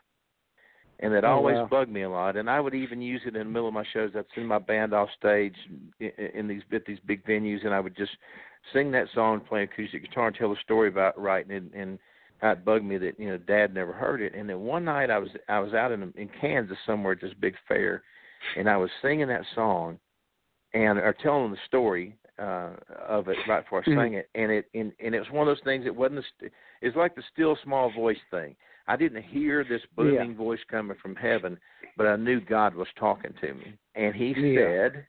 and 0.98 1.14
it 1.14 1.24
Oh, 1.24 1.28
always 1.30 1.56
wow. 1.56 1.68
bugged 1.68 1.90
me 1.90 2.02
a 2.02 2.10
lot. 2.10 2.36
And 2.36 2.50
I 2.50 2.60
would 2.60 2.74
even 2.74 3.00
use 3.00 3.22
it 3.24 3.34
in 3.34 3.46
the 3.46 3.52
middle 3.52 3.68
of 3.68 3.72
my 3.72 3.86
shows. 3.94 4.10
I'd 4.14 4.26
send 4.34 4.46
my 4.46 4.58
band 4.58 4.92
off 4.92 5.08
stage 5.18 5.54
in, 6.00 6.10
in 6.34 6.48
these 6.48 6.62
at 6.72 6.84
these 6.84 7.00
big 7.06 7.24
venues, 7.24 7.64
and 7.64 7.72
I 7.72 7.80
would 7.80 7.96
just 7.96 8.12
sing 8.74 8.90
that 8.92 9.08
song, 9.14 9.40
play 9.40 9.62
acoustic 9.62 10.02
guitar, 10.02 10.26
and 10.26 10.36
tell 10.36 10.52
a 10.52 10.60
story 10.62 10.88
about 10.88 11.18
writing 11.18 11.52
it. 11.52 11.62
And 11.74 11.98
how 12.40 12.52
it 12.52 12.64
bugged 12.64 12.84
me 12.84 12.98
that 12.98 13.18
you 13.18 13.28
know 13.28 13.38
Dad 13.38 13.72
never 13.72 13.92
heard 13.92 14.20
it. 14.20 14.34
And 14.34 14.48
then 14.48 14.60
one 14.60 14.84
night 14.84 15.10
I 15.10 15.18
was 15.18 15.30
I 15.48 15.60
was 15.60 15.72
out 15.72 15.92
in 15.92 16.12
in 16.16 16.28
Kansas 16.40 16.76
somewhere 16.86 17.12
at 17.12 17.22
this 17.22 17.32
big 17.40 17.54
fair, 17.66 18.02
and 18.58 18.68
I 18.68 18.76
was 18.76 18.90
singing 19.00 19.28
that 19.28 19.44
song, 19.54 19.98
and 20.74 20.98
are 20.98 21.16
telling 21.22 21.50
the 21.50 21.58
story 21.66 22.16
uh 22.38 22.70
of 23.08 23.28
it 23.28 23.36
right 23.48 23.64
before 23.64 23.82
I 23.86 23.90
Mhm. 23.90 23.94
sang 23.96 24.14
it, 24.14 24.30
and 24.34 24.50
it 24.50 24.66
and, 24.74 24.92
and 25.00 25.14
it 25.14 25.18
was 25.18 25.30
one 25.30 25.46
of 25.48 25.54
those 25.56 25.64
things. 25.64 25.86
It 25.86 25.94
wasn't. 25.94 26.20
A 26.20 26.22
st- 26.38 26.52
it's 26.80 26.96
like 26.96 27.14
the 27.14 27.22
still 27.32 27.56
small 27.62 27.90
voice 27.90 28.20
thing. 28.30 28.56
I 28.86 28.96
didn't 28.96 29.22
hear 29.22 29.62
this 29.62 29.82
booming 29.94 30.34
voice 30.34 30.60
coming 30.68 30.96
from 31.00 31.14
heaven, 31.14 31.58
but 31.96 32.06
I 32.06 32.16
knew 32.16 32.40
God 32.40 32.74
was 32.74 32.88
talking 32.98 33.34
to 33.40 33.54
me, 33.54 33.78
and 33.94 34.14
He 34.14 34.34
Yeah. 34.34 34.56
said, 34.56 35.06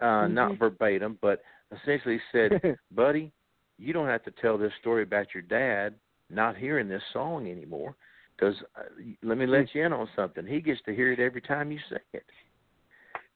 uh, 0.00 0.28
not 0.28 0.58
verbatim, 0.58 1.18
but 1.22 1.42
essentially 1.72 2.20
said, 2.32 2.60
buddy, 2.90 3.32
you 3.78 3.92
don't 3.92 4.06
have 4.08 4.22
to 4.24 4.30
tell 4.32 4.58
this 4.58 4.72
story 4.80 5.02
about 5.02 5.32
your 5.34 5.42
dad 5.42 5.94
not 6.30 6.56
hearing 6.56 6.88
this 6.88 7.02
song 7.12 7.50
anymore. 7.50 7.96
Because 8.36 8.56
uh, 8.76 8.82
let 9.22 9.38
me 9.38 9.46
let 9.46 9.74
you 9.74 9.84
in 9.84 9.92
on 9.92 10.08
something. 10.16 10.44
He 10.46 10.60
gets 10.60 10.80
to 10.82 10.94
hear 10.94 11.12
it 11.12 11.20
every 11.20 11.40
time 11.40 11.70
you 11.70 11.78
sing 11.88 11.98
it. 12.12 12.24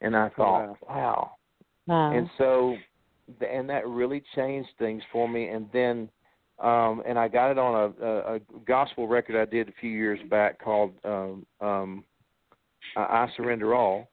And 0.00 0.16
I 0.16 0.28
thought, 0.30 0.60
wow. 0.60 0.76
Wow. 0.88 1.30
And 2.14 2.30
so, 2.38 2.76
and 3.46 3.68
that 3.68 3.86
really 3.86 4.22
changed 4.34 4.70
things 4.78 5.02
for 5.12 5.28
me. 5.28 5.48
And 5.48 5.68
then, 5.72 6.08
um, 6.58 7.02
and 7.06 7.18
I 7.18 7.28
got 7.28 7.50
it 7.50 7.58
on 7.58 7.94
a, 8.00 8.04
a, 8.04 8.34
a 8.36 8.40
gospel 8.66 9.06
record 9.08 9.40
I 9.40 9.44
did 9.44 9.68
a 9.68 9.72
few 9.80 9.90
years 9.90 10.18
back 10.28 10.62
called 10.62 10.92
um, 11.04 11.46
um, 11.60 12.04
I 12.96 13.28
Surrender 13.36 13.74
All. 13.74 14.08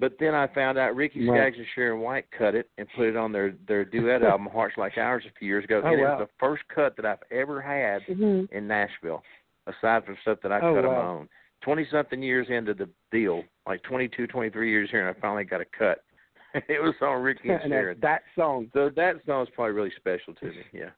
But 0.00 0.12
then 0.20 0.32
I 0.32 0.46
found 0.54 0.78
out 0.78 0.94
Ricky. 0.94 1.26
Skaggs 1.26 1.56
and 1.56 1.66
Sharon 1.74 2.00
White 2.00 2.26
cut 2.36 2.54
it 2.54 2.70
and 2.78 2.86
put 2.94 3.06
it 3.06 3.16
on 3.16 3.32
their 3.32 3.54
their 3.66 3.84
duet 3.84 4.22
album 4.22 4.46
Hearts 4.46 4.76
Like 4.76 4.96
Ours 4.96 5.24
a 5.26 5.32
few 5.36 5.48
years 5.48 5.64
ago. 5.64 5.80
Oh, 5.82 5.88
and 5.88 5.98
it 5.98 6.04
was 6.04 6.28
the 6.28 6.28
first 6.38 6.62
cut 6.72 6.94
that 6.96 7.04
I've 7.04 7.18
ever 7.32 7.60
had 7.60 8.02
Mhm. 8.02 8.48
in 8.52 8.68
Nashville, 8.68 9.24
aside 9.66 10.04
from 10.04 10.16
stuff 10.22 10.38
that 10.42 10.52
I 10.52 10.60
Oh, 10.60 10.72
cut 10.74 10.84
on 10.84 10.92
my 10.94 11.02
own. 11.02 11.28
Twenty 11.62 11.84
something 11.90 12.22
years 12.22 12.48
into 12.48 12.74
the 12.74 12.88
deal, 13.10 13.42
like 13.66 13.82
twenty 13.82 14.06
two, 14.06 14.28
twenty 14.28 14.50
three 14.50 14.70
years 14.70 14.88
here, 14.88 15.04
and 15.04 15.16
I 15.16 15.20
finally 15.20 15.42
got 15.42 15.60
a 15.60 15.64
cut. 15.64 16.04
it 16.68 16.82
was 16.82 16.94
on 17.02 17.22
Ricky 17.22 17.50
and 17.50 17.62
and 17.62 17.70
Sharon. 17.70 17.98
that, 18.00 18.22
that 18.36 18.40
song, 18.40 18.70
So 18.72 18.90
that 18.96 19.16
song's 19.26 19.48
probably 19.54 19.74
really 19.74 19.92
special 19.96 20.34
to 20.34 20.46
me. 20.46 20.52
Yeah. 20.72 20.90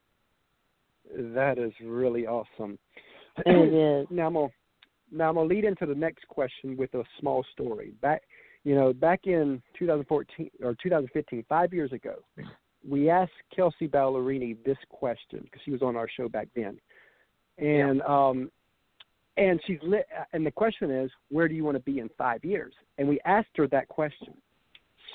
that 1.34 1.58
is 1.58 1.72
really 1.84 2.26
awesome. 2.26 2.78
It 3.46 3.72
is. 3.72 4.06
Now 4.10 4.26
I'm 4.26 4.34
gonna 4.34 4.48
now 5.10 5.28
I'm 5.28 5.34
gonna 5.36 5.48
lead 5.48 5.64
into 5.64 5.86
the 5.86 5.94
next 5.94 6.26
question 6.28 6.76
with 6.76 6.94
a 6.94 7.02
small 7.18 7.44
story. 7.52 7.92
Back, 8.00 8.22
you 8.64 8.74
know, 8.74 8.92
back 8.92 9.20
in 9.24 9.62
2014 9.78 10.50
or 10.62 10.76
2015, 10.82 11.44
five 11.48 11.72
years 11.72 11.92
ago, 11.92 12.16
we 12.86 13.10
asked 13.10 13.32
Kelsea 13.54 13.88
Ballerini 13.88 14.56
this 14.64 14.76
question 14.88 15.40
because 15.44 15.60
she 15.64 15.70
was 15.70 15.82
on 15.82 15.96
our 15.96 16.08
show 16.08 16.28
back 16.28 16.48
then, 16.54 16.78
and 17.58 18.02
um, 18.02 18.50
and 19.36 19.60
she's 19.66 19.78
lit. 19.82 20.06
And 20.32 20.44
the 20.44 20.50
question 20.50 20.90
is, 20.90 21.10
where 21.30 21.48
do 21.48 21.54
you 21.54 21.64
want 21.64 21.76
to 21.76 21.82
be 21.82 21.98
in 21.98 22.10
five 22.18 22.44
years? 22.44 22.74
And 22.98 23.08
we 23.08 23.18
asked 23.24 23.56
her 23.56 23.66
that 23.68 23.88
question. 23.88 24.34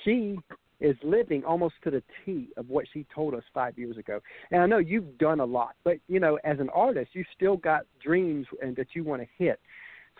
She 0.05 0.39
is 0.79 0.95
living 1.03 1.43
almost 1.43 1.75
to 1.83 1.91
the 1.91 2.03
T 2.23 2.49
of 2.55 2.69
what 2.69 2.85
she 2.93 3.05
told 3.13 3.33
us 3.33 3.43
five 3.53 3.77
years 3.77 3.97
ago. 3.97 4.21
And 4.51 4.61
I 4.61 4.65
know 4.65 4.77
you've 4.77 5.17
done 5.17 5.41
a 5.41 5.45
lot, 5.45 5.75
but 5.83 5.97
you 6.07 6.21
know, 6.21 6.39
as 6.45 6.59
an 6.59 6.69
artist, 6.69 7.09
you 7.13 7.25
still 7.35 7.57
got 7.57 7.81
dreams 8.01 8.45
and 8.61 8.75
that 8.77 8.87
you 8.93 9.03
want 9.03 9.21
to 9.21 9.27
hit. 9.37 9.59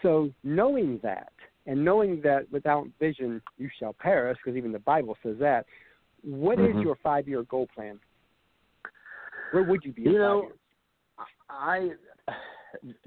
So 0.01 0.31
knowing 0.43 0.99
that, 1.03 1.31
and 1.67 1.83
knowing 1.83 2.21
that 2.21 2.51
without 2.51 2.87
vision 2.99 3.41
you 3.57 3.69
shall 3.79 3.93
perish, 3.93 4.37
because 4.43 4.57
even 4.57 4.71
the 4.71 4.79
Bible 4.79 5.17
says 5.23 5.37
that. 5.39 5.65
What 6.21 6.59
is 6.59 6.75
Mhm. 6.75 6.83
your 6.83 6.95
five-year 6.95 7.43
goal 7.43 7.67
plan? 7.67 7.99
Where 9.51 9.63
would 9.63 9.85
you 9.85 9.93
be 9.93 10.05
in 10.05 10.13
You 10.13 10.19
know, 10.19 10.41
years? 10.41 10.53
I 11.49 11.95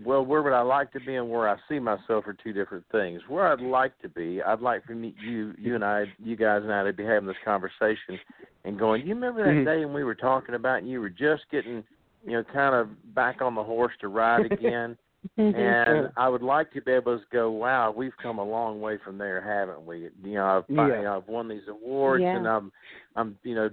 well, 0.05 0.25
where 0.25 0.43
would 0.43 0.53
I 0.53 0.61
like 0.63 0.93
to 0.93 1.01
be 1.01 1.17
and 1.17 1.31
where 1.31 1.49
I 1.49 1.57
see 1.69 1.79
myself 1.79 2.27
are 2.27 2.37
two 2.43 2.53
different 2.53 2.85
things. 2.91 3.21
Where 3.29 3.49
I'd 3.49 3.61
like 3.61 3.99
to 4.01 4.09
be, 4.09 4.43
I'd 4.43 4.61
like 4.61 4.85
for 4.85 4.95
me, 4.95 5.15
you, 5.25 5.55
you 5.59 5.75
and 5.75 5.85
I, 5.85 6.05
you 6.23 6.37
guys 6.37 6.63
and 6.63 6.73
I, 6.73 6.85
to 6.85 6.93
be 6.93 7.05
having 7.05 7.27
this 7.27 7.37
conversation 7.45 8.19
and 8.65 8.79
going. 8.79 9.07
You 9.07 9.15
remember 9.15 9.45
that 9.45 9.63
Mhm. 9.63 9.65
day 9.65 9.85
when 9.85 9.95
we 9.95 10.05
were 10.05 10.15
talking 10.15 10.55
about, 10.55 10.79
and 10.79 10.89
you 10.89 11.01
were 11.01 11.09
just 11.11 11.49
getting, 11.51 11.85
you 12.25 12.33
know, 12.33 12.45
kind 12.45 12.75
of 12.75 13.15
back 13.15 13.41
on 13.43 13.55
the 13.55 13.63
horse 13.63 13.93
to 14.01 14.09
ride 14.09 14.45
again. 14.53 14.97
and 15.37 16.11
I 16.17 16.29
would 16.29 16.43
like 16.43 16.73
to 16.73 16.81
be 16.81 16.93
able 16.93 17.19
to 17.19 17.25
go, 17.33 17.51
wow, 17.51 17.91
we've 17.91 18.17
come 18.23 18.39
a 18.39 18.45
long 18.45 18.81
way 18.81 18.99
from 19.05 19.19
there, 19.19 19.41
haven't 19.41 19.85
we? 19.85 20.09
You 20.23 20.35
know, 20.35 20.45
I've 20.59 20.65
Yeah. 20.69 20.97
you 20.99 21.03
know, 21.05 21.17
I've 21.17 21.29
won 21.29 21.49
these 21.49 21.67
awards, 21.69 22.23
Yeah. 22.23 22.37
and 22.37 22.47
I'm 22.47 22.73
I'm 23.17 23.39
you 23.43 23.55
know 23.55 23.71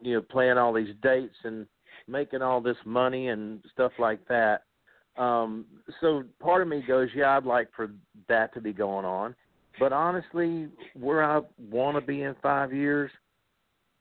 you 0.00 0.14
know 0.14 0.22
playing 0.22 0.58
all 0.58 0.72
these 0.72 0.94
dates 1.02 1.36
and 1.44 1.66
making 2.08 2.42
all 2.42 2.60
this 2.60 2.76
money 2.84 3.28
and 3.28 3.62
stuff 3.72 3.92
like 3.98 4.26
that. 4.28 4.62
Um, 5.18 5.66
so 6.00 6.22
part 6.40 6.62
of 6.62 6.68
me 6.68 6.82
goes, 6.86 7.08
yeah, 7.14 7.36
I'd 7.36 7.44
like 7.44 7.68
for 7.74 7.90
that 8.28 8.54
to 8.54 8.60
be 8.60 8.72
going 8.72 9.04
on, 9.04 9.34
but 9.78 9.92
honestly, 9.92 10.68
where 10.94 11.24
I 11.24 11.40
want 11.70 11.96
to 11.96 12.00
be 12.00 12.22
in 12.22 12.34
five 12.42 12.72
years 12.72 13.10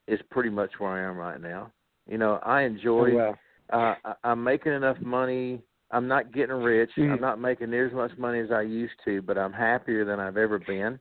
is 0.08 0.20
pretty 0.30 0.50
much 0.50 0.72
where 0.78 0.92
I 0.92 1.10
am 1.10 1.18
right 1.18 1.42
now. 1.42 1.72
You 2.08 2.18
know, 2.18 2.40
I 2.44 2.62
enjoy 2.62 3.14
Oh, 3.14 3.16
wow. 3.16 3.36
uh, 3.74 3.96
I- 4.06 4.30
I'm 4.30 4.44
making 4.44 4.74
enough 4.74 4.98
money 5.02 5.62
I'm 5.92 6.08
not 6.08 6.34
getting 6.34 6.56
rich. 6.56 6.92
Mhm. 6.98 7.14
I'm 7.14 7.22
not 7.22 7.40
making 7.40 7.70
near 7.70 7.88
as 7.88 7.94
much 7.94 8.12
money 8.18 8.40
as 8.40 8.52
I 8.52 8.62
used 8.62 9.00
to, 9.06 9.22
but 9.22 9.38
I'm 9.38 9.54
happier 9.54 10.04
than 10.04 10.20
I've 10.20 10.38
ever 10.38 10.60
been, 10.60 11.00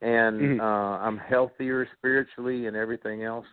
and 0.00 0.40
Mhm. 0.40 0.60
uh, 0.60 0.98
I'm 1.04 1.18
healthier 1.18 1.86
spiritually 1.96 2.66
and 2.66 2.76
everything 2.76 3.24
else. 3.24 3.46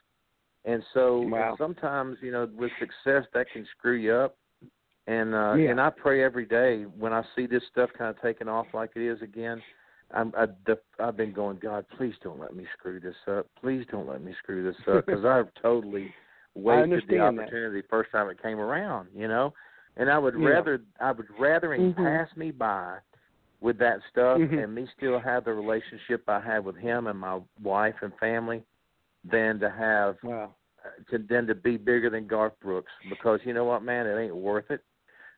And 0.66 0.84
so 0.94 1.22
Wow. 1.22 1.56
sometimes, 1.58 2.22
you 2.22 2.32
know, 2.32 2.46
with 2.56 2.72
success 2.80 3.28
that 3.34 3.50
can 3.50 3.66
screw 3.78 3.94
you 3.96 4.14
up. 4.14 4.38
And 5.08 5.34
uh 5.36 5.56
Yeah. 5.56 5.72
and 5.72 5.82
I 5.82 5.90
pray 5.90 6.24
every 6.24 6.46
day 6.46 6.84
when 6.84 7.14
I 7.14 7.24
see 7.36 7.46
this 7.46 7.64
stuff 7.72 7.90
kind 7.98 8.10
of 8.10 8.22
taking 8.22 8.48
off 8.48 8.68
like 8.74 8.92
it 8.96 9.02
is 9.02 9.22
again. 9.22 9.62
I'm 10.12 10.34
I, 10.38 10.46
the, 10.66 10.80
I've 11.00 11.18
been 11.18 11.34
going, 11.34 11.58
God, 11.62 11.86
please 11.98 12.14
don't 12.24 12.40
let 12.40 12.56
me 12.56 12.66
screw 12.78 13.00
this 13.00 13.16
up. 13.28 13.48
Please 13.60 13.86
don't 13.92 14.08
let 14.08 14.22
me 14.22 14.34
screw 14.42 14.64
this 14.64 14.80
up 14.88 15.06
because 15.08 15.26
I've 15.26 15.54
totally 15.62 16.08
wasted 16.56 17.04
the 17.10 17.18
that. 17.18 17.22
opportunity 17.22 17.82
the 17.82 17.88
first 17.90 18.12
time 18.12 18.30
it 18.30 18.42
came 18.42 18.60
around. 18.60 19.10
You 19.14 19.28
know, 19.28 19.54
and 19.98 20.10
I 20.10 20.18
would 20.18 20.36
Yeah. 20.36 20.48
rather 20.48 20.82
I 21.02 21.12
would 21.12 21.28
rather 21.38 21.74
him 21.74 21.94
Mhm. 21.94 21.96
pass 21.96 22.36
me 22.38 22.52
by 22.52 23.00
with 23.60 23.78
that 23.80 24.00
stuff 24.10 24.40
Mhm. 24.40 24.64
and 24.64 24.76
me 24.76 24.88
still 24.96 25.20
have 25.20 25.46
the 25.46 25.54
relationship 25.54 26.28
I 26.28 26.40
had 26.40 26.64
with 26.66 26.76
him 26.76 27.08
and 27.08 27.18
my 27.18 27.42
wife 27.62 27.96
and 28.02 28.16
family 28.20 28.64
than 29.24 29.60
to 29.60 29.70
have 29.70 30.18
Wow. 30.24 30.54
to 31.10 31.18
than 31.18 31.48
to 31.48 31.56
be 31.56 31.78
bigger 31.78 32.10
than 32.10 32.28
Garth 32.28 32.60
Brooks 32.60 32.92
because 33.10 33.40
you 33.46 33.54
know 33.54 33.64
what, 33.66 33.84
man, 33.84 34.06
it 34.06 34.18
ain't 34.20 34.36
worth 34.36 34.70
it. 34.70 34.84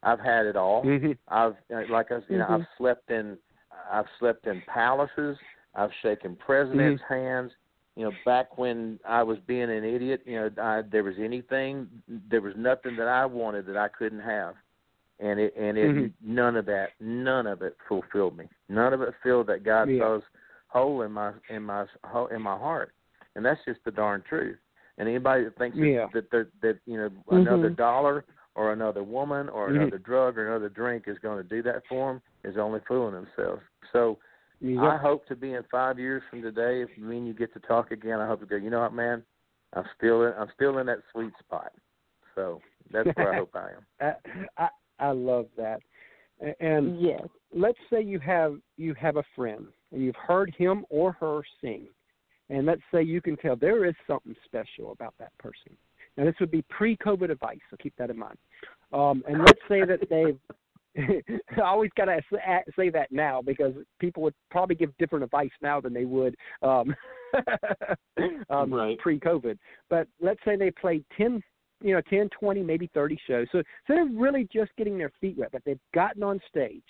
I've 0.05 0.19
had 0.19 0.45
it 0.45 0.55
all. 0.55 0.83
Mhm. 0.85 1.17
I've 1.27 1.55
uh, 1.73 1.81
like 1.89 2.11
I, 2.11 2.19
you 2.29 2.37
know, 2.37 2.45
Mhm. 2.45 2.61
I've 2.61 2.67
slept 2.77 3.09
in, 3.09 3.37
I've 3.91 4.07
slept 4.19 4.45
in 4.47 4.61
palaces. 4.61 5.37
I've 5.73 5.91
shaken 6.01 6.35
presidents' 6.37 7.01
Mm-hmm. 7.03 7.13
hands. 7.13 7.51
You 7.95 8.05
know, 8.05 8.11
back 8.23 8.57
when 8.57 8.99
I 9.05 9.23
was 9.23 9.39
being 9.39 9.69
an 9.69 9.83
idiot, 9.83 10.21
you 10.25 10.35
know, 10.35 10.51
I, 10.61 10.81
there 10.83 11.03
was 11.03 11.15
anything, 11.17 11.87
there 12.29 12.41
was 12.41 12.53
nothing 12.55 12.95
that 12.97 13.07
I 13.07 13.25
wanted 13.25 13.65
that 13.67 13.77
I 13.77 13.87
couldn't 13.87 14.19
have, 14.19 14.55
and 15.19 15.39
it 15.39 15.55
and 15.55 15.77
it 15.77 15.95
Mhm. 15.95 16.11
none 16.21 16.55
of 16.55 16.65
that, 16.67 16.91
none 16.99 17.47
of 17.47 17.61
it 17.61 17.75
fulfilled 17.87 18.37
me. 18.37 18.47
None 18.69 18.93
of 18.93 19.01
it 19.01 19.13
filled 19.23 19.47
that 19.47 19.63
God 19.63 19.89
Yeah. 19.89 19.99
saws 19.99 20.23
hole 20.67 21.01
in 21.01 21.11
my 21.11 21.33
in 21.49 21.63
my 21.63 21.87
in 22.31 22.41
my 22.41 22.57
heart, 22.57 22.93
and 23.35 23.43
that's 23.45 23.63
just 23.65 23.83
the 23.85 23.91
darn 23.91 24.21
truth. 24.21 24.59
And 24.97 25.07
anybody 25.09 25.45
that 25.45 25.55
thinks 25.57 25.77
Yeah. 25.77 26.07
that 26.13 26.29
that, 26.31 26.47
that 26.61 26.79
you 26.85 26.97
know 26.97 27.09
another 27.31 27.69
Mhm. 27.71 27.77
dollar 27.77 28.25
or 28.55 28.71
another 28.71 29.03
woman 29.03 29.49
or 29.49 29.69
Mhm. 29.69 29.81
another 29.81 29.97
drug 29.97 30.37
or 30.37 30.47
another 30.47 30.69
drink 30.69 31.07
is 31.07 31.19
going 31.19 31.37
to 31.41 31.47
do 31.47 31.61
that 31.63 31.85
for 31.87 32.13
them 32.13 32.21
is 32.43 32.57
only 32.57 32.79
fooling 32.81 33.13
themselves. 33.13 33.61
So 33.91 34.19
Yep. 34.61 34.83
I 34.83 34.97
hope 34.97 35.25
to 35.27 35.35
be 35.35 35.53
in 35.53 35.63
five 35.63 35.99
years 35.99 36.23
from 36.29 36.41
today. 36.41 36.81
If 36.81 36.97
me 36.97 37.17
and 37.17 37.27
you 37.27 37.33
get 37.33 37.53
to 37.53 37.59
talk 37.59 37.91
again, 37.91 38.19
I 38.19 38.27
hope 38.27 38.39
to 38.39 38.45
go. 38.45 38.55
You 38.55 38.69
know 38.69 38.81
what, 38.81 38.93
man? 38.93 39.23
I'm 39.73 39.85
still 39.97 40.23
in. 40.23 40.33
I'm 40.33 40.49
still 40.55 40.77
in 40.77 40.85
that 40.87 40.99
sweet 41.11 41.33
spot. 41.39 41.73
So 42.35 42.61
that's 42.91 43.09
where 43.15 43.33
I 43.33 43.35
hope 43.39 43.55
I 43.55 43.71
am. 43.71 43.85
I, 44.57 44.63
I 44.63 44.69
I 44.99 45.11
love 45.11 45.47
that. 45.57 45.81
And 46.59 46.99
yes. 46.99 47.27
let's 47.53 47.79
say 47.89 48.01
you 48.01 48.19
have 48.19 48.59
you 48.77 48.93
have 48.95 49.17
a 49.17 49.23
friend 49.35 49.67
and 49.91 50.01
you've 50.01 50.15
heard 50.15 50.53
him 50.57 50.85
or 50.89 51.11
her 51.13 51.41
sing, 51.61 51.87
and 52.49 52.65
let's 52.65 52.81
say 52.93 53.03
you 53.03 53.21
can 53.21 53.37
tell 53.37 53.55
there 53.55 53.85
is 53.85 53.95
something 54.07 54.35
special 54.45 54.91
about 54.91 55.13
that 55.19 55.37
person. 55.37 55.77
Now 56.17 56.25
this 56.25 56.35
would 56.39 56.51
be 56.51 56.63
pre-COVID 56.69 57.29
advice, 57.29 57.59
so 57.69 57.77
keep 57.81 57.93
that 57.97 58.09
in 58.09 58.17
mind. 58.17 58.37
Um, 58.93 59.23
and 59.27 59.39
let's 59.39 59.59
say 59.67 59.85
that 59.85 59.99
they've. 60.09 60.39
I 61.57 61.61
always 61.61 61.91
gotta 61.97 62.21
say 62.73 62.89
that 62.89 63.11
now 63.11 63.41
because 63.41 63.73
people 63.99 64.23
would 64.23 64.33
probably 64.49 64.77
give 64.77 64.95
different 64.97 65.25
advice 65.25 65.51
now 65.61 65.81
than 65.81 65.93
they 65.93 66.05
would 66.05 66.37
um, 66.61 66.95
um, 68.49 68.73
Right. 68.73 68.97
pre-COVID. 68.99 69.57
But 69.89 70.07
let's 70.21 70.39
say 70.45 70.55
they 70.55 70.71
played 70.71 71.03
ten 71.17 71.41
you 71.81 71.93
know, 71.93 72.01
10, 72.09 72.29
20, 72.39 72.63
maybe 72.63 72.89
30 72.93 73.19
shows. 73.27 73.47
So, 73.51 73.59
so 73.59 73.93
they're 73.93 74.05
really 74.05 74.47
just 74.51 74.71
getting 74.77 74.97
their 74.97 75.11
feet 75.21 75.37
wet, 75.37 75.49
but 75.51 75.61
they've 75.65 75.79
gotten 75.93 76.23
on 76.23 76.39
stage. 76.49 76.81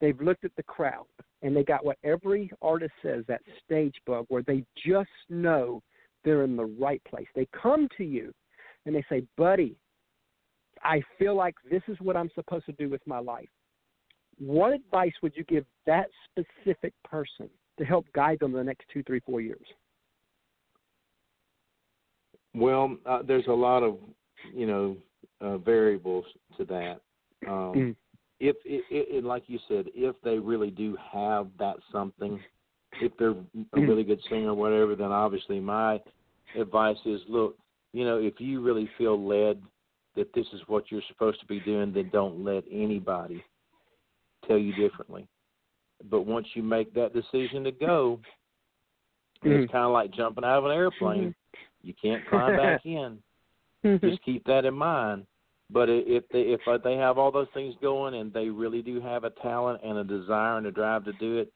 They've 0.00 0.20
looked 0.20 0.44
at 0.44 0.56
the 0.56 0.62
crowd, 0.64 1.06
and 1.42 1.54
they 1.54 1.62
got 1.62 1.84
what 1.84 1.98
every 2.02 2.50
artist 2.60 2.92
says 3.02 3.24
that 3.28 3.42
stage 3.64 3.94
bug, 4.06 4.26
where 4.28 4.42
they 4.42 4.64
just 4.84 5.10
know 5.28 5.82
they're 6.24 6.42
in 6.42 6.56
the 6.56 6.64
right 6.64 7.02
place. 7.04 7.26
They 7.36 7.46
come 7.52 7.88
to 7.98 8.04
you 8.04 8.32
and 8.86 8.94
they 8.94 9.04
say, 9.08 9.22
Buddy, 9.36 9.76
I 10.82 11.02
feel 11.18 11.36
like 11.36 11.54
this 11.70 11.82
is 11.88 11.96
what 12.00 12.16
I'm 12.16 12.30
supposed 12.34 12.66
to 12.66 12.72
do 12.72 12.88
with 12.88 13.06
my 13.06 13.18
life. 13.18 13.48
What 14.38 14.72
advice 14.72 15.12
would 15.22 15.36
you 15.36 15.44
give 15.44 15.64
that 15.86 16.06
specific 16.30 16.94
person 17.04 17.48
to 17.78 17.84
help 17.84 18.06
guide 18.14 18.38
them 18.40 18.52
the 18.52 18.64
next 18.64 18.86
two, 18.92 19.02
three, 19.04 19.20
four 19.20 19.40
years? 19.40 19.66
Well, 22.54 22.96
uh, 23.06 23.22
there's 23.22 23.46
a 23.46 23.52
lot 23.52 23.82
of 23.82 23.98
you 24.54 24.66
know 24.66 24.96
uh, 25.40 25.58
variables 25.58 26.24
to 26.58 26.64
that. 26.66 27.00
Um, 27.48 27.74
Mm. 27.74 27.96
If 28.40 28.56
it, 28.64 28.84
it, 28.90 29.24
like 29.24 29.44
you 29.46 29.60
said, 29.68 29.86
if 29.94 30.16
they 30.24 30.38
really 30.38 30.70
do 30.70 30.96
have 31.12 31.46
that 31.58 31.76
something, 31.92 32.40
if 33.00 33.16
they're 33.16 33.30
a 33.30 33.34
Mhm. 33.34 33.88
really 33.88 34.02
good 34.02 34.20
singer 34.28 34.50
or 34.50 34.54
whatever, 34.54 34.96
then 34.96 35.12
obviously 35.12 35.60
my 35.60 36.00
advice 36.56 36.98
is 37.06 37.20
look, 37.28 37.56
you 37.92 38.04
know, 38.04 38.18
if 38.18 38.40
you 38.40 38.60
really 38.60 38.88
feel 38.98 39.22
led 39.22 39.60
that 40.16 40.32
this 40.34 40.46
is 40.52 40.60
what 40.66 40.90
you're 40.90 41.02
supposed 41.08 41.40
to 41.40 41.46
be 41.46 41.60
doing, 41.60 41.92
then 41.92 42.10
don't 42.12 42.44
let 42.44 42.64
anybody 42.70 43.42
tell 44.46 44.58
you 44.58 44.72
differently. 44.74 45.26
But 46.10 46.22
once 46.26 46.46
you 46.54 46.62
make 46.62 46.92
that 46.94 47.12
decision 47.14 47.64
to 47.64 47.70
go, 47.70 48.18
Mhm. 49.44 49.62
it's 49.64 49.72
kind 49.72 49.84
of 49.84 49.92
like 49.92 50.10
jumping 50.12 50.44
out 50.44 50.58
of 50.58 50.64
an 50.66 50.72
airplane. 50.72 51.34
You 51.82 51.94
can't 51.94 52.24
climb 52.26 52.56
back 52.56 52.84
in. 52.86 53.22
Just 53.82 54.22
keep 54.22 54.44
that 54.44 54.64
in 54.64 54.74
mind. 54.74 55.26
But 55.70 55.88
if 55.88 56.28
they 56.28 56.42
if 56.42 56.60
uh, 56.68 56.78
they 56.78 56.96
have 56.96 57.18
all 57.18 57.30
those 57.32 57.48
things 57.54 57.74
going 57.80 58.14
and 58.14 58.32
they 58.32 58.48
really 58.50 58.82
do 58.82 59.00
have 59.00 59.24
a 59.24 59.30
talent 59.30 59.80
and 59.82 59.98
a 59.98 60.04
desire 60.04 60.58
and 60.58 60.66
a 60.66 60.70
drive 60.70 61.04
to 61.06 61.12
do 61.14 61.38
it, 61.38 61.50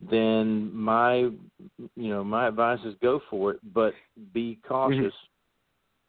then 0.00 0.72
my 0.74 1.16
you 1.16 1.34
know 1.96 2.22
my 2.22 2.46
advice 2.46 2.78
is 2.84 2.94
go 3.02 3.20
for 3.28 3.52
it, 3.52 3.60
but 3.74 3.92
be 4.32 4.58
cautious. 4.66 5.14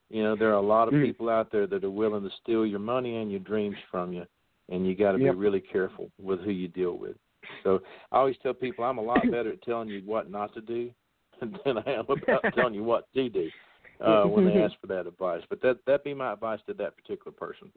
You 0.09 0.23
know 0.23 0.35
there 0.35 0.49
are 0.49 0.53
a 0.57 0.61
lot 0.61 0.87
of 0.87 0.93
Mhm. 0.93 1.05
people 1.05 1.29
out 1.29 1.51
there 1.51 1.67
that 1.67 1.83
are 1.83 1.89
willing 1.89 2.23
to 2.23 2.29
steal 2.41 2.65
your 2.65 2.79
money 2.79 3.17
and 3.17 3.29
your 3.29 3.41
dreams 3.41 3.77
from 3.91 4.13
you, 4.13 4.25
and 4.69 4.87
you 4.87 4.95
got 4.95 5.13
to 5.13 5.19
Yep. 5.19 5.33
be 5.33 5.39
really 5.39 5.61
careful 5.61 6.11
with 6.17 6.39
who 6.41 6.51
you 6.51 6.67
deal 6.67 6.97
with. 6.97 7.17
So 7.63 7.81
I 8.11 8.17
always 8.19 8.37
tell 8.37 8.53
people 8.53 8.83
I'm 8.85 8.97
a 8.99 9.01
lot 9.01 9.23
better 9.31 9.51
at 9.51 9.61
telling 9.63 9.89
you 9.89 10.01
what 10.05 10.29
not 10.29 10.53
to 10.53 10.61
do 10.61 10.91
than 11.65 11.77
I 11.77 11.91
am 11.91 12.05
about 12.09 12.43
telling 12.53 12.73
you 12.73 12.83
what 12.83 13.11
to 13.13 13.29
do 13.29 13.51
uh, 13.99 14.25
when 14.25 14.45
they 14.45 14.61
ask 14.61 14.79
for 14.79 14.87
that 14.87 15.07
advice. 15.07 15.43
But 15.49 15.61
that 15.61 15.83
that'd 15.85 16.03
be 16.03 16.13
my 16.13 16.33
advice 16.33 16.59
to 16.67 16.73
that 16.75 16.95
particular 16.95 17.31
person. 17.31 17.71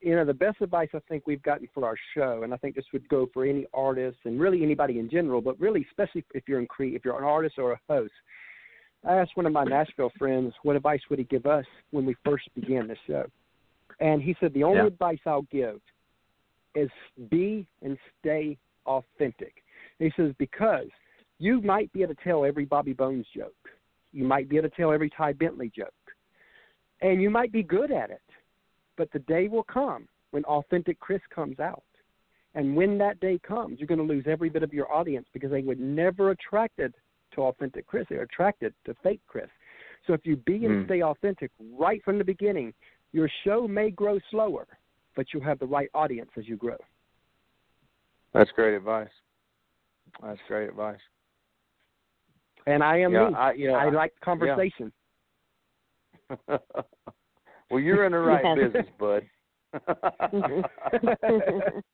you 0.00 0.14
know 0.14 0.24
the 0.24 0.32
best 0.32 0.60
advice 0.62 0.88
I 0.94 1.00
think 1.08 1.26
we've 1.26 1.42
gotten 1.42 1.68
for 1.74 1.84
our 1.84 1.96
show, 2.14 2.44
and 2.44 2.54
I 2.54 2.56
think 2.56 2.76
this 2.76 2.84
would 2.92 3.06
go 3.08 3.26
for 3.34 3.44
any 3.44 3.66
artist 3.74 4.18
and 4.24 4.40
really 4.40 4.62
anybody 4.62 4.98
in 5.00 5.10
general, 5.10 5.40
but 5.42 5.58
really 5.60 5.84
especially 5.90 6.24
if 6.32 6.48
you're 6.48 6.60
in 6.60 6.66
cre- 6.66 6.84
if 6.96 7.04
you're 7.04 7.18
an 7.18 7.24
artist 7.24 7.58
or 7.58 7.72
a 7.72 7.80
host. 7.88 8.12
I 9.04 9.14
asked 9.16 9.36
one 9.36 9.46
of 9.46 9.52
my 9.52 9.64
Nashville 9.64 10.12
friends 10.18 10.52
what 10.62 10.76
advice 10.76 11.00
would 11.08 11.18
he 11.18 11.24
give 11.24 11.46
us 11.46 11.64
when 11.90 12.04
we 12.04 12.16
first 12.24 12.44
began 12.54 12.88
this 12.88 12.98
show, 13.06 13.26
and 14.00 14.22
he 14.22 14.36
said 14.40 14.52
the 14.54 14.64
only 14.64 14.78
Yeah. 14.78 14.86
advice 14.86 15.20
I'll 15.26 15.42
give 15.42 15.80
is 16.74 16.90
be 17.28 17.66
and 17.82 17.98
stay 18.18 18.58
authentic. 18.86 19.64
He 19.98 20.10
says 20.16 20.34
because 20.38 20.88
you 21.38 21.60
might 21.60 21.92
be 21.92 22.02
able 22.02 22.14
to 22.14 22.24
tell 22.24 22.44
every 22.44 22.64
Bobby 22.64 22.92
Bones 22.92 23.26
joke, 23.34 23.70
you 24.12 24.24
might 24.24 24.48
be 24.48 24.56
able 24.56 24.68
to 24.68 24.76
tell 24.76 24.92
every 24.92 25.10
Ty 25.10 25.34
Bentli 25.34 25.72
joke, 25.72 25.94
and 27.00 27.22
you 27.22 27.30
might 27.30 27.52
be 27.52 27.62
good 27.62 27.90
at 27.90 28.10
it 28.10 28.22
but 28.98 29.10
the 29.12 29.20
day 29.20 29.48
will 29.48 29.62
come 29.62 30.06
when 30.32 30.44
authentic 30.44 31.00
Chris 31.00 31.22
comes 31.34 31.58
out. 31.58 31.84
And 32.54 32.76
when 32.76 32.98
that 32.98 33.20
day 33.20 33.38
comes, 33.46 33.78
you're 33.78 33.86
going 33.86 33.98
to 33.98 34.04
lose 34.04 34.24
every 34.26 34.50
bit 34.50 34.62
of 34.62 34.74
your 34.74 34.92
audience 34.92 35.26
because 35.32 35.50
they 35.50 35.62
were 35.62 35.76
never 35.76 36.30
attracted 36.30 36.92
to 37.32 37.42
authentic 37.42 37.86
Chris. 37.86 38.06
They're 38.08 38.22
attracted 38.22 38.74
to 38.84 38.94
fake 39.02 39.20
Chris. 39.26 39.48
So 40.06 40.12
if 40.12 40.24
you 40.24 40.36
be 40.36 40.64
and 40.64 40.76
Mm. 40.76 40.84
stay 40.86 41.02
authentic 41.02 41.50
right 41.58 42.02
from 42.04 42.18
the 42.18 42.24
beginning, 42.24 42.72
your 43.12 43.28
show 43.44 43.66
may 43.66 43.90
grow 43.90 44.18
slower, 44.30 44.66
but 45.14 45.32
you'll 45.32 45.42
have 45.42 45.58
the 45.58 45.66
right 45.66 45.90
audience 45.94 46.30
as 46.36 46.48
you 46.48 46.56
grow. 46.56 46.76
That's 48.32 48.50
great 48.52 48.74
advice. 48.74 49.10
That's 50.22 50.40
great 50.46 50.68
advice. 50.68 51.00
And 52.66 52.82
I 52.82 52.98
am 52.98 53.12
yeah, 53.12 53.28
me. 53.28 53.34
I, 53.34 53.52
you 53.52 53.68
know, 53.68 53.74
I 53.74 53.88
like 53.88 54.12
conversation. 54.20 54.92
well, 56.48 57.80
you're 57.80 58.04
in 58.04 58.12
the 58.12 58.18
right 58.18 58.56
business, 58.56 58.86
bud. 58.98 59.26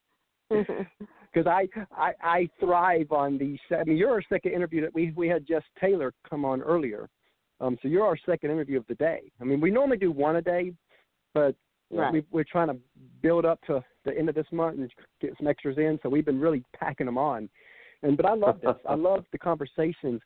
because 1.35 1.47
I, 1.47 1.67
I 1.95 2.13
I 2.21 2.49
thrive 2.59 3.11
on 3.11 3.37
the. 3.37 3.57
I 3.75 3.83
mean, 3.83 3.97
you're 3.97 4.11
our 4.11 4.23
second 4.29 4.53
interview 4.53 4.81
that 4.81 4.93
we 4.93 5.11
we 5.15 5.27
had 5.27 5.45
Jess 5.47 5.63
Taylor 5.79 6.13
come 6.27 6.45
on 6.45 6.61
earlier, 6.61 7.09
um. 7.59 7.77
So 7.81 7.87
you're 7.87 8.05
our 8.05 8.17
second 8.25 8.51
interview 8.51 8.77
of 8.77 8.87
the 8.87 8.95
day. 8.95 9.31
I 9.41 9.43
mean, 9.43 9.59
we 9.59 9.71
normally 9.71 9.97
do 9.97 10.11
one 10.11 10.37
a 10.37 10.41
day, 10.41 10.73
but 11.33 11.55
Right. 11.91 12.11
we, 12.11 12.23
we're 12.31 12.43
trying 12.43 12.67
to 12.69 12.77
build 13.21 13.45
up 13.45 13.61
to 13.67 13.79
the 14.05 14.17
end 14.17 14.27
of 14.27 14.33
this 14.33 14.47
month 14.51 14.79
and 14.79 14.91
get 15.21 15.37
some 15.37 15.45
extras 15.45 15.77
in. 15.77 15.99
So 16.01 16.09
we've 16.09 16.25
been 16.25 16.39
really 16.39 16.63
packing 16.75 17.05
them 17.05 17.17
on, 17.17 17.47
and 18.01 18.17
but 18.17 18.25
I 18.25 18.33
love 18.33 18.59
this. 18.59 18.75
I 18.89 18.95
love 19.09 19.23
the 19.31 19.37
conversations. 19.37 20.19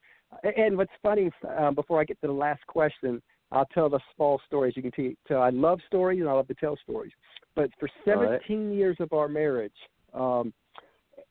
And 0.44 0.78
what's 0.78 0.92
funny, 1.04 1.30
uh, 1.46 1.72
before 1.72 2.00
I 2.00 2.06
get 2.06 2.20
to 2.22 2.28
the 2.28 2.34
last 2.34 2.66
question, 2.68 3.22
I'll 3.52 3.68
tell 3.74 3.90
the 3.90 4.00
small 4.16 4.40
stories 4.48 4.74
you 4.78 4.84
can 4.84 4.92
te- 4.92 5.18
tell. 5.28 5.42
I 5.42 5.50
love 5.50 5.80
stories 5.86 6.22
and 6.22 6.30
I 6.30 6.34
love 6.34 6.48
to 6.48 6.54
tell 6.54 6.78
stories. 6.78 7.12
But 7.56 7.72
for 7.78 7.90
17 8.06 8.30
right. 8.30 8.74
years 8.74 8.96
of 9.02 9.12
our 9.12 9.28
marriage, 9.28 9.74
um, 10.14 10.54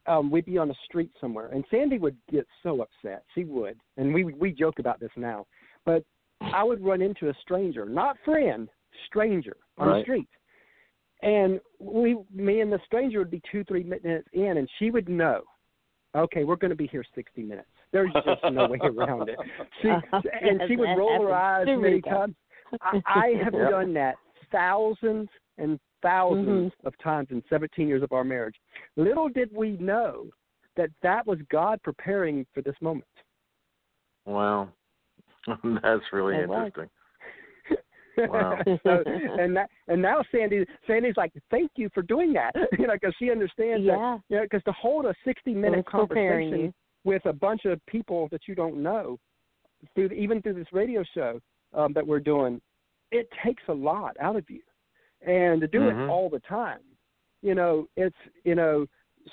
um, 0.08 0.30
we'd 0.30 0.46
be 0.46 0.58
on 0.58 0.68
the 0.68 0.74
street 0.84 1.10
somewhere, 1.20 1.48
and 1.48 1.64
Sandy 1.70 1.98
would 1.98 2.16
get 2.30 2.46
so 2.62 2.82
upset. 2.82 3.24
She 3.34 3.44
would, 3.44 3.78
and 3.96 4.12
we 4.12 4.24
we 4.24 4.52
joke 4.52 4.78
about 4.78 5.00
this 5.00 5.10
now. 5.16 5.46
But 5.84 6.04
I 6.40 6.64
would 6.64 6.82
run 6.82 7.02
into 7.02 7.28
a 7.28 7.34
stranger, 7.42 7.84
not 7.84 8.16
friend, 8.24 8.68
stranger 9.06 9.56
on 9.76 9.88
right. 9.88 9.96
the 9.98 10.02
street, 10.02 10.28
and 11.22 11.60
we, 11.80 12.16
me 12.32 12.60
and 12.60 12.72
the 12.72 12.78
stranger 12.86 13.18
would 13.18 13.30
be 13.30 13.42
two, 13.50 13.64
three 13.64 13.82
minutes 13.82 14.28
in, 14.32 14.56
and 14.56 14.68
she 14.78 14.90
would 14.90 15.08
know, 15.08 15.42
okay, 16.16 16.44
we're 16.44 16.56
going 16.56 16.70
to 16.70 16.76
be 16.76 16.86
here 16.86 17.04
60 17.14 17.42
minutes. 17.42 17.68
There's 17.92 18.12
just 18.24 18.42
no 18.52 18.66
way 18.68 18.78
around 18.82 19.28
it. 19.28 19.38
She 19.82 19.88
and 19.88 20.60
she 20.68 20.76
would 20.76 20.96
roll 20.96 21.22
her 21.22 21.34
eyes 21.34 21.66
many 21.68 22.00
times. 22.00 22.34
I, 22.82 23.00
I 23.06 23.34
have 23.44 23.54
Yep. 23.54 23.70
done 23.70 23.94
that 23.94 24.16
thousands 24.52 25.28
and 25.58 25.78
1000s 26.04 26.72
of 26.84 26.94
times 27.02 27.28
in 27.30 27.42
17 27.50 27.88
years 27.88 28.02
of 28.02 28.12
our 28.12 28.24
marriage. 28.24 28.56
Little 28.96 29.28
did 29.28 29.50
we 29.54 29.72
know 29.72 30.26
that 30.76 30.90
that 31.02 31.26
was 31.26 31.38
God 31.50 31.82
preparing 31.82 32.46
for 32.54 32.62
this 32.62 32.76
moment. 32.80 33.04
Wow, 34.24 34.68
that's 35.82 36.04
really 36.12 36.36
It 36.36 36.48
was. 36.48 36.66
interesting. 36.66 36.90
Wow. 38.26 38.58
so, 38.82 39.02
and 39.06 39.56
that, 39.56 39.70
and 39.86 40.02
now 40.02 40.22
Sandy, 40.32 40.64
Sandy's 40.86 41.16
like, 41.16 41.32
thank 41.50 41.70
you 41.76 41.88
for 41.94 42.02
doing 42.02 42.32
that, 42.32 42.52
you 42.78 42.86
know, 42.86 42.94
because 42.94 43.14
she 43.18 43.30
understands 43.30 43.86
that, 43.86 43.96
yeah. 43.96 44.18
you 44.28 44.36
know, 44.36 44.42
because 44.42 44.62
to 44.64 44.72
hold 44.72 45.06
a 45.06 45.14
60 45.24 45.50
It 45.50 45.56
minute 45.56 45.76
was 45.76 45.84
conversation 45.88 46.74
with 47.04 47.24
a 47.26 47.32
bunch 47.32 47.64
of 47.64 47.84
people 47.86 48.28
that 48.32 48.42
you 48.46 48.54
don't 48.54 48.82
know, 48.82 49.18
through 49.94 50.08
even 50.08 50.42
through 50.42 50.54
this 50.54 50.66
radio 50.72 51.04
show 51.14 51.40
um, 51.74 51.92
that 51.92 52.06
we're 52.06 52.20
doing, 52.20 52.60
it 53.12 53.28
takes 53.44 53.62
a 53.68 53.72
lot 53.72 54.16
out 54.20 54.36
of 54.36 54.44
you, 54.48 54.60
and 55.22 55.60
to 55.60 55.66
do 55.66 55.80
Mhm. 55.80 56.06
it 56.06 56.10
all 56.10 56.28
the 56.28 56.40
time, 56.40 56.80
you 57.42 57.54
know, 57.54 57.88
it's 57.96 58.16
you 58.44 58.54
know, 58.54 58.86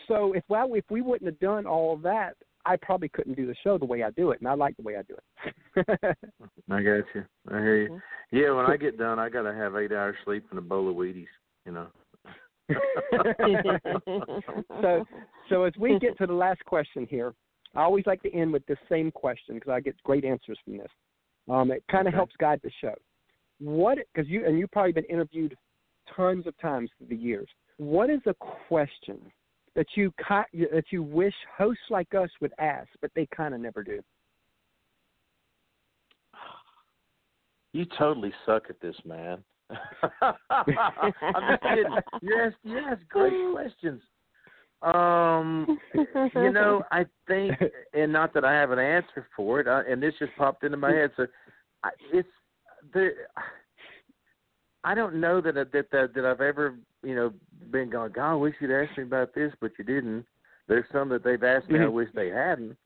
so 0.08 0.34
if 0.34 0.44
well 0.50 0.74
if 0.74 0.90
we 0.90 1.02
wouldn't 1.02 1.28
have 1.28 1.40
done 1.40 1.66
all 1.66 1.94
of 1.94 2.02
that, 2.02 2.36
I 2.66 2.76
probably 2.78 3.10
couldn't 3.10 3.36
do 3.36 3.46
the 3.46 3.56
show 3.56 3.78
the 3.78 3.86
way 3.86 4.04
I 4.04 4.10
do 4.12 4.32
it, 4.32 4.40
and 4.40 4.48
I 4.48 4.54
like 4.54 4.76
the 4.78 4.84
way 4.84 4.98
I 4.98 5.04
do 5.04 5.16
it. 5.16 5.24
I 6.70 6.82
got 6.82 7.04
you. 7.14 7.26
I 7.50 7.60
hear 7.60 7.78
you. 7.78 7.90
Mhm. 7.90 8.02
Yeah, 8.32 8.52
when 8.52 8.66
I 8.66 8.78
get 8.78 8.98
done, 8.98 9.20
I 9.20 9.30
gotta 9.30 9.54
have 9.54 9.76
eight 9.76 9.92
hours 9.92 10.18
sleep 10.26 10.46
and 10.50 10.60
a 10.60 10.62
bowl 10.62 10.90
of 10.90 10.96
Wheaties. 10.96 11.28
You 11.66 11.72
know. 11.74 11.88
so, 14.82 15.06
so 15.50 15.64
as 15.64 15.74
we 15.78 16.00
get 16.00 16.18
to 16.18 16.26
the 16.26 16.34
last 16.34 16.64
question 16.66 17.06
here, 17.10 17.34
I 17.76 17.84
always 17.84 18.06
like 18.08 18.24
to 18.24 18.34
end 18.34 18.54
with 18.54 18.66
this 18.66 18.80
same 18.90 19.12
question 19.12 19.56
because 19.56 19.70
I 19.70 19.80
get 19.80 20.02
great 20.04 20.26
answers 20.26 20.58
from 20.64 20.78
this. 20.78 20.90
Um, 21.48 21.72
it 21.72 21.84
kind 21.92 22.08
of 22.08 22.14
Okay. 22.14 22.18
helps 22.18 22.36
guide 22.38 22.60
the 22.64 22.72
show. 22.82 22.96
What? 23.60 24.00
Because 24.14 24.28
you 24.28 24.46
and 24.46 24.58
you've 24.58 24.72
probably 24.72 24.94
been 24.94 25.06
interviewed 25.06 25.56
tons 26.16 26.48
of 26.48 26.58
times 26.60 26.90
through 26.98 27.08
the 27.08 27.16
years. 27.16 27.48
What 27.78 28.10
is 28.10 28.22
a 28.26 28.34
question 28.68 29.20
that 29.76 29.88
you 29.96 30.14
that 30.54 30.86
you 30.92 31.04
wish 31.04 31.34
hosts 31.58 31.84
like 31.90 32.14
us 32.16 32.30
would 32.42 32.54
ask, 32.60 32.90
but 33.02 33.12
they 33.16 33.28
kind 33.36 33.54
of 33.54 33.62
never 33.62 33.84
do? 33.84 34.02
You 37.74 37.86
totally 37.98 38.32
suck 38.46 38.64
at 38.70 38.80
this, 38.80 38.96
man. 39.04 39.44
I'm 40.22 40.36
just 41.50 41.64
kidding. 41.64 41.98
You 42.22 42.80
ask 42.90 43.02
great 43.10 43.34
questions. 43.52 44.02
Um, 44.82 45.80
you 46.36 46.52
know, 46.52 46.84
I 46.92 47.06
think, 47.28 47.54
and 47.94 48.14
not 48.14 48.34
that 48.34 48.46
I 48.46 48.54
have 48.54 48.72
an 48.72 48.80
answer 48.80 49.28
for 49.36 49.60
it, 49.60 49.68
uh, 49.68 49.82
and 49.90 50.02
this 50.02 50.14
just 50.20 50.32
popped 50.38 50.64
into 50.64 50.78
my 50.78 50.92
head. 50.92 51.12
So, 51.18 51.26
I, 51.84 51.90
it's 52.14 52.30
the. 52.94 53.12
I 54.86 54.96
don't 54.96 55.16
know 55.20 55.42
that 55.42 55.56
that 55.56 55.72
that 55.92 56.14
that 56.14 56.26
I've 56.26 56.42
ever 56.42 56.76
you 57.04 57.16
know 57.16 57.34
been 57.72 57.90
going. 57.90 58.12
God, 58.14 58.32
I 58.32 58.36
wish 58.36 58.56
you'd 58.62 58.72
asked 58.72 58.98
me 58.98 59.04
about 59.04 59.34
this, 59.34 59.52
but 59.60 59.72
you 59.78 59.84
didn't. 59.84 60.26
There's 60.68 60.86
some 60.94 61.10
that 61.10 61.24
they've 61.24 61.44
asked 61.44 61.70
me. 61.70 61.80
I 61.80 61.88
wish 61.88 62.10
they 62.14 62.30
hadn't. 62.30 62.78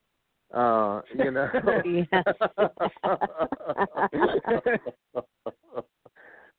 Uh, 0.53 1.01
you 1.13 1.31
know. 1.31 1.47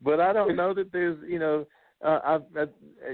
but 0.02 0.20
I 0.20 0.32
don't 0.32 0.56
know 0.56 0.74
that 0.74 0.92
there's, 0.92 1.18
you 1.26 1.38
know, 1.38 1.66
uh, 2.04 2.20
I've, 2.24 2.42
I've 2.58 2.70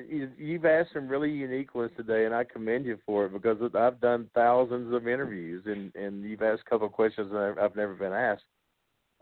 you- 0.09 0.31
you've 0.39 0.65
asked 0.65 0.91
some 0.93 1.09
really 1.09 1.31
unique 1.31 1.75
ones 1.75 1.91
today, 1.97 2.25
and 2.27 2.35
I 2.35 2.45
commend 2.45 2.87
you 2.87 2.99
for 3.05 3.27
it 3.27 3.33
because 3.33 3.59
I've 3.75 4.01
done 4.01 4.31
thousands 4.35 4.95
of 4.95 5.09
interviews, 5.09 5.65
and 5.67 5.95
and 5.97 6.23
you've 6.23 6.43
asked 6.43 6.63
a 6.67 6.71
couple 6.71 6.87
of 6.87 6.93
questions 6.93 7.33
that 7.33 7.39
I've- 7.41 7.61
I've 7.61 7.77
never 7.77 7.95
been 7.95 8.13
asked. 8.13 8.45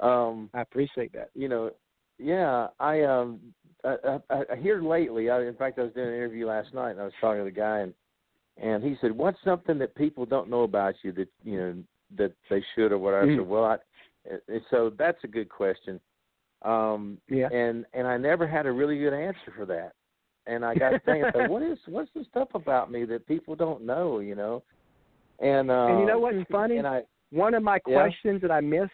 Um, 0.00 0.50
I 0.52 0.60
appreciate 0.60 1.12
that. 1.12 1.30
you 1.34 1.48
know, 1.48 1.70
yeah, 2.18 2.68
I 2.78 3.02
um, 3.02 3.40
I, 3.84 4.18
I, 4.30 4.42
I 4.52 4.56
here 4.56 4.82
lately. 4.82 5.30
I, 5.30 5.42
in 5.42 5.54
fact, 5.54 5.78
I 5.78 5.82
was 5.82 5.92
doing 5.92 6.08
an 6.08 6.14
interview 6.14 6.46
last 6.46 6.72
night, 6.74 6.92
and 6.92 7.00
I 7.00 7.04
was 7.04 7.12
talking 7.20 7.40
to 7.40 7.44
the 7.44 7.50
guy, 7.50 7.80
and 7.80 7.94
and 8.56 8.84
he 8.84 8.96
said, 9.00 9.12
"What's 9.12 9.38
something 9.44 9.78
that 9.78 9.94
people 9.94 10.26
don't 10.26 10.50
know 10.50 10.62
about 10.62 10.94
you 11.02 11.12
that 11.12 11.28
you 11.42 11.58
know 11.58 11.74
that 12.16 12.32
they 12.50 12.62
should 12.74 12.92
or 12.92 12.98
whatever?" 12.98 13.24
I 13.24 13.28
Mhm. 13.28 13.36
said, 13.38 13.48
"Well, 13.48 13.64
I." 13.64 13.76
And 14.48 14.62
so 14.70 14.90
that's 14.96 15.22
a 15.24 15.28
good 15.28 15.50
question. 15.50 16.00
Um, 16.62 17.18
Yeah. 17.28 17.48
and 17.52 17.84
and 17.92 18.06
I 18.06 18.16
never 18.16 18.46
had 18.46 18.66
a 18.66 18.72
really 18.72 18.98
good 18.98 19.12
answer 19.12 19.52
for 19.54 19.66
that. 19.66 19.92
And 20.46 20.64
I 20.64 20.74
got 20.74 20.90
to 20.90 20.98
thinking, 21.04 21.30
so 21.32 21.46
what 21.46 21.62
is 21.62 21.78
what's 21.86 22.10
the 22.14 22.24
stuff 22.30 22.48
about 22.54 22.90
me 22.90 23.04
that 23.04 23.26
people 23.26 23.54
don't 23.54 23.84
know? 23.84 24.20
You 24.20 24.34
know, 24.34 24.62
and 25.40 25.70
uh, 25.70 25.86
and 25.88 26.00
you 26.00 26.06
know 26.06 26.18
what's 26.18 26.38
funny? 26.50 26.78
And 26.78 26.86
I 26.86 27.02
One 27.32 27.54
of 27.54 27.62
my 27.62 27.80
Yeah. 27.86 27.94
questions 27.96 28.40
that 28.42 28.50
I 28.50 28.60
missed 28.60 28.92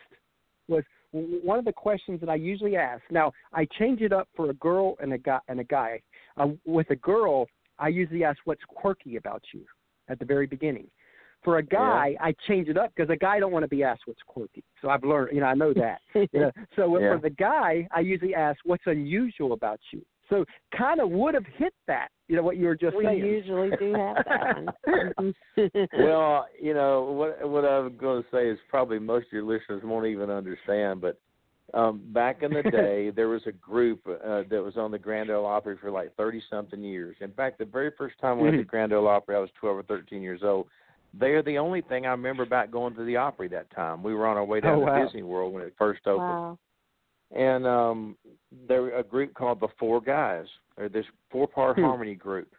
was 0.68 0.84
one 1.12 1.58
of 1.58 1.64
the 1.64 1.72
questions 1.72 2.20
that 2.20 2.28
I 2.28 2.36
usually 2.36 2.76
ask. 2.76 3.02
Now 3.10 3.32
I 3.52 3.66
change 3.78 4.00
it 4.00 4.12
up 4.12 4.28
for 4.36 4.50
a 4.50 4.54
girl 4.54 4.96
and 5.00 5.12
a 5.12 5.18
guy. 5.18 5.40
And 5.48 5.60
a 5.60 5.64
guy. 5.64 6.00
Uh, 6.36 6.48
with 6.64 6.88
a 6.90 6.96
girl, 6.96 7.46
I 7.78 7.88
usually 7.88 8.24
ask 8.24 8.38
what's 8.44 8.62
quirky 8.68 9.16
about 9.16 9.42
you 9.52 9.64
at 10.08 10.18
the 10.18 10.24
very 10.24 10.46
beginning. 10.46 10.86
For 11.42 11.56
a 11.56 11.62
guy, 11.62 12.14
I 12.20 12.34
change 12.46 12.68
it 12.68 12.76
up 12.76 12.92
because 12.94 13.08
a 13.10 13.16
guy 13.16 13.40
don't 13.40 13.50
want 13.50 13.62
to 13.62 13.68
be 13.68 13.82
asked 13.82 14.02
what's 14.04 14.20
quirky. 14.26 14.62
So 14.82 14.90
I've 14.90 15.02
learned, 15.02 15.34
you 15.34 15.40
know, 15.40 15.46
I 15.46 15.54
know 15.54 15.72
that. 15.72 16.00
you 16.14 16.28
know. 16.40 16.52
So 16.76 16.98
Yeah. 16.98 17.14
for 17.14 17.20
the 17.22 17.30
guy, 17.30 17.88
I 17.92 18.00
usually 18.00 18.34
ask 18.34 18.58
what's 18.64 18.82
unusual 18.86 19.54
about 19.54 19.80
you. 19.90 20.02
So 20.30 20.44
kind 20.76 21.00
of 21.00 21.10
would 21.10 21.34
have 21.34 21.46
hit 21.56 21.74
that, 21.88 22.08
you 22.28 22.36
know, 22.36 22.42
what 22.42 22.56
you 22.56 22.66
were 22.66 22.76
just 22.76 22.96
we 22.96 23.04
saying. 23.04 23.22
We 23.22 23.28
usually 23.28 23.70
do 23.78 23.94
have 23.94 24.24
that 24.24 24.56
one. 25.16 25.34
well, 25.98 26.46
you 26.60 26.72
know 26.72 27.02
what 27.02 27.48
what 27.48 27.64
I'm 27.64 27.96
going 27.96 28.22
to 28.22 28.28
say 28.32 28.48
is 28.48 28.58
probably 28.68 28.98
most 29.00 29.26
of 29.26 29.32
your 29.32 29.42
listeners 29.42 29.82
won't 29.84 30.06
even 30.06 30.30
understand, 30.30 31.00
but 31.00 31.18
um 31.74 32.00
back 32.12 32.42
in 32.42 32.52
the 32.52 32.62
day 32.70 33.10
there 33.10 33.28
was 33.28 33.42
a 33.46 33.52
group 33.52 34.00
uh, 34.06 34.42
that 34.50 34.62
was 34.62 34.76
on 34.76 34.90
the 34.90 34.98
Grand 34.98 35.30
Ole 35.30 35.46
Opry 35.46 35.76
for 35.80 35.90
like 35.90 36.14
30 36.16 36.42
something 36.48 36.82
years. 36.82 37.16
In 37.20 37.32
fact, 37.32 37.58
the 37.58 37.64
very 37.64 37.90
first 37.98 38.18
time 38.20 38.38
I 38.38 38.42
went 38.42 38.56
to 38.56 38.62
Mhm. 38.62 38.68
Grand 38.68 38.92
Ole 38.92 39.08
Opry, 39.08 39.34
I 39.34 39.40
was 39.40 39.50
12 39.60 39.78
or 39.78 39.82
13 39.82 40.22
years 40.22 40.42
old. 40.44 40.66
They're 41.12 41.42
the 41.42 41.58
only 41.58 41.80
thing 41.80 42.06
I 42.06 42.10
remember 42.10 42.44
about 42.44 42.70
going 42.70 42.94
to 42.94 43.04
the 43.04 43.16
Opry 43.16 43.48
that 43.48 43.68
time. 43.70 44.00
We 44.04 44.14
were 44.14 44.28
on 44.28 44.36
our 44.36 44.44
way 44.44 44.60
down 44.60 44.76
Oh, 44.76 44.80
wow. 44.80 44.96
to 44.96 45.04
Disney 45.04 45.24
World 45.24 45.52
when 45.52 45.64
it 45.64 45.74
first 45.76 46.06
opened 46.06 46.28
wow. 46.28 46.58
And 47.34 47.66
um 47.66 48.16
there 48.68 48.82
were 48.82 48.92
a 48.96 49.02
group 49.02 49.34
called 49.34 49.60
the 49.60 49.68
Four 49.78 50.00
Guys, 50.00 50.46
or 50.76 50.88
this 50.88 51.06
four 51.30 51.46
part 51.46 51.76
Hmm. 51.76 51.84
harmony 51.84 52.14
group. 52.14 52.54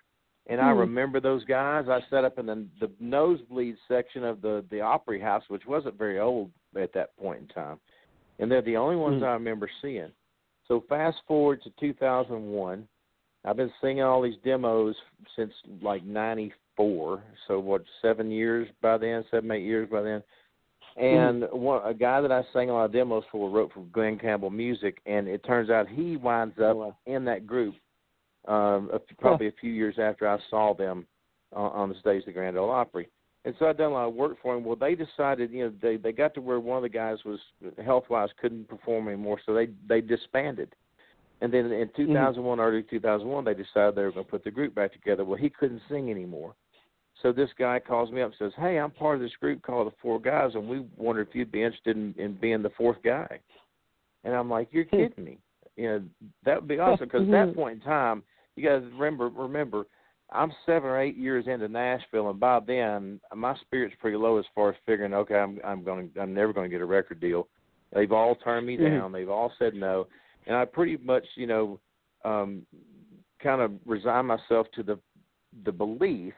And 0.48 0.60
I 0.60 0.72
Hmm. 0.72 0.80
remember 0.80 1.19
those 1.19 1.43
guys. 1.45 1.88
I 1.88 2.02
sat 2.10 2.26
up 2.26 2.39
in 2.39 2.45
the 2.45 2.65
the 2.80 2.91
nosebleed 2.99 3.77
section 3.88 4.23
of 4.23 4.41
the 4.41 4.65
the 4.69 4.81
Opry 4.81 5.19
House, 5.19 5.43
which 5.49 5.65
wasn't 5.65 5.95
very 5.98 6.19
old 6.19 6.52
at 6.80 6.93
that 6.93 7.15
point 7.18 7.41
in 7.41 7.48
time. 7.48 7.80
And 8.39 8.52
they're 8.52 8.61
the 8.61 8.77
only 8.77 8.95
ones 8.95 9.19
Hmm. 9.19 9.26
I 9.26 9.34
remember 9.34 9.69
seeing. 9.81 10.11
So 10.68 10.81
fast 10.81 11.18
forward 11.27 11.61
to 11.64 11.69
2001. 11.80 12.88
I've 13.43 13.57
been 13.57 13.73
singing 13.81 14.03
all 14.03 14.22
these 14.22 14.38
demos 14.43 14.95
since 15.35 15.53
like 15.81 16.03
'94. 16.03 17.23
So 17.48 17.60
what, 17.60 17.84
seven 18.02 18.31
years 18.31 18.69
by 18.81 18.98
then, 18.98 19.26
seven 19.31 19.52
eight 19.52 19.64
years 19.64 19.89
by 19.89 20.02
then. 20.02 20.23
And 20.97 21.45
one, 21.51 21.81
a 21.85 21.93
guy 21.93 22.22
that 22.22 22.31
I 22.31 22.43
sang 22.53 22.69
a 22.69 22.73
lot 22.73 22.85
of 22.85 22.91
demos 22.91 23.23
for 23.31 23.49
wrote 23.49 23.72
for 23.73 23.84
Glen 23.93 24.19
Campbell 24.19 24.49
Music, 24.49 24.99
and 25.05 25.27
it 25.27 25.43
turns 25.45 25.69
out 25.69 25.88
he 25.88 26.18
winds 26.18 26.55
up 26.59 26.76
wow. 26.76 26.97
in 27.05 27.26
that 27.26 27.47
group. 27.47 27.76
Um, 28.47 28.89
a, 28.91 28.99
probably 29.19 29.47
a 29.47 29.53
few 29.61 29.72
years 29.72 29.95
after 29.99 30.27
I 30.27 30.38
saw 30.49 30.73
them 30.73 31.05
on, 31.53 31.72
on 31.72 31.89
the 31.89 31.95
stage 31.99 32.22
of 32.22 32.26
the 32.26 32.31
Grand 32.31 32.57
Ole 32.57 32.72
Opry, 32.72 33.07
and 33.45 33.55
so 33.57 33.68
I'd 33.68 33.77
done 33.77 33.91
a 33.91 33.93
lot 33.93 34.07
of 34.07 34.15
work 34.15 34.38
for 34.41 34.55
him. 34.55 34.63
Well, 34.63 34.76
they 34.76 34.95
decided, 34.95 35.51
you 35.51 35.65
know, 35.65 35.73
they 35.81 35.97
they 35.97 36.11
got 36.11 36.34
to 36.34 36.41
where 36.41 36.59
one 36.59 36.77
of 36.77 36.84
the 36.84 36.89
guys 36.89 37.18
was 37.23 37.39
health 37.84 38.05
wise 38.09 38.30
couldn't 38.41 38.68
perform 38.68 39.07
anymore, 39.07 39.39
so 39.45 39.53
they 39.53 39.69
they 39.88 40.01
disbanded. 40.01 40.76
And 41.41 41.51
then 41.51 41.72
in 41.72 41.89
2001, 41.95 42.59
early 42.59 42.84
2001, 42.84 43.45
they 43.45 43.53
decided 43.53 43.95
they 43.95 44.03
were 44.03 44.11
going 44.11 44.26
to 44.26 44.31
put 44.31 44.43
the 44.43 44.51
group 44.51 44.76
back 44.76 44.93
together. 44.93 45.26
Well, 45.26 45.39
he 45.39 45.49
couldn't 45.49 45.81
sing 45.89 46.11
anymore. 46.11 46.53
So 47.22 47.31
this 47.31 47.49
guy 47.57 47.80
calls 47.80 48.11
me 48.11 48.22
up 48.22 48.31
and 48.31 48.35
says, 48.38 48.53
"Hey, 48.56 48.77
I'm 48.77 48.91
part 48.91 49.15
of 49.15 49.22
this 49.22 49.35
group 49.35 49.61
called 49.61 49.88
the 49.88 49.95
Four 50.02 50.19
Guys, 50.19 50.56
and 50.56 50.68
we 50.68 50.85
wonder 50.98 51.22
if 51.22 51.34
you'd 51.34 51.52
be 51.52 51.64
interested 51.64 51.95
in, 51.95 52.14
in 52.18 52.34
being 52.34 52.61
the 52.61 52.72
fourth 52.72 53.02
guy." 53.03 53.39
And 54.23 54.34
I'm 54.34 54.49
like, 54.49 54.69
"You're 54.72 54.85
kidding 54.85 55.23
me? 55.23 55.38
You 55.76 55.88
know 55.88 56.03
that 56.45 56.60
would 56.61 56.68
be 56.68 56.80
awesome." 56.80 57.07
Because 57.07 57.27
at 57.27 57.31
that 57.31 57.56
point 57.56 57.76
in 57.76 57.81
time, 57.81 58.23
you 58.56 58.68
guys 58.68 58.84
remember 58.93 59.30
remember, 59.30 59.85
I'm 60.31 60.52
seven 60.65 60.89
or 60.89 60.99
eight 60.99 61.15
years 61.15 61.48
into 61.48 61.68
Nashville, 61.68 62.30
and 62.30 62.39
by 62.39 62.60
then 62.60 63.19
my 63.35 63.56
spirit's 63.57 63.95
pretty 63.99 64.18
low 64.18 64.38
as 64.38 64.45
far 64.56 64.69
as 64.69 64.76
figuring, 64.85 65.14
okay, 65.14 65.35
I'm 65.35 65.60
I'm 65.64 65.84
going 65.84 66.10
I'm 66.19 66.34
never 66.34 66.53
going 66.53 66.69
to 66.69 66.73
get 66.76 66.81
a 66.81 66.85
record 66.85 67.19
deal. 67.19 67.48
They've 67.93 68.11
all 68.11 68.35
turned 68.35 68.65
me 68.65 68.77
Mhm. 68.77 68.98
down. 68.98 69.11
They've 69.11 69.30
all 69.30 69.52
said 69.60 69.73
no, 69.76 70.07
and 70.48 70.56
I 70.56 70.65
pretty 70.65 70.98
much 70.98 71.26
you 71.35 71.48
know 71.48 71.80
um 72.23 72.65
kind 73.39 73.61
of 73.61 73.73
resign 73.85 74.26
myself 74.27 74.68
to 74.72 74.84
the 74.84 74.99
the 75.65 75.72
belief 75.72 76.34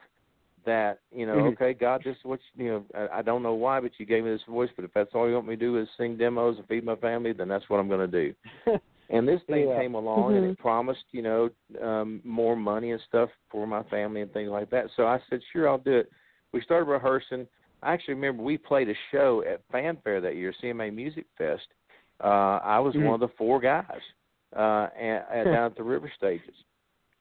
that 0.66 1.00
you 1.10 1.26
know, 1.26 1.38
Mhm. 1.38 1.48
okay, 1.48 1.72
God, 1.74 2.02
this 2.04 2.16
is 2.16 2.24
what 2.24 2.40
you, 2.54 2.64
you 2.64 2.70
know. 2.72 2.84
I, 2.94 3.18
I 3.18 3.22
don't 3.22 3.42
know 3.42 3.54
why, 3.54 3.80
but 3.80 3.92
you 3.98 4.06
gave 4.06 4.24
me 4.24 4.30
this 4.30 4.42
voice. 4.48 4.70
But 4.76 4.84
if 4.84 4.92
that's 4.94 5.10
all 5.14 5.28
you 5.28 5.34
want 5.34 5.46
me 5.48 5.56
to 5.56 5.60
do 5.60 5.78
is 5.78 5.88
sing 5.96 6.16
demos 6.16 6.58
and 6.58 6.66
feed 6.68 6.84
my 6.84 6.96
family, 6.96 7.32
then 7.32 7.48
that's 7.48 7.68
what 7.68 7.78
I'm 7.78 7.88
going 7.88 8.10
to 8.10 8.32
do. 8.32 8.34
And 9.10 9.28
this 9.28 9.40
thing 9.50 9.66
Yeah. 9.66 9.74
came 9.74 9.94
along 9.94 10.36
and 10.36 10.44
Mhm. 10.44 10.50
it 10.52 10.58
promised, 10.58 11.04
you 11.12 11.22
know, 11.22 11.50
um 11.82 12.20
more 12.24 12.56
money 12.56 12.92
and 12.92 13.00
stuff 13.08 13.28
for 13.50 13.66
my 13.66 13.82
family 13.84 14.22
and 14.22 14.32
things 14.32 14.50
like 14.50 14.70
that. 14.70 14.86
So 14.96 15.06
I 15.06 15.20
said, 15.28 15.40
sure, 15.52 15.68
I'll 15.68 15.78
do 15.78 15.92
it. 15.98 16.10
We 16.52 16.60
started 16.62 16.88
rehearsing. 16.90 17.46
I 17.82 17.92
actually 17.92 18.14
remember 18.14 18.42
we 18.42 18.56
played 18.56 18.88
a 18.88 18.94
show 19.10 19.42
at 19.48 19.60
Fan 19.70 19.98
Fair 20.02 20.20
that 20.20 20.36
year, 20.36 20.54
CMA 20.62 20.90
Music 20.90 21.26
Fest. 21.36 21.66
Uh 22.22 22.58
I 22.62 22.78
was 22.80 22.94
Mhm. 22.94 23.04
one 23.04 23.14
of 23.14 23.20
the 23.20 23.34
four 23.36 23.60
guys 23.60 24.00
uh 24.56 24.88
at, 24.98 25.28
at 25.32 25.44
down 25.52 25.70
at 25.70 25.76
the 25.76 25.82
River 25.82 26.10
Stages. 26.16 26.54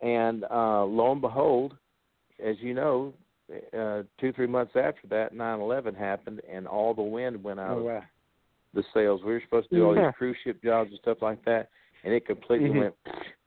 And 0.01 0.45
uh 0.49 0.83
lo 0.85 1.11
and 1.11 1.21
behold, 1.21 1.75
as 2.43 2.55
you 2.59 2.73
know, 2.73 3.13
uh 3.77 4.03
two, 4.19 4.31
three 4.33 4.47
months 4.47 4.73
after 4.75 5.07
that, 5.09 5.33
nine 5.33 5.59
eleven 5.59 5.93
happened 5.93 6.41
and 6.49 6.67
all 6.67 6.93
the 6.93 7.01
wind 7.01 7.43
went 7.43 7.59
out 7.59 7.77
Oh 7.77 7.87
of 7.87 8.03
the 8.73 8.83
sails. 8.93 9.21
We 9.23 9.33
were 9.33 9.41
supposed 9.41 9.69
to 9.69 9.75
do 9.75 9.85
all 9.85 9.95
Yeah. 9.95 10.07
these 10.07 10.15
cruise 10.17 10.37
ship 10.43 10.63
jobs 10.63 10.89
and 10.91 10.99
stuff 10.99 11.17
like 11.21 11.43
that, 11.45 11.69
and 12.03 12.13
it 12.13 12.25
completely 12.25 12.69
Mhm. 12.69 12.77
went. 12.79 12.95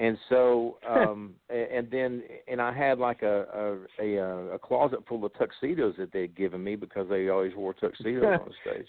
And 0.00 0.16
so, 0.28 0.78
um, 0.86 1.34
and 1.48 1.90
then, 1.90 2.22
and 2.46 2.62
I 2.62 2.72
had 2.72 3.00
like 3.00 3.22
a 3.22 3.86
a 4.00 4.16
a, 4.16 4.54
a 4.54 4.58
closet 4.58 5.04
full 5.08 5.24
of 5.24 5.32
tuxedos 5.34 5.96
that 5.96 6.12
they'd 6.12 6.36
given 6.36 6.62
me 6.62 6.76
because 6.76 7.08
they 7.08 7.28
always 7.30 7.52
wore 7.56 7.74
tuxedos 7.74 8.22
on 8.40 8.46
the 8.48 8.54
stage. 8.70 8.86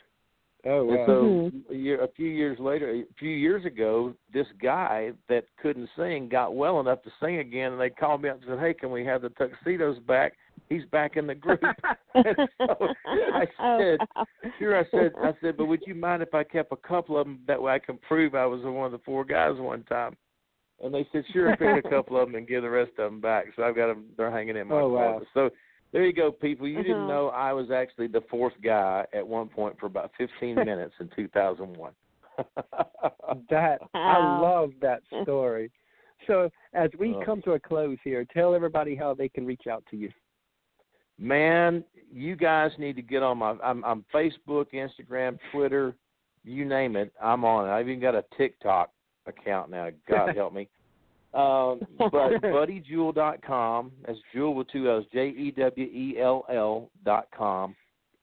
Oh 0.66 0.86
wow. 0.86 0.94
And 0.94 1.06
so, 1.06 1.52
Mhm. 1.54 1.72
a, 1.72 1.76
year, 1.76 2.04
a 2.04 2.08
few 2.10 2.28
years 2.28 2.60
later, 2.60 2.90
a 2.90 3.06
few 3.18 3.30
years 3.30 3.66
ago, 3.66 4.14
this 4.34 4.48
guy 4.62 5.14
that 5.30 5.46
couldn't 5.58 5.90
sing 5.96 6.28
got 6.28 6.56
well 6.56 6.80
enough 6.80 7.02
to 7.04 7.12
sing 7.20 7.38
again, 7.38 7.72
and 7.74 7.82
they 7.82 7.90
called 7.90 8.22
me 8.22 8.30
up 8.30 8.38
and 8.38 8.46
said, 8.48 8.60
"Hey, 8.60 8.74
can 8.74 8.92
we 8.92 9.06
have 9.06 9.22
the 9.22 9.30
tuxedos 9.30 10.00
back? 10.00 10.34
He's 10.68 10.86
back 10.86 11.16
in 11.16 11.28
the 11.28 11.36
group." 11.36 11.62
and 12.16 12.36
so 12.58 12.90
I 13.34 13.48
Oh, 13.60 13.80
said, 13.80 14.00
wow. 14.16 14.26
Sure, 14.58 14.78
I 14.80 14.86
said. 14.92 15.14
I 15.22 15.34
said, 15.42 15.58
but 15.58 15.66
would 15.66 15.82
you 15.86 15.96
mind 15.96 16.22
if 16.24 16.34
I 16.34 16.44
kept 16.44 16.72
a 16.72 16.76
couple 16.78 17.18
of 17.18 17.26
them? 17.28 17.42
That 17.48 17.62
way, 17.62 17.74
I 17.74 17.80
can 17.80 17.98
prove 17.98 18.36
I 18.36 18.46
was 18.46 18.62
one 18.64 18.86
of 18.86 18.92
the 18.92 19.04
four 19.06 19.26
guys 19.26 19.58
one 19.58 19.84
time. 19.84 20.16
And 20.82 20.94
they 20.94 21.06
said, 21.12 21.26
sure, 21.34 21.56
pick 21.58 21.86
a 21.86 21.90
couple 21.90 22.18
of 22.20 22.28
them 22.28 22.36
and 22.36 22.48
give 22.48 22.64
the 22.64 22.70
rest 22.70 22.92
of 22.98 23.12
them 23.12 23.20
back. 23.22 23.46
So 23.56 23.64
I've 23.64 23.76
got 23.76 23.88
them. 23.88 24.06
They're 24.18 24.32
hanging 24.32 24.56
in 24.56 24.68
my 24.68 24.82
Oh, 24.82 24.90
wow. 24.90 25.22
So 25.34 25.50
there 25.92 26.06
you 26.06 26.14
go, 26.14 26.32
people. 26.32 26.68
You 26.68 26.84
didn't 26.84 26.98
Uh-huh. 27.04 27.08
know 27.08 27.28
I 27.30 27.54
was 27.54 27.72
actually 27.72 28.08
the 28.08 28.22
fourth 28.30 28.54
guy 28.64 29.06
at 29.14 29.28
one 29.28 29.48
point 29.48 29.80
for 29.80 29.86
about 29.88 30.12
15 30.18 30.56
minutes 30.66 30.94
in 31.00 31.10
2001. 31.16 31.94
that 33.50 33.80
I 33.94 34.18
love 34.18 34.72
that 34.82 35.02
story. 35.24 35.72
So 36.28 36.50
as 36.74 36.90
we 37.00 37.14
Oh. 37.16 37.22
come 37.26 37.42
to 37.44 37.54
a 37.54 37.60
close 37.60 37.98
here, 38.04 38.26
tell 38.26 38.54
everybody 38.54 38.96
how 38.96 39.14
they 39.14 39.30
can 39.30 39.46
reach 39.46 39.68
out 39.68 39.84
to 39.92 39.98
you. 39.98 40.12
Man, 41.18 41.84
you 42.12 42.36
guys 42.36 42.72
need 42.78 42.96
to 42.96 43.02
get 43.02 43.24
on 43.24 43.38
my. 43.40 43.52
I'm, 43.62 43.84
I'm 43.84 44.06
Facebook, 44.14 44.68
Instagram, 44.74 45.38
Twitter, 45.52 45.94
you 46.46 46.64
name 46.66 46.96
it. 46.96 47.12
I'm 47.22 47.44
on 47.44 47.68
it. 47.68 47.72
I've 47.72 47.90
even 47.90 48.00
got 48.00 48.16
a 48.16 48.24
TikTok 48.38 48.92
account 49.26 49.70
now. 49.70 49.90
God 50.08 50.36
help 50.36 50.54
me. 50.54 50.70
Um, 51.34 51.82
but 51.98 52.42
buddyjewell.com. 52.42 53.92
That's 54.06 54.20
Jewell 54.34 54.56
with 54.56 54.70
two 54.72 54.90
L's. 54.90 55.06
J 55.14 55.30
E 55.30 55.54
W 55.58 55.86
E 55.86 56.18
L 56.20 56.46
L 56.52 56.90
dot 57.06 57.28
com. 57.36 57.76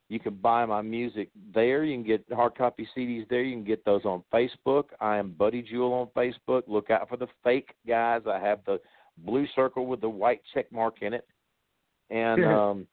You 0.09 0.19
can 0.19 0.35
buy 0.35 0.65
my 0.65 0.81
music 0.81 1.29
there. 1.53 1.83
You 1.83 1.95
can 1.95 2.05
get 2.05 2.23
hard 2.31 2.55
copy 2.55 2.87
CDs 2.95 3.27
there. 3.29 3.43
You 3.43 3.55
can 3.55 3.65
get 3.65 3.83
those 3.83 4.05
on 4.05 4.23
Facebook. 4.33 4.85
I 5.01 5.17
am 5.17 5.31
Buddy 5.31 5.61
Jewell 5.61 5.93
on 5.93 6.07
Facebook. 6.15 6.63
Look 6.67 6.89
out 6.89 7.09
for 7.09 7.17
the 7.17 7.27
fake 7.43 7.73
guys. 7.85 8.21
I 8.25 8.39
have 8.39 8.59
the 8.65 8.79
blue 9.17 9.45
circle 9.55 9.85
with 9.85 9.99
the 9.99 10.09
white 10.09 10.41
check 10.53 10.71
mark 10.71 11.01
in 11.01 11.13
it. 11.13 11.27
And 12.09 12.45
um 12.45 12.87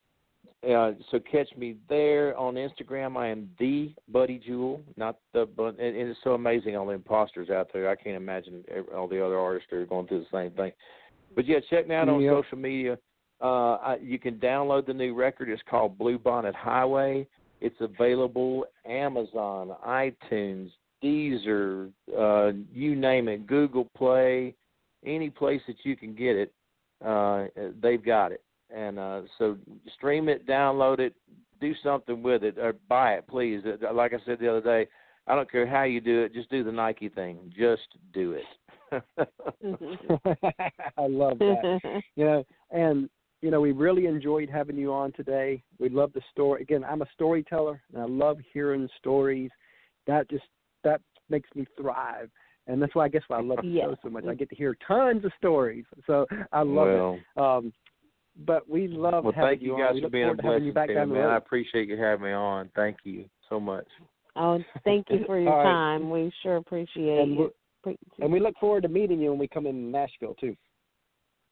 uh, 0.71 0.93
so 1.11 1.19
catch 1.31 1.49
me 1.57 1.77
there 1.89 2.37
on 2.37 2.55
Instagram. 2.55 3.17
I 3.17 3.29
am 3.29 3.51
the 3.59 3.93
Buddy 4.09 4.41
Jewell, 4.45 4.81
not 4.97 5.19
the. 5.33 5.47
But 5.57 5.79
and 5.79 5.97
and 5.97 6.11
it's 6.11 6.21
so 6.25 6.35
amazing 6.35 6.77
all 6.77 6.87
the 6.87 6.93
imposters 6.93 7.51
out 7.51 7.69
there. 7.73 7.89
I 7.89 7.97
can't 7.97 8.17
imagine 8.17 8.65
all 8.95 9.09
the 9.09 9.25
other 9.25 9.39
artists 9.39 9.73
are 9.73 9.85
going 9.87 10.07
through 10.07 10.21
the 10.31 10.37
same 10.37 10.51
thing. 10.53 10.73
But 11.35 11.47
yeah, 11.47 11.59
check 11.71 11.89
me 11.89 11.95
out 11.95 12.09
on 12.09 12.21
Yep. 12.21 12.35
social 12.35 12.59
media. 12.59 12.99
Uh, 13.41 13.75
I, 13.75 13.97
you 14.03 14.19
can 14.19 14.39
download 14.39 14.87
the 14.87 14.95
new 14.95 15.15
record. 15.15 15.49
It's 15.49 15.63
called 15.69 15.99
Bluebonnet 15.99 16.55
Highway. 16.55 17.27
It's 17.61 17.81
available 17.81 18.65
Amazon, 18.87 19.75
iTunes, 19.87 20.71
Deezer, 21.03 21.91
uh, 22.17 22.53
you 22.73 22.95
name 22.95 23.29
it, 23.29 23.47
Google 23.47 23.89
Play, 23.97 24.55
any 25.05 25.31
place 25.31 25.61
that 25.67 25.77
you 25.83 25.97
can 25.97 26.15
get 26.15 26.37
it. 26.37 26.53
Uh, 27.05 27.47
they've 27.83 28.05
got 28.05 28.33
it 28.33 28.43
and 28.75 28.99
uh, 28.99 29.23
so 29.39 29.57
stream 29.97 30.29
it, 30.29 30.47
download 30.47 30.99
it, 30.99 31.15
do 31.61 31.73
something 31.83 32.23
with 32.23 32.43
it, 32.43 32.59
or 32.59 32.75
buy 32.89 33.15
it, 33.15 33.27
please. 33.27 33.63
Uh, 33.65 33.93
Like 33.93 34.13
I 34.13 34.19
said 34.27 34.39
the 34.41 34.49
other 34.51 34.61
day, 34.61 34.91
I 35.27 35.35
don't 35.35 35.51
care 35.51 35.67
how 35.67 35.85
you 35.85 36.01
do 36.01 36.23
it, 36.23 36.35
just 36.35 36.51
do 36.51 36.65
the 36.65 36.73
Nike 36.73 37.09
thing. 37.09 37.53
Just 37.57 37.89
do 38.13 38.33
it. 38.33 38.45
I 40.99 41.07
love 41.07 41.39
that. 41.39 41.81
you 42.17 42.25
know, 42.25 42.45
and 42.71 43.09
you 43.41 43.51
know, 43.51 43.61
we 43.61 43.73
really 43.73 44.07
enjoyed 44.07 44.49
having 44.49 44.77
you 44.77 44.93
on 44.93 45.13
today. 45.13 45.63
We 45.79 45.89
love 45.89 46.13
the 46.15 46.23
story. 46.31 46.63
Again, 46.63 46.85
I'm 46.85 47.03
a 47.03 47.07
storyteller, 47.13 47.81
and 47.93 48.03
I 48.03 48.07
love 48.07 48.39
hearing 48.53 48.89
stories. 48.99 49.51
That 50.07 50.29
just 50.31 50.45
that 50.83 51.01
makes 51.29 51.49
me 51.55 51.67
thrive, 51.81 52.31
and 52.67 52.81
that's 52.81 52.95
why 52.95 53.05
I 53.07 53.09
guess 53.09 53.23
why 53.29 53.39
I 53.39 53.43
love 53.43 53.59
the 53.63 53.69
Yes. 53.75 53.85
show 53.85 53.97
so 54.03 54.11
much. 54.11 54.25
I 54.27 54.35
get 54.35 54.49
to 54.51 54.57
hear 54.57 54.77
tons 54.87 55.25
of 55.25 55.33
stories, 55.39 55.85
so 56.07 56.27
I 56.53 56.63
love 56.63 56.89
well, 56.89 57.21
it. 57.37 57.41
Um, 57.41 57.73
but 58.47 58.69
we 58.69 58.89
love 58.89 59.25
well, 59.25 59.33
having 59.33 59.51
thank 59.51 59.63
you 59.63 59.79
guys 59.79 59.95
We 59.95 60.01
for 60.01 60.05
look 60.05 60.13
being 60.13 60.25
a 60.25 60.27
forward 60.29 60.43
to 60.43 60.47
having 60.49 60.65
you 60.65 60.73
blessing 60.73 60.95
back 60.95 61.07
to 61.07 61.07
me, 61.07 61.21
man. 61.21 61.31
I 61.31 61.37
appreciate 61.37 61.89
you 61.89 61.97
having 61.97 62.25
me 62.25 62.33
on. 62.33 62.71
Thank 62.75 62.99
you 63.05 63.27
so 63.49 63.61
much. 63.61 63.87
Oh, 64.37 64.59
thank 64.85 65.07
you 65.11 65.21
for 65.27 65.39
your 65.39 65.53
All 65.53 65.65
right. 65.65 65.73
time. 65.73 66.11
We 66.11 66.33
sure 66.43 66.57
appreciate 66.57 67.19
And 67.19 67.39
it. 67.39 67.57
And 68.21 68.33
we 68.33 68.41
look 68.41 68.57
forward 68.59 68.83
to 68.85 68.89
meeting 68.89 69.21
you 69.21 69.31
when 69.31 69.39
we 69.39 69.47
come 69.47 69.67
in 69.67 69.91
Nashville 69.91 70.35
too. 70.41 70.57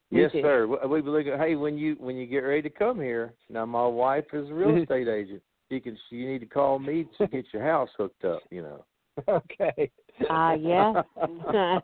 Yes, 0.09 0.31
too. 0.31 0.41
sir. 0.41 0.67
We 0.67 0.87
we 0.87 1.01
believe. 1.01 1.25
Hey, 1.39 1.55
when 1.55 1.77
you 1.77 1.95
when 1.99 2.15
you 2.15 2.25
get 2.25 2.39
ready 2.39 2.63
to 2.63 2.69
come 2.69 2.99
here, 2.99 3.33
now 3.49 3.65
my 3.65 3.85
wife 3.85 4.25
is 4.33 4.49
a 4.49 4.53
real 4.53 4.75
estate 4.81 5.07
agent. 5.07 5.41
She 5.69 5.79
can. 5.79 5.97
You 6.09 6.27
need 6.31 6.39
to 6.39 6.45
call 6.45 6.79
me 6.79 7.05
to 7.17 7.27
get 7.27 7.45
your 7.53 7.63
house 7.63 7.89
hooked 7.97 8.25
up. 8.25 8.41
You 8.49 8.63
know. 8.63 8.85
okay. 9.29 9.91
Ah, 10.29 10.53
yeah. 10.53 11.01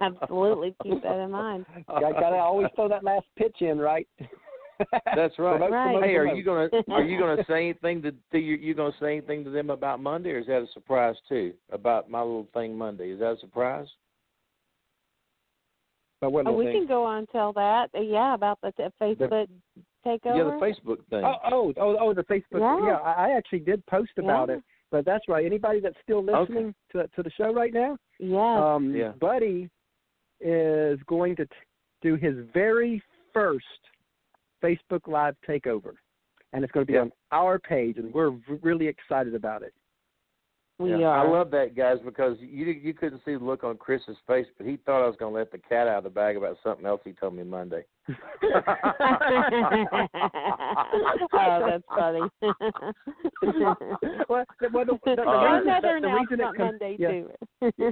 Absolutely. 0.01 0.75
Keep 0.83 1.03
that 1.03 1.19
in 1.19 1.31
mind. 1.31 1.65
I 1.87 1.99
Got 1.99 2.29
to 2.29 2.37
always 2.37 2.67
throw 2.75 2.87
that 2.89 3.03
last 3.03 3.25
pitch 3.37 3.57
in, 3.61 3.77
right? 3.77 4.07
That's 5.15 5.37
right. 5.39 5.57
Promote, 5.59 5.71
Right. 5.71 6.03
Hey, 6.03 6.15
are 6.15 6.25
you 6.35 6.43
gonna 6.43 6.69
are 6.89 7.03
you 7.03 7.19
gonna 7.19 7.43
say 7.47 7.55
anything 7.69 8.01
to, 8.03 8.11
to 8.31 8.37
you? 8.39 8.55
You 8.55 8.73
gonna 8.73 8.93
say 8.99 9.17
anything 9.17 9.43
to 9.43 9.49
them 9.49 9.69
about 9.69 9.99
Monday, 10.01 10.31
or 10.31 10.39
is 10.39 10.47
that 10.47 10.61
a 10.61 10.67
surprise 10.73 11.15
too? 11.27 11.53
About 11.71 12.09
my 12.09 12.21
little 12.21 12.47
thing 12.53 12.77
Monday, 12.77 13.09
is 13.11 13.19
that 13.19 13.31
a 13.33 13.39
surprise? 13.39 13.87
But 16.21 16.31
what 16.31 16.47
Oh, 16.47 16.53
we 16.53 16.65
thing? 16.65 16.73
can 16.81 16.87
go 16.87 17.03
on 17.05 17.19
and 17.19 17.29
tell 17.29 17.53
that. 17.53 17.89
Uh, 17.95 18.01
Yeah, 18.01 18.33
about 18.33 18.59
the 18.61 18.71
t- 18.73 18.83
Facebook 19.01 19.47
takeover. 20.05 20.37
Yeah, 20.37 20.43
the 20.43 20.59
Facebook 20.61 21.05
thing. 21.09 21.23
Oh, 21.23 21.35
oh, 21.51 21.73
oh, 21.77 21.97
oh, 21.99 22.13
the 22.13 22.23
Facebook. 22.23 22.59
Yeah. 22.59 22.85
Yeah, 22.85 22.97
I 22.97 23.29
I 23.29 23.37
actually 23.37 23.59
did 23.59 23.85
post 23.85 24.11
about 24.17 24.49
Yeah. 24.49 24.55
it. 24.55 24.63
But 24.91 25.05
that's 25.05 25.27
right. 25.27 25.45
Anybody 25.45 25.79
that's 25.79 25.99
still 26.03 26.19
Okay. 26.29 26.33
listening 26.39 26.75
to 26.91 27.07
to 27.07 27.23
the 27.23 27.29
show 27.31 27.53
right 27.53 27.73
now, 27.73 27.97
Yes. 28.19 28.59
um, 28.61 28.93
Yeah. 28.95 29.11
Buddy 29.19 29.69
is 30.41 31.01
going 31.03 31.35
to 31.35 31.45
t- 31.45 31.51
do 32.01 32.15
his 32.15 32.37
very 32.53 33.01
first 33.33 33.65
Facebook 34.63 35.07
Live 35.07 35.35
takeover, 35.47 35.93
and 36.53 36.63
it's 36.63 36.71
going 36.71 36.85
to 36.85 36.91
be 36.91 36.93
Yeah. 36.93 37.01
on 37.01 37.11
our 37.31 37.59
page, 37.59 37.97
and 37.97 38.13
we're 38.13 38.35
really 38.61 38.87
excited 38.87 39.35
about 39.35 39.61
it. 39.63 39.73
We 40.79 40.91
Yeah, 40.91 41.07
are. 41.07 41.27
I 41.27 41.29
love 41.29 41.51
that, 41.51 41.75
guys, 41.75 41.97
because 42.03 42.37
you 42.39 42.65
you 42.67 42.93
couldn't 42.93 43.21
see 43.25 43.33
the 43.35 43.43
look 43.43 43.63
on 43.63 43.77
Chris's 43.77 44.17
face, 44.25 44.47
but 44.57 44.65
he 44.65 44.77
thought 44.77 45.03
I 45.03 45.07
was 45.07 45.15
gonna 45.19 45.35
let 45.35 45.51
the 45.51 45.57
cat 45.57 45.87
out 45.87 45.99
of 45.99 46.03
the 46.05 46.09
bag 46.09 46.37
about 46.37 46.57
something 46.63 46.85
else 46.85 47.01
he 47.03 47.11
told 47.13 47.35
me 47.35 47.43
Monday. 47.43 47.83
oh, 51.33 51.59
that's 51.67 51.83
funny. 51.95 52.21
well, 54.29 54.45
the, 54.59 54.69
well, 54.73 54.85
the, 54.85 54.99
the, 55.05 55.15
the 55.15 55.21
Uh, 55.21 55.53
reason, 55.53 55.67
Another 55.69 55.99
the, 56.01 56.07
the 56.07 56.13
reason 56.13 56.39
it 56.39 56.55
com- 56.55 56.65
Monday 56.65 56.95
yeah, 56.97 57.09
too. 57.09 57.29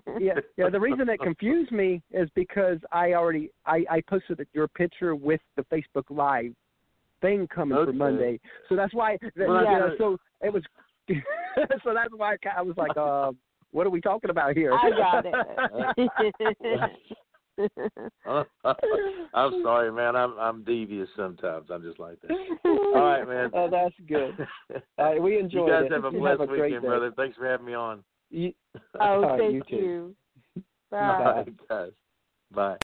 yeah, 0.20 0.34
yeah. 0.58 0.70
The 0.70 0.80
reason 0.80 1.10
it 1.10 1.20
confused 1.20 1.72
me 1.72 2.02
is 2.12 2.30
because 2.36 2.80
I 2.92 3.14
already 3.14 3.52
I, 3.66 3.84
I 3.90 4.02
posted 4.10 4.46
your 4.54 4.68
picture 4.68 5.16
with 5.16 5.42
the 5.56 5.64
Facebook 5.64 6.06
Live 6.10 6.54
thing 7.22 7.48
coming 7.48 7.78
for 7.84 7.92
Monday, 7.94 8.40
so 8.70 8.76
that's 8.76 8.94
why. 8.94 9.18
That, 9.36 9.48
Well, 9.48 9.64
you 9.66 9.72
yeah. 9.72 9.78
know, 9.80 9.96
so 9.98 10.18
it 10.42 10.54
was. 10.54 10.64
so 11.84 11.94
that's 11.94 12.14
why 12.16 12.34
I, 12.34 12.60
I 12.60 12.62
was 12.62 12.76
like, 12.78 12.96
uh, 12.98 13.32
"What 13.72 13.88
are 13.88 13.92
we 13.92 14.02
talking 14.02 14.30
about 14.30 14.56
here?" 14.56 14.74
I 14.74 14.90
got 14.90 15.26
it. 15.26 15.36
I'm 19.34 19.64
sorry, 19.64 19.92
man. 19.92 20.16
I'm 20.16 20.38
I'm 20.38 20.64
devious 20.64 21.10
sometimes. 21.16 21.68
I'm 21.72 21.82
just 21.82 22.00
like 22.00 22.20
that. 22.22 22.32
All 22.66 23.02
right, 23.02 23.28
man. 23.28 23.50
oh, 23.54 23.70
that's 23.70 23.96
good. 24.08 24.48
Uh, 24.98 25.12
we 25.20 25.34
you 25.34 25.40
enjoyed 25.40 25.70
guys 25.70 25.84
it. 25.86 25.92
have 25.92 26.06
a 26.06 26.12
You 26.12 26.20
blessed 26.20 26.40
have 26.42 26.42
a 26.42 26.48
great 26.48 26.62
weekend, 26.64 26.82
day. 26.84 26.88
brother. 26.88 27.12
Thanks 27.16 27.38
for 27.38 27.48
having 27.48 27.66
me 27.66 27.74
on. 27.74 28.04
You, 28.30 28.54
oh, 28.76 29.00
All 29.00 29.22
right, 29.22 29.40
thank 29.40 29.54
you 29.54 29.64
too. 29.70 29.76
you. 29.76 30.16
Bye. 30.92 31.00
Bye. 31.00 31.44
Bye, 31.44 31.46
guys. 31.70 31.92
Bye. 32.54 32.76